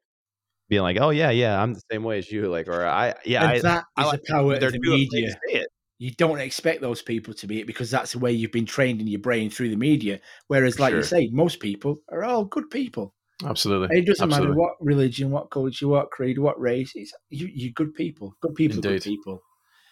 being 0.67 0.81
like, 0.81 0.97
oh 0.99 1.09
yeah, 1.09 1.29
yeah, 1.29 1.61
I'm 1.61 1.73
the 1.73 1.81
same 1.89 2.03
way 2.03 2.17
as 2.17 2.29
you, 2.29 2.49
like, 2.49 2.67
or 2.67 2.85
I 2.85 3.13
yeah, 3.23 3.43
and 3.43 3.51
I, 3.51 3.59
that 3.59 3.85
I 3.95 4.01
is 4.01 4.07
like 4.07 4.21
the 4.23 4.33
power 4.33 4.53
of 4.55 4.59
the 4.59 4.71
too 4.71 4.79
afraid 4.83 5.09
to 5.09 5.15
media. 5.15 5.65
You 5.99 6.11
don't 6.11 6.39
expect 6.39 6.81
those 6.81 7.01
people 7.01 7.33
to 7.35 7.47
be 7.47 7.61
it 7.61 7.67
because 7.67 7.89
that's 7.89 8.11
the 8.11 8.19
way 8.19 8.33
you've 8.33 8.51
been 8.51 8.65
trained 8.65 8.99
in 8.99 9.07
your 9.07 9.21
brain 9.21 9.49
through 9.49 9.69
the 9.69 9.77
media. 9.77 10.19
Whereas, 10.47 10.75
For 10.75 10.81
like 10.81 10.93
you 10.93 11.03
say, 11.03 11.29
most 11.31 11.61
people 11.61 11.95
are 12.11 12.25
all 12.25 12.43
good 12.43 12.69
people. 12.69 13.13
absolutely. 13.45 13.97
It 13.97 14.05
doesn't 14.05 14.27
matter 14.27 14.53
what 14.53 14.73
religion, 14.81 15.31
what 15.31 15.49
culture, 15.49 15.87
what 15.87 16.11
creed, 16.11 16.37
what 16.37 16.59
race. 16.59 16.91
It's 16.95 17.13
you, 17.29 17.47
you're 17.53 17.71
good 17.71 17.93
people. 17.93 18.35
Good 18.41 18.55
people, 18.55 18.79
are 18.79 18.81
good 18.81 18.91
Indeed. 18.91 19.03
people. 19.03 19.41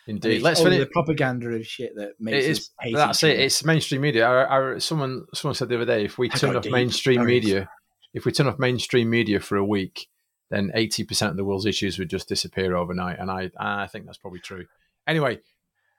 Indeed. 0.07 0.41
Let's 0.41 0.61
finish. 0.61 0.79
the 0.79 0.87
propaganda 0.87 1.47
of 1.47 1.65
shit 1.65 1.93
that 1.95 2.15
makes 2.19 2.45
It 2.59 2.69
hate 2.81 2.95
That's 2.97 3.23
it. 3.23 3.39
It's 3.39 3.63
mainstream 3.63 4.01
media. 4.01 4.27
I, 4.27 4.73
I, 4.73 4.77
someone 4.79 5.27
someone 5.33 5.55
said 5.55 5.69
the 5.69 5.75
other 5.75 5.85
day, 5.85 6.03
if 6.03 6.17
we 6.17 6.29
I 6.29 6.35
turn 6.35 6.57
off 6.57 6.63
deep. 6.63 6.73
mainstream 6.73 7.23
media, 7.25 7.69
if 8.13 8.25
we 8.25 8.31
turn 8.31 8.47
off 8.47 8.59
mainstream 8.59 9.09
media 9.09 9.39
for 9.39 9.57
a 9.57 9.65
week, 9.65 10.07
then 10.49 10.71
eighty 10.75 11.03
percent 11.03 11.31
of 11.31 11.37
the 11.37 11.45
world's 11.45 11.65
issues 11.65 11.97
would 11.99 12.09
just 12.09 12.27
disappear 12.29 12.75
overnight. 12.75 13.19
And 13.19 13.31
I, 13.31 13.49
I 13.57 13.87
think 13.87 14.05
that's 14.05 14.17
probably 14.17 14.39
true. 14.39 14.65
Anyway, 15.07 15.39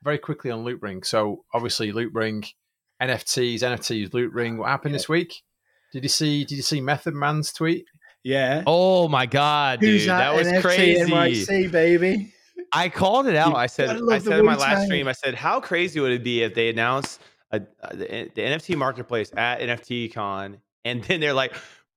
very 0.02 0.18
quickly 0.18 0.50
on 0.50 0.64
Loopring. 0.64 1.04
So 1.04 1.44
obviously 1.52 1.92
Loopring, 1.92 2.46
NFTs, 3.02 3.60
NFTs, 3.60 4.10
Loopring. 4.10 4.58
What 4.58 4.68
happened 4.68 4.92
Yeah. 4.92 4.98
this 4.98 5.08
week? 5.08 5.42
Did 5.92 6.02
you 6.02 6.08
see? 6.08 6.44
Did 6.44 6.56
you 6.56 6.62
see 6.62 6.80
Method 6.80 7.14
Man's 7.14 7.52
tweet? 7.52 7.86
yeah. 8.22 8.62
Oh 8.66 9.06
my 9.08 9.26
god, 9.26 9.80
dude, 9.80 9.90
Who's 9.90 10.06
that 10.06 10.34
was 10.34 10.48
NFT 10.48 10.60
crazy. 10.62 11.10
NYC, 11.10 11.70
baby. 11.70 12.32
I 12.72 12.88
called 12.88 13.26
it 13.26 13.36
out. 13.36 13.50
You 13.50 13.54
I 13.56 13.66
said, 13.66 13.86
gotta 14.00 14.12
I 14.14 14.18
said 14.18 14.38
in 14.40 14.44
my 14.46 14.54
Wu-Tang. 14.54 14.70
last 14.74 14.84
stream, 14.86 15.06
I 15.08 15.12
said, 15.12 15.34
how 15.34 15.60
crazy 15.60 16.00
would 16.00 16.10
it 16.12 16.24
be 16.24 16.42
if 16.42 16.54
they 16.54 16.70
announced 16.70 17.20
a, 17.52 17.60
a- 17.82 17.96
the, 17.96 18.06
the 18.34 18.40
NFT 18.42 18.76
marketplace 18.76 19.30
at 19.36 19.60
NFT 19.60 20.12
Con, 20.12 20.58
and 20.84 21.04
then 21.04 21.20
they're 21.20 21.34
like, 21.34 21.54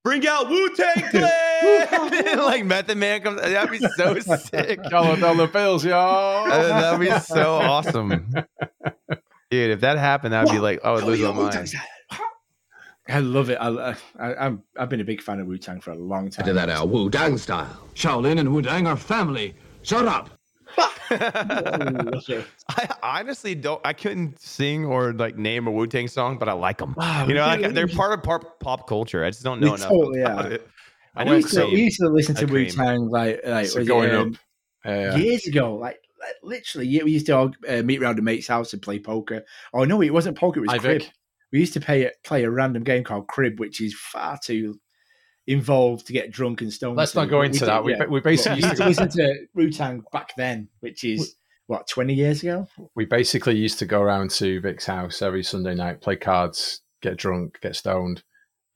bring 0.07 0.25
out 0.25 0.49
Wu 0.49 0.73
Tang 0.73 1.03
Clan. 1.09 2.37
like 2.37 2.65
Method 2.65 2.97
Man 2.97 3.21
comes. 3.21 3.41
That'd 3.41 3.71
be 3.71 3.79
so 3.79 4.17
sick. 4.37 4.81
Dollar 4.83 5.17
the 5.35 5.47
bills, 5.51 5.83
y'all. 5.83 6.49
Uh, 6.49 6.67
that'd 6.67 6.99
be 6.99 7.11
so 7.19 7.55
awesome, 7.61 8.33
dude. 9.51 9.71
If 9.71 9.81
that 9.81 9.97
happened, 9.97 10.33
I'd 10.33 10.49
be 10.49 10.59
like, 10.59 10.79
I 10.85 10.93
would 10.93 11.03
lose 11.03 11.19
my 11.19 11.33
mind. 11.33 11.73
I 13.09 13.19
love 13.19 13.49
it. 13.49 13.55
I, 13.55 13.95
I, 14.19 14.45
I'm 14.45 14.63
I've 14.77 14.89
been 14.89 15.01
a 15.01 15.05
big 15.05 15.21
fan 15.21 15.41
of 15.41 15.47
Wu 15.47 15.57
Tang 15.57 15.81
for 15.81 15.91
a 15.91 15.95
long 15.95 16.29
time. 16.29 16.43
I 16.43 16.45
did 16.45 16.55
that 16.55 16.69
uh, 16.69 16.79
our 16.79 16.85
Wu 16.87 17.09
Dang 17.09 17.37
style. 17.37 17.77
Shaolin 17.93 18.39
and 18.39 18.53
Wu 18.53 18.61
Dang 18.61 18.87
are 18.87 18.95
family. 18.95 19.55
Shut 19.81 20.07
up. 20.07 20.29
I 21.09 22.89
honestly 23.01 23.55
don't. 23.55 23.81
I 23.85 23.93
couldn't 23.93 24.39
sing 24.39 24.85
or 24.85 25.13
like 25.13 25.37
name 25.37 25.67
a 25.67 25.71
Wu 25.71 25.87
Tang 25.87 26.07
song, 26.07 26.37
but 26.37 26.49
I 26.49 26.53
like 26.53 26.77
them. 26.77 26.93
Wow, 26.97 27.27
you 27.27 27.33
know, 27.33 27.45
like, 27.45 27.73
they're 27.73 27.87
part 27.87 28.13
of 28.13 28.23
pop, 28.23 28.59
pop 28.59 28.87
culture. 28.87 29.23
I 29.23 29.29
just 29.29 29.43
don't 29.43 29.59
know 29.59 29.75
enough 29.75 29.89
totally 29.89 30.21
about 30.21 30.45
are. 30.45 30.51
it. 30.51 30.67
I 31.15 31.23
I 31.23 31.35
used, 31.35 31.53
to, 31.53 31.67
used 31.67 31.99
to 31.99 32.09
listen 32.09 32.35
to 32.35 32.45
Wu 32.45 32.69
Tang 32.69 33.09
like 33.09 33.41
like 33.45 33.67
So 33.67 33.83
going 33.83 34.11
um, 34.11 34.33
up. 34.33 34.39
Yeah. 34.85 35.15
years 35.15 35.47
ago, 35.47 35.75
like, 35.75 35.99
literally, 36.43 36.87
we 37.03 37.11
used 37.11 37.25
to 37.25 37.35
all 37.35 37.51
uh, 37.67 37.81
meet 37.81 38.01
around 38.01 38.19
a 38.19 38.21
mate's 38.21 38.47
house 38.47 38.73
and 38.73 38.81
play 38.81 38.99
poker. 38.99 39.43
Oh 39.73 39.83
no, 39.83 40.01
it 40.01 40.13
wasn't 40.13 40.37
poker; 40.37 40.59
it 40.59 40.63
was 40.63 40.71
Hi, 40.71 40.77
crib. 40.77 41.01
Vic. 41.01 41.11
We 41.51 41.59
used 41.59 41.73
to 41.73 41.79
play 41.79 42.11
play 42.23 42.43
a 42.43 42.51
random 42.51 42.83
game 42.83 43.03
called 43.03 43.27
crib, 43.27 43.59
which 43.59 43.81
is 43.81 43.95
far 43.95 44.37
too 44.43 44.79
involved 45.47 46.05
to 46.07 46.13
get 46.13 46.31
drunk 46.31 46.61
and 46.61 46.71
stoned. 46.71 46.97
Let's 46.97 47.13
to. 47.13 47.19
not 47.19 47.29
go 47.29 47.41
into 47.41 47.59
did- 47.59 47.67
that. 47.69 47.83
We, 47.83 47.93
yeah. 47.93 48.05
we 48.05 48.19
basically 48.19 48.61
used 48.61 48.77
to 48.77 48.85
listen 48.85 49.09
to 49.09 49.47
Wu 49.55 49.71
Tang 49.71 50.03
back 50.11 50.35
then, 50.35 50.67
which 50.81 51.03
is 51.03 51.35
what 51.67 51.87
twenty 51.87 52.13
years 52.13 52.43
ago. 52.43 52.67
we 52.95 53.05
basically 53.05 53.55
used 53.57 53.79
to 53.79 53.85
go 53.85 54.01
around 54.01 54.31
to 54.31 54.61
Vic's 54.61 54.85
house 54.85 55.21
every 55.21 55.43
Sunday 55.43 55.75
night, 55.75 56.01
play 56.01 56.15
cards, 56.15 56.81
get 57.01 57.17
drunk, 57.17 57.59
get 57.61 57.75
stoned, 57.75 58.23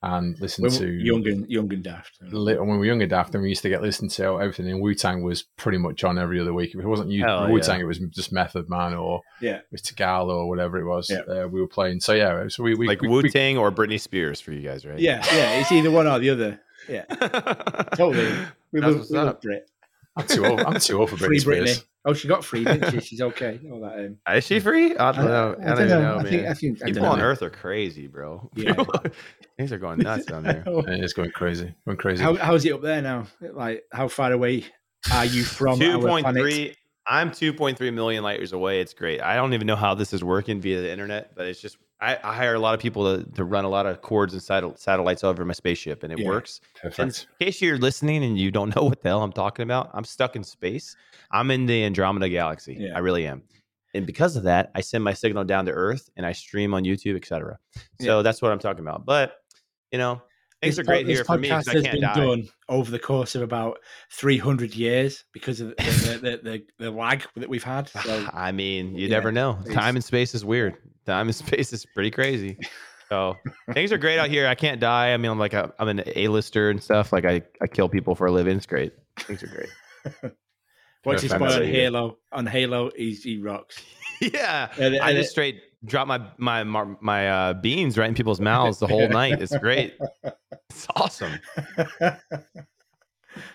and 0.02 0.38
listen 0.40 0.62
When 0.62 0.72
to 0.72 0.86
young 0.90 1.26
and 1.28 1.48
young 1.48 1.72
and 1.72 1.82
daft. 1.82 2.18
li- 2.22 2.56
when 2.58 2.68
we 2.70 2.76
were 2.78 2.84
young 2.84 3.00
and 3.02 3.10
daft, 3.10 3.34
and 3.34 3.42
we 3.42 3.48
used 3.50 3.62
to 3.62 3.68
get 3.68 3.82
listened 3.82 4.10
to 4.12 4.40
everything. 4.40 4.68
And 4.68 4.80
Wu 4.80 4.94
Tang 4.94 5.22
was 5.22 5.42
pretty 5.56 5.78
much 5.78 6.02
on 6.04 6.18
every 6.18 6.40
other 6.40 6.52
week. 6.52 6.74
If 6.74 6.80
it 6.80 6.86
wasn't 6.86 7.12
Hell 7.12 7.48
Wu 7.50 7.60
Tang, 7.60 7.80
it 7.80 7.84
was 7.84 7.98
just 7.98 8.32
Method 8.32 8.68
Man 8.68 8.94
or 8.94 9.20
Yeah. 9.40 9.56
it 9.56 9.66
was 9.70 9.82
Tagal 9.82 10.26
or 10.28 10.48
whatever 10.48 10.78
it 10.78 10.84
was. 10.86 11.08
Yeah. 11.08 11.20
Uh, 11.20 11.46
we 11.48 11.60
were 11.60 11.68
playing. 11.68 12.00
So 12.00 12.12
yeah, 12.14 12.48
so 12.48 12.62
we, 12.62 12.74
we 12.74 12.88
like 12.88 13.00
we, 13.02 13.08
Wu 13.08 13.22
Tang 13.28 13.58
or 13.58 13.70
Britney 13.70 14.00
Spears 14.00 14.40
for 14.40 14.52
you 14.52 14.60
guys, 14.66 14.84
right? 14.84 14.98
Yeah, 14.98 15.24
yeah, 15.32 15.60
it's 15.60 15.70
either 15.70 15.90
one 15.90 16.06
or 16.08 16.18
the 16.18 16.30
other. 16.30 16.60
Yeah, 16.88 17.02
totally. 17.94 18.28
We 18.72 18.80
That's 18.80 18.90
love, 18.90 18.98
what's 18.98 19.10
we 19.10 19.18
love 19.18 19.28
up. 19.28 19.42
Brit. 19.42 19.68
I'm 20.16 20.26
too 20.26 20.44
old. 20.44 20.60
I'm 20.60 20.78
too 20.78 21.00
old 21.00 21.10
for 21.10 21.16
Free 21.16 21.40
Britney 21.40 21.64
Britney. 21.64 21.84
Oh, 22.04 22.14
she 22.14 22.26
got 22.26 22.44
free, 22.44 22.64
didn't 22.64 22.90
she? 22.90 23.00
She's 23.00 23.20
okay. 23.20 23.60
All 23.70 23.80
that. 23.80 23.98
Um, 23.98 24.18
Is 24.34 24.44
she 24.44 24.58
free? 24.60 24.96
I 24.96 25.12
don't 25.12 25.24
know. 25.24 25.56
I, 25.60 25.64
don't, 25.74 25.84
even 25.84 25.88
know, 25.88 26.14
I 26.16 26.22
man. 26.22 26.26
think. 26.26 26.46
I 26.46 26.54
think. 26.54 26.82
I 26.82 26.86
People 26.86 27.02
don't 27.02 27.12
on 27.12 27.18
know. 27.18 27.24
Earth 27.24 27.42
are 27.42 27.50
crazy, 27.50 28.08
bro. 28.08 28.50
Yeah. 28.54 28.74
Things 29.56 29.72
are 29.72 29.78
going 29.78 30.00
nuts 30.00 30.26
down 30.26 30.42
there. 30.42 30.64
It 30.66 31.04
is 31.04 31.12
going 31.12 31.30
crazy. 31.30 31.74
Going 31.86 31.96
crazy. 31.96 32.22
How, 32.22 32.34
how's 32.34 32.64
it 32.64 32.72
up 32.72 32.82
there 32.82 33.00
now? 33.00 33.26
Like, 33.40 33.84
how 33.92 34.08
far 34.08 34.32
away 34.32 34.64
are 35.12 35.24
you 35.24 35.44
from 35.44 35.78
Two 35.78 35.92
our 35.92 36.00
point 36.00 36.24
planet? 36.24 36.76
I'm 37.06 37.30
2.3 37.30 37.92
million 37.92 38.22
light 38.22 38.38
years 38.38 38.52
away. 38.52 38.80
It's 38.80 38.94
great. 38.94 39.20
I 39.20 39.34
don't 39.36 39.54
even 39.54 39.66
know 39.66 39.76
how 39.76 39.94
this 39.94 40.12
is 40.12 40.22
working 40.22 40.60
via 40.60 40.80
the 40.80 40.90
internet, 40.90 41.34
but 41.34 41.46
it's 41.46 41.60
just 41.60 41.76
I, 42.02 42.18
I 42.24 42.34
hire 42.34 42.54
a 42.54 42.58
lot 42.58 42.74
of 42.74 42.80
people 42.80 43.16
to, 43.16 43.24
to 43.32 43.44
run 43.44 43.64
a 43.64 43.68
lot 43.68 43.86
of 43.86 44.02
cords 44.02 44.32
and 44.34 44.42
satel- 44.42 44.76
satellites 44.76 45.22
over 45.22 45.44
my 45.44 45.52
spaceship, 45.52 46.02
and 46.02 46.12
it 46.12 46.18
Yeah. 46.18 46.28
works. 46.28 46.60
And 46.82 46.92
in 46.98 47.46
case 47.46 47.62
you're 47.62 47.78
listening 47.78 48.24
and 48.24 48.36
you 48.36 48.50
don't 48.50 48.74
know 48.76 48.82
what 48.82 49.02
the 49.02 49.08
hell 49.10 49.22
I'm 49.22 49.32
talking 49.32 49.62
about, 49.62 49.90
I'm 49.94 50.04
stuck 50.04 50.34
in 50.36 50.42
space. 50.42 50.96
I'm 51.30 51.50
in 51.52 51.66
the 51.66 51.84
Andromeda 51.84 52.28
galaxy. 52.28 52.76
Yeah. 52.80 52.96
I 52.96 52.98
really 52.98 53.26
am. 53.26 53.42
And 53.94 54.04
because 54.06 54.36
of 54.36 54.42
that, 54.44 54.70
I 54.74 54.80
send 54.80 55.04
my 55.04 55.12
signal 55.12 55.44
down 55.44 55.64
to 55.66 55.72
Earth 55.72 56.10
and 56.16 56.26
I 56.26 56.32
stream 56.32 56.74
on 56.74 56.82
YouTube, 56.84 57.14
etc. 57.16 57.58
So 58.00 58.22
that's 58.22 58.42
what 58.42 58.50
I'm 58.50 58.58
talking 58.58 58.80
about. 58.80 59.04
But 59.06 59.36
you 59.92 59.98
know, 59.98 60.22
things 60.62 60.76
This 60.76 60.82
are 60.82 60.86
great 60.86 61.06
here 61.06 61.24
for 61.24 61.36
me 61.36 61.48
because 61.48 61.66
podcast 61.66 61.70
I 61.70 61.72
has 61.72 61.82
can't 61.82 61.92
been 61.92 62.00
die. 62.02 62.14
done 62.14 62.48
over 62.68 62.90
the 62.90 62.98
course 62.98 63.34
of 63.34 63.42
about 63.42 63.78
300 64.12 64.74
years 64.74 65.24
because 65.32 65.60
of 65.60 65.68
the, 65.76 66.20
the, 66.22 66.40
the, 66.42 66.64
the, 66.78 66.90
lag 66.90 67.24
that 67.36 67.48
we've 67.48 67.64
had. 67.64 67.90
So, 68.02 68.28
I 68.32 68.52
mean, 68.52 68.94
you 68.94 69.08
Yeah, 69.08 69.16
never 69.16 69.32
know. 69.32 69.58
Time 69.72 69.96
and 69.96 70.04
space 70.04 70.34
is 70.34 70.44
weird. 70.44 70.76
Time 71.06 71.26
and 71.28 71.34
space 71.46 71.72
is 71.72 71.84
pretty 71.84 72.10
crazy. 72.10 72.58
So 73.08 73.36
things 73.74 73.92
are 73.92 73.98
great 73.98 74.18
out 74.18 74.28
here. 74.30 74.46
I 74.46 74.54
can't 74.54 74.80
die. 74.80 75.12
I 75.12 75.16
mean, 75.16 75.30
I'm 75.30 75.38
like 75.38 75.52
a, 75.52 75.72
I'm 75.78 75.88
an 75.88 76.02
A-lister 76.16 76.70
and 76.70 76.82
stuff. 76.82 77.12
Like 77.12 77.24
I, 77.24 77.42
I 77.60 77.66
kill 77.66 77.88
people 77.88 78.14
for 78.14 78.26
a 78.26 78.32
living. 78.32 78.56
It's 78.56 78.66
great. 78.66 78.92
Things 79.18 79.42
are 79.42 79.48
great. 79.48 80.32
watch 81.04 81.20
this 81.22 81.34
boy 81.34 81.46
on 81.52 81.62
Halo. 81.64 82.18
On 82.32 82.46
Halo, 82.46 82.90
he's, 82.96 83.22
he 83.22 83.38
rocks. 83.38 83.82
yeah. 84.20 84.72
And- 84.78 84.98
I 85.00 85.12
just 85.12 85.30
straight 85.30 85.60
drop 85.84 86.06
my 86.08 86.20
my 86.38 86.64
my, 86.64 86.84
my 87.00 87.28
uh, 87.28 87.52
beans 87.54 87.96
right 87.98 88.08
in 88.08 88.14
people's 88.14 88.40
mouths 88.40 88.78
the 88.78 88.86
whole 88.86 89.08
night. 89.08 89.40
It's 89.42 89.56
great. 89.58 89.96
It's 90.70 90.86
awesome 90.96 91.38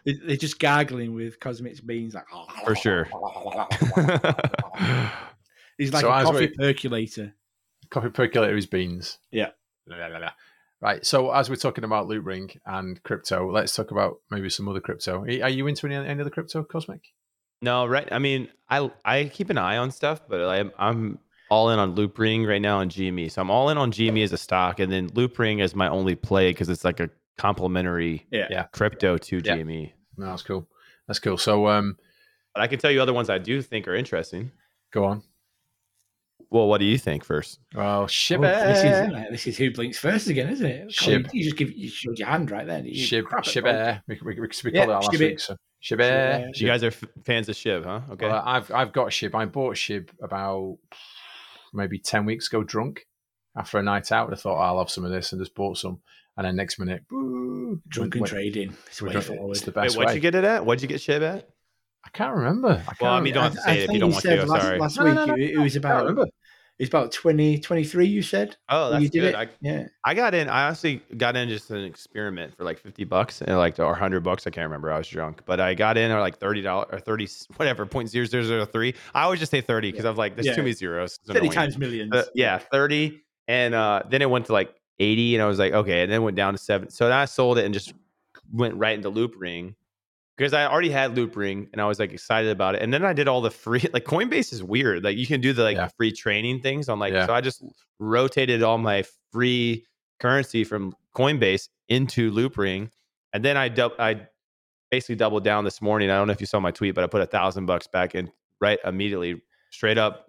They- 0.06 0.14
They're 0.26 0.38
just 0.38 0.60
gargling 0.60 1.14
with 1.16 1.40
cosmic 1.40 1.84
beans, 1.86 2.14
like 2.16 2.26
for 2.66 2.76
sure. 2.76 3.06
He's 5.78 5.94
like 5.94 6.02
So 6.02 6.10
a 6.12 6.24
coffee 6.24 6.48
we- 6.48 6.56
percolator. 6.58 7.34
Coffee 7.90 8.10
percolator 8.10 8.58
is 8.58 8.66
beans. 8.66 9.18
Yeah. 9.32 9.50
Right. 10.82 11.06
So 11.06 11.32
as 11.32 11.50
we're 11.50 11.56
talking 11.56 11.84
about 11.84 12.08
Loopring 12.08 12.58
and 12.66 13.02
crypto, 13.04 13.50
let's 13.52 13.76
talk 13.76 13.92
about 13.92 14.20
maybe 14.30 14.50
some 14.50 14.68
other 14.68 14.80
crypto. 14.82 15.22
Are 15.24 15.44
are 15.44 15.50
you 15.50 15.66
into 15.68 15.88
any, 15.88 15.96
any 15.96 16.22
other 16.22 16.30
crypto, 16.30 16.64
Cosmic? 16.64 17.02
no, 17.62 17.86
right. 17.88 18.08
I 18.12 18.20
mean, 18.20 18.50
I 18.70 18.92
I 19.06 19.26
keep 19.26 19.50
an 19.50 19.58
eye 19.58 19.78
on 19.78 19.90
stuff, 19.92 20.22
but 20.28 20.42
I'm 20.48 20.72
I'm 20.78 21.20
all 21.50 21.70
in 21.70 21.80
on 21.80 21.96
Loopring 21.96 22.48
right 22.48 22.62
now 22.62 22.80
on 22.80 22.90
GME. 22.90 23.32
So 23.32 23.42
I'm 23.42 23.50
all 23.52 23.70
in 23.70 23.78
on 23.78 23.92
GME 23.92 24.24
as 24.24 24.34
a 24.34 24.38
stock, 24.38 24.80
and 24.80 24.92
then 24.92 25.10
Loopring 25.12 25.62
as 25.62 25.76
my 25.76 25.88
only 25.88 26.16
play 26.16 26.50
because 26.52 26.70
it's 26.70 26.84
like 26.84 27.00
a 27.00 27.10
complementary 27.38 28.26
Yeah. 28.32 28.48
Yeah. 28.50 28.64
crypto 28.74 29.18
to 29.18 29.38
Yeah. 29.38 29.58
GME. 29.58 29.94
No, 30.18 30.26
that's 30.28 30.44
cool. 30.44 30.68
That's 31.08 31.20
cool. 31.20 31.38
So 31.38 31.68
um, 31.68 31.96
But 32.54 32.64
I 32.64 32.68
can 32.68 32.80
tell 32.80 32.92
you 32.92 33.02
other 33.02 33.14
ones 33.14 33.30
I 33.30 33.38
do 33.38 33.62
think 33.62 33.88
are 33.88 33.96
interesting. 33.96 34.52
go 34.92 35.06
on. 35.06 35.22
Well, 36.50 36.68
what 36.70 36.78
do 36.78 36.86
you 36.86 36.98
think 36.98 37.26
first? 37.26 37.60
Well, 37.76 38.04
Oh, 38.04 38.08
ship 38.08 38.40
this, 38.42 38.82
it. 38.84 38.88
is, 38.88 39.30
this 39.32 39.48
is 39.48 39.58
who 39.58 39.70
blinks 39.74 39.98
first 40.00 40.30
again, 40.30 40.48
isn't 40.50 40.66
it? 40.66 40.88
Shib. 40.90 41.30
You 41.34 41.44
just 41.44 41.58
give 41.58 41.74
you 41.74 41.90
showed 41.90 42.18
your 42.18 42.30
hand 42.30 42.50
right 42.52 42.66
there. 42.66 42.80
You 42.86 43.06
Shib, 43.06 43.24
shib 43.44 43.64
bro. 43.64 43.72
air. 43.72 44.02
We, 44.08 44.18
we, 44.24 44.36
we, 44.36 44.42
we 44.42 44.48
called 44.48 44.74
Yeah, 44.74 44.84
it 44.84 44.88
that 44.88 44.94
last 44.94 45.12
shib 45.12 45.20
week. 45.20 45.40
So 45.42 45.58
shib 45.84 46.02
air. 46.02 46.50
Shib 46.54 46.62
You 46.62 46.68
guys 46.68 46.84
are 46.84 46.88
f- 46.88 47.04
fans 47.26 47.50
of 47.50 47.56
Shib, 47.56 47.84
huh? 47.84 48.00
Okay. 48.12 48.28
Well, 48.30 48.42
I've 48.46 48.72
I've 48.72 48.94
got 48.94 49.08
Shib. 49.10 49.36
I 49.36 49.44
bought 49.46 49.76
Shib 49.76 50.08
about 50.22 50.78
maybe 51.78 52.00
ten 52.00 52.26
weeks 52.26 52.48
ago, 52.48 52.64
drunk 52.64 53.06
after 53.56 53.78
a 53.78 53.84
night 53.84 54.12
out. 54.12 54.34
I 54.34 54.36
thought 54.36 54.58
"Oh, 54.58 54.62
I'll 54.62 54.80
have 54.80 54.90
some 54.90 55.06
of 55.06 55.12
this 55.12 55.32
and 55.32 55.40
just 55.42 55.56
bought 55.56 55.78
some. 55.78 56.00
And 56.36 56.46
then 56.46 56.56
next 56.56 56.78
minute, 56.78 57.08
boo, 57.10 57.82
Drunken 57.88 58.22
went- 58.22 58.32
trading. 58.32 58.76
It's 58.88 59.02
went- 59.02 59.16
way 59.16 59.20
it's 59.20 59.28
forward. 59.28 59.58
the 59.58 59.66
Wait, 59.72 59.74
best 59.74 59.98
what'd 59.98 60.10
way. 60.10 60.16
you 60.16 60.20
get 60.22 60.36
it 60.36 60.44
at? 60.44 60.66
What'd 60.66 60.82
you 60.82 60.88
get 60.88 61.00
Shib 61.02 61.22
at? 61.24 61.50
I 62.06 62.10
can't 62.10 62.36
remember. 62.36 62.70
I 62.70 62.76
can't 62.84 63.02
Well, 63.02 63.14
I 63.14 63.18
mean, 63.20 63.28
you 63.28 63.34
don't 63.34 63.44
have 63.44 63.54
to 63.56 63.62
say 63.62 63.80
it 63.80 63.84
if 63.90 63.92
you 63.92 64.00
don't 64.00 64.12
want 64.12 64.22
said 64.24 64.36
to. 64.42 64.46
Last, 64.46 64.62
Sorry. 64.62 64.80
last 64.80 64.98
No, 64.98 65.06
week 65.06 65.14
no, 65.16 65.26
no, 65.26 65.34
it, 65.34 65.40
it 65.40 65.58
was 65.58 65.76
I 65.76 65.80
can't 65.80 65.86
about 65.86 66.00
remember. 66.06 66.26
It's 66.80 66.90
about 66.90 67.12
20, 67.12 67.58
23, 67.60 68.06
You 68.06 68.22
said 68.22 68.56
Oh, 68.70 68.92
that's 68.92 69.02
you 69.04 69.10
did 69.10 69.22
good. 69.22 69.34
it. 69.34 69.36
I, 69.36 69.48
yeah, 69.62 69.88
I 70.04 70.14
got 70.14 70.36
in. 70.36 70.48
I 70.48 70.66
honestly 70.68 71.02
got 71.18 71.36
in 71.36 71.50
just 71.50 71.72
an 71.72 71.84
experiment 71.84 72.56
for 72.56 72.64
like 72.66 72.78
fifty 72.80 73.04
bucks 73.04 73.42
and 73.42 73.58
like 73.58 73.80
or 73.80 73.96
hundred 73.96 74.22
bucks. 74.22 74.46
I 74.46 74.52
can't 74.52 74.66
remember. 74.66 74.92
I 74.92 75.00
was 75.00 75.08
drunk, 75.08 75.42
but 75.46 75.60
I 75.60 75.74
got 75.74 75.98
in 75.98 76.12
or 76.12 76.20
like 76.20 76.38
thirty 76.38 76.62
dollars 76.62 76.90
or 76.92 77.00
thirty 77.00 77.28
whatever 77.56 77.86
point 77.88 78.10
zero 78.10 78.26
zero 78.26 78.44
zero 78.44 78.66
three. 78.66 78.94
I 79.16 79.24
always 79.24 79.40
just 79.40 79.50
say 79.50 79.62
thirty 79.62 79.92
because 79.92 80.06
I 80.06 80.10
was 80.10 80.20
like, 80.20 80.36
there's 80.36 80.46
Yeah. 80.46 80.54
too 80.56 80.62
many 80.62 80.74
zeros. 80.74 81.18
Thirty 81.26 81.40
annoying. 81.40 81.52
times 81.52 81.78
millions. 81.80 82.14
Yeah, 82.36 82.60
30. 82.60 83.24
And 83.48 83.74
uh, 83.74 84.04
then 84.10 84.22
it 84.22 84.30
went 84.30 84.46
to 84.48 84.54
like 84.54 84.76
80. 85.00 85.36
And 85.36 85.44
I 85.44 85.48
was 85.48 85.58
like, 85.58 85.74
okay. 85.74 86.02
And 86.04 86.12
then 86.12 86.22
it 86.22 86.24
went 86.24 86.36
down 86.38 86.54
to 86.54 86.60
seven. 86.60 86.90
So 86.92 87.06
then 87.06 87.14
I 87.18 87.26
sold 87.26 87.58
it 87.58 87.66
and 87.66 87.74
just 87.74 87.94
went 88.54 88.76
right 88.76 88.94
into 88.96 89.10
Loopring 89.10 89.74
because 90.38 90.54
I 90.54 90.66
already 90.68 90.90
had 90.92 91.16
Loopring 91.16 91.68
and 91.74 91.82
I 91.82 91.86
was 91.86 92.00
like 92.00 92.12
excited 92.14 92.52
about 92.52 92.76
it. 92.76 92.82
And 92.84 92.94
then 92.94 93.04
I 93.04 93.14
did 93.14 93.28
all 93.28 93.42
the 93.42 93.50
free, 93.52 93.84
like 93.94 94.06
Coinbase 94.06 94.54
is 94.54 94.64
weird. 94.64 95.04
Like 95.04 95.18
you 95.18 95.26
can 95.28 95.42
do 95.42 95.52
the 95.54 95.64
like 95.64 95.78
Yeah. 95.78 95.90
free 95.98 96.12
training 96.12 96.62
things 96.62 96.90
on 96.90 97.00
like, 97.00 97.14
Yeah. 97.14 97.26
so 97.26 97.34
I 97.34 97.42
just 97.42 97.64
rotated 98.00 98.62
all 98.64 98.78
my 98.78 99.04
free 99.32 99.86
currency 100.20 100.64
from 100.64 100.96
Coinbase 101.16 101.70
into 101.90 102.32
Loopring. 102.32 102.90
And 103.34 103.44
then 103.44 103.58
I, 103.58 103.68
dub- 103.70 103.94
I 104.00 104.28
basically 104.92 105.16
doubled 105.16 105.44
down 105.44 105.64
this 105.64 105.82
morning. 105.82 106.10
I 106.12 106.16
don't 106.18 106.28
know 106.28 106.34
if 106.34 106.40
you 106.42 106.48
saw 106.48 106.60
my 106.60 106.72
tweet, 106.72 106.94
but 106.96 107.04
I 107.04 107.08
put 107.08 107.22
a 107.22 107.26
thousand 107.26 107.66
bucks 107.66 107.88
back 107.88 108.14
in 108.16 108.32
right 108.62 108.80
immediately, 108.86 109.42
straight 109.72 109.98
up, 109.98 110.28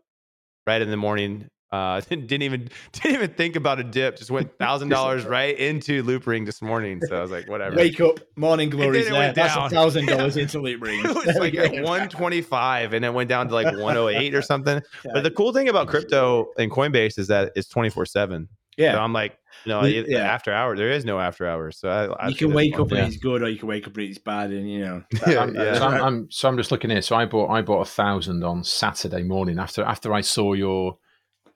right 0.67 0.81
in 0.83 0.91
the 0.91 0.97
morning. 0.97 1.49
Uh, 1.71 2.01
didn't, 2.09 2.27
didn't 2.27 2.43
even 2.43 2.69
didn't 2.93 3.15
even 3.15 3.31
think 3.31 3.57
about 3.57 3.79
a 3.79 3.85
dip. 3.85 4.17
Just 4.17 4.31
went 4.31 4.57
thousand 4.59 4.89
dollars 4.89 5.25
right 5.25 5.57
into 5.59 6.03
Loopring 6.03 6.47
this 6.47 6.63
morning. 6.63 7.01
So 7.07 7.17
I 7.17 7.23
was 7.23 7.31
like, 7.31 7.49
whatever. 7.49 7.77
Wake 7.77 8.01
up, 8.01 8.21
morning 8.37 8.71
glory's 8.71 9.07
it 9.07 9.11
there. 9.11 9.21
went 9.21 9.35
That's 9.35 9.57
a 9.57 9.69
thousand 9.69 10.07
dollars 10.07 10.37
into 10.37 10.59
Loopring. 10.59 11.05
it 11.05 11.27
was 11.27 11.37
like 11.37 11.55
at 11.55 11.73
125 11.73 12.93
and 12.93 13.05
it 13.05 13.13
went 13.13 13.29
down 13.29 13.49
to 13.49 13.55
like 13.55 13.67
108 13.67 14.35
or 14.35 14.43
something. 14.43 14.83
But 15.13 15.23
the 15.23 15.31
cool 15.31 15.53
thing 15.53 15.69
about 15.69 15.89
crypto 15.89 16.49
and 16.59 16.71
Coinbase 16.71 17.19
is 17.19 17.29
that 17.29 17.53
it's 17.55 17.69
24 17.69 18.07
seven. 18.07 18.49
So 18.79 18.85
yeah, 18.85 19.03
I'm 19.03 19.13
like, 19.13 19.37
you 19.65 19.73
know, 19.73 19.83
yeah. 19.83 20.21
after 20.21 20.53
hour, 20.53 20.77
there 20.77 20.93
is 20.93 21.05
no 21.05 21.19
after 21.19 21.49
hours. 21.49 21.79
So 21.79 21.89
I, 21.89 22.27
I 22.27 22.29
you 22.29 22.37
can 22.37 22.53
wake 22.53 22.79
up 22.79 22.93
and 22.93 23.01
it's 23.01 23.17
good, 23.17 23.43
or 23.43 23.49
you 23.49 23.59
can 23.59 23.67
wake 23.67 23.89
up 23.89 23.97
and 23.97 24.09
it's 24.09 24.19
bad, 24.19 24.53
and 24.53 24.71
you 24.71 24.79
know. 24.85 25.03
Yeah, 25.27 25.43
I'm, 25.43 25.55
yeah. 25.57 25.75
So, 25.75 25.85
I'm, 25.85 26.01
I'm, 26.01 26.31
so 26.31 26.49
I'm 26.49 26.57
just 26.57 26.71
looking 26.71 26.91
here. 26.91 27.03
So 27.03 27.17
I 27.17 27.25
bought 27.25 27.51
I 27.51 27.61
bought 27.61 27.81
a 27.81 27.91
thousand 27.91 28.45
on 28.45 28.63
Saturday 28.63 29.25
morning 29.25 29.59
after 29.59 29.83
after 29.83 30.15
I 30.15 30.21
saw 30.21 30.53
your 30.53 30.97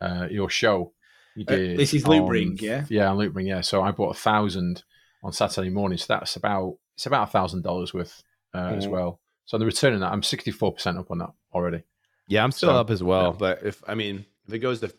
uh, 0.02 0.28
your 0.30 0.50
show. 0.50 0.92
You 1.34 1.44
Uh, 1.48 1.54
this 1.76 1.94
is 1.94 2.06
Loop 2.06 2.24
on- 2.24 2.28
Ring, 2.28 2.58
yeah? 2.60 2.84
yeah, 2.90 3.08
on 3.10 3.16
Loopring, 3.18 3.46
yeah. 3.46 3.62
So 3.62 3.82
I 3.82 3.90
bought 3.90 4.14
a 4.16 4.18
thousand 4.18 4.82
on 5.22 5.32
Saturday 5.32 5.70
morning. 5.70 5.96
So 5.98 6.06
that's 6.08 6.36
about 6.36 6.76
it's 6.94 7.06
about 7.06 7.28
a 7.28 7.30
thousand 7.30 7.62
dollars 7.62 7.94
worth 7.94 8.22
uh, 8.54 8.74
as 8.76 8.86
Mhm. 8.86 8.90
well. 8.90 9.20
So 9.46 9.56
on 9.56 9.60
the 9.60 9.66
return 9.66 9.94
on 9.94 10.00
that, 10.00 10.12
I'm 10.12 10.22
64 10.22 10.72
percent 10.74 10.98
up 10.98 11.10
on 11.10 11.18
that 11.18 11.30
already. 11.54 11.84
Yeah, 12.28 12.44
I'm 12.44 12.52
still 12.52 12.70
So, 12.70 12.76
up 12.76 12.90
as 12.90 13.02
well. 13.02 13.30
yeah. 13.32 13.36
But 13.38 13.62
if 13.64 13.82
I 13.88 13.94
mean, 13.94 14.26
if 14.46 14.52
it 14.54 14.58
goes 14.58 14.80
to, 14.80 14.92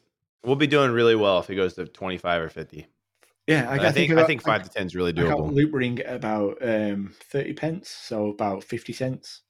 we'll 0.43 0.55
be 0.55 0.67
doing 0.67 0.91
really 0.91 1.15
well 1.15 1.39
if 1.39 1.49
it 1.51 1.55
goes 1.55 1.75
to 1.75 1.85
25 1.85 2.41
or 2.41 2.49
50. 2.49 2.87
Yeah, 3.45 3.69
I, 3.69 3.91
think 3.91 4.09
I 4.11 4.15
got- 4.15 4.27
think 4.27 4.41
five 4.41 4.63
to 4.63 4.69
10 4.69 4.85
is 4.87 4.95
really 4.95 5.11
I 5.11 5.21
got 5.23 5.37
doable. 5.37 5.51
Loopring 5.53 5.99
at 5.99 6.15
about 6.15 6.57
um, 6.61 7.13
thirty 7.29 7.53
pence, 7.53 7.89
so 7.89 8.29
about 8.29 8.63
fifty 8.63 8.93
cents. 8.93 9.41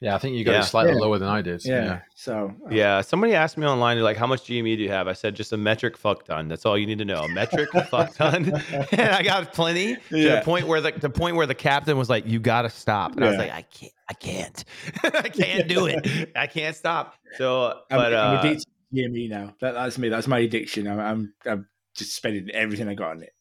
Yeah, 0.00 0.14
I 0.14 0.18
think 0.18 0.36
you 0.36 0.44
got 0.44 0.52
Yeah. 0.52 0.60
it 0.60 0.64
slightly 0.64 0.92
Yeah. 0.92 1.00
lower 1.00 1.18
than 1.18 1.28
I 1.28 1.42
did. 1.42 1.64
Yeah. 1.64 1.84
Yeah. 1.84 2.00
So 2.14 2.54
uh, 2.64 2.68
Yeah, 2.70 3.00
somebody 3.00 3.34
asked 3.34 3.58
me 3.58 3.66
online 3.66 4.00
like, 4.00 4.16
how 4.16 4.28
much 4.28 4.44
GME 4.44 4.76
do 4.76 4.82
you 4.84 4.90
have? 4.90 5.08
I 5.08 5.12
said 5.12 5.34
just 5.34 5.52
a 5.52 5.56
metric 5.56 5.96
fuck 5.96 6.24
ton. 6.24 6.46
That's 6.46 6.64
all 6.64 6.78
you 6.78 6.86
need 6.86 6.98
to 6.98 7.04
know. 7.04 7.22
A 7.22 7.28
metric 7.28 7.68
fuck 7.90 8.14
ton. 8.14 8.52
and 8.92 9.00
I 9.00 9.22
got 9.22 9.52
plenty 9.52 9.96
to 9.96 10.00
the 10.10 10.42
point 10.44 10.68
where 10.68 10.80
the, 10.80 10.92
the 10.92 11.10
point 11.10 11.34
where 11.36 11.46
the 11.46 11.54
captain 11.54 11.96
was 11.98 12.08
like, 12.08 12.26
"You 12.26 12.38
got 12.38 12.62
to 12.62 12.70
stop," 12.70 13.16
and 13.16 13.24
I 13.24 13.28
was 13.28 13.38
like, 13.38 13.50
"I 13.50 13.62
can't, 13.62 13.92
I 14.08 14.14
can't, 14.14 14.64
I 15.02 15.28
can't 15.28 15.68
do 15.68 15.86
it. 15.86 16.30
I 16.36 16.46
can't 16.46 16.76
stop." 16.76 17.14
So, 17.36 17.80
I'm, 17.90 17.98
but 17.98 18.14
I'm 18.14 18.36
uh, 18.36 18.40
addicted 18.40 18.64
to 18.94 19.02
GME 19.02 19.28
now. 19.30 19.54
That, 19.60 19.72
that's 19.72 19.98
me. 19.98 20.08
That's 20.10 20.28
my 20.28 20.38
addiction. 20.38 20.86
I'm, 20.86 21.00
I'm 21.00 21.34
I'm 21.44 21.66
just 21.96 22.14
spending 22.14 22.48
everything 22.54 22.88
I 22.88 22.94
got 22.94 23.10
on 23.16 23.22
it. 23.24 23.32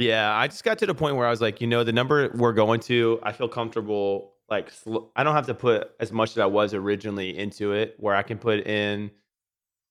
Yeah, 0.00 0.34
I 0.34 0.48
just 0.48 0.64
got 0.64 0.78
to 0.78 0.86
the 0.86 0.94
point 0.94 1.14
where 1.14 1.26
I 1.28 1.30
was 1.30 1.40
like, 1.40 1.60
you 1.60 1.68
know, 1.68 1.84
the 1.84 1.92
number 1.92 2.28
we're 2.34 2.54
going 2.54 2.80
to, 2.80 3.20
I 3.22 3.30
feel 3.30 3.48
comfortable. 3.48 4.31
Like, 4.52 4.70
sl- 4.70 5.06
I 5.16 5.24
don't 5.24 5.34
have 5.34 5.46
to 5.46 5.54
put 5.54 5.92
as 5.98 6.12
much 6.12 6.32
as 6.32 6.38
I 6.38 6.44
was 6.46 6.74
originally 6.74 7.38
into 7.38 7.72
it, 7.72 7.94
where 7.98 8.14
I 8.14 8.22
can 8.22 8.36
put 8.36 8.66
in 8.66 9.10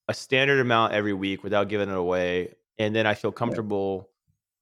a 0.08 0.14
standard 0.14 0.60
amount 0.60 0.94
every 0.94 1.14
week 1.14 1.44
without 1.44 1.68
giving 1.68 1.90
it 1.90 1.98
away, 1.98 2.54
and 2.78 2.96
then 2.96 3.08
I 3.08 3.16
feel 3.16 3.32
comfortable. 3.32 4.10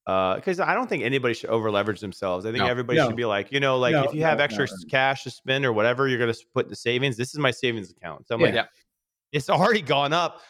Uh, 0.08 0.36
because 0.36 0.60
I 0.62 0.74
don't 0.74 0.88
think 0.88 1.04
anybody 1.04 1.34
should 1.34 1.50
over 1.50 1.70
leverage 1.70 2.00
themselves. 2.00 2.46
I 2.46 2.52
think 2.52 2.64
No. 2.64 2.70
everybody 2.70 2.98
No. 2.98 3.08
should 3.08 3.16
be 3.18 3.26
like, 3.26 3.52
you 3.52 3.60
know, 3.60 3.78
like 3.78 3.92
No, 3.92 4.04
if 4.06 4.14
you 4.14 4.24
have 4.24 4.40
extra 4.40 4.68
cash 4.90 5.24
to 5.24 5.30
spend 5.32 5.66
or 5.66 5.74
whatever, 5.74 6.08
you're 6.08 6.18
going 6.18 6.34
to 6.34 6.40
put 6.54 6.66
in 6.66 6.70
the 6.70 6.76
savings. 6.76 7.16
This 7.18 7.34
is 7.34 7.40
my 7.40 7.52
savings 7.52 7.92
account. 7.92 8.26
So 8.26 8.36
I'm 8.36 8.42
like, 8.42 8.54
Yeah. 8.56 8.66
it's 9.34 9.50
already 9.50 9.82
gone 9.82 10.14
up. 10.14 10.42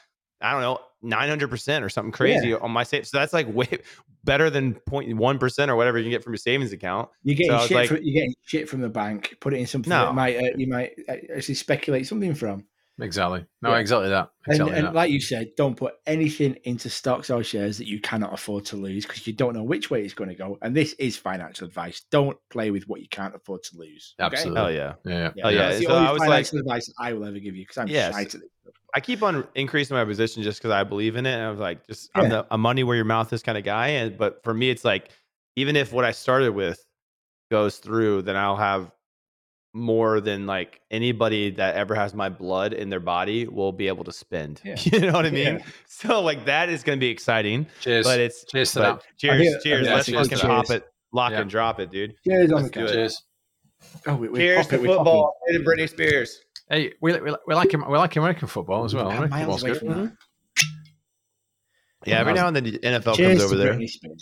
I 0.41 0.51
don't 0.53 0.61
know, 0.61 0.79
900% 1.03 1.81
or 1.83 1.89
something 1.89 2.11
crazy 2.11 2.53
on 2.53 2.71
my 2.71 2.83
save. 2.83 3.07
So 3.07 3.17
that's 3.17 3.33
like 3.33 3.47
way 3.53 3.67
better 4.23 4.49
than 4.49 4.73
0.1% 4.89 5.67
or 5.69 5.75
whatever 5.75 5.97
you 5.97 6.03
can 6.05 6.11
get 6.11 6.23
from 6.23 6.33
your 6.33 6.37
savings 6.37 6.71
account. 6.73 7.09
You're 7.23 7.35
getting 7.35 7.51
So 7.59 7.67
shit. 7.67 7.75
like- 7.77 7.87
from, 7.89 7.97
you're 8.01 8.13
getting 8.21 8.33
shit 8.45 8.69
from 8.69 8.81
the 8.81 8.89
bank. 8.89 9.35
Put 9.39 9.53
it 9.53 9.57
in 9.57 9.67
something 9.67 9.89
No. 9.89 10.05
that 10.07 10.15
might 10.15 10.37
uh, 10.37 10.49
you 10.57 10.67
might 10.67 10.91
uh, 11.07 11.13
actually 11.35 11.55
speculate 11.55 12.07
something 12.07 12.35
from. 12.35 12.65
Exactly. 13.01 13.45
No, 13.61 13.69
Yeah. 13.71 13.77
exactly 13.79 14.09
that. 14.09 14.29
And, 14.45 14.55
Exactly 14.55 14.75
and 14.77 14.87
that. 14.87 14.93
like 14.93 15.09
you 15.09 15.21
said, 15.21 15.51
don't 15.55 15.77
put 15.77 15.93
anything 16.05 16.57
into 16.65 16.89
stocks 16.89 17.29
or 17.29 17.41
shares 17.45 17.77
that 17.77 17.87
you 17.87 18.01
cannot 18.01 18.33
afford 18.33 18.65
to 18.65 18.75
lose 18.75 19.05
because 19.05 19.25
you 19.25 19.31
don't 19.31 19.53
know 19.55 19.63
which 19.63 19.89
way 19.89 20.03
it's 20.03 20.13
going 20.13 20.29
to 20.29 20.35
go. 20.35 20.57
And 20.61 20.75
this 20.75 20.91
is 20.99 21.15
financial 21.15 21.65
advice. 21.65 22.01
Don't 22.11 22.37
play 22.49 22.71
with 22.71 22.89
what 22.89 22.99
you 22.99 23.07
can't 23.07 23.33
afford 23.33 23.63
to 23.63 23.77
lose. 23.77 24.15
okay? 24.19 24.25
Absolutely. 24.35 24.59
Hell 24.59 24.71
yeah. 24.73 24.93
yeah. 25.05 25.11
yeah. 25.13 25.31
Yeah, 25.33 25.43
Oh, 25.45 25.49
yeah. 25.49 25.57
That's 25.69 25.79
the 25.79 25.87
only 25.87 26.07
I 26.09 26.11
was 26.11 26.19
like- 26.19 26.27
financial 26.29 26.59
advice 26.59 26.93
I 26.99 27.13
will 27.13 27.23
ever 27.23 27.39
give 27.39 27.55
you 27.55 27.61
because 27.63 27.77
I'm 27.77 27.87
Yes. 27.87 28.13
shite 28.13 28.35
at 28.35 28.41
this. 28.41 28.49
I 28.95 28.99
keep 28.99 29.21
on 29.23 29.47
increasing 29.55 29.95
my 29.95 30.05
position 30.05 30.41
just 30.43 30.59
because 30.59 30.71
I 30.71 30.83
believe 30.83 31.15
in 31.15 31.25
it. 31.25 31.33
And 31.33 31.41
I 31.43 31.49
was 31.51 31.59
like, 31.59 31.85
just 31.87 32.09
I'm 32.15 32.29
the 32.29 32.45
a 32.51 32.57
money 32.57 32.83
where 32.83 32.95
your 32.95 33.05
mouth 33.05 33.31
is 33.33 33.43
kind 33.43 33.57
of 33.57 33.63
guy. 33.63 33.87
And 33.89 34.17
but 34.17 34.43
for 34.43 34.53
me, 34.53 34.69
it's 34.69 34.83
like 34.85 35.09
even 35.55 35.75
if 35.75 35.91
what 35.93 36.05
I 36.05 36.11
started 36.11 36.53
with 36.53 36.83
goes 37.51 37.77
through, 37.77 38.23
then 38.23 38.35
I'll 38.35 38.55
have 38.57 38.91
more 39.75 40.19
than 40.19 40.47
like 40.47 40.81
anybody 40.89 41.51
that 41.51 41.75
ever 41.75 41.93
has 41.93 42.13
my 42.15 42.27
blood 42.29 42.73
in 42.73 42.89
their 42.89 42.99
body 42.99 43.47
will 43.47 43.71
be 43.71 43.87
able 43.87 44.03
to 44.03 44.11
spend. 44.11 44.59
Yeah. 44.65 44.75
You 44.81 44.99
know 45.01 45.11
what 45.13 45.25
I 45.27 45.29
mean? 45.31 45.57
Yeah. 45.57 45.65
So 45.87 46.21
like 46.21 46.45
that 46.45 46.69
is 46.69 46.83
going 46.83 46.97
to 46.97 47.01
be 47.01 47.09
exciting. 47.09 47.67
Cheers. 47.81 48.05
But 48.05 48.19
it's 48.19 48.43
cheers 48.45 48.73
but 48.73 49.03
cheers, 49.17 49.37
think- 49.39 49.55
I 49.57 49.59
cheers. 49.61 49.85
think 49.85 49.95
Let's 49.95 50.07
that's 50.07 50.09
fucking 50.09 50.29
cheers. 50.29 50.41
pop 50.41 50.69
it, 50.71 50.87
lock 51.13 51.31
Yeah. 51.31 51.41
and 51.41 51.49
drop 51.49 51.79
it, 51.79 51.91
dude. 51.91 52.15
Cheers 52.27 52.49
Let's 52.49 52.69
do 52.71 52.85
it. 52.85 52.91
Cheers. 52.93 53.23
Oh, 54.07 54.15
we, 54.15 54.27
we 54.29 54.39
Cheers 54.39 54.67
to 54.67 54.75
it, 54.75 54.85
football 54.85 55.35
and 55.47 55.65
Britney 55.65 55.87
Spears. 55.89 56.41
Hey, 56.69 56.93
we, 57.01 57.19
we, 57.19 57.35
we 57.47 57.55
like 57.55 57.73
him. 57.73 57.83
We 57.89 57.97
like 57.97 58.15
American 58.15 58.47
football 58.47 58.85
as 58.85 58.93
well. 58.93 59.07
I'm 59.09 59.17
American 59.23 59.47
miles 59.47 59.63
away 59.63 59.73
from 59.73 59.87
that. 59.89 60.11
Yeah, 62.05 62.19
every 62.19 62.33
now 62.33 62.47
and 62.47 62.55
then 62.55 62.63
the 62.63 62.79
NFL 62.79 63.15
Cheers 63.15 63.39
comes 63.39 63.43
over 63.51 63.55
there. 63.61 63.73
Britney 63.73 64.21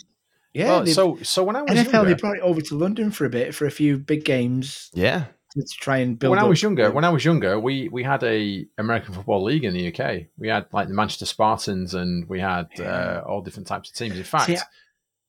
Yeah, 0.52 0.64
Well, 0.66 0.86
so 0.86 1.18
so 1.22 1.44
when 1.44 1.56
I 1.56 1.62
was 1.62 1.70
NFL 1.72 1.92
younger, 1.92 2.08
they 2.08 2.14
brought 2.20 2.36
it 2.36 2.42
over 2.42 2.60
to 2.60 2.74
London 2.76 3.10
for 3.10 3.24
a 3.24 3.30
bit 3.30 3.54
for 3.54 3.66
a 3.66 3.70
few 3.70 3.98
big 3.98 4.24
games 4.24 4.90
Yeah. 4.94 5.26
to, 5.52 5.60
to 5.60 5.76
try 5.78 5.98
and 5.98 6.18
build. 6.18 6.30
when 6.30 6.40
I 6.40 6.44
was 6.44 6.60
younger, 6.60 6.90
when 6.90 7.04
I 7.04 7.10
was 7.10 7.24
younger, 7.24 7.58
we 7.60 7.88
we 7.88 8.02
had 8.02 8.24
a 8.24 8.66
American 8.78 9.14
football 9.14 9.44
league 9.44 9.64
in 9.64 9.74
the 9.74 9.88
UK. 9.94 10.26
We 10.36 10.48
had 10.48 10.66
like 10.72 10.88
the 10.88 10.94
Manchester 10.94 11.26
Spartans, 11.26 11.94
and 11.94 12.28
we 12.28 12.40
had 12.40 12.66
Yeah. 12.78 12.84
uh, 12.84 13.24
all 13.28 13.42
different 13.42 13.68
types 13.68 13.90
of 13.90 13.96
teams. 13.96 14.16
In 14.16 14.24
fact, 14.24 14.46
See, 14.46 14.56
I- 14.56 14.62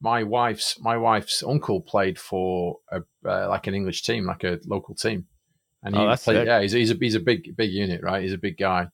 my 0.01 0.23
wife's 0.23 0.79
my 0.79 0.97
wife's 0.97 1.43
uncle 1.43 1.81
played 1.81 2.17
for 2.17 2.77
a 2.91 3.01
uh, 3.27 3.47
like 3.49 3.67
an 3.67 3.75
English 3.75 4.01
team, 4.03 4.25
like 4.25 4.43
a 4.43 4.57
local 4.65 4.95
team, 4.95 5.27
and 5.83 5.95
he 5.95 6.01
Oh, 6.01 6.07
that's 6.07 6.23
played. 6.23 6.45
Yeah, 6.47 6.61
he's, 6.61 6.71
he's 6.71 6.91
a 6.91 6.95
he's 6.95 7.15
a 7.15 7.19
big 7.19 7.55
big 7.55 7.71
unit, 7.71 8.01
right? 8.03 8.21
He's 8.21 8.33
a 8.33 8.37
big 8.37 8.57
guy, 8.57 8.87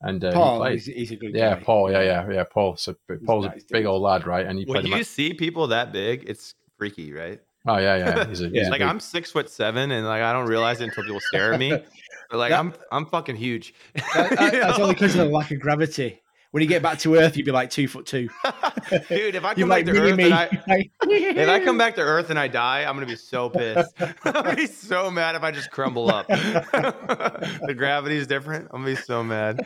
and 0.00 0.22
uh, 0.24 0.28
he 0.30 0.34
Paul, 0.34 0.58
played. 0.58 0.72
he's, 0.74 0.86
he's 0.86 1.10
a 1.12 1.16
good 1.16 1.34
Yeah, 1.34 1.54
guy. 1.56 1.62
Paul. 1.62 1.90
Yeah, 1.92 2.02
yeah, 2.02 2.30
yeah. 2.30 2.44
Paul. 2.44 2.76
So 2.76 2.94
Paul's 3.26 3.46
nice 3.46 3.62
a 3.62 3.72
big 3.72 3.82
dude. 3.82 3.86
old 3.86 4.02
lad, 4.02 4.26
right? 4.26 4.46
And 4.46 4.58
he 4.58 4.64
When 4.64 4.86
you 4.86 4.98
the 4.98 5.04
see 5.04 5.34
people 5.34 5.66
that 5.68 5.92
big, 5.92 6.24
it's 6.28 6.54
freaky, 6.78 7.12
right? 7.12 7.40
Oh 7.66 7.76
yeah, 7.78 7.96
yeah. 7.96 8.24
He's 8.28 8.40
a, 8.40 8.48
Yeah. 8.48 8.68
a 8.68 8.70
like 8.70 8.78
big- 8.80 8.88
I'm 8.88 9.00
six 9.00 9.30
foot 9.30 9.50
seven, 9.50 9.90
and 9.90 10.06
like 10.06 10.22
I 10.22 10.32
don't 10.32 10.46
realize 10.48 10.80
it 10.80 10.84
until 10.84 11.04
people 11.04 11.20
stare 11.20 11.52
at 11.52 11.58
me. 11.60 11.70
But 12.30 12.38
like 12.38 12.50
That- 12.50 12.60
I'm 12.60 12.74
I'm 12.92 13.06
fucking 13.06 13.34
huge. 13.36 13.74
That- 13.94 14.30
that- 14.30 14.52
that's 14.52 14.78
know? 14.78 14.84
only 14.84 14.94
because 14.94 15.16
of 15.16 15.26
the 15.26 15.32
lack 15.34 15.50
of 15.50 15.58
gravity. 15.60 16.20
When 16.52 16.62
you 16.64 16.68
get 16.68 16.82
back 16.82 16.98
to 17.00 17.14
Earth, 17.14 17.36
you'd 17.36 17.46
be 17.46 17.52
like 17.52 17.70
two 17.70 17.86
foot 17.86 18.06
two. 18.06 18.28
Dude, 19.08 19.36
if 19.36 19.44
I 19.44 19.54
come 19.54 19.68
like 19.68 19.86
back 19.86 19.94
to 19.94 20.00
Earth 20.00 20.16
me. 20.16 20.24
and 20.24 20.34
I 20.34 20.48
if 21.02 21.48
I 21.48 21.64
come 21.64 21.78
back 21.78 21.94
to 21.94 22.00
Earth 22.00 22.30
and 22.30 22.38
I 22.38 22.48
die, 22.48 22.80
I'm 22.84 22.94
gonna 22.96 23.06
be 23.06 23.14
so 23.14 23.48
pissed. 23.50 23.94
I'm 24.00 24.14
gonna 24.32 24.56
be 24.56 24.66
so 24.66 25.10
mad 25.12 25.36
if 25.36 25.42
I 25.44 25.52
just 25.52 25.70
crumble 25.70 26.10
up. 26.10 26.26
the 26.26 27.74
gravity 27.76 28.16
is 28.16 28.26
different. 28.26 28.68
I'm 28.72 28.82
gonna 28.82 28.94
be 28.96 29.00
so 29.00 29.22
mad. 29.22 29.64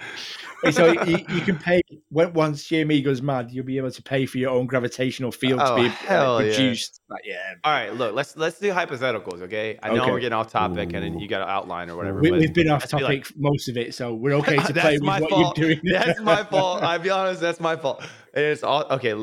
so 0.72 0.93
you, 1.05 1.18
you 1.30 1.41
can 1.41 1.59
pay 1.59 1.80
when 2.11 2.32
once 2.35 2.64
Jamie 2.64 3.01
goes 3.03 3.22
mad, 3.22 3.51
you'll 3.51 3.64
be 3.64 3.76
able 3.78 3.91
to 3.91 4.03
pay 4.03 4.26
for 4.26 4.39
your 4.39 4.51
own 4.51 4.66
gravitational 4.66 5.32
field 5.32 5.61
Oh, 5.62 5.76
to 5.76 5.82
be 5.82 5.89
hell 5.89 6.35
like, 6.35 6.59
yeah. 6.59 6.74
Like, 7.09 7.22
yeah, 7.24 7.55
All 7.64 7.72
right, 7.72 7.95
look, 7.95 8.14
let's 8.14 8.37
let's 8.37 8.59
do 8.59 8.70
hypotheticals, 8.72 9.43
okay? 9.43 9.78
I 9.82 9.89
know 9.95 10.03
Okay. 10.03 10.11
we're 10.12 10.20
getting 10.20 10.32
off 10.35 10.51
topic, 10.51 10.93
and 10.95 11.20
you 11.20 11.28
got 11.28 11.39
to 11.45 11.49
outline 11.49 11.89
or 11.91 11.97
whatever. 11.97 12.20
we, 12.20 12.30
we've 12.30 12.53
been 12.55 12.70
off 12.70 12.82
be 12.82 12.89
topic 12.89 13.07
like- 13.07 13.32
most 13.37 13.68
of 13.68 13.76
it, 13.76 13.95
so 13.95 14.14
we're 14.14 14.35
okay 14.35 14.57
to 14.57 14.72
play 14.74 14.95
with 14.99 15.03
what 15.03 15.30
fault. 15.30 15.59
you're 15.59 15.68
doing. 15.74 15.80
That's 15.85 16.20
my 16.20 16.45
fault. 16.45 16.74
I'll 16.83 16.99
be 16.99 17.11
honest. 17.11 17.41
That's 17.41 17.61
my 17.61 17.77
fault. 17.77 18.03
And 18.35 18.45
it's 18.45 18.62
all 18.62 18.85
okay. 18.91 19.14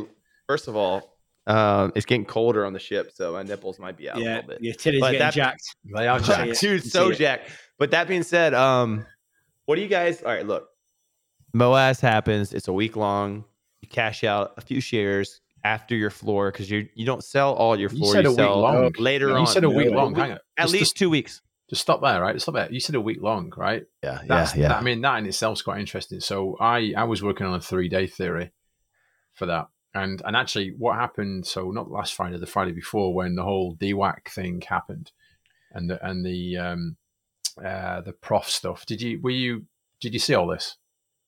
First 0.48 0.68
of 0.68 0.76
all, 0.76 1.18
um, 1.48 1.92
it's 1.96 2.06
getting 2.06 2.26
colder 2.26 2.66
on 2.66 2.74
the 2.74 2.80
ship, 2.80 3.12
so 3.14 3.34
my 3.34 3.44
nipples 3.44 3.80
might 3.80 3.98
be 3.98 4.10
out 4.10 4.18
a 4.18 4.22
yeah, 4.22 4.36
little 4.36 4.50
bit. 4.50 4.62
your 4.62 4.74
titties 4.74 5.00
But 5.00 5.12
getting 5.14 5.20
that- 5.20 5.34
jacked. 5.34 5.64
they 5.96 6.08
are 6.08 6.20
Yeah. 6.22 6.26
jacked. 6.26 6.60
Dude, 6.62 6.84
so 6.84 7.10
it. 7.10 7.18
jacked. 7.18 7.50
But 7.80 7.92
that 7.92 8.08
being 8.08 8.24
said, 8.24 8.54
um, 8.54 9.06
what 9.66 9.76
do 9.76 9.82
you 9.82 9.88
guys? 9.88 10.22
All 10.22 10.32
right, 10.32 10.46
look, 10.46 10.68
MOASS 11.54 12.00
happens. 12.00 12.54
It's 12.54 12.68
a 12.68 12.74
week 12.74 12.96
long. 12.96 13.44
You 13.82 13.90
cash 13.90 14.24
out 14.24 14.54
a 14.58 14.62
few 14.62 14.80
shares 14.82 15.42
after 15.64 15.96
your 15.96 16.10
floor 16.10 16.52
because 16.52 16.70
you 16.70 16.88
you 16.96 17.06
don't 17.06 17.24
sell 17.24 17.54
all 17.54 17.78
your 17.80 17.90
You 17.92 17.98
floor. 18.00 18.16
a 18.18 18.30
week 18.30 18.36
sell 18.36 18.92
later 19.00 19.28
You 19.30 19.36
on. 19.36 19.48
said 19.48 19.64
a 19.64 19.70
week 19.70 19.92
long. 19.92 20.16
a 20.16 20.20
Hang 20.22 20.32
on. 20.34 20.40
At 20.58 20.70
least 20.70 20.96
two 20.98 21.10
weeks. 21.10 21.42
Just 21.72 21.82
stop 21.84 22.02
there, 22.02 22.22
right? 22.22 22.34
Just 22.36 22.44
stop 22.44 22.54
there. 22.56 22.72
You 22.72 22.80
said 22.80 22.96
a 22.96 23.02
week 23.02 23.22
long, 23.22 23.52
right? 23.56 23.86
Yeah, 24.04 24.20
That's, 24.28 24.52
that- 24.68 24.78
I 24.78 24.82
mean, 24.82 25.02
that 25.02 25.18
in 25.20 25.26
itself 25.26 25.58
is 25.58 25.62
quite 25.64 25.80
interesting. 25.80 26.20
So 26.20 26.58
I, 26.60 26.94
I 26.96 27.06
was 27.06 27.24
working 27.24 27.48
on 27.48 27.54
a 27.56 27.62
three 27.62 27.88
day 27.90 28.06
theory 28.08 28.52
for 29.34 29.46
that. 29.48 29.70
And 29.94 30.22
and 30.26 30.36
actually 30.36 30.74
what 30.78 30.96
happened, 30.98 31.48
so 31.48 31.72
not 31.72 31.90
last 31.90 32.14
Friday, 32.14 32.38
the 32.38 32.46
Friday 32.46 32.72
before 32.74 33.14
when 33.14 33.36
the 33.36 33.44
whole 33.44 33.76
DWAC 33.78 34.28
thing 34.30 34.62
happened 34.62 35.12
and 35.72 35.90
the 35.90 36.06
and 36.06 36.26
the 36.26 36.58
um 36.58 36.98
uh 37.66 38.02
the 38.02 38.14
prof 38.14 38.50
stuff. 38.50 38.86
Did 38.86 39.02
you 39.02 39.20
were 39.22 39.32
you 39.32 39.66
did 40.00 40.14
you 40.14 40.20
see 40.20 40.34
all 40.34 40.48
this? 40.48 40.78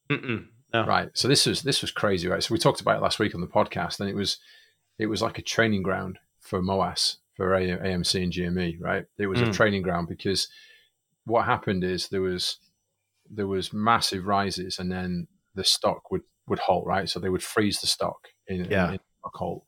Mm-mm. 0.09 0.47
No. 0.73 0.85
Right. 0.85 1.09
So 1.13 1.27
this 1.27 1.45
was 1.45 1.61
this 1.61 1.81
was 1.81 1.91
crazy, 1.91 2.27
right? 2.27 2.41
So 2.43 2.53
we 2.53 2.57
talked 2.57 2.81
about 2.81 2.97
it 2.97 3.01
last 3.01 3.19
week 3.19 3.35
on 3.35 3.41
the 3.41 3.47
podcast, 3.47 3.99
and 3.99 4.09
it 4.09 4.15
was 4.15 4.37
it 4.97 5.07
was 5.07 5.21
like 5.21 5.37
a 5.37 5.41
training 5.41 5.83
ground 5.83 6.19
for 6.39 6.61
MOASS 6.61 7.17
for 7.35 7.49
AMC 7.49 8.23
and 8.23 8.31
GME, 8.31 8.77
right? 8.79 9.05
It 9.17 9.27
was 9.27 9.41
a 9.41 9.45
Mm. 9.45 9.53
training 9.53 9.81
ground 9.81 10.07
because 10.07 10.47
what 11.25 11.45
happened 11.45 11.83
is 11.83 12.09
there 12.09 12.21
was 12.21 12.57
there 13.29 13.47
was 13.47 13.71
massive 13.73 14.25
rises, 14.27 14.77
and 14.77 14.91
then 14.91 15.27
the 15.55 15.63
stock 15.63 16.11
would 16.11 16.23
would 16.47 16.59
halt, 16.59 16.85
right? 16.85 17.09
So 17.09 17.19
they 17.19 17.29
would 17.29 17.41
freeze 17.43 17.79
the 17.79 17.87
stock 17.87 18.27
in, 18.47 18.65
Yeah. 18.65 18.87
in, 18.89 18.93
in 18.95 18.99
stock 19.19 19.35
halt, 19.35 19.65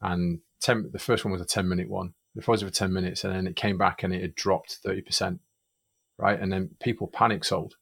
and 0.00 0.40
ten, 0.60 0.90
the 0.92 0.98
first 0.98 1.24
one 1.24 1.32
was 1.32 1.42
a 1.42 1.46
ten 1.46 1.68
minute 1.68 1.88
one. 1.90 2.14
The 2.34 2.42
froze 2.42 2.62
for 2.62 2.70
ten 2.70 2.92
minutes, 2.92 3.22
and 3.24 3.34
then 3.34 3.46
it 3.46 3.54
came 3.56 3.76
back 3.78 4.02
and 4.02 4.12
it 4.14 4.22
had 4.22 4.34
dropped 4.34 4.78
thirty 4.82 5.02
percent, 5.02 5.40
right? 6.18 6.40
And 6.40 6.50
then 6.52 6.70
people 6.80 7.06
panic 7.06 7.44
sold, 7.44 7.74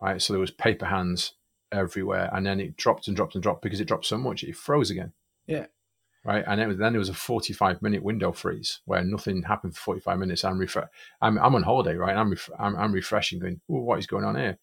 right? 0.00 0.22
So 0.22 0.32
there 0.32 0.40
was 0.40 0.50
paper 0.52 0.86
hands 0.86 1.34
everywhere, 1.72 2.30
and 2.32 2.46
then 2.46 2.60
it 2.60 2.76
dropped 2.76 3.08
and 3.08 3.16
dropped 3.16 3.34
and 3.34 3.42
dropped 3.42 3.62
because 3.62 3.80
it 3.80 3.86
dropped 3.88 4.06
so 4.06 4.16
much 4.16 4.44
it 4.44 4.56
froze 4.56 4.90
again. 4.90 5.12
Yeah. 5.46 5.66
Right, 6.24 6.44
and 6.46 6.60
it 6.60 6.68
was, 6.68 6.78
then 6.78 6.92
there 6.92 7.00
was 7.00 7.08
a 7.08 7.14
forty-five 7.14 7.82
minute 7.82 8.02
window 8.04 8.30
freeze 8.30 8.78
where 8.84 9.02
nothing 9.02 9.42
happened 9.42 9.74
for 9.74 9.80
forty-five 9.82 10.20
minutes. 10.20 10.44
I'm 10.44 10.56
refre- 10.58 10.86
I'm, 11.20 11.36
I'm 11.36 11.56
on 11.56 11.64
holiday, 11.64 11.96
right? 11.96 12.16
I'm, 12.16 12.30
ref- 12.30 12.48
I'm 12.60 12.76
I'm 12.76 12.92
refreshing, 12.92 13.40
going, 13.40 13.60
"Ooh, 13.68 13.82
what 13.82 13.98
is 13.98 14.06
going 14.06 14.24
on 14.24 14.36
here?" 14.36 14.56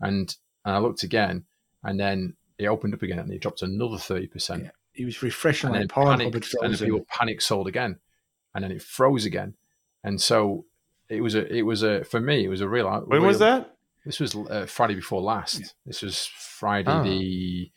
And 0.00 0.36
and 0.66 0.76
I 0.76 0.78
looked 0.80 1.04
again, 1.04 1.44
and 1.82 1.98
then 1.98 2.36
it 2.58 2.66
opened 2.66 2.92
up 2.92 3.00
again, 3.02 3.20
and 3.20 3.32
it 3.32 3.40
dropped 3.40 3.62
another 3.62 3.96
thirty 3.96 4.26
percent. 4.26 4.68
he 4.92 5.06
was 5.06 5.22
refreshing 5.22 5.68
and 5.70 5.78
then 5.78 5.88
porn 5.88 6.18
panicked, 6.18 6.34
had 6.34 6.62
and 6.62 6.74
then 6.74 6.86
people 6.86 7.06
panic 7.08 7.40
sold 7.40 7.68
again, 7.68 8.00
and 8.54 8.62
then 8.62 8.70
it 8.70 8.82
froze 8.82 9.24
again, 9.24 9.54
and 10.04 10.20
so 10.20 10.66
it 11.08 11.22
was 11.22 11.34
a 11.34 11.50
it 11.50 11.62
was 11.62 11.82
a 11.82 12.04
for 12.04 12.20
me 12.20 12.44
it 12.44 12.48
was 12.48 12.60
a 12.60 12.68
real. 12.68 12.86
When 13.06 13.22
was 13.22 13.38
that? 13.38 13.74
This 14.04 14.20
was 14.20 14.34
uh, 14.34 14.66
Friday 14.68 14.94
before 14.94 15.22
last. 15.22 15.74
This 15.86 16.02
was 16.02 16.26
Friday 16.26 16.90
Oh. 16.90 17.02
the 17.02 17.70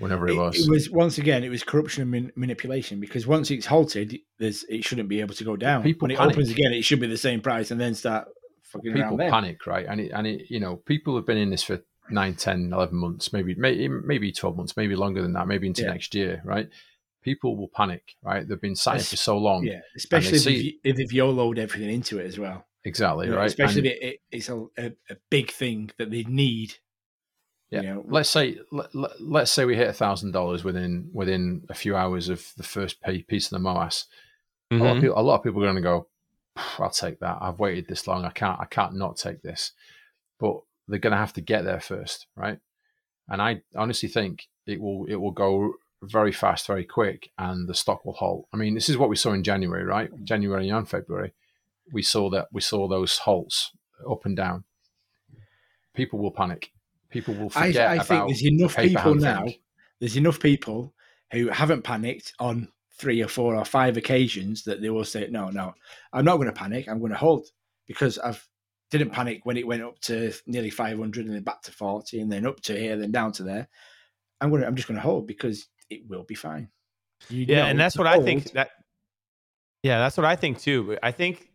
whenever 0.00 0.26
it 0.28 0.32
It, 0.34 0.38
was. 0.38 0.66
it 0.66 0.70
was 0.70 0.90
once 0.90 1.18
again, 1.18 1.44
it 1.44 1.48
was 1.50 1.62
corruption 1.62 2.02
and 2.02 2.10
man- 2.10 2.32
manipulation 2.34 2.98
because 3.00 3.26
once 3.26 3.50
it's 3.50 3.66
halted, 3.66 4.18
there's 4.38 4.64
it 4.68 4.84
shouldn't 4.84 5.08
be 5.08 5.20
able 5.20 5.34
to 5.34 5.44
go 5.44 5.56
down. 5.56 5.82
People 5.84 6.06
when 6.06 6.10
it 6.10 6.18
panic. 6.18 6.34
opens 6.34 6.50
again, 6.50 6.72
it 6.72 6.82
should 6.82 7.00
be 7.00 7.06
the 7.06 7.16
same 7.16 7.40
price 7.40 7.70
and 7.70 7.80
then 7.80 7.94
start 7.94 8.26
fucking 8.64 8.92
people 8.94 9.16
panic, 9.18 9.66
right? 9.66 9.86
And 9.88 10.00
it, 10.00 10.10
and 10.12 10.26
it, 10.26 10.42
you 10.48 10.58
know, 10.60 10.76
people 10.76 11.14
have 11.16 11.26
been 11.26 11.38
in 11.38 11.50
this 11.50 11.62
for 11.62 11.80
9, 12.10 12.34
10, 12.34 12.72
11 12.72 12.96
months, 12.96 13.32
maybe, 13.32 13.54
maybe, 13.54 13.86
maybe 13.88 14.32
12 14.32 14.56
months, 14.56 14.76
maybe 14.76 14.96
longer 14.96 15.22
than 15.22 15.32
that, 15.34 15.46
maybe 15.46 15.66
into 15.68 15.82
Yeah. 15.82 15.90
next 15.92 16.14
year, 16.14 16.42
right? 16.44 16.68
People 17.22 17.56
will 17.56 17.68
panic, 17.68 18.16
right? 18.22 18.48
They've 18.48 18.60
been 18.60 18.74
sat 18.76 19.02
for 19.02 19.16
so 19.16 19.36
long. 19.38 19.64
Yeah, 19.64 19.80
especially 19.96 20.36
if, 20.38 20.42
see- 20.42 20.80
if 20.82 20.96
they've 20.96 21.12
YOLO'd 21.12 21.58
everything 21.58 21.90
into 21.90 22.18
it 22.18 22.26
as 22.26 22.38
well. 22.38 22.64
Exactly, 22.84 23.26
You 23.26 23.32
know, 23.32 23.38
right? 23.38 23.46
Especially 23.46 23.80
And- 23.80 23.86
if 23.88 23.92
it, 23.92 24.02
it, 24.02 24.20
it's 24.32 24.48
a, 24.48 24.56
a, 24.78 24.86
a 25.10 25.16
big 25.28 25.50
thing 25.50 25.90
that 25.98 26.10
they 26.10 26.22
need. 26.24 26.74
Yeah. 27.70 27.82
You 27.82 27.94
know, 27.94 28.04
let's 28.08 28.28
say 28.30 28.58
let, 28.72 28.94
let, 28.94 29.20
let's 29.20 29.52
say 29.52 29.64
we 29.64 29.76
hit 29.76 29.88
a 29.88 29.92
thousand 29.92 30.32
dollars 30.32 30.64
within 30.64 31.10
within 31.12 31.64
a 31.68 31.74
few 31.74 31.96
hours 31.96 32.28
of 32.28 32.52
the 32.56 32.62
first 32.64 33.00
pay, 33.00 33.22
piece 33.22 33.46
of 33.46 33.50
the 33.50 33.58
MOASS. 33.60 34.06
A, 34.72 34.76
lot 34.76 34.90
of 34.92 34.96
Mhm. 34.96 35.00
people, 35.02 35.18
a 35.18 35.22
lot 35.22 35.36
of 35.38 35.42
people 35.44 35.60
are 35.62 35.66
going 35.66 35.76
to 35.76 35.80
go, 35.82 36.06
"I'll 36.78 36.90
take 36.90 37.20
that. 37.20 37.38
I've 37.40 37.58
waited 37.58 37.86
this 37.88 38.06
long. 38.06 38.24
I 38.24 38.30
can't. 38.30 38.60
I 38.60 38.64
can't 38.66 38.94
not 38.94 39.16
take 39.16 39.42
this." 39.42 39.72
But 40.38 40.60
they're 40.88 40.98
going 40.98 41.12
to 41.12 41.16
have 41.16 41.32
to 41.34 41.40
get 41.40 41.64
there 41.64 41.80
first, 41.80 42.26
right? 42.36 42.58
And 43.28 43.40
I 43.40 43.62
honestly 43.76 44.08
think 44.08 44.48
it 44.66 44.80
will 44.80 45.06
it 45.06 45.16
will 45.16 45.30
go 45.30 45.74
very 46.02 46.32
fast, 46.32 46.66
very 46.66 46.84
quick, 46.84 47.30
and 47.38 47.68
the 47.68 47.74
stock 47.74 48.04
will 48.04 48.14
halt. 48.14 48.48
I 48.52 48.56
mean, 48.56 48.74
this 48.74 48.88
is 48.88 48.96
what 48.96 49.10
we 49.10 49.16
saw 49.16 49.32
in 49.32 49.44
January, 49.44 49.84
right? 49.84 50.10
January 50.24 50.68
and 50.70 50.88
February, 50.88 51.34
we 51.92 52.02
saw 52.02 52.30
that 52.30 52.48
we 52.52 52.60
saw 52.62 52.88
those 52.88 53.18
halts 53.18 53.70
up 54.10 54.24
and 54.24 54.36
down. 54.36 54.64
People 55.94 56.18
will 56.18 56.30
panic. 56.30 56.72
People 57.10 57.34
will 57.34 57.52
I, 57.54 57.68
forget 57.68 57.88
I 57.88 57.94
about 57.94 58.06
think 58.06 58.26
there's 58.28 58.46
enough 58.46 58.76
paper 58.76 58.98
people 58.98 59.14
now. 59.16 59.44
thing. 59.44 59.54
There's 59.98 60.16
enough 60.16 60.40
people 60.40 60.94
who 61.32 61.48
haven't 61.48 61.82
panicked 61.82 62.32
on 62.38 62.68
three 62.98 63.22
or 63.22 63.28
four 63.28 63.56
or 63.56 63.64
five 63.64 63.96
occasions 63.96 64.64
that 64.64 64.80
they 64.80 64.90
will 64.90 65.04
say, 65.04 65.28
"No, 65.30 65.50
no, 65.50 65.74
I'm 66.12 66.24
not 66.24 66.36
going 66.36 66.48
to 66.48 66.52
panic. 66.52 66.88
I'm 66.88 67.00
going 67.00 67.12
to 67.12 67.18
hold 67.18 67.46
because 67.86 68.18
I've 68.18 68.46
didn't 68.90 69.10
panic 69.10 69.40
when 69.44 69.56
it 69.56 69.66
went 69.66 69.82
up 69.82 69.98
to 70.00 70.32
nearly 70.46 70.70
500 70.70 71.24
and 71.24 71.34
then 71.34 71.42
back 71.42 71.62
to 71.62 71.72
40 71.72 72.20
and 72.20 72.30
then 72.30 72.44
up 72.44 72.60
to 72.62 72.76
here, 72.76 72.96
then 72.96 73.12
down 73.12 73.32
to 73.32 73.44
there. 73.44 73.68
I'm 74.40 74.50
going. 74.50 74.62
to 74.62 74.66
I'm 74.66 74.76
just 74.76 74.88
going 74.88 74.96
to 74.96 75.02
hold 75.02 75.26
because 75.26 75.68
it 75.88 76.08
will 76.08 76.24
be 76.24 76.34
fine. 76.34 76.68
You 77.28 77.44
Yeah, 77.48 77.66
and 77.66 77.78
that's 77.78 77.94
to 77.94 78.00
what 78.00 78.06
I 78.06 78.22
think 78.22 78.52
that 78.52 78.70
Yeah, 79.82 79.98
that's 79.98 80.16
what 80.16 80.26
I 80.26 80.36
think 80.36 80.58
too. 80.58 80.98
I 81.02 81.12
think 81.12 81.50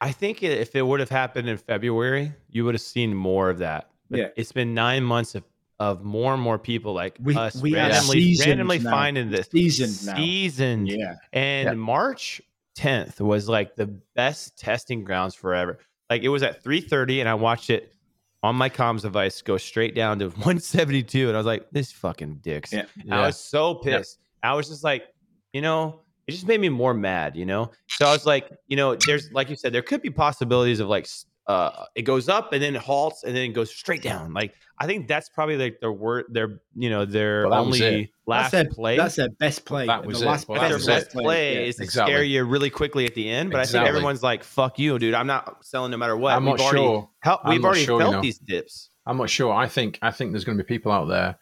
I 0.00 0.12
think 0.12 0.42
if 0.42 0.74
it 0.74 0.82
would 0.82 1.00
have 1.00 1.10
happened 1.10 1.48
in 1.48 1.56
February, 1.56 2.32
you 2.48 2.64
would 2.64 2.74
have 2.74 2.82
seen 2.82 3.14
more 3.14 3.50
of 3.50 3.58
that. 3.58 3.88
But 4.12 4.20
Yeah. 4.20 4.28
it's 4.36 4.52
been 4.52 4.74
9 4.74 5.02
months 5.02 5.34
of 5.34 5.42
of 5.80 6.04
more 6.04 6.32
and 6.32 6.40
more 6.40 6.60
people 6.60 6.92
like 6.92 7.16
We- 7.20 7.34
us 7.34 7.60
we 7.60 7.74
randomly 7.74 8.36
randomly 8.46 8.78
now. 8.78 8.90
finding 8.92 9.30
this 9.30 9.48
Seasoned 9.48 10.06
now. 10.06 10.14
seasoned 10.16 10.86
Yeah, 10.88 11.14
and 11.32 11.66
Yeah. 11.66 11.74
March 11.74 12.40
10th 12.76 13.20
was 13.20 13.48
like 13.48 13.74
the 13.74 13.86
best 14.14 14.56
testing 14.56 15.02
grounds 15.02 15.34
forever. 15.34 15.78
Like 16.08 16.22
it 16.22 16.28
was 16.28 16.44
at 16.44 16.62
3:30 16.62 17.18
and 17.18 17.28
I 17.28 17.34
watched 17.34 17.68
it 17.68 17.92
on 18.44 18.54
my 18.54 18.68
comms 18.70 19.00
device 19.02 19.42
go 19.42 19.56
straight 19.56 19.96
down 19.96 20.20
to 20.20 20.28
172 20.46 21.26
and 21.26 21.36
I 21.36 21.40
was 21.40 21.46
like 21.46 21.68
this 21.72 21.90
fucking 21.90 22.36
dicks. 22.42 22.72
Yeah. 22.72 22.84
I 23.10 23.26
was 23.26 23.40
so 23.40 23.74
pissed. 23.74 24.18
I 24.42 24.54
was 24.54 24.68
just 24.68 24.84
like, 24.84 25.04
you 25.52 25.62
know, 25.62 26.00
it 26.28 26.32
just 26.32 26.46
made 26.46 26.60
me 26.60 26.68
more 26.68 26.94
mad, 26.94 27.34
you 27.36 27.44
know? 27.46 27.72
So 27.88 28.06
I 28.06 28.12
was 28.12 28.24
like, 28.24 28.48
you 28.68 28.76
know, 28.76 28.94
there's 28.94 29.32
like 29.32 29.50
you 29.50 29.56
said 29.56 29.72
there 29.72 29.82
could 29.82 30.02
be 30.02 30.10
possibilities 30.10 30.78
of 30.78 30.86
like 30.88 31.04
s- 31.04 31.26
uh 31.46 31.86
it 31.96 32.02
goes 32.02 32.28
up 32.28 32.52
and 32.52 32.62
then 32.62 32.76
it 32.76 32.80
halts 32.82 33.24
and 33.24 33.34
then 33.36 33.42
it 33.50 33.54
goes 33.54 33.74
straight 33.74 34.02
down. 34.02 34.32
Like 34.32 34.54
I 34.78 34.86
think 34.86 35.08
that's 35.08 35.28
probably 35.28 35.56
like 35.56 35.80
their 35.80 35.92
word 35.92 36.26
their 36.30 36.60
you 36.76 36.88
know 36.90 37.04
their 37.04 37.48
Well, 37.48 37.64
only 37.64 38.12
last 38.26 38.52
that's 38.52 38.68
their, 38.68 38.72
play. 38.72 38.96
That's 38.96 39.16
their 39.16 39.28
best 39.28 39.64
play. 39.64 39.86
That 39.86 40.04
was 40.06 40.20
the 40.20 40.26
it. 40.26 40.28
last 40.28 40.48
Well, 40.48 40.60
But 40.60 40.68
that 40.68 40.84
their 40.84 40.96
best 41.00 41.14
it. 41.14 41.18
play 41.22 41.54
Yeah. 41.54 41.60
is 41.62 41.76
to 41.76 41.82
Exactly. 41.82 42.12
scare 42.12 42.22
you 42.22 42.44
really 42.44 42.70
quickly 42.70 43.06
at 43.06 43.14
the 43.14 43.28
end. 43.28 43.50
But 43.50 43.60
I 43.60 43.64
think 43.66 43.84
everyone's 43.86 44.22
like, 44.22 44.44
"Fuck 44.44 44.78
you, 44.78 44.98
dude! 44.98 45.14
I'm 45.14 45.26
not 45.26 45.64
selling 45.64 45.90
no 45.90 45.96
matter 45.96 46.16
what." 46.16 46.34
I'm 46.34 46.44
we've 46.44 46.56
not 46.56 46.60
already, 46.60 46.78
sure. 46.78 47.10
hel- 47.20 47.40
I'm 47.42 47.50
we've 47.50 47.60
not 47.60 47.68
already 47.68 47.84
sure, 47.84 47.98
you 47.98 48.04
felt 48.04 48.12
know. 48.14 48.22
these 48.22 48.38
dips. 48.38 48.90
I'm 49.04 49.16
not 49.16 49.28
sure. 49.30 49.52
I 49.52 49.66
think 49.66 49.98
I 50.00 50.12
think 50.12 50.30
there's 50.32 50.44
going 50.44 50.56
to 50.58 50.62
be 50.62 50.68
people 50.68 50.92
out 50.92 51.06
there 51.08 51.36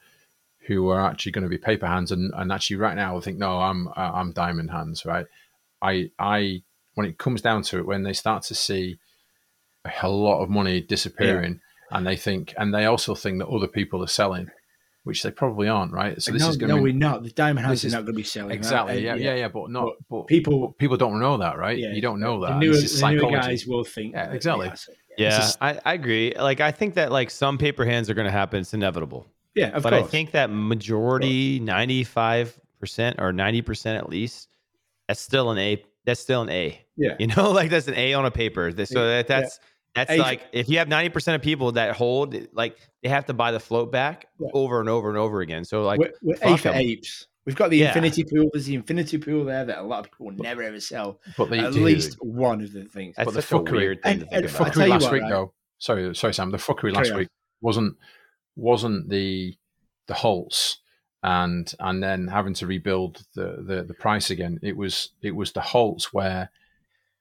who 0.67 0.89
are 0.89 1.05
actually 1.07 1.33
going 1.33 1.43
to 1.45 1.51
be 1.51 1.59
paper 1.59 1.87
hands, 1.87 2.11
and, 2.13 2.33
and 2.35 2.53
actually 2.53 2.77
right 2.77 2.95
now 2.97 3.13
will 3.13 3.21
think, 3.21 3.37
no, 3.39 3.61
I'm 3.61 3.89
uh, 3.89 3.93
I'm 4.15 4.33
diamond 4.33 4.71
hands, 4.71 5.05
right? 5.05 5.27
I 5.83 6.11
I 6.19 6.63
when 6.95 7.07
it 7.07 7.19
comes 7.19 7.43
down 7.43 7.63
to 7.65 7.79
it, 7.79 7.87
when 7.87 8.03
they 8.03 8.13
start 8.13 8.45
to 8.45 8.55
see 8.55 8.99
a 10.03 10.09
lot 10.09 10.43
of 10.43 10.51
money 10.51 10.81
disappearing, 10.81 11.61
and 11.91 12.07
they 12.07 12.17
think, 12.17 12.55
and 12.59 12.75
they 12.75 12.87
also 12.87 13.15
think 13.15 13.39
that 13.39 13.49
other 13.49 13.67
people 13.69 14.03
are 14.03 14.07
selling, 14.09 14.49
which 15.05 15.23
they 15.23 15.31
probably 15.31 15.69
aren't, 15.69 15.93
right? 15.93 16.21
So 16.23 16.33
this 16.33 16.43
no, 16.43 16.49
is 16.51 16.57
going 16.57 16.71
no, 16.71 16.77
to 16.77 16.83
we're 16.83 16.93
not. 16.93 17.23
The 17.23 17.31
diamond 17.31 17.67
house 17.67 17.79
is 17.79 17.87
is- 17.87 17.93
not 17.95 18.01
going 18.05 18.15
to 18.15 18.19
be 18.19 18.23
selling. 18.23 18.53
exactly, 18.53 18.97
Uh, 19.09 19.15
yeah, 19.17 19.33
yeah, 19.33 19.35
yeah, 19.37 19.49
but 19.49 19.71
not, 19.71 19.93
but 20.11 20.27
people- 20.27 20.61
but 20.69 20.79
people 20.79 20.97
don't 20.97 21.19
know 21.21 21.37
that, 21.39 21.57
right? 21.59 21.79
Yeah, 21.79 21.93
You 21.93 22.03
don't 22.03 22.21
know 22.21 22.41
that. 22.43 22.51
The 22.55 22.59
newer, 22.59 22.73
This 22.75 22.93
is 22.95 23.01
the 23.01 23.11
newer 23.11 23.31
guys 23.31 23.67
will 23.67 23.85
think. 23.85 24.15
Yeah, 24.15 24.31
exactly. 24.33 24.71
Yeah, 25.19 25.39
is- 25.45 25.57
I, 25.61 25.79
I 25.85 25.95
agree. 25.95 26.35
Like 26.39 26.61
I 26.61 26.71
think 26.71 26.95
that 26.95 27.11
like 27.11 27.31
some 27.31 27.59
paper 27.59 27.85
hands 27.85 28.09
are 28.11 28.15
going 28.15 28.27
to 28.27 28.31
happen. 28.33 28.61
It's 28.61 28.75
inevitable. 28.75 29.27
Yeah, 29.55 29.69
of 29.71 29.83
but 29.83 29.91
course. 29.93 30.05
I 30.05 30.07
think 30.07 30.31
that 30.33 30.51
majority, 30.51 31.59
ninety 31.61 32.05
five 32.05 32.59
percent 32.79 33.17
or 33.19 33.33
ninety 33.33 33.63
percent 33.63 33.99
at 33.99 34.09
least, 34.09 34.49
that's 35.09 35.21
still 35.21 35.51
an 35.51 35.59
A. 35.59 35.83
That's 36.05 36.21
still 36.21 36.43
an 36.43 36.51
A. 36.51 36.81
Yeah. 36.97 37.17
You 37.19 37.27
know, 37.27 37.51
like 37.59 37.71
that's 37.71 37.89
an 37.89 37.95
A 37.95 38.15
on 38.15 38.25
a 38.27 38.31
paper. 38.31 38.73
That- 38.73 38.87
So 38.87 39.07
that, 39.09 39.29
Yeah. 39.29 39.41
that's 39.41 39.59
that's 39.95 40.11
A- 40.11 40.19
like 40.19 40.43
if 40.53 40.69
you 40.69 40.79
have 40.79 40.89
ninety 40.89 41.09
percent 41.11 41.37
of 41.37 41.43
people 41.43 41.73
that 41.73 41.97
hold, 41.97 42.35
like 42.53 42.77
they 43.03 43.09
have 43.09 43.27
to 43.27 43.35
buy 43.35 43.53
the 43.53 43.61
float 43.61 43.91
back 43.93 44.27
Yeah. 44.39 44.49
over 44.55 44.81
and 44.81 44.89
over 44.89 45.09
and 45.09 45.19
over 45.19 45.41
again. 45.41 45.65
So 45.65 45.83
like 45.83 45.99
we're, 46.01 46.13
we're 46.23 46.35
A 46.35 46.39
fuck 46.39 46.61
for 46.61 46.69
'em. 46.69 46.75
apes. 46.77 47.27
We've 47.47 47.57
got 47.57 47.71
the 47.71 47.79
Yeah. 47.79 47.89
infinity 47.89 48.25
pool. 48.25 48.51
There's 48.53 48.67
the 48.67 48.75
infinity 48.75 49.19
pool 49.19 49.45
there 49.45 49.65
that 49.65 49.79
a 49.79 49.83
lot 49.83 50.01
of 50.01 50.11
people 50.13 50.27
will 50.27 50.35
never 50.35 50.63
ever 50.63 50.79
sell. 50.79 51.21
But 51.37 51.51
they 51.51 51.59
At 51.59 51.73
do. 51.73 51.83
least 51.83 52.17
one 52.21 52.61
of 52.61 52.73
the 52.73 52.85
things. 52.85 53.17
that's 53.17 53.25
but 53.27 53.35
the 53.35 53.43
such 53.43 53.61
a 53.61 53.63
fuckery- 53.65 53.73
weird 53.73 54.03
thing 54.03 54.13
and- 54.13 54.21
to 54.21 54.27
think 54.27 54.37
and 54.45 54.47
I'll 54.47 54.57
about. 54.63 54.73
tell 54.75 54.83
fuckery 54.83 54.87
you 54.87 54.93
last 54.93 55.03
what, 55.05 55.13
week 55.13 55.23
right? 55.23 55.31
though. 55.31 55.53
Sorry, 55.79 56.15
sorry, 56.15 56.35
Sam. 56.35 56.51
The 56.51 56.59
fuckery 56.59 56.81
Carry 56.81 56.93
last 56.93 57.11
on. 57.13 57.17
week 57.19 57.29
wasn't 57.63 57.97
wasn't 58.57 59.09
the 59.09 59.55
the 60.07 60.15
halts 60.15 60.79
and 61.23 61.73
and 61.81 62.03
then 62.03 62.29
having 62.29 62.55
to 62.55 62.67
rebuild 62.67 63.23
the, 63.35 63.63
the 63.67 63.83
the 63.85 63.95
price 63.95 64.31
again. 64.31 64.59
It 64.63 64.77
was 64.77 65.11
it 65.23 65.35
was 65.35 65.53
the 65.53 65.61
halts 65.61 66.13
where 66.13 66.51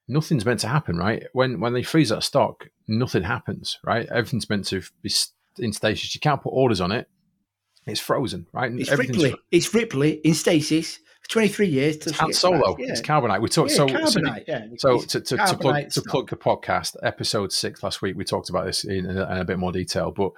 nothing's 0.10 0.46
meant 0.46 0.60
to 0.62 0.68
happen, 0.68 0.98
right? 0.98 1.24
When 1.34 1.60
when 1.60 1.74
they 1.74 1.84
freeze 1.84 2.10
that 2.10 2.24
stock, 2.24 2.68
nothing 2.88 3.24
happens, 3.24 3.80
right? 3.86 4.08
Everything's 4.12 4.50
meant 4.50 4.66
to 4.68 4.82
be 5.02 5.12
in 5.60 5.72
stasis. 5.72 6.14
You 6.14 6.20
can't 6.20 6.42
put 6.42 6.50
orders 6.50 6.82
on 6.82 6.92
it. 6.92 7.08
It's 7.86 8.00
frozen, 8.00 8.48
right? 8.54 8.72
It's 8.74 8.92
Ripley. 8.92 9.36
It's 9.52 9.74
Ripley 9.74 10.14
in 10.24 10.34
stasis 10.34 11.00
23 11.30 11.68
years. 11.68 11.98
till 11.98 12.12
It's 12.12 12.20
Han 12.20 12.34
Solo. 12.34 12.76
Yeah. 12.80 12.88
It's 12.90 13.02
carbonite. 13.02 13.42
We 13.42 13.50
talked 13.50 13.72
Yeah, 13.72 13.78
so 13.78 13.88
so 13.88 13.94
carbonite. 13.96 14.44
yeah. 14.48 14.66
so 14.78 15.00
to, 15.00 15.22
to, 15.22 15.38
to 15.38 15.58
plug 15.58 15.90
to 15.92 16.02
plug 16.02 16.30
the 16.30 16.36
podcast, 16.36 16.96
episode 17.04 17.52
six 17.52 17.84
last 17.84 18.02
week, 18.02 18.18
we 18.18 18.26
talked 18.26 18.50
about 18.50 18.66
this 18.66 18.84
in, 18.84 19.06
in, 19.06 19.18
a, 19.18 19.32
in 19.32 19.38
a 19.38 19.46
bit 19.46 19.60
more 19.60 19.72
detail. 19.72 20.12
But 20.12 20.32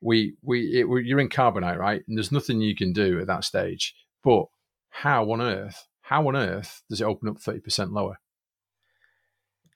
we 0.00 0.34
we, 0.42 0.80
it, 0.80 0.88
we 0.88 1.04
you're 1.04 1.20
in 1.20 1.28
carbonite, 1.28 1.78
right? 1.78 2.02
And 2.06 2.18
there's 2.18 2.32
nothing 2.32 2.60
you 2.60 2.74
can 2.74 2.92
do 2.92 3.20
at 3.20 3.28
that 3.28 3.44
stage. 3.44 3.94
But 4.22 4.46
how 4.90 5.30
on 5.30 5.40
earth? 5.40 5.86
How 6.02 6.26
on 6.28 6.36
earth 6.36 6.82
does 6.90 7.00
it 7.00 7.04
open 7.04 7.28
up 7.28 7.40
thirty 7.40 7.60
percent 7.60 7.92
lower? 7.92 8.18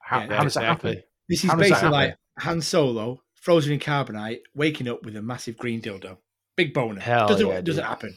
How, 0.07 0.19
Yeah, 0.21 0.37
how 0.37 0.43
does 0.43 0.53
that 0.53 0.63
happen? 0.63 1.03
This 1.27 1.43
is 1.43 1.51
How 1.51 1.57
basically 1.57 1.89
like 1.89 2.15
Han 2.39 2.61
Solo, 2.61 3.21
frozen 3.35 3.73
in 3.73 3.79
carbonite, 3.79 4.39
waking 4.55 4.87
up 4.87 5.03
with 5.03 5.17
a 5.17 5.21
massive 5.21 5.57
green 5.57 5.81
dildo. 5.81 6.17
Big 6.55 6.73
boner. 6.73 7.01
Hell 7.01 7.27
doesn't, 7.27 7.45
yeah, 7.45 7.59
doesn't 7.61 7.83
happen. 7.83 8.15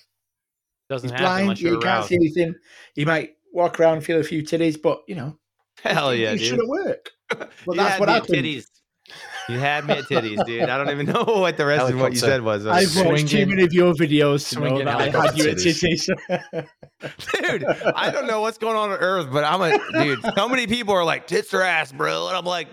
Doesn't 0.89 1.11
He's 1.11 1.19
happen 1.19 1.25
blind. 1.27 1.43
unless 1.43 1.61
Yeah, 1.61 1.69
you're 1.71 1.79
he 1.79 1.83
can't 1.83 1.95
around. 1.99 2.05
see 2.09 2.15
anything. 2.15 2.55
He 2.95 3.05
might 3.05 3.31
walk 3.53 3.81
around 3.81 3.95
and 3.95 4.05
feel 4.05 4.21
a 4.21 4.25
few 4.25 4.43
titties, 4.43 4.81
but 4.81 5.03
you 5.09 5.17
know, 5.17 5.37
Hell 5.83 6.15
yeah, 6.15 6.33
it 6.33 6.39
shouldn't 6.39 6.69
work. 6.69 7.11
Well, 7.67 7.77
that's 7.77 7.93
had 7.93 8.01
what 8.01 8.09
me 8.09 8.15
at 8.15 8.23
happened. 8.23 8.45
Titties. 8.45 8.67
You 9.51 9.59
had 9.59 9.87
me 9.87 9.95
at 9.95 10.05
titties, 10.05 10.45
dude. 10.47 10.63
I 10.63 10.79
don't 10.79 10.91
even 10.91 11.07
know 11.15 11.25
what 11.25 11.57
the 11.57 11.67
rest 11.67 11.93
of 11.93 12.01
what 12.01 12.13
you 12.13 12.19
said 12.19 12.43
was. 12.43 12.67
I've 12.67 12.95
watched 13.07 13.29
too 13.29 13.47
many 13.47 13.65
of 13.65 13.73
your 13.73 13.95
videos 13.95 14.49
to 14.51 14.61
know 14.61 14.67
swinging 14.69 14.85
that 14.87 14.97
I 14.97 15.05
had 15.27 15.39
you 15.39 15.51
at 15.51 15.57
titties. 15.57 16.09
titties. 16.09 16.69
dude, 17.43 17.65
I 17.65 18.11
don't 18.11 18.27
know 18.27 18.41
what's 18.41 18.59
going 18.59 18.77
on 18.77 18.91
on 18.91 18.99
Earth, 18.99 19.29
but 19.33 19.45
I'm 19.45 19.61
a 19.63 19.79
dude. 20.05 20.25
So 20.35 20.49
many 20.49 20.67
people 20.67 20.95
are 20.95 21.05
like 21.05 21.27
tits 21.27 21.53
or 21.55 21.63
ass, 21.63 21.93
bro, 21.93 22.29
and 22.29 22.37
I'm 22.37 22.45
like, 22.45 22.69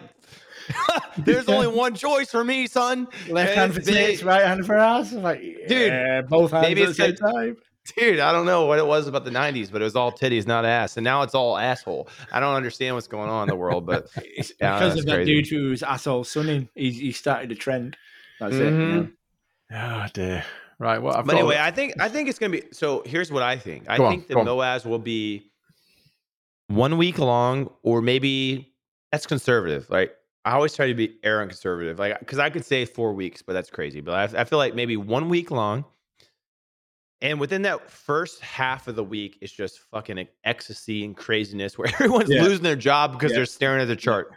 there's 1.18 1.48
only 1.48 1.68
one 1.68 1.95
choice 1.95 2.30
for 2.30 2.44
me, 2.44 2.68
son. 2.68 3.08
Left 3.30 3.49
And 3.52 3.60
hand 3.60 3.74
for 3.74 3.82
tits, 3.82 4.24
right 4.24 4.45
hand 4.45 4.66
for 4.66 4.78
ass. 4.78 5.14
I'm 5.14 5.24
like, 5.24 5.40
Dude, 5.68 5.88
yeah, 5.88 6.22
both 6.22 6.52
hands 6.52 6.64
maybe 6.64 6.84
at 6.84 6.90
the 6.90 6.94
same 6.94 7.16
time. 7.16 7.58
Dude, 7.95 8.19
I 8.19 8.31
don't 8.31 8.45
know 8.45 8.65
what 8.65 8.80
it 8.80 8.85
was 8.85 9.07
about 9.07 9.23
the 9.23 9.31
'90s, 9.31 9.72
but 9.72 9.81
it 9.81 9.85
was 9.85 9.95
all 9.95 10.11
titties, 10.11 10.45
not 10.47 10.65
ass, 10.65 10.97
and 10.97 11.03
now 11.03 11.22
it's 11.22 11.34
all 11.35 11.57
asshole. 11.57 12.09
I 12.31 12.39
don't 12.39 12.55
understand 12.55 12.95
what's 12.95 13.07
going 13.07 13.30
on 13.30 13.43
in 13.43 13.49
the 13.49 13.55
world, 13.55 13.85
but 13.85 14.07
Yeah, 14.59 14.77
because 14.80 14.97
of 14.99 15.05
that 15.05 15.14
crazy. 15.15 15.34
dude 15.41 15.47
who's 15.47 15.84
asshole 15.84 16.23
sunning. 16.23 16.69
He, 16.76 16.91
he 16.91 17.11
started 17.11 17.51
a 17.51 17.55
trend. 17.55 17.95
That's 18.39 18.55
it. 18.55 18.59
You 18.64 18.69
Mhm. 18.69 19.11
know? 19.72 20.03
Oh 20.03 20.05
dear. 20.14 20.43
right. 20.80 21.01
Well, 21.01 21.15
I've 21.15 21.26
But 21.26 21.35
anyway, 21.35 21.57
I 21.59 21.72
think 21.72 21.93
I 22.01 22.09
think 22.09 22.30
it's 22.30 22.39
gonna 22.39 22.51
be. 22.51 22.64
So 22.72 23.03
here's 23.05 23.31
what 23.31 23.43
I 23.43 23.57
think. 23.57 23.89
I 23.89 23.97
Go 23.97 24.05
on, 24.05 24.11
think 24.11 24.27
the 24.27 24.38
on. 24.38 24.45
MOASS 24.45 24.85
will 24.85 24.99
be 24.99 25.51
one 26.68 26.97
week 26.97 27.19
long, 27.19 27.69
or 27.84 28.01
maybe 28.01 28.73
that's 29.11 29.26
conservative. 29.26 29.89
Like 29.89 30.14
I 30.45 30.51
always 30.53 30.76
try 30.76 30.88
to 30.88 30.93
be 30.93 31.18
err 31.23 31.41
and 31.41 31.49
conservative, 31.49 31.99
like 31.99 32.19
because 32.19 32.39
I 32.39 32.49
could 32.49 32.65
say 32.65 32.85
four 32.85 33.14
weeks, 33.14 33.41
but 33.41 33.53
that's 33.53 33.69
crazy. 33.69 34.01
But 34.01 34.35
I, 34.35 34.41
I 34.41 34.43
feel 34.45 34.59
like 34.59 34.76
maybe 34.76 34.97
one 34.97 35.30
week 35.30 35.51
long, 35.51 35.85
and 37.22 37.39
within 37.39 37.64
that 37.64 37.89
first 37.89 38.41
half 38.41 38.88
of 38.88 38.95
the 38.95 39.03
week, 39.03 39.38
it's 39.41 39.52
just 39.52 39.80
fucking 39.91 40.27
ecstasy 40.44 41.03
and 41.03 41.15
craziness, 41.18 41.77
where 41.77 41.88
everyone's 41.94 42.30
Yeah. 42.30 42.44
losing 42.44 42.64
their 42.64 42.76
job 42.76 43.14
because 43.14 43.31
Yeah. 43.31 43.38
they're 43.38 43.45
staring 43.45 43.81
at 43.81 43.88
the 43.88 43.95
chart. 43.95 44.31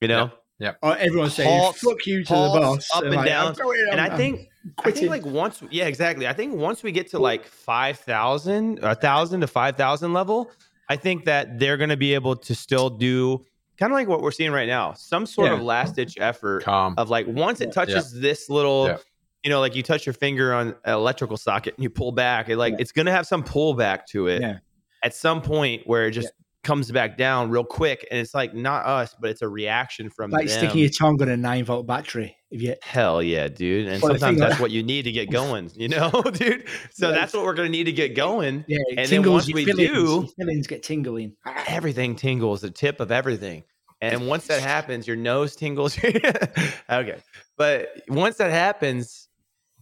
You 0.00 0.08
know, 0.08 0.30
Or 0.60 0.76
uh, 0.82 0.96
everyone's 0.98 1.34
saying 1.34 1.48
Halts- 1.60 1.80
"fuck 1.80 2.06
you" 2.06 2.24
to 2.24 2.34
halts, 2.34 2.54
the 2.54 2.60
boss, 2.60 2.90
up 2.94 3.02
and 3.04 3.14
like, 3.14 3.26
down. 3.26 3.48
I'm 3.48 3.54
going, 3.54 3.86
and 3.92 4.00
I'm- 4.00 4.12
I 4.14 4.16
think 4.16 4.48
I 4.84 4.90
think 4.90 5.08
like 5.10 5.24
once, 5.26 5.62
yeah, 5.70 5.86
exactly. 5.86 6.26
I 6.28 6.32
think 6.34 6.54
once 6.54 6.82
we 6.82 6.92
get 6.92 7.10
to 7.10 7.18
like 7.18 7.44
five 7.46 7.98
thousand, 7.98 8.78
a 8.82 8.94
thousand 8.94 9.40
to 9.40 9.46
five 9.46 9.76
thousand 9.76 10.12
level, 10.12 10.50
I 10.88 10.96
think 10.96 11.24
that 11.26 11.58
they're 11.58 11.76
going 11.76 11.90
to 11.90 11.96
be 11.96 12.14
able 12.14 12.36
to 12.36 12.54
still 12.54 12.90
do 12.90 13.44
kind 13.78 13.90
of 13.92 13.96
like 13.96 14.08
what 14.08 14.20
we're 14.20 14.30
seeing 14.32 14.50
right 14.52 14.68
now, 14.68 14.92
some 14.92 15.24
sort 15.24 15.48
Yeah. 15.48 15.54
of 15.54 15.62
last 15.62 15.96
ditch 15.96 16.14
effort 16.18 16.62
calm. 16.64 16.94
of 16.98 17.08
like 17.08 17.26
once 17.26 17.60
it 17.62 17.66
Yeah. 17.68 17.72
touches 17.72 18.12
this 18.12 18.50
little, 18.50 18.88
Yeah. 18.88 18.96
You 19.44 19.50
know, 19.50 19.60
like 19.60 19.74
you 19.74 19.82
touch 19.82 20.06
your 20.06 20.12
finger 20.12 20.52
on 20.52 20.68
an 20.84 20.92
electrical 20.94 21.36
socket 21.36 21.74
and 21.76 21.82
you 21.82 21.90
pull 21.90 22.12
back, 22.12 22.48
it 22.48 22.56
like 22.56 22.72
Yeah. 22.74 22.80
it's 22.80 22.92
going 22.92 23.06
to 23.06 23.12
have 23.12 23.26
some 23.26 23.42
pullback 23.42 24.06
to 24.10 24.26
it 24.26 24.42
Yeah. 24.42 24.58
at 25.02 25.14
some 25.14 25.40
point 25.42 25.82
where 25.86 26.06
it 26.06 26.10
just 26.12 26.30
comes 26.62 26.90
back 26.92 27.16
down 27.16 27.48
real 27.48 27.64
quick, 27.64 28.06
and 28.10 28.20
it's 28.20 28.34
like 28.34 28.52
not 28.54 28.84
us, 28.84 29.14
but 29.18 29.30
it's 29.30 29.40
a 29.40 29.48
reaction 29.48 30.10
from 30.10 30.30
like 30.30 30.46
them. 30.46 30.58
sticking 30.58 30.80
your 30.80 30.90
tongue 30.90 31.20
on 31.22 31.30
a 31.30 31.36
nine 31.38 31.64
volt 31.64 31.86
battery. 31.86 32.36
If 32.50 32.60
you 32.60 32.74
Hell 32.82 33.22
yeah, 33.22 33.48
dude. 33.48 33.86
And 33.88 34.02
Well, 34.02 34.12
sometimes 34.12 34.40
that's 34.40 34.60
what 34.60 34.70
you 34.70 34.82
need 34.82 35.02
to 35.04 35.12
get 35.12 35.30
going, 35.30 35.70
you 35.74 35.88
know, 35.88 36.10
dude. 36.34 36.64
So 36.92 37.08
Yeah, 37.08 37.14
that's 37.14 37.32
what 37.32 37.44
we're 37.46 37.54
going 37.54 37.68
to 37.68 37.72
need 37.72 37.84
to 37.84 37.92
get 37.92 38.14
going. 38.14 38.66
yeah, 38.68 38.76
and 38.98 39.08
then 39.08 39.22
once 39.30 39.46
we 39.50 39.64
fillings, 39.64 39.88
do- 39.88 39.94
your 39.94 40.26
fillings 40.38 40.66
get 40.66 40.82
tingling. 40.82 41.34
Everything 41.66 42.14
tingles, 42.14 42.60
the 42.60 42.70
tip 42.70 43.00
of 43.00 43.10
everything. 43.10 43.62
And 44.02 44.26
once 44.28 44.46
that 44.48 44.60
happens, 44.60 45.06
your 45.06 45.16
nose 45.16 45.56
tingles. 45.56 45.98
okay. 46.90 47.16
But 47.56 47.88
once 48.08 48.36
that 48.36 48.50
happens, 48.50 49.28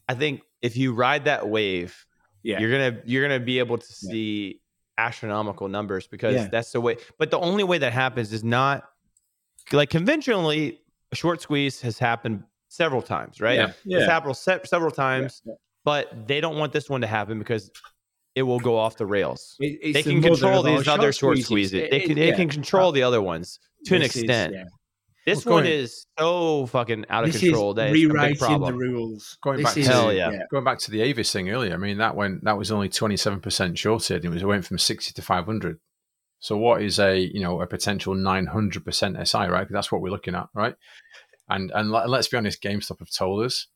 I 0.09 0.15
think 0.15 0.43
if 0.63 0.77
you 0.77 0.93
ride 0.95 1.25
that 1.27 1.49
wave, 1.49 2.05
Yeah. 2.43 2.61
you're 2.61 2.71
gonna 2.71 3.01
you're 3.05 3.23
gonna 3.23 3.41
be 3.41 3.59
able 3.59 3.79
to 3.79 3.93
see 3.93 4.61
astronomical 4.97 5.69
numbers 5.69 6.07
because 6.07 6.35
Yeah. 6.35 6.49
that's 6.49 6.73
the 6.73 6.81
way. 6.81 6.97
But 7.19 7.31
the 7.31 7.39
only 7.39 7.65
way 7.65 7.79
that 7.79 7.93
happens 7.93 8.33
is 8.33 8.43
not 8.45 8.89
like 9.73 9.91
conventionally. 9.91 10.81
A 11.13 11.17
short 11.17 11.41
squeeze 11.41 11.81
has 11.83 11.99
happened 11.99 12.43
several 12.69 13.01
times, 13.01 13.41
right? 13.41 13.57
Yeah. 13.57 13.73
Yeah. 13.85 13.99
It's 13.99 14.07
happened 14.07 14.37
se- 14.37 14.61
several 14.65 14.91
times, 14.91 15.41
Yeah. 15.47 15.55
but 15.85 16.27
they 16.27 16.41
don't 16.41 16.59
want 16.59 16.73
this 16.73 16.91
one 16.91 17.01
to 17.01 17.07
happen 17.07 17.39
because 17.39 17.71
it 18.35 18.43
will 18.43 18.61
go 18.61 18.77
off 18.77 18.97
the 18.99 19.07
rails. 19.07 19.57
It- 19.59 19.95
they 19.95 20.03
can 20.03 20.21
control 20.21 20.63
these 20.63 20.87
other 20.87 21.13
short 21.13 21.39
squeezes. 21.39 21.71
squeezes. 21.71 21.73
It- 21.75 21.91
They 21.91 21.97
it- 22.03 22.07
can 22.07 22.15
they 22.17 22.29
yeah. 22.29 22.37
can 22.37 22.49
control 22.51 22.93
the 22.93 23.03
other 23.03 23.23
ones 23.23 23.59
to 23.87 23.95
an 23.95 24.03
This 24.03 24.17
is- 24.17 24.23
extent. 24.25 24.53
yeah. 24.55 24.65
This 25.35 25.45
Well, 25.47 25.55
one 25.57 25.65
going- 25.65 25.75
is 25.75 26.07
so 26.19 26.67
fucking 26.67 27.05
out 27.11 27.25
of 27.25 27.33
This 27.33 27.41
control 27.41 27.71
is 27.71 27.77
that 27.77 27.89
it's 27.91 27.91
a 27.91 28.07
big 28.09 28.13
rewriting 28.13 28.61
the 28.61 28.73
rules. 28.73 29.39
Going 29.43 29.57
This 29.59 29.65
back 29.65 29.75
to- 29.75 29.83
Hell 29.85 30.13
yeah. 30.13 30.31
Going 30.51 30.65
back 30.65 30.79
to 30.81 30.91
the 30.91 31.01
Avis 31.03 31.33
thing 31.33 31.51
earlier, 31.51 31.75
I 31.75 31.77
mean 31.77 31.99
that 31.99 32.15
went 32.17 32.45
that 32.45 32.57
was 32.59 32.71
only 32.71 32.89
twenty 32.89 33.17
seven 33.17 33.41
percent 33.41 33.79
shorted. 33.79 34.25
It 34.25 34.29
was 34.29 34.43
it 34.43 34.47
went 34.47 34.65
from 34.67 34.79
sixty 34.79 35.13
to 35.15 35.23
five 35.23 35.47
hundred. 35.47 35.79
So 36.41 36.57
what 36.57 36.83
is 36.83 36.99
a 36.99 37.19
you 37.19 37.41
know 37.41 37.61
a 37.61 37.67
potential 37.67 38.15
nine 38.15 38.47
hundred 38.47 38.85
percent 38.85 39.17
SI 39.29 39.49
right? 39.49 39.67
'Cause 39.67 39.73
that's 39.73 39.91
what 39.93 40.01
we're 40.01 40.11
looking 40.11 40.35
at, 40.35 40.49
right? 40.55 40.75
And 41.49 41.71
and 41.75 41.91
let, 41.91 42.09
let's 42.09 42.29
be 42.29 42.37
honest, 42.37 42.63
GameStop 42.63 42.99
have 43.01 43.11
told 43.11 43.45
us. 43.45 43.67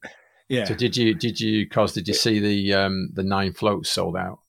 Yeah. 0.48 0.64
So 0.64 0.74
did 0.74 0.96
you 0.96 1.14
did 1.14 1.40
you 1.40 1.68
cause 1.68 1.92
did 1.94 2.06
you 2.08 2.14
see 2.14 2.38
the 2.38 2.74
um 2.74 3.10
the 3.14 3.22
nine 3.22 3.52
floats 3.54 3.90
sold 3.90 4.16
out 4.16 4.40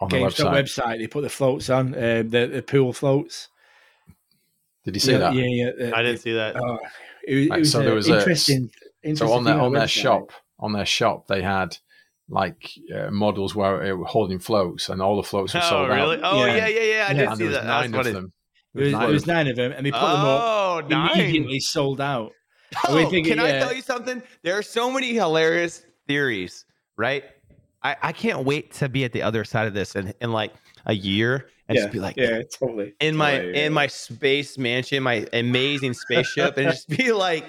on 0.00 0.08
the 0.08 0.16
website? 0.18 0.52
website. 0.52 0.98
They 0.98 1.06
put 1.06 1.22
the 1.22 1.28
floats 1.28 1.68
on, 1.70 1.94
uh, 1.94 2.22
the, 2.26 2.48
the 2.52 2.62
pool 2.62 2.92
floats. 2.92 3.48
Did 4.84 4.94
you 4.96 5.00
see 5.00 5.12
yeah, 5.12 5.18
that? 5.18 5.34
Yeah, 5.34 5.44
yeah. 5.78 5.90
uh, 5.90 5.96
I 5.96 6.02
didn't 6.02 6.20
see 6.20 6.32
that. 6.32 6.56
Oh, 6.56 6.78
it, 7.26 7.34
was- 7.34 7.46
it 7.46 7.50
Right, 7.50 7.58
was, 7.60 7.72
so 7.72 7.80
uh, 7.80 7.84
there 7.84 7.94
was 7.94 8.08
a- 8.08 8.18
interesting. 8.18 8.70
So 9.14 9.32
on 9.32 9.44
their 9.44 9.54
thing 9.54 9.62
on 9.62 9.72
their 9.72 9.82
website. 9.82 9.88
shop 9.88 10.32
on 10.60 10.72
their 10.72 10.86
shop 10.86 11.26
they 11.26 11.42
had 11.42 11.76
like 12.28 12.70
uh, 12.94 13.10
models 13.10 13.54
where 13.54 13.82
it 13.84 13.92
were 13.98 14.04
holding 14.04 14.38
floats 14.38 14.88
and 14.88 15.02
all 15.02 15.16
the 15.16 15.24
floats 15.24 15.54
were 15.54 15.60
Oh 15.62 15.68
sold 15.68 15.88
really? 15.88 16.16
out. 16.18 16.20
Oh 16.32 16.44
Yeah. 16.44 16.54
yeah, 16.56 16.68
yeah, 16.68 16.80
yeah. 16.80 17.06
I 17.08 17.12
Yeah. 17.12 17.12
did 17.14 17.28
and 17.28 17.36
see 17.38 17.46
that. 17.48 17.64
That's 17.64 17.66
nine 17.66 17.94
of 17.94 17.96
funny. 17.96 18.12
them. 18.12 18.32
There 18.74 18.84
was, 18.84 18.92
nine 18.92 19.00
there 19.02 19.10
was 19.12 19.22
of 19.22 19.26
them. 19.26 19.36
nine 19.36 19.48
of 19.48 19.56
them, 19.56 19.72
and 19.72 19.84
they 19.86 19.90
put 19.90 20.00
them 20.00 20.08
up 20.08 20.42
Oh, 20.44 20.82
nine. 20.88 21.10
immediately 21.20 21.60
sold 21.60 22.00
out. 22.00 22.32
Oh, 22.88 23.10
think, 23.10 23.26
can 23.26 23.38
I 23.38 23.58
tell 23.58 23.74
you 23.74 23.82
something? 23.82 24.22
There 24.44 24.56
are 24.56 24.62
so 24.62 24.90
many 24.90 25.12
hilarious 25.12 25.84
theories, 26.08 26.64
right? 26.96 27.24
I, 27.82 27.96
I 28.00 28.12
can't 28.12 28.44
wait 28.46 28.72
to 28.74 28.88
be 28.88 29.04
at 29.04 29.12
the 29.12 29.20
other 29.22 29.44
side 29.44 29.66
of 29.66 29.74
this 29.74 29.94
in, 29.96 30.14
in 30.22 30.32
like 30.32 30.52
a 30.86 30.94
year 30.94 31.48
and 31.68 31.76
yeah, 31.76 31.82
just 31.82 31.92
be 31.92 32.00
like 32.00 32.16
yeah, 32.16 32.42
totally. 32.58 32.94
in 33.00 33.16
my 33.16 33.32
Totally, 33.36 33.56
yeah. 33.58 33.66
in 33.66 33.72
my 33.72 33.86
space 33.86 34.58
mansion, 34.58 35.02
my 35.02 35.26
amazing 35.32 35.94
spaceship, 35.94 36.56
and 36.56 36.70
just 36.70 36.88
be 36.98 37.12
like, 37.12 37.44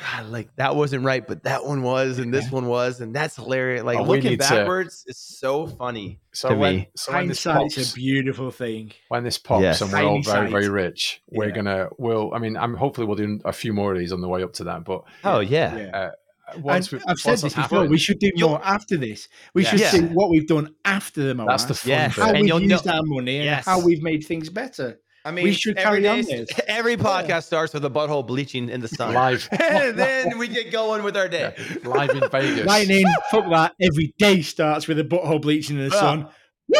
God, 0.00 0.26
like 0.26 0.48
that 0.56 0.74
wasn't 0.74 1.04
right, 1.04 1.24
but 1.26 1.44
that 1.44 1.64
one 1.64 1.82
was, 1.82 2.18
and 2.18 2.34
this 2.34 2.50
one 2.50 2.66
was, 2.66 3.00
and 3.00 3.14
that's 3.14 3.36
hilarious. 3.36 3.84
Like 3.84 3.98
Oh, 3.98 4.02
looking 4.02 4.30
need 4.30 4.40
to- 4.40 4.48
backwards 4.48 5.04
is 5.06 5.18
so 5.18 5.66
funny. 5.68 6.18
So 6.32 6.48
to 6.48 6.56
when, 6.56 6.76
me. 6.76 6.88
so 6.96 7.12
when 7.12 7.28
this 7.28 7.44
Hindsight's 7.44 7.74
pops, 7.76 7.92
a 7.92 7.94
beautiful 7.94 8.50
thing. 8.50 8.92
when 9.08 9.22
this 9.22 9.38
pops 9.38 9.62
Yes. 9.62 9.80
and 9.82 9.92
we're 9.92 10.02
all 10.02 10.20
very 10.22 10.50
very 10.50 10.68
rich, 10.68 11.22
we're 11.30 11.48
Yeah. 11.48 11.54
gonna 11.54 11.88
we'll 11.98 12.32
I 12.34 12.38
mean 12.40 12.56
I'm 12.56 12.74
hopefully 12.74 13.06
we'll 13.06 13.16
do 13.16 13.40
a 13.44 13.52
few 13.52 13.72
more 13.72 13.92
of 13.92 13.98
these 13.98 14.12
on 14.12 14.20
the 14.20 14.28
way 14.28 14.42
up 14.42 14.52
to 14.54 14.64
that. 14.64 14.84
But 14.84 15.04
Oh 15.22 15.38
yeah, 15.40 15.76
Yeah. 15.76 15.96
Uh, 15.96 16.10
once 16.58 16.92
And 16.92 17.00
we, 17.02 17.06
I've 17.10 17.18
said 17.18 17.32
this 17.38 17.42
before. 17.54 17.62
happened, 17.62 17.90
We 17.90 17.98
should 17.98 18.18
do 18.18 18.30
more 18.36 18.60
after 18.64 18.96
this. 18.96 19.28
We 19.54 19.62
Yeah. 19.64 19.70
should 19.70 19.80
Yeah. 19.80 19.90
see 19.90 20.00
what 20.00 20.30
we've 20.30 20.46
done 20.46 20.74
after 20.84 21.22
the 21.22 21.34
moment. 21.34 21.50
that's 21.50 21.64
the 21.64 21.74
fun 21.74 21.88
Yes. 21.90 22.14
bit. 22.16 22.24
how 22.24 22.30
And 22.32 22.40
we've 22.50 22.62
used 22.70 22.86
know- 22.86 22.92
our 22.92 23.02
money, 23.04 23.36
and 23.36 23.44
Yes. 23.44 23.64
how 23.64 23.80
we've 23.80 24.02
made 24.02 24.24
things 24.24 24.48
better. 24.50 24.98
I 25.26 25.30
mean, 25.30 25.44
We 25.44 25.52
should 25.54 25.78
every 25.78 26.02
carry 26.02 26.08
on 26.08 26.20
this. 26.26 26.48
Every 26.68 26.96
podcast 26.98 27.44
starts 27.44 27.72
with 27.72 27.82
a 27.86 27.88
butthole 27.88 28.26
bleaching 28.26 28.68
in 28.68 28.82
the 28.82 28.88
sun, 28.88 29.14
Live. 29.14 29.48
and 29.58 29.98
then 29.98 30.36
we 30.36 30.48
get 30.48 30.70
going 30.70 31.02
with 31.02 31.16
our 31.16 31.28
day. 31.28 31.54
live 31.82 32.10
in 32.10 32.28
Vegas. 32.30 32.66
Lightning, 32.66 33.06
fuck 33.30 33.48
that. 33.50 33.72
Every 33.80 34.12
day 34.18 34.42
starts 34.42 34.86
with 34.86 34.98
a 34.98 35.04
butthole 35.04 35.40
bleaching 35.40 35.78
in 35.78 35.88
the 35.88 35.96
sun. 35.96 36.28
Woo! 36.68 36.78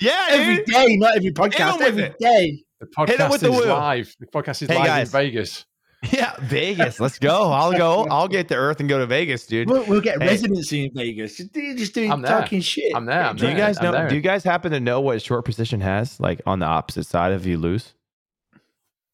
Yeah, 0.00 0.26
Every 0.30 0.56
dude. 0.56 0.66
day, 0.66 0.96
not 0.96 1.16
every 1.16 1.26
Hit 1.26 1.34
podcast. 1.34 1.74
'em 1.74 1.82
Every 1.82 2.02
it. 2.04 2.18
day. 2.18 2.64
The 2.80 2.86
podcast 2.86 3.30
with 3.30 3.40
the 3.42 3.52
is 3.52 3.66
live. 3.66 4.14
The 4.18 4.26
podcast 4.28 4.62
is 4.62 4.68
Hey, 4.68 4.76
live 4.76 4.86
guys. 4.86 5.08
in 5.08 5.12
Vegas. 5.12 5.64
Yeah, 6.12 6.34
Vegas. 6.40 7.00
Let's 7.00 7.18
go. 7.18 7.50
I'll 7.52 7.72
go. 7.72 8.06
I'll 8.10 8.28
get 8.28 8.48
to 8.48 8.54
Earth 8.56 8.80
and 8.80 8.88
go 8.88 8.98
to 8.98 9.06
Vegas, 9.06 9.46
dude. 9.46 9.68
We'll, 9.70 9.84
we'll 9.86 10.00
get 10.00 10.20
Hey. 10.20 10.28
residency 10.28 10.84
in 10.86 10.90
Vegas. 10.94 11.36
Just, 11.36 11.52
do- 11.52 11.76
just 11.76 11.94
doing 11.94 12.10
I'm 12.12 12.22
there. 12.22 12.40
talking 12.40 12.60
shit. 12.60 12.94
I'm 12.94 13.06
there, 13.06 13.22
I'm 13.24 13.36
Do 13.36 13.48
you 13.48 13.54
guys 13.56 13.78
I'm 13.78 13.84
know? 13.84 13.92
there. 13.92 14.08
Do 14.08 14.14
you 14.14 14.20
guys 14.20 14.44
happen 14.44 14.72
to 14.72 14.80
know 14.80 15.00
what 15.00 15.20
short 15.22 15.44
position 15.44 15.80
has, 15.80 16.18
like 16.20 16.40
on 16.46 16.58
the 16.58 16.66
opposite 16.66 17.04
side 17.06 17.32
if 17.32 17.46
you 17.46 17.58
lose? 17.58 17.94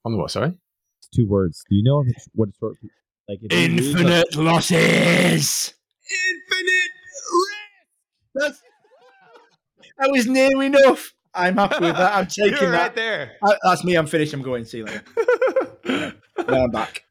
On 0.05 0.13
the 0.13 0.19
what? 0.19 0.31
Sorry. 0.31 0.53
It's 0.99 1.09
two 1.15 1.27
words. 1.29 1.63
Do 1.69 1.77
you 1.77 1.83
know 1.85 2.03
what 2.35 2.49
a 2.49 2.53
short 2.59 2.77
like 3.29 3.39
if 3.43 3.53
you 3.53 3.77
lose 3.77 3.95
a- 3.95 3.99
Infinite 3.99 4.37
losses. 4.37 5.75
Infinite. 6.11 6.91
That's, 8.35 8.63
that 9.99 10.11
was 10.11 10.27
near 10.27 10.63
enough. 10.63 11.13
I'm 11.35 11.57
happy 11.57 11.85
with 11.85 11.97
that. 11.97 12.15
I'm 12.17 12.27
taking 12.29 12.59
You're 12.61 12.71
that. 12.73 12.95
there. 12.97 13.33
Uh, 13.43 13.55
That's 13.63 13.85
me. 13.85 13.95
I'm 13.97 14.07
finished. 14.07 14.33
I'm 14.35 14.43
going. 14.43 14.65
See 14.65 14.79
you 14.79 14.87
later. 14.87 16.15
Now 16.49 16.65
I'm 16.65 16.71
back. 16.71 17.03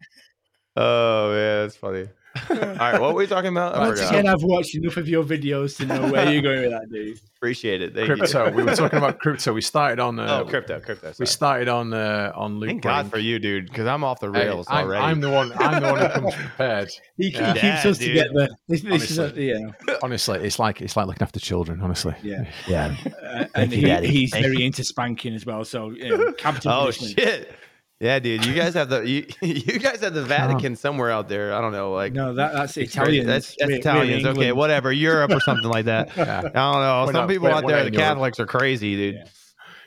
oh 0.75 1.31
man, 1.31 1.63
that's 1.63 1.75
funny. 1.75 2.07
All 2.51 2.55
right, 2.57 3.01
what 3.01 3.13
were 3.15 3.19
we 3.21 3.27
talking 3.27 3.49
about? 3.51 3.73
I 3.75 3.79
Once 3.87 3.99
forgot. 3.99 4.13
again, 4.13 4.27
I've 4.27 4.43
watched 4.43 4.75
enough 4.75 4.97
of 4.97 5.09
your 5.09 5.23
videos 5.23 5.77
to 5.77 5.85
know 5.87 6.11
where 6.11 6.31
you're 6.31 6.43
going 6.43 6.61
with 6.61 6.69
that, 6.71 6.87
dude. 6.91 7.19
Appreciate 7.37 7.81
it. 7.81 7.95
Thank 7.95 8.07
you. 8.07 8.15
Crypto. 8.17 8.51
we 8.51 8.63
were 8.63 8.75
talking 8.75 8.97
about 8.97 9.17
crypto. 9.19 9.51
We 9.51 9.61
started 9.61 9.99
on. 9.99 10.19
Uh, 10.19 10.41
Oh, 10.43 10.45
crypto, 10.47 10.79
crypto. 10.79 11.11
We 11.19 11.25
started 11.25 11.67
on 11.69 11.91
uh, 11.91 12.31
on 12.35 12.59
Luke. 12.59 12.69
Thank 12.69 12.83
God 12.83 13.09
for 13.09 13.17
you, 13.17 13.39
dude, 13.39 13.65
because 13.65 13.87
I'm 13.87 14.03
off 14.03 14.19
the 14.19 14.31
Hey, 14.31 14.45
rails 14.45 14.67
I'm, 14.69 14.85
already. 14.85 15.03
I'm 15.03 15.21
the 15.21 15.29
one. 15.31 15.51
I'm 15.57 15.81
the 15.81 15.91
one 15.91 15.99
who 16.01 16.07
comes 16.09 16.35
prepared. 16.35 16.89
He, 17.17 17.29
Yeah. 17.29 17.53
he 17.55 17.59
keeps 17.61 17.85
us 17.85 17.97
dude. 17.97 18.07
together. 18.09 18.47
This, 18.67 18.81
this 18.83 19.09
is 19.11 19.17
a, 19.17 19.23
Honestly. 19.23 19.49
yeah, 19.49 19.95
Honestly, 20.03 20.39
it's 20.41 20.59
like 20.59 20.81
it's 20.81 20.95
like 20.95 21.07
looking 21.07 21.23
after 21.23 21.39
children. 21.39 21.81
Honestly. 21.81 22.13
yeah. 22.21 22.45
yeah. 22.67 22.95
Uh, 23.25 23.45
and 23.55 23.71
you, 23.71 23.79
he, 23.79 23.85
Daddy. 23.85 24.07
he's 24.07 24.31
Thank 24.31 24.45
very 24.45 24.63
into 24.63 24.83
spanking 24.83 25.33
as 25.33 25.45
well. 25.47 25.65
So, 25.65 25.89
you 25.91 26.09
know, 26.15 26.31
capital 26.33 26.71
Oh 26.71 26.79
punishment. 26.81 27.19
shit. 27.19 27.51
Yeah, 27.99 28.19
dude. 28.19 28.45
You 28.45 28.53
guys 28.53 28.73
have 28.75 28.87
the 28.89 29.01
you, 29.07 29.25
you 29.41 29.77
guys 29.79 29.99
have 30.01 30.13
the 30.13 30.23
Vatican 30.23 30.75
somewhere 30.77 31.11
out 31.11 31.27
there. 31.27 31.53
I 31.53 31.59
don't 31.59 31.73
know, 31.73 31.91
like 31.91 32.13
No, 32.13 32.33
that, 32.33 32.53
that's 32.53 32.77
Italian. 32.77 33.27
That's, 33.27 33.55
that's 33.59 33.71
Italians. 33.71 34.25
Okay, 34.25 34.51
whatever. 34.53 34.91
Europe 34.91 35.31
or 35.31 35.41
something 35.41 35.69
like 35.69 35.85
that. 35.85 36.09
I 36.17 36.41
don't 36.41 36.53
know. 36.53 37.03
We're 37.05 37.05
Some 37.07 37.13
not- 37.13 37.29
people 37.29 37.47
out 37.47 37.67
there, 37.67 37.81
the 37.81 37.87
in 37.87 37.93
Europe. 37.93 38.07
Catholics 38.07 38.39
are 38.39 38.45
crazy, 38.45 38.95
dude. 38.95 39.15
Yeah. 39.15 39.23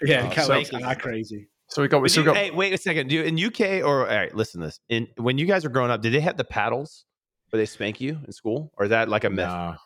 Yeah, 0.05 0.27
Uh, 0.27 0.31
Catholics 0.31 0.71
so- 0.71 0.83
are 0.85 0.95
crazy. 0.95 1.49
So 1.69 1.81
we 1.81 1.89
got. 1.89 1.99
We 2.03 2.07
But 2.07 2.11
still 2.11 2.25
you- 2.25 2.27
got. 2.35 2.37
hey, 2.37 2.51
wait 2.51 2.75
a 2.75 2.79
second. 2.79 3.09
Do 3.09 3.23
in 3.23 3.39
UK 3.43 3.83
or 3.83 4.01
all 4.07 4.15
right? 4.15 4.35
Listen 4.35 4.61
to 4.61 4.67
this. 4.67 4.79
In 4.91 5.09
when 5.17 5.39
you 5.39 5.47
guys 5.47 5.65
were 5.65 5.71
growing 5.71 5.91
up, 5.91 6.03
did 6.03 6.13
they 6.13 6.21
have 6.21 6.37
the 6.37 6.45
paddles 6.45 7.07
where 7.49 7.59
they 7.59 7.65
spank 7.67 7.99
you 7.99 8.19
in 8.27 8.33
school, 8.33 8.73
or 8.77 8.85
is 8.85 8.91
that 8.91 9.09
like 9.09 9.25
a 9.25 9.31
myth? 9.31 9.47
Nah, 9.47 9.77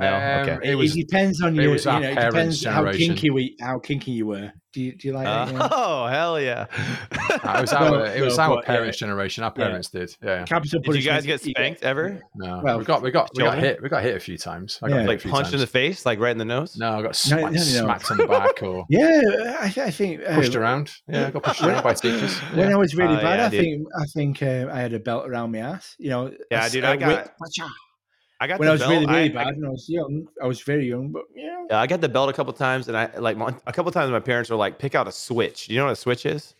Oh, 0.00 0.40
okay. 0.42 0.52
Um, 0.52 0.80
It, 0.80 0.84
It 0.96 1.06
depends 1.06 1.42
on 1.42 1.58
it 1.58 1.62
you. 1.62 1.70
was 1.70 1.84
you 1.84 1.92
know, 1.92 1.98
it 2.00 2.14
parents' 2.16 2.60
depends 2.60 2.64
how 2.64 2.92
kinky 2.92 3.30
we 3.30 3.56
how 3.60 3.78
kinky 3.78 4.12
you 4.12 4.26
were. 4.26 4.52
Do 4.72 4.80
you 4.80 4.92
do 4.96 5.08
you 5.08 5.14
like 5.14 5.24
that? 5.24 5.52
Yeah. 5.52 5.68
Oh 5.72 6.06
hell 6.06 6.40
yeah! 6.40 6.66
uh, 7.10 7.58
it 7.58 7.60
was 7.60 7.72
No, 7.72 7.78
our 7.96 8.06
it 8.06 8.22
was 8.22 8.36
no, 8.38 8.42
our 8.44 8.54
but, 8.58 8.66
parents' 8.66 9.00
yeah. 9.00 9.06
generation. 9.08 9.42
Our 9.42 9.52
Yeah. 9.56 9.64
parents 9.64 9.90
did. 9.90 10.16
Yeah. 10.22 10.44
Capital 10.44 10.80
Did 10.80 10.94
you 10.94 11.02
guys 11.02 11.26
get 11.26 11.40
spanked 11.40 11.82
ever? 11.82 12.20
No. 12.36 12.60
Well, 12.62 12.78
we 12.78 12.84
got 12.84 13.02
we 13.02 13.10
got 13.10 13.30
we 13.34 13.42
got 13.42 13.58
hit. 13.58 13.82
We 13.82 13.88
got 13.88 14.04
hit 14.04 14.14
a 14.16 14.20
few 14.20 14.38
times. 14.38 14.78
I 14.80 14.88
got 14.88 14.94
Yeah. 14.94 15.00
hit 15.02 15.08
Like 15.08 15.20
few 15.22 15.30
punched 15.32 15.52
in 15.54 15.58
the 15.58 15.66
face, 15.66 16.06
like 16.06 16.20
right 16.20 16.30
in 16.30 16.38
the 16.38 16.44
nose? 16.44 16.76
No, 16.76 16.90
I 16.92 17.02
got 17.02 17.08
No, 17.08 17.12
smacked, 17.12 17.42
no, 17.42 17.50
no. 17.50 17.58
smacked 17.58 18.10
on 18.12 18.16
the 18.18 18.26
back 18.28 18.62
or 18.62 18.86
Yeah, 18.90 19.58
I, 19.60 19.72
I 19.86 19.90
think 19.90 20.20
uh, 20.24 20.36
pushed 20.36 20.54
around. 20.54 20.92
Yeah, 21.08 21.26
I 21.26 21.30
got 21.32 21.42
pushed 21.42 21.62
around 21.62 21.82
by 21.82 21.94
teachers. 21.94 22.38
When 22.54 22.72
I 22.72 22.76
was 22.76 22.94
really 22.94 23.16
Oh, 23.16 23.20
bad, 23.20 23.38
yeah, 23.40 23.46
I 23.46 23.48
dude. 23.50 23.60
think 23.60 23.88
I 24.00 24.04
think 24.14 24.42
uh, 24.42 24.68
I 24.72 24.78
had 24.80 24.92
a 24.92 25.00
belt 25.00 25.26
around 25.28 25.50
my 25.50 25.58
ass. 25.58 25.96
You 25.98 26.10
know. 26.10 26.30
Yeah, 26.50 26.62
a 26.62 26.64
s- 26.66 26.72
dude, 26.72 26.84
a 26.84 26.90
I 26.90 26.96
got- 26.96 27.08
whip. 27.08 27.32
I 28.42 28.46
got 28.46 28.58
when 28.58 28.68
I 28.68 28.72
was 28.72 28.80
belt. 28.80 28.90
really 28.92 29.06
really 29.06 29.24
I- 29.24 29.28
bad, 29.28 29.46
I, 29.46 29.50
and 29.50 29.66
I 29.66 29.68
was 29.68 29.88
young. 29.88 30.26
I 30.42 30.46
was 30.46 30.60
very 30.62 30.88
young, 30.88 31.12
but 31.12 31.24
yeah. 31.34 31.64
yeah, 31.70 31.80
I 31.80 31.86
got 31.86 32.00
the 32.00 32.08
belt 32.08 32.30
a 32.30 32.32
couple 32.32 32.52
times, 32.54 32.88
and 32.88 32.96
I 32.96 33.10
like 33.18 33.36
my, 33.36 33.54
a 33.66 33.72
couple 33.72 33.92
times. 33.92 34.10
My 34.10 34.20
parents 34.20 34.48
were 34.50 34.56
like, 34.56 34.78
"Pick 34.78 34.94
out 34.94 35.06
a 35.06 35.12
switch." 35.12 35.66
Do 35.66 35.74
you 35.74 35.78
know 35.80 35.86
what 35.86 35.92
a 35.92 35.96
switch 35.96 36.24
is? 36.26 36.54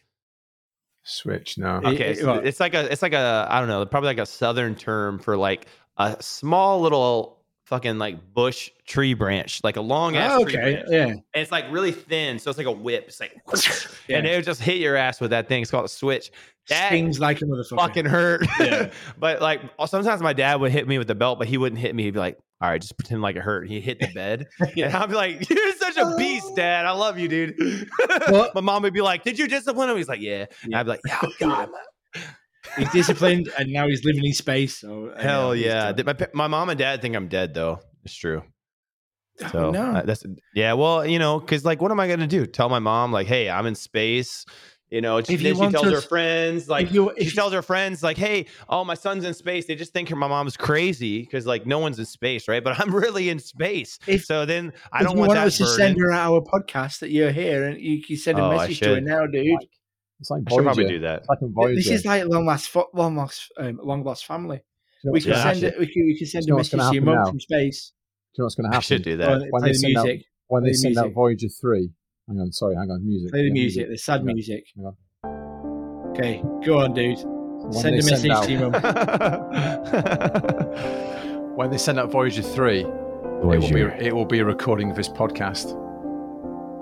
Switch. 1.02 1.57
No. 1.59 1.81
Okay, 1.85 2.11
it- 2.11 2.19
so 2.19 2.27
well- 2.27 2.39
it's 2.40 2.61
like 2.61 2.74
a, 2.74 2.90
it's 2.93 3.02
like 3.02 3.15
a, 3.15 3.47
I 3.51 3.59
don't 3.59 3.69
know, 3.69 3.85
probably 3.86 4.09
like 4.09 4.19
a 4.19 4.27
southern 4.27 4.74
term 4.74 5.19
for 5.19 5.36
like 5.36 5.66
a 5.97 6.16
small 6.20 6.81
little 6.81 7.39
fucking 7.65 7.98
like 7.98 8.35
bush 8.35 8.70
tree 8.86 9.15
branch, 9.15 9.62
like 9.65 9.77
a 9.77 9.81
long 9.81 10.16
ass 10.16 10.32
Oh, 10.35 10.44
tree 10.44 10.59
okay, 10.59 10.82
yeah. 10.89 11.07
And 11.07 11.23
it's 11.35 11.52
like 11.52 11.65
really 11.70 11.93
thin, 11.93 12.39
so 12.39 12.51
it's 12.51 12.59
like 12.59 12.66
a 12.66 12.73
whip. 12.73 13.05
It's 13.09 13.20
like, 13.20 13.32
Yeah. 14.09 14.19
and 14.19 14.27
it 14.27 14.36
would 14.36 14.44
just 14.44 14.61
hit 14.61 14.78
your 14.78 14.97
ass 14.97 15.20
with 15.20 15.31
that 15.31 15.48
thing. 15.48 15.62
It's 15.62 15.70
called 15.70 15.85
a 15.85 15.89
switch. 15.89 16.31
That 16.71 16.89
Stings 16.89 17.21
like 17.21 17.43
a 17.43 17.45
motherfucker. 17.45 17.77
fucking 17.77 18.07
hurt. 18.07 18.47
Yeah. 18.61 18.91
but 19.19 19.43
like 19.43 19.61
sometimes 19.87 20.23
my 20.23 20.33
dad 20.33 20.61
would 20.61 20.73
hit 20.73 20.89
me 20.89 20.97
with 20.99 21.09
the 21.09 21.15
belt, 21.15 21.39
but 21.39 21.49
he 21.49 21.59
wouldn't 21.59 21.81
hit 21.81 21.95
me. 21.95 22.05
He'd 22.05 22.15
be 22.15 22.19
like, 22.21 22.39
"All 22.63 22.71
right, 22.71 22.81
just 22.81 22.97
pretend 22.97 23.21
like 23.23 23.37
it 23.37 23.43
hurt." 23.43 23.69
He 23.69 23.81
hit 23.81 23.99
the 24.01 24.07
bed, 24.15 24.47
and 24.59 24.95
I'd 24.95 25.09
be 25.09 25.15
like, 25.15 25.49
"You're 25.51 25.73
such 25.75 25.97
a 25.99 26.15
beast, 26.17 26.55
Dad. 26.57 26.87
I 26.87 26.93
love 26.93 27.19
you, 27.19 27.29
dude." 27.29 27.89
Well- 28.29 28.51
my 28.55 28.61
mom 28.61 28.83
would 28.85 28.95
be 28.95 29.01
like, 29.03 29.23
"Did 29.25 29.39
you 29.39 29.47
discipline 29.49 29.91
him?" 29.91 29.97
He's 29.97 30.09
like, 30.09 30.21
"Yeah." 30.21 30.47
And 30.63 30.75
I'd 30.75 30.85
be 30.85 30.91
like, 30.91 31.01
"Oh 31.23 31.33
God, 31.39 31.69
He's 32.79 32.91
disciplined, 32.93 33.51
and 33.59 33.73
now 33.73 33.89
he's 33.89 34.05
living 34.05 34.25
in 34.25 34.33
space. 34.33 34.79
So 34.81 35.13
hell 35.19 35.55
yeah." 35.55 35.93
My 36.05 36.15
my 36.35 36.47
mom 36.47 36.69
and 36.71 36.79
dad 36.79 37.03
think 37.03 37.17
I'm 37.17 37.29
dead 37.29 37.55
though. 37.55 37.81
It's 38.05 38.15
true. 38.15 38.43
Oh, 39.43 39.49
So 39.49 39.71
no. 39.71 39.83
uh, 39.93 40.03
that's 40.03 40.23
yeah. 40.55 40.75
Well, 40.75 41.05
you 41.07 41.19
know, 41.19 41.41
because 41.41 41.65
like, 41.65 41.81
what 41.81 41.91
am 41.91 41.99
I 41.99 42.07
gonna 42.09 42.27
do? 42.27 42.47
Tell 42.47 42.69
my 42.69 42.79
mom 42.79 43.11
like, 43.13 43.27
"Hey, 43.27 43.49
I'm 43.51 43.67
in 43.67 43.75
space." 43.75 44.45
You 44.91 45.01
know, 45.01 45.23
she, 45.23 45.35
you 45.35 45.39
then 45.39 45.55
she 45.55 45.71
tells 45.73 45.85
to- 45.87 45.95
her 45.95 46.01
friends 46.01 46.69
like 46.69 46.89
if 46.89 46.93
you- 46.95 47.12
she 47.21 47.31
tells 47.31 47.53
her 47.53 47.62
friends 47.62 48.03
like, 48.03 48.17
"Hey, 48.17 48.47
oh, 48.69 48.85
my 48.85 48.95
son's 48.95 49.25
in 49.25 49.35
space." 49.35 49.67
They 49.67 49.77
just 49.77 49.93
think 49.93 50.09
her 50.09 50.17
my 50.17 50.27
mom's 50.27 50.57
crazy 50.57 51.21
because 51.21 51.47
like 51.47 51.65
no 51.65 51.79
one's 51.79 51.99
in 52.01 52.07
space, 52.07 52.49
right? 52.49 52.62
But 52.62 52.81
I'm 52.81 52.93
really 52.95 53.29
in 53.29 53.39
space. 53.39 53.99
If- 54.09 54.25
so 54.25 54.45
then 54.45 54.73
I 54.93 54.99
If 55.01 55.07
don't 55.07 55.17
want 55.19 55.29
want 55.29 55.39
that 55.41 55.47
us 55.47 55.59
to 55.59 55.67
send 55.67 55.97
her 56.01 56.12
our 56.12 56.41
podcast 56.41 56.99
that 57.01 57.11
you're 57.11 57.31
here, 57.31 57.65
and 57.67 57.81
you 57.81 58.03
can 58.03 58.17
send 58.17 58.39
a 58.39 58.45
Oh, 58.45 58.51
message 58.57 58.81
to 58.81 58.95
her 58.97 59.01
now, 59.01 59.27
dude. 59.27 59.57
It's 60.19 60.29
like 60.31 60.43
I 60.47 60.55
should 60.55 60.65
probably 60.65 60.87
do 60.89 60.99
that. 61.01 61.25
Like. 61.29 61.39
This 61.77 61.89
is 61.89 62.05
like 62.05 62.27
long 62.27 62.45
lost, 62.45 62.69
fo- 62.69 62.91
long 62.93 63.17
lost, 63.17 63.51
um, 63.59 63.79
long 63.83 64.03
lost 64.05 64.27
family. 64.27 64.61
You 65.03 65.09
know 65.09 65.12
We 65.12 65.21
can 65.23 65.31
Yeah, 65.31 65.53
send 65.53 65.62
it. 65.62 65.79
We 65.79 65.87
can, 65.87 66.05
we 66.05 66.19
can 66.19 66.27
send 66.27 66.45
You 66.47 66.51
know 66.51 66.57
a 66.57 66.59
message 66.59 66.71
to 66.73 66.77
your 66.79 66.85
happen 66.87 67.05
mum 67.05 67.15
now? 67.15 67.25
from 67.31 67.41
space. 67.41 67.93
Do 68.35 68.39
you 68.39 68.43
know 68.43 68.45
what's 68.47 68.55
going 68.57 68.65
to 68.65 68.69
happen? 68.69 68.77
I 68.77 68.81
should 68.81 69.03
do 69.03 69.17
that. 69.17 69.29
When 69.51 69.51
play 69.51 69.61
they 69.62 69.69
the 69.73 69.79
send 69.79 69.97
out- 69.97 70.05
music. 70.05 70.25
When 70.49 70.65
they 70.65 70.73
send 70.75 70.99
out 70.99 71.03
music. 71.05 71.15
Voyager 71.15 71.49
3. 71.49 71.91
Hang 72.31 72.40
on, 72.40 72.52
sorry, 72.52 72.77
hang 72.77 72.90
on. 72.90 73.05
Music. 73.05 73.31
Play 73.32 73.40
the 73.43 73.47
Yeah, 73.48 73.52
music, 73.52 73.89
the 73.90 73.98
sad 73.98 74.20
Yeah. 74.24 74.32
music. 74.32 74.65
Yeah. 74.77 74.90
Okay, 76.11 76.43
go 76.65 76.78
on, 76.78 76.94
dude. 76.94 77.19
When 77.24 77.73
Send 77.73 77.94
a 77.97 78.02
message 78.05 78.31
out- 78.31 78.44
to 78.44 78.52
your 78.52 78.70
mum. 78.70 78.81
When 81.57 81.69
they 81.70 81.78
send 81.78 81.98
out 81.98 82.11
Voyager 82.11 82.43
three, 82.43 82.81
it 82.81 82.86
will 83.44 83.61
be 83.61 83.82
it 84.07 84.15
will 84.15 84.24
be 84.24 84.39
a 84.39 84.44
recording 84.44 84.89
of 84.90 84.97
this 84.97 85.09
podcast. 85.09 85.74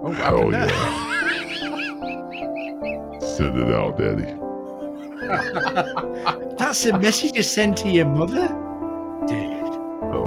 Oh, 0.04 0.12
Hell 0.12 0.52
yeah. 0.52 0.68
Send 3.20 3.58
it 3.58 3.72
out, 3.74 3.96
Daddy. 3.98 4.34
That's 6.58 6.86
a 6.86 6.96
message 6.98 7.34
you 7.36 7.42
send 7.42 7.76
to 7.78 7.88
your 7.88 8.06
mother, 8.06 8.46
dude. 9.26 9.74
Oh, 10.14 10.26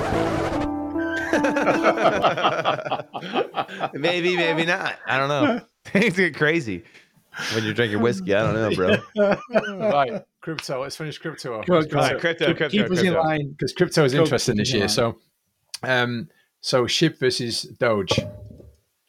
maybe, 3.93 4.35
maybe 4.35 4.65
not. 4.65 4.95
I 5.07 5.17
don't 5.17 5.29
know. 5.29 5.61
Things 5.85 6.15
get 6.15 6.35
crazy 6.35 6.83
when 7.53 7.63
you're 7.63 7.73
drinking 7.73 8.01
whiskey. 8.01 8.35
I 8.35 8.43
don't 8.51 8.55
know, 8.55 8.75
bro. 8.75 9.29
right, 9.89 10.21
crypto. 10.41 10.81
Let's 10.81 10.95
finish 10.95 11.17
crypto. 11.17 11.61
Go 11.63 11.81
go 11.83 11.97
All 11.99 12.03
on. 12.05 12.11
right, 12.11 12.19
crypto, 12.19 12.47
Keep- 12.47 12.57
crypto, 12.57 12.77
Keep 12.77 12.91
us 12.91 12.99
in 12.99 13.05
crypto. 13.05 13.21
line. 13.21 13.51
because 13.51 13.73
crypto 13.73 14.03
is 14.05 14.13
Go- 14.13 14.21
interesting 14.23 14.57
this 14.57 14.73
year. 14.73 14.83
on. 14.83 14.89
So, 14.89 15.17
um, 15.83 16.29
so 16.61 16.85
SHIB 16.85 17.19
versus 17.19 17.63
Doge. 17.63 18.19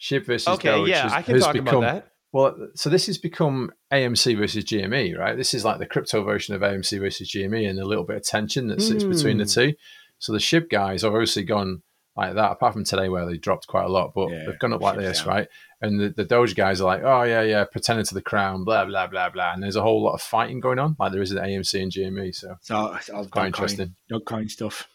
SHIB 0.01 0.27
versus 0.27 0.49
Okay, 0.49 0.69
Doge 0.71 0.89
yeah, 0.89 1.03
has, 1.03 1.13
I 1.13 1.23
can 1.23 1.39
talk 1.41 1.53
become, 1.53 1.67
about 1.69 1.81
that. 1.95 2.09
Well, 2.33 2.69
so 2.75 2.89
this 2.89 3.07
has 3.07 3.19
become 3.19 3.71
AMC 3.93 4.39
versus 4.39 4.65
GME, 4.65 5.19
right? 5.19 5.37
This 5.37 5.53
is 5.53 5.65
like 5.67 5.79
the 5.79 5.87
crypto 5.87 6.25
version 6.25 6.55
of 6.55 6.63
AMC 6.63 6.99
versus 6.99 7.31
GME, 7.31 7.69
and 7.69 7.79
a 7.79 7.85
little 7.85 8.05
bit 8.05 8.17
of 8.17 8.25
tension 8.25 8.69
that 8.69 8.81
sits 8.81 9.05
between 9.05 9.37
the 9.37 9.45
Hmm. 9.45 9.51
two. 9.51 9.75
So 10.19 10.33
the 10.33 10.39
SHIB 10.39 10.71
guys 10.71 11.03
have 11.03 11.13
obviously 11.13 11.43
gone 11.45 11.83
like 12.17 12.35
that, 12.35 12.53
apart 12.53 12.75
from 12.75 12.85
today 12.85 13.09
where 13.09 13.25
they 13.27 13.39
dropped 13.39 13.67
quite 13.67 13.85
a 13.85 13.89
lot, 13.89 14.13
but 14.15 14.31
Yeah, 14.31 14.45
they've 14.47 14.59
gone 14.59 14.73
up 14.75 14.81
like 14.83 14.99
this, 14.99 15.21
down. 15.21 15.29
right? 15.29 15.49
And 15.81 15.99
the, 16.01 16.09
the 16.11 16.25
Doge 16.25 16.55
guys 16.55 16.81
are 16.81 16.85
like, 16.85 17.03
oh 17.03 17.23
yeah, 17.23 17.43
yeah, 17.43 17.65
pretending 17.65 18.05
to 18.07 18.15
the 18.15 18.23
crown, 18.23 18.65
blah 18.65 18.85
blah 18.85 19.07
blah 19.07 19.31
blah, 19.31 19.53
and 19.55 19.63
there's 19.63 19.77
a 19.77 19.83
whole 19.83 20.03
lot 20.03 20.15
of 20.15 20.23
fighting 20.23 20.61
going 20.61 20.79
on, 20.79 20.95
like 20.99 21.13
there 21.13 21.23
is 21.23 21.33
at 21.33 21.43
AMC 21.43 21.83
and 21.83 21.91
GME. 21.93 22.35
So 22.35 22.57
So 22.61 22.95
it's 22.95 23.09
all 23.11 23.25
quite 23.27 23.45
Dogecoin, 23.45 23.47
interesting. 23.47 23.95
Dogecoin 24.11 24.51
stuff. 24.51 24.89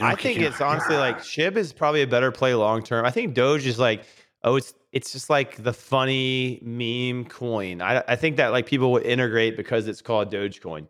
I 0.00 0.14
think 0.14 0.38
it's 0.40 0.60
honestly 0.60 0.96
like 0.96 1.18
Shib 1.18 1.56
is 1.56 1.72
probably 1.72 2.02
a 2.02 2.06
better 2.06 2.30
play 2.30 2.54
long 2.54 2.82
term. 2.82 3.04
I 3.04 3.10
think 3.10 3.34
Doge 3.34 3.66
is 3.66 3.78
like, 3.78 4.04
oh, 4.44 4.56
it's 4.56 4.72
it's 4.92 5.12
just 5.12 5.28
like 5.28 5.62
the 5.62 5.72
funny 5.72 6.60
meme 6.62 7.24
coin. 7.26 7.82
I 7.82 8.02
I 8.06 8.16
think 8.16 8.36
that 8.36 8.52
like 8.52 8.66
people 8.66 8.92
would 8.92 9.02
integrate 9.04 9.56
because 9.56 9.88
it's 9.88 10.00
called 10.00 10.32
Dogecoin, 10.32 10.86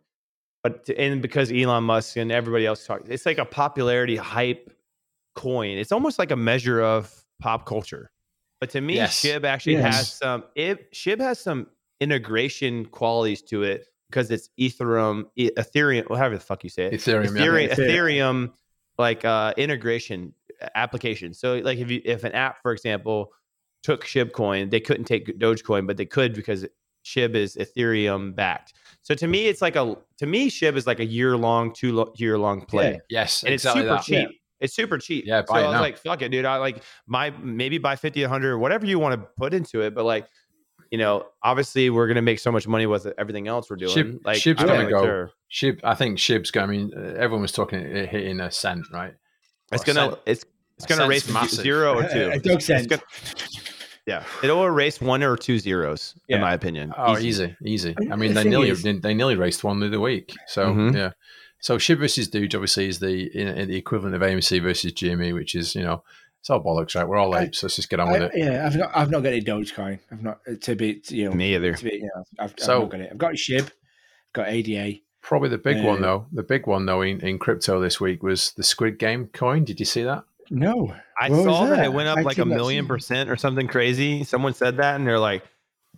but 0.63 0.85
to, 0.87 0.99
and 1.01 1.23
because 1.23 1.53
Elon 1.53 1.85
Musk 1.85 2.17
and 2.17 2.33
everybody 2.33 2.67
else 2.67 2.85
talk, 2.87 3.03
it's 3.09 3.27
like 3.27 3.39
a 3.39 3.45
popularity 3.45 4.17
hype 4.17 4.73
coin. 5.35 5.79
It's 5.79 5.93
almost 5.93 6.19
like 6.19 6.31
a 6.31 6.37
measure 6.37 6.81
of 6.83 7.25
pop 7.41 7.67
culture. 7.67 8.11
But 8.61 8.71
to 8.71 8.81
me, 8.81 8.97
Yes. 8.97 9.23
Shib 9.23 9.45
actually 9.45 9.75
Yes. 9.75 9.97
has 9.97 10.13
some. 10.15 10.45
It 10.57 10.93
Shib 10.93 11.21
has 11.21 11.39
some 11.39 11.69
integration 12.01 12.87
qualities 12.87 13.43
to 13.43 13.63
it 13.63 13.87
because 14.11 14.31
it's 14.31 14.51
Ethereum, 14.59 15.27
Ethereum, 15.39 16.09
whatever 16.11 16.35
the 16.37 16.41
fuck 16.41 16.65
you 16.65 16.71
say 16.71 16.87
it. 16.87 16.95
Ethereum. 16.95 17.29
Ethereum, 17.37 17.69
Yeah. 17.69 17.75
Ethereum 17.77 18.53
like 18.99 19.25
uh, 19.25 19.55
integration 19.57 20.35
application. 20.75 21.33
So 21.35 21.59
like 21.59 21.79
if 21.79 21.89
you 21.91 22.01
if 22.05 22.25
an 22.25 22.33
app, 22.33 22.61
for 22.63 22.73
example, 22.73 23.33
took 23.85 24.05
Shibcoin, 24.05 24.71
they 24.71 24.81
couldn't 24.81 25.05
take 25.05 25.39
Dogecoin, 25.39 25.87
but 25.87 25.97
they 25.97 26.07
could 26.07 26.35
because 26.35 26.67
Shib 27.05 27.37
is 27.37 27.55
Ethereum 27.57 28.35
backed. 28.35 28.73
So 29.09 29.15
to 29.15 29.27
me, 29.27 29.47
it's 29.47 29.63
like 29.63 29.75
a 29.75 29.97
to 30.19 30.27
me 30.27 30.51
Shib 30.51 30.77
is 30.77 30.87
like 30.87 31.01
a 31.01 31.05
year 31.07 31.35
long, 31.35 31.73
two 31.73 31.93
lo- 31.93 32.13
year 32.17 32.37
long 32.37 32.67
play, 32.67 33.01
yes, 33.09 33.43
and 33.43 33.55
exactly 33.55 33.81
it's 33.81 34.05
super 34.07 34.19
that. 34.19 34.29
cheap. 34.29 34.41
It's 34.61 34.75
super 34.75 34.99
cheap. 34.99 35.25
Yeah, 35.27 35.41
so 35.47 35.55
buy 35.55 35.61
it 35.61 35.65
I 35.65 35.67
was 35.69 35.75
now. 35.77 35.81
like, 35.81 35.97
fuck 35.97 36.21
it, 36.21 36.29
dude. 36.29 36.45
I 36.45 36.57
like 36.59 36.83
my 37.07 37.31
maybe 37.43 37.79
buy 37.79 37.97
50, 37.97 38.21
100, 38.21 38.59
whatever 38.59 38.85
you 38.85 38.99
want 38.99 39.19
to 39.19 39.27
put 39.39 39.55
into 39.55 39.81
it. 39.81 39.95
But 39.95 40.05
like, 40.05 40.27
you 40.91 40.99
know, 40.99 41.25
obviously 41.43 41.89
we're 41.89 42.07
gonna 42.07 42.21
make 42.21 42.39
so 42.39 42.53
much 42.53 42.69
money 42.69 42.85
with 42.85 43.07
everything 43.17 43.49
else 43.49 43.71
we're 43.71 43.77
doing. 43.77 43.95
Shib- 43.97 44.21
like, 44.27 44.37
Shib's 44.43 44.63
gonna 44.63 44.79
really 44.79 44.93
go- 44.93 45.03
sure. 45.07 45.31
Shib, 45.51 45.81
I 45.85 45.95
think 45.95 46.19
Shib's 46.19 46.51
going. 46.51 46.69
I 46.69 46.71
mean, 46.71 46.93
uh, 46.95 47.01
everyone 47.17 47.41
was 47.41 47.53
talking 47.53 47.79
it 47.81 48.11
hitting 48.11 48.41
a 48.41 48.51
cent, 48.51 48.85
right? 48.93 49.15
It's 49.73 49.89
Or 49.89 49.91
a 49.91 49.95
gonna 49.95 50.11
cent. 50.11 50.23
it's 50.27 50.45
it's 50.77 50.85
gonna 50.87 50.99
cent's 51.01 51.09
race 51.09 51.27
to 51.29 51.33
massive. 51.33 51.61
zero 51.61 51.95
or 51.95 52.03
two. 52.13 52.31
A 52.31 52.39
Doge 52.39 52.57
It's 52.57 52.67
cent. 52.67 52.89
gonna- 52.91 53.03
yeah, 54.09 54.25
it'll 54.43 54.65
erase 54.65 55.01
one 55.01 55.23
or 55.23 55.37
two 55.37 55.59
zeros, 55.59 56.15
Yeah. 56.29 56.37
in 56.37 56.43
my 56.43 56.55
opinion. 56.55 56.93
Oh, 56.97 57.19
easy, 57.19 57.55
easy. 57.65 57.95
I 58.11 58.17
mean, 58.17 58.35
The 58.35 58.43
they 58.43 58.49
nearly 58.51 58.71
is- 58.71 58.83
they 58.83 59.15
nearly 59.15 59.37
raced 59.37 59.63
one 59.63 59.79
the 59.81 59.87
other 59.87 60.01
week. 60.01 60.35
So 60.47 60.67
Mhm. 60.75 60.97
yeah. 60.97 61.11
So 61.61 61.77
Shib 61.77 61.99
versus 61.99 62.29
Doge 62.29 62.55
obviously 62.55 62.87
is 62.89 62.99
the 63.01 63.27
in, 63.37 63.49
in 63.49 63.69
the 63.69 63.77
equivalent 63.77 64.15
of 64.15 64.23
AMC 64.23 64.61
versus 64.63 64.93
GME, 64.93 65.33
which 65.35 65.55
is 65.55 65.75
you 65.75 65.83
know 65.83 66.03
it's 66.41 66.51
all 66.51 66.63
bollocks, 66.63 66.95
right? 66.95 67.07
We're 67.09 67.17
all 67.17 67.35
I- 67.35 67.43
apes. 67.45 67.63
Let's 67.63 67.77
just 67.77 67.91
get 67.91 67.99
on 68.01 68.13
with 68.13 68.23
I, 68.23 68.27
it. 68.27 68.33
yeah, 68.37 68.67
I've 68.67 68.77
not, 68.77 68.91
I've 68.95 69.11
not 69.11 69.23
got 69.25 69.33
any 69.33 69.43
Dogecoin. 69.43 69.99
I've 70.13 70.23
not 70.23 70.39
to 70.63 70.75
be, 70.77 71.03
you 71.09 71.25
know, 71.29 71.33
Me 71.37 71.55
either. 71.57 71.75
to 71.75 71.85
be, 71.85 71.97
you 71.97 72.11
know, 72.15 72.25
I've, 72.39 72.55
So- 72.59 72.75
I've 72.77 72.81
not 72.83 72.91
got 72.93 73.01
it. 73.01 73.09
I've 73.11 73.19
got 73.19 73.35
Shib, 73.35 73.63
I've 73.65 74.33
got 74.33 74.49
ADA. 74.49 75.01
Probably 75.21 75.49
the 75.49 75.59
big 75.59 75.85
one 75.85 75.99
Uh, 75.99 76.07
though. 76.07 76.27
The 76.33 76.45
big 76.45 76.67
one 76.69 76.87
though 76.87 77.03
in, 77.03 77.21
in 77.21 77.39
crypto 77.41 77.81
this 77.81 78.01
week 78.01 78.23
was 78.23 78.53
the 78.53 78.63
Squid 78.63 78.99
Game 79.01 79.27
coin. 79.27 79.65
Did 79.65 79.81
you 79.81 79.85
see 79.85 80.05
that? 80.05 80.23
No, 80.51 80.95
I 81.21 81.29
What 81.31 81.45
saw 81.45 81.65
that? 81.67 81.77
that? 81.77 81.85
it 81.87 81.93
went 81.93 82.09
up 82.09 82.19
I 82.19 82.23
like 82.23 82.39
a 82.39 82.45
million 82.45 82.85
see. 82.85 82.89
percent 82.89 83.31
or 83.31 83.37
something 83.37 83.67
crazy. 83.69 84.25
Someone 84.25 84.55
said 84.55 84.77
that, 84.79 84.97
and 84.97 85.07
they're 85.07 85.19
like, 85.19 85.45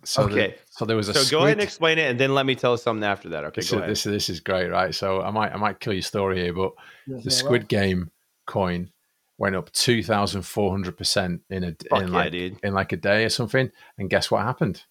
So 0.03 0.25
the- 0.25 0.31
Okay. 0.33 0.55
so 0.69 0.85
there 0.85 0.97
was 0.97 1.09
a 1.09 1.13
"So 1.13 1.19
squid, 1.21 1.31
go 1.31 1.45
ahead 1.45 1.51
and 1.53 1.61
explain 1.61 1.99
it, 1.99 2.09
and 2.09 2.19
then 2.19 2.33
let 2.33 2.45
me 2.45 2.55
tell 2.55 2.73
us 2.73 2.81
something 2.83 3.03
after 3.03 3.29
that." 3.29 3.43
Okay, 3.45 3.61
this, 3.61 3.69
go 3.69 3.77
is, 3.77 3.79
ahead. 3.81 3.89
this 3.91 4.03
this 4.03 4.29
is 4.29 4.39
great, 4.39 4.69
right? 4.71 4.95
So 4.95 5.21
I 5.21 5.29
might 5.31 5.53
I 5.53 5.57
might 5.57 5.79
kill 5.79 5.93
your 5.93 6.01
story 6.01 6.39
here, 6.41 6.53
but 6.53 6.71
the 7.07 7.29
Squid 7.29 7.67
Game 7.67 8.09
coin 8.47 8.89
went 9.37 9.55
up 9.55 9.71
two 9.73 10.01
thousand 10.03 10.41
four 10.41 10.71
hundred 10.71 10.97
percent 10.97 11.41
in 11.51 11.63
a 11.63 11.75
Fuck 11.89 12.01
in 12.01 12.07
yeah, 12.07 12.13
like 12.13 12.31
dude. 12.31 12.57
in 12.63 12.73
like 12.73 12.91
a 12.93 12.97
day 12.97 13.23
or 13.25 13.29
something. 13.29 13.71
And 13.99 14.09
guess 14.09 14.31
what 14.31 14.41
happened? 14.41 14.83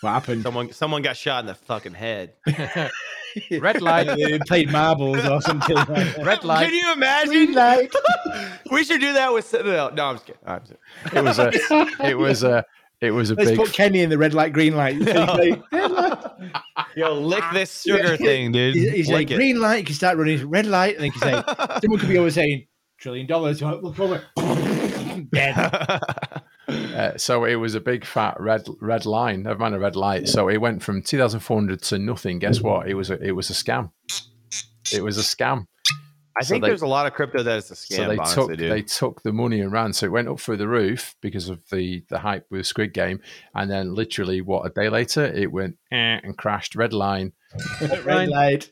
What 0.00 0.10
happened? 0.10 0.42
Someone 0.42 0.72
someone 0.72 1.02
got 1.02 1.16
shot 1.16 1.40
in 1.40 1.46
the 1.46 1.54
fucking 1.54 1.94
head. 1.94 2.32
Red 3.50 3.82
light. 3.82 4.06
they 4.16 4.38
played 4.40 4.70
marbles 4.72 5.24
or 5.26 5.42
something. 5.42 5.76
Like. 5.76 6.16
Red 6.18 6.42
light. 6.42 6.66
Can 6.66 6.74
you 6.74 6.92
imagine? 6.92 7.32
Green 7.32 7.52
light. 7.52 7.92
we 8.70 8.82
should 8.84 9.00
do 9.00 9.12
that 9.12 9.32
with 9.32 9.44
Citadel. 9.44 9.92
No, 9.94 10.06
I'm 10.06 10.14
just 10.16 10.26
kidding. 10.26 10.42
I'm 10.46 10.60
just 10.60 10.74
kidding. 11.04 11.18
It 11.18 11.24
was 11.24 11.38
a. 11.38 12.06
It 12.08 12.18
was 12.18 12.42
a. 12.42 12.64
It 13.00 13.12
was 13.12 13.30
a 13.30 13.34
Let's 13.34 13.50
big. 13.50 13.58
put 13.58 13.72
Kenny 13.72 14.00
in 14.00 14.10
the 14.10 14.18
red 14.18 14.34
light, 14.34 14.52
green 14.52 14.76
light. 14.76 14.96
He's 14.96 15.06
like, 15.06 15.62
red 15.72 15.90
light. 15.90 16.30
Yo, 16.94 17.14
lick 17.14 17.42
this 17.54 17.80
sugar 17.80 18.18
thing, 18.18 18.52
dude. 18.52 18.74
He's, 18.74 18.90
he's 18.92 19.10
like, 19.10 19.30
it. 19.30 19.36
green 19.36 19.58
light, 19.58 19.78
you 19.78 19.84
can 19.84 19.94
start 19.94 20.18
running. 20.18 20.46
Red 20.46 20.66
light, 20.66 20.96
and 20.96 21.04
then 21.04 21.06
you 21.06 21.18
can 21.18 21.22
say, 21.22 21.80
someone 21.80 21.98
could 21.98 22.10
be 22.10 22.18
always 22.18 22.34
saying, 22.34 22.66
trillion 22.98 23.26
dollars. 23.26 23.62
Look 23.62 23.98
over. 23.98 24.22
Dead. 25.32 26.42
Uh, 27.00 27.16
so 27.16 27.44
it 27.44 27.54
was 27.54 27.74
a 27.74 27.80
big 27.80 28.04
fat 28.04 28.36
red 28.40 28.66
red 28.80 29.06
line. 29.06 29.42
Never 29.44 29.58
mind 29.58 29.74
a 29.74 29.78
red 29.78 29.96
light. 29.96 30.28
So 30.28 30.48
it 30.48 30.58
went 30.58 30.82
from 30.82 31.02
two 31.02 31.16
thousand 31.18 31.40
four 31.40 31.56
hundred 31.58 31.82
to 31.82 31.98
nothing. 31.98 32.38
Guess 32.38 32.60
what? 32.60 32.88
It 32.88 32.94
was 32.94 33.10
a. 33.10 33.18
It 33.22 33.32
was 33.32 33.48
a 33.50 33.54
scam. 33.54 33.90
It 34.92 35.02
was 35.02 35.16
a 35.18 35.22
scam. 35.22 35.66
I 36.38 36.42
So 36.42 36.50
think 36.50 36.62
they- 36.62 36.68
there's 36.68 36.82
a 36.82 36.86
lot 36.86 37.06
of 37.06 37.12
crypto 37.14 37.42
that 37.42 37.56
is 37.58 37.70
a 37.70 37.74
scam. 37.74 37.96
so 37.96 38.08
they 38.08 38.16
honestly, 38.16 38.34
took 38.46 38.58
dude. 38.58 38.72
they 38.72 38.82
took 38.82 39.22
the 39.22 39.32
money 39.32 39.60
and 39.60 39.72
ran. 39.72 39.92
So 39.92 40.06
it 40.06 40.12
went 40.12 40.28
up 40.28 40.40
through 40.40 40.58
the 40.58 40.68
roof 40.68 41.14
because 41.20 41.48
of 41.48 41.60
the 41.70 42.04
the 42.08 42.18
hype 42.20 42.46
with 42.50 42.66
Squid 42.66 42.92
Game, 42.92 43.20
and 43.54 43.70
then 43.70 43.94
literally 43.94 44.40
what 44.40 44.66
a 44.66 44.70
day 44.70 44.88
later 44.88 45.24
it 45.24 45.50
went 45.52 45.76
eh, 45.92 46.18
and 46.22 46.36
crashed. 46.36 46.74
Red 46.76 46.92
line 46.92 47.32
red 48.04 48.28
light. 48.28 48.70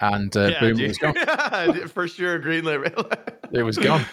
and 0.00 0.36
uh, 0.36 0.48
yeah, 0.52 0.60
boom, 0.60 0.78
it 0.78 0.88
was 0.88 0.98
gone. 0.98 1.88
for 1.88 2.06
sure. 2.06 2.38
Green 2.38 2.64
light, 2.64 2.80
red 2.80 2.96
light. 2.96 3.34
It 3.52 3.62
was 3.62 3.78
gone. 3.78 4.04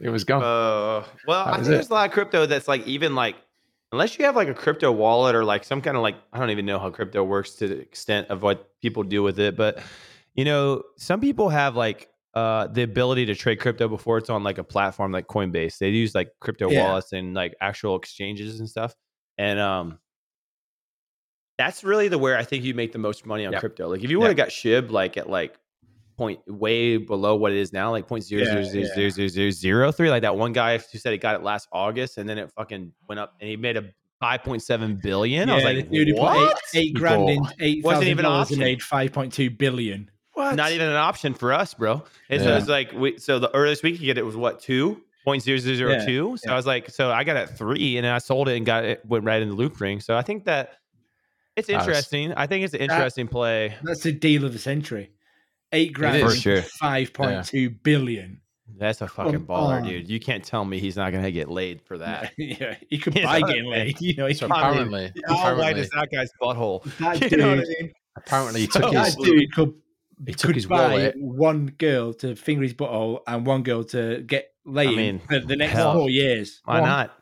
It 0.00 0.08
was 0.08 0.24
gone. 0.24 0.42
Uh, 0.42 1.04
well, 1.26 1.46
I 1.46 1.56
think 1.56 1.66
it. 1.66 1.70
there's 1.70 1.90
a 1.90 1.94
lot 1.94 2.08
of 2.08 2.12
crypto 2.12 2.46
that's 2.46 2.66
like 2.68 2.86
even 2.86 3.14
like 3.14 3.36
unless 3.92 4.18
you 4.18 4.24
have 4.24 4.36
like 4.36 4.48
a 4.48 4.54
crypto 4.54 4.90
wallet 4.92 5.34
or 5.34 5.44
like 5.44 5.64
some 5.64 5.82
kind 5.82 5.96
of 5.96 6.02
like 6.02 6.16
I 6.32 6.38
don't 6.38 6.50
even 6.50 6.64
know 6.66 6.78
how 6.78 6.90
crypto 6.90 7.22
works 7.22 7.52
to 7.56 7.68
the 7.68 7.78
extent 7.78 8.28
of 8.28 8.42
what 8.42 8.70
people 8.80 9.02
do 9.02 9.22
with 9.22 9.38
it, 9.38 9.56
but 9.56 9.82
you 10.34 10.44
know, 10.44 10.82
some 10.96 11.20
people 11.20 11.48
have 11.50 11.76
like 11.76 12.08
uh 12.34 12.68
the 12.68 12.82
ability 12.82 13.26
to 13.26 13.34
trade 13.34 13.58
crypto 13.60 13.88
before 13.88 14.16
it's 14.16 14.30
on 14.30 14.42
like 14.42 14.58
a 14.58 14.64
platform 14.64 15.12
like 15.12 15.26
Coinbase. 15.26 15.78
They 15.78 15.90
use 15.90 16.14
like 16.14 16.30
crypto 16.40 16.70
Yeah. 16.70 16.80
wallets 16.80 17.12
and 17.12 17.34
like 17.34 17.54
actual 17.60 17.96
exchanges 17.96 18.58
and 18.60 18.68
stuff. 18.68 18.94
And 19.36 19.58
um 19.58 19.98
that's 21.58 21.84
really 21.84 22.08
the 22.08 22.16
where 22.16 22.38
I 22.38 22.44
think 22.44 22.64
you 22.64 22.72
make 22.72 22.92
the 22.92 22.98
most 22.98 23.26
money 23.26 23.44
on 23.44 23.52
Yep. 23.52 23.60
crypto. 23.60 23.88
Like 23.88 24.02
if 24.02 24.10
you 24.10 24.18
would 24.20 24.28
have 24.28 24.36
got 24.36 24.48
SHIB 24.48 24.90
like 24.90 25.18
at 25.18 25.28
like 25.28 25.58
point 26.20 26.38
way 26.46 26.98
below 26.98 27.34
what 27.34 27.50
it 27.50 27.56
is 27.58 27.72
now, 27.72 27.90
like 27.90 28.06
point 28.06 28.22
zero 28.24 28.44
zero 28.44 28.62
zero 28.62 28.84
zero 28.94 29.08
zero 29.08 29.28
zero 29.28 29.50
zero 29.50 29.90
three. 29.92 30.10
Like 30.10 30.20
that 30.22 30.36
one 30.36 30.52
guy 30.52 30.76
who 30.76 30.98
said 30.98 31.12
he 31.12 31.18
got 31.18 31.34
it 31.34 31.42
last 31.42 31.66
August, 31.72 32.18
and 32.18 32.28
then 32.28 32.36
it 32.36 32.50
fucking 32.52 32.92
went 33.08 33.18
up, 33.18 33.34
and 33.40 33.48
he 33.48 33.56
made 33.56 33.78
a 33.78 33.84
five 34.20 34.42
point 34.42 34.62
seven 34.62 34.96
billion. 35.02 35.48
I 35.48 35.54
was 35.54 35.64
like, 35.64 35.88
the 35.88 36.04
dude 36.04 36.18
what? 36.18 36.54
eight, 36.74 36.80
eight 36.88 36.94
grand 36.94 37.30
in, 37.30 37.42
eight 37.58 37.82
Wasn't 37.82 38.02
thousand 38.02 38.08
even 38.10 38.24
an 38.26 38.30
dollars 38.30 38.46
option. 38.48 38.58
made 38.58 38.82
five 38.82 39.12
point 39.12 39.32
two 39.32 39.48
billion. 39.48 40.10
what? 40.34 40.54
Not 40.56 40.72
even 40.72 40.88
an 40.88 40.96
option 40.96 41.32
for 41.32 41.54
us, 41.54 41.72
bro. 41.72 42.04
And 42.28 42.42
so 42.42 42.50
Yeah. 42.50 42.58
it's 42.58 42.68
like, 42.68 42.92
we, 42.92 43.18
so 43.18 43.38
the 43.38 43.52
earliest 43.54 43.82
we 43.82 43.92
could 43.96 44.04
get 44.04 44.18
it 44.18 44.26
was 44.26 44.36
what 44.36 44.60
two 44.60 45.00
point 45.24 45.42
zero 45.42 45.56
zero 45.56 45.74
zero 45.76 45.90
Yeah. 45.92 46.36
So 46.36 46.40
yeah. 46.44 46.52
I 46.52 46.56
was 46.56 46.66
like, 46.66 46.90
so 46.90 47.10
I 47.10 47.24
got 47.24 47.36
it 47.36 47.48
at 47.48 47.56
three, 47.56 47.96
and 47.96 48.04
then 48.04 48.12
I 48.12 48.18
sold 48.18 48.48
it 48.50 48.56
and 48.58 48.66
got 48.66 48.84
it 48.84 49.00
went 49.06 49.24
right 49.24 49.40
in 49.40 49.48
the 49.48 49.56
Loopring. 49.56 50.02
So 50.02 50.14
I 50.16 50.22
think 50.22 50.44
that 50.44 50.74
it's 51.56 51.68
That 51.68 51.78
was- 51.78 51.86
interesting. 51.86 52.34
I 52.34 52.46
think 52.46 52.64
it's 52.66 52.74
an 52.74 52.80
interesting 52.80 53.26
play. 53.26 53.74
That's 53.82 54.02
the 54.02 54.12
deal 54.12 54.44
of 54.44 54.52
the 54.52 54.58
century. 54.58 55.10
Eight 55.72 55.92
grand. 55.92 56.22
For 56.28 56.34
sure. 56.34 56.62
five 56.62 57.12
point 57.12 57.44
two 57.46 57.70
billion. 57.70 58.40
That's 58.78 59.00
a 59.00 59.04
um, 59.04 59.10
fucking 59.10 59.32
Come 59.32 59.46
baller, 59.46 59.82
on. 59.82 59.82
dude. 59.84 60.08
You 60.08 60.18
can't 60.20 60.42
tell 60.42 60.64
me 60.64 60.78
he's 60.78 60.96
not 60.96 61.12
gonna 61.12 61.30
get 61.30 61.50
laid 61.50 61.82
for 61.82 61.98
that. 62.04 62.32
yeah, 62.38 62.76
he 62.88 62.98
could 62.98 63.14
Yeah, 63.14 63.24
buy 63.26 63.40
that's 63.40 63.52
getting 63.52 63.70
laid. 63.70 64.00
You 64.00 64.16
know, 64.16 64.26
he 64.26 64.34
So 64.34 64.46
could- 64.48 64.56
apparently, 64.56 65.12
How 65.26 65.34
white 65.34 65.52
apparently, 65.52 65.80
is 65.82 65.90
that 65.90 66.08
guy's 66.10 66.30
butthole? 66.40 66.82
that 66.98 67.30
You 67.30 67.36
know 67.36 67.48
what 67.50 67.58
I 67.58 67.82
mean? 67.82 67.92
apparently 68.16 68.60
he 68.62 68.66
So- 68.68 68.80
took 68.80 68.92
that 68.92 69.06
his 69.06 69.16
dude 69.16 69.52
could, 69.54 69.74
he 70.26 70.32
took 70.32 70.48
could 70.48 70.54
his 70.56 70.66
buy 70.66 70.88
wallet. 70.88 71.14
one 71.18 71.66
girl 71.78 72.12
to 72.14 72.34
finger 72.36 72.62
his 72.62 72.74
butthole 72.74 73.20
and 73.26 73.44
one 73.46 73.62
girl 73.62 73.84
to 73.84 74.22
get 74.22 74.48
laid 74.64 74.88
I 74.88 74.94
mean, 74.96 75.18
for 75.28 75.40
the 75.40 75.56
next 75.56 75.72
hell. 75.74 75.94
four 75.94 76.08
years. 76.10 76.60
Why 76.64 76.80
One. 76.80 76.88
not? 76.88 77.14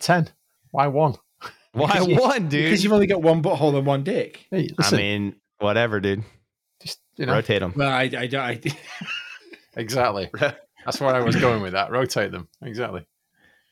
Ten. 0.00 0.28
Why 0.72 0.88
one? 0.88 1.14
Why 1.72 1.86
Because 1.92 2.08
you- 2.08 2.16
one, 2.16 2.48
dude? 2.48 2.64
Because 2.64 2.82
you've 2.82 2.92
only 2.92 3.06
got 3.06 3.22
one 3.22 3.42
butthole 3.42 3.76
and 3.76 3.86
one 3.86 4.02
dick. 4.02 4.46
Hey, 4.50 4.70
I 4.78 4.96
mean, 4.96 5.36
whatever, 5.58 6.00
dude. 6.00 6.24
Just 6.86 7.00
you 7.16 7.26
know, 7.26 7.34
Rotate 7.34 7.60
them. 7.60 7.72
Well, 7.76 7.88
I, 7.90 8.02
I, 8.02 8.26
don't- 8.26 8.34
I, 8.36 8.60
exactly. 9.76 10.30
That's 10.84 11.00
where 11.00 11.14
I 11.14 11.20
was 11.20 11.36
going 11.36 11.62
with 11.62 11.72
that. 11.72 11.90
Rotate 11.90 12.30
them. 12.32 12.48
Exactly. 12.62 13.04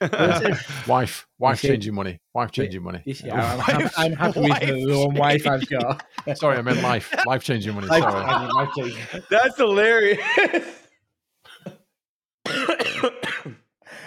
Wife, 0.88 1.26
wife 1.38 1.60
see- 1.60 1.68
changing 1.68 1.94
money. 1.94 2.20
Wife 2.34 2.50
changing 2.50 2.82
money. 2.82 3.00
You 3.06 3.14
see, 3.14 3.30
I'm, 3.30 3.60
I'm, 3.66 3.90
I'm 3.96 4.12
happy 4.12 4.40
with 4.40 4.60
the, 4.60 4.86
the 4.86 4.98
one 5.06 5.14
wife 5.14 5.46
I've 5.46 5.66
got. 5.68 6.04
Sorry, 6.36 6.58
I 6.58 6.62
meant 6.62 6.82
life. 6.82 7.14
Life 7.26 7.44
changing 7.44 7.74
money. 7.74 7.86
Life- 7.86 8.02
Sorry. 8.02 8.14
I 8.24 8.40
mean, 8.42 8.50
life 8.50 8.68
changing. 8.76 9.22
That's 9.30 9.56
hilarious. 9.56 10.20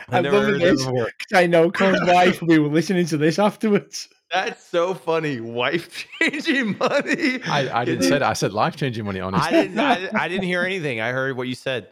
I'm 0.10 0.24
loving 0.24 0.60
this. 0.60 0.84
'cause 0.86 1.08
I 1.34 1.48
know 1.48 1.72
Colin's 1.72 2.08
wife 2.08 2.42
will 2.42 2.48
be 2.48 2.58
listening 2.60 3.06
to 3.08 3.18
this 3.18 3.40
afterwards. 3.40 4.08
That's 4.32 4.64
so 4.64 4.94
funny. 4.94 5.40
Wife 5.40 6.06
changing 6.20 6.78
money. 6.78 7.42
I, 7.44 7.82
I 7.82 7.86
didn't 7.86 8.04
say 8.04 8.10
that. 8.10 8.24
I 8.24 8.34
said 8.34 8.54
life 8.54 8.76
changing 8.76 9.06
money. 9.06 9.22
I 9.22 9.26
Honestly, 9.26 9.52
didn't. 9.52 9.80
I, 9.80 10.10
I 10.14 10.28
didn't 10.28 10.44
hear 10.46 10.64
anything. 10.64 11.00
I 11.00 11.12
heard 11.12 11.38
what 11.38 11.48
you 11.48 11.56
said. 11.56 11.90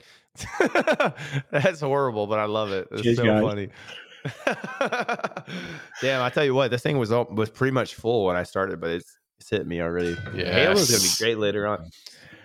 That's 1.52 1.80
horrible, 1.80 2.28
but 2.28 2.40
I 2.40 2.46
love 2.46 2.72
it. 2.72 2.88
It's 2.92 3.02
Cheers, 3.04 3.18
so 3.18 3.24
guys. 3.26 3.42
funny. 3.42 3.70
Damn, 6.02 6.22
I 6.22 6.30
tell 6.30 6.44
you 6.44 6.54
what, 6.54 6.72
this 6.72 6.82
thing 6.82 6.98
was 6.98 7.12
all, 7.12 7.26
was 7.26 7.50
pretty 7.50 7.72
much 7.72 7.96
full 7.96 8.26
when 8.26 8.36
I 8.36 8.44
started, 8.44 8.82
but 8.82 8.90
it's 8.90 9.18
it's 9.40 9.50
hit 9.50 9.68
me 9.68 9.82
already. 9.82 10.18
Yeah, 10.34 10.52
Halo's 10.52 10.90
gonna 10.90 11.04
be 11.04 11.10
great 11.18 11.38
later 11.38 11.68
on. 11.68 11.90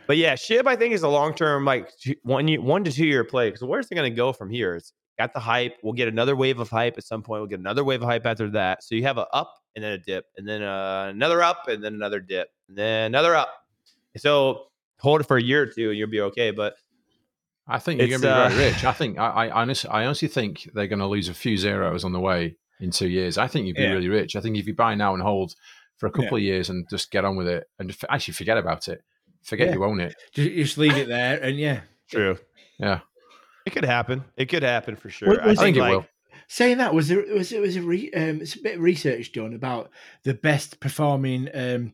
But 0.07 0.17
yeah, 0.17 0.35
Shib 0.35 0.67
I 0.67 0.77
think 0.77 0.93
is 0.93 1.03
a 1.03 1.09
long 1.09 1.35
term 1.35 1.65
like 1.65 1.91
one 2.23 2.49
year, 2.49 2.61
one 2.61 2.85
to 2.85 2.93
two 2.93 3.07
year 3.07 3.25
play. 3.25 3.49
Because 3.49 3.63
where's 3.63 3.91
it 3.91 3.95
gonna 3.95 4.11
go 4.11 4.33
from 4.33 4.51
here? 4.51 4.75
It's 4.75 4.93
got 5.21 5.35
the 5.35 5.41
hype. 5.41 5.77
We'll 5.83 5.93
get 5.93 6.09
another 6.09 6.35
wave 6.35 6.59
of 6.61 6.71
hype 6.71 6.97
at 6.99 7.05
some 7.05 7.23
point. 7.23 7.41
We'll 7.43 7.49
get 7.49 7.61
another 7.61 7.85
wave 7.85 8.01
of 8.03 8.09
hype 8.09 8.25
after 8.27 8.49
that. 8.51 8.83
So 8.83 8.95
you 8.95 9.03
have 9.03 9.19
a 9.19 9.27
up 9.35 9.55
and 9.77 9.85
then 9.85 9.93
a 9.93 9.99
dip, 9.99 10.25
and 10.37 10.49
then 10.49 10.63
uh, 10.63 11.09
another 11.11 11.43
up 11.43 11.69
and 11.69 11.83
then 11.85 11.95
another 11.95 12.21
dip, 12.21 12.49
and 12.69 12.77
then 12.79 13.07
another 13.07 13.35
up. 13.37 13.51
So 14.17 14.65
hold 14.99 15.21
it 15.21 15.25
for 15.25 15.37
a 15.37 15.43
year 15.43 15.63
or 15.63 15.67
two, 15.67 15.91
and 15.91 15.99
you'll 15.99 16.11
be 16.11 16.21
okay. 16.23 16.51
But 16.51 16.75
I 17.69 17.79
think 17.79 18.01
you're 18.01 18.09
going 18.09 18.23
to 18.23 18.27
be 18.27 18.55
very 18.55 18.55
uh, 18.55 18.71
rich. 18.73 18.85
I 18.85 18.93
think 18.93 19.19
I, 19.19 19.29
I 19.29 19.51
honestly, 19.51 19.91
I 19.91 20.05
honestly 20.07 20.29
think 20.29 20.69
they're 20.75 20.87
going 20.89 20.99
to 21.01 21.07
lose 21.07 21.29
a 21.29 21.35
few 21.35 21.57
zeros 21.57 22.03
on 22.05 22.13
the 22.13 22.21
way 22.21 22.57
in 22.81 22.91
two 22.91 23.09
years. 23.09 23.37
I 23.39 23.47
think 23.47 23.67
you'd 23.67 23.77
be 23.77 23.83
Yeah. 23.83 23.93
really 23.93 24.09
rich. 24.09 24.35
I 24.37 24.41
think 24.41 24.57
if 24.57 24.67
you 24.67 24.75
buy 24.75 24.95
now 24.95 25.13
and 25.15 25.23
hold 25.23 25.55
for 25.99 26.07
a 26.07 26.11
couple 26.11 26.39
Yeah. 26.39 26.45
of 26.45 26.55
years 26.55 26.71
and 26.71 26.87
just 26.89 27.11
get 27.11 27.25
on 27.27 27.37
with 27.37 27.47
it 27.47 27.65
and 27.79 27.91
just 27.91 28.05
actually 28.09 28.35
forget 28.35 28.57
about 28.57 28.89
it, 28.89 29.03
forget 29.43 29.69
Yeah. 29.69 29.75
you 29.75 29.85
own 29.85 30.01
it. 30.01 30.15
Just, 30.33 30.51
just 30.51 30.79
leave 30.79 30.97
it 30.97 31.07
there, 31.09 31.39
and 31.43 31.59
yeah. 31.59 31.81
true, 32.11 32.39
Yeah, 32.79 33.01
it 33.67 33.71
could 33.71 33.85
happen. 33.85 34.25
It 34.37 34.47
could 34.47 34.63
happen 34.63 34.97
for 34.97 35.11
sure. 35.11 35.29
What 35.29 35.41
I 35.41 35.55
think 35.55 35.77
it 35.77 35.81
like, 35.81 35.93
will. 35.93 36.07
Saying 36.49 36.79
that, 36.79 36.93
was 36.93 37.09
there 37.09 37.25
was 37.33 37.53
it 37.53 37.61
was 37.61 37.77
a 37.77 37.83
re, 37.83 38.11
um, 38.13 38.41
it's 38.41 38.57
a 38.57 38.61
bit 38.61 38.77
of 38.77 38.81
research 38.81 39.33
done 39.33 39.55
about 39.55 39.91
the 40.25 40.35
best 40.35 40.81
performing 40.81 41.49
um, 41.55 41.93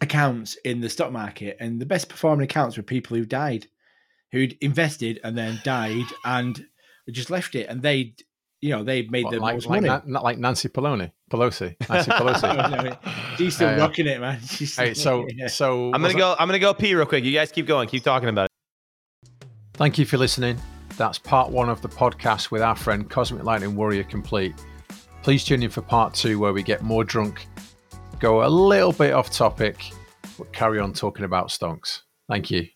accounts 0.00 0.56
in 0.64 0.80
the 0.80 0.88
stock 0.90 1.12
market, 1.12 1.56
and 1.60 1.80
the 1.80 1.86
best 1.86 2.08
performing 2.08 2.44
accounts 2.44 2.76
were 2.76 2.82
people 2.82 3.16
who 3.16 3.24
died, 3.24 3.66
who'd 4.32 4.56
invested 4.60 5.18
and 5.24 5.36
then 5.36 5.58
died 5.64 6.04
and 6.24 6.66
just 7.10 7.30
left 7.30 7.54
it, 7.54 7.68
and 7.68 7.80
they, 7.82 8.14
you 8.60 8.70
know, 8.70 8.84
they 8.84 9.02
made 9.06 9.24
What, 9.24 9.32
the 9.32 9.40
like, 9.40 9.54
most 9.54 9.66
like, 9.66 9.82
money. 9.82 9.88
Na- 9.88 10.02
not 10.04 10.24
like 10.24 10.38
Nancy 10.38 10.68
Pelosi. 10.68 11.10
Pelosi. 11.30 11.74
Nancy 11.88 12.10
Pelosi. 12.10 13.00
No, 13.00 13.36
She's 13.38 13.54
still 13.54 13.68
Uh, 13.70 13.78
rocking 13.78 14.06
it, 14.06 14.20
man. 14.20 14.40
She's 14.46 14.76
Hey, 14.76 14.92
so 14.94 15.26
yeah. 15.34 15.48
so 15.48 15.90
I'm 15.94 16.02
gonna 16.02 16.14
go. 16.14 16.36
I'm 16.38 16.48
gonna 16.48 16.58
go 16.58 16.74
pee 16.74 16.94
real 16.94 17.06
quick. 17.06 17.24
You 17.24 17.32
guys 17.32 17.50
keep 17.50 17.66
going. 17.66 17.88
Keep 17.88 18.02
talking 18.04 18.28
about 18.28 18.46
it. 18.46 18.50
Thank 19.76 19.98
you 19.98 20.06
for 20.06 20.16
listening. 20.16 20.58
That's 20.96 21.18
part 21.18 21.50
one 21.50 21.68
of 21.68 21.82
the 21.82 21.88
podcast 21.88 22.50
with 22.50 22.62
our 22.62 22.74
friend 22.74 23.10
Cosmic 23.10 23.44
Lightning 23.44 23.76
Warrior 23.76 24.04
complete. 24.04 24.54
Please 25.22 25.44
tune 25.44 25.62
in 25.62 25.68
for 25.68 25.82
part 25.82 26.14
two 26.14 26.38
where 26.38 26.54
we 26.54 26.62
get 26.62 26.82
more 26.82 27.04
drunk, 27.04 27.46
go 28.18 28.46
a 28.46 28.48
little 28.48 28.92
bit 28.92 29.12
off 29.12 29.30
topic, 29.30 29.76
but 30.38 30.50
carry 30.54 30.80
on 30.80 30.94
talking 30.94 31.26
about 31.26 31.48
stonks. 31.48 32.00
Thank 32.26 32.50
you. 32.50 32.66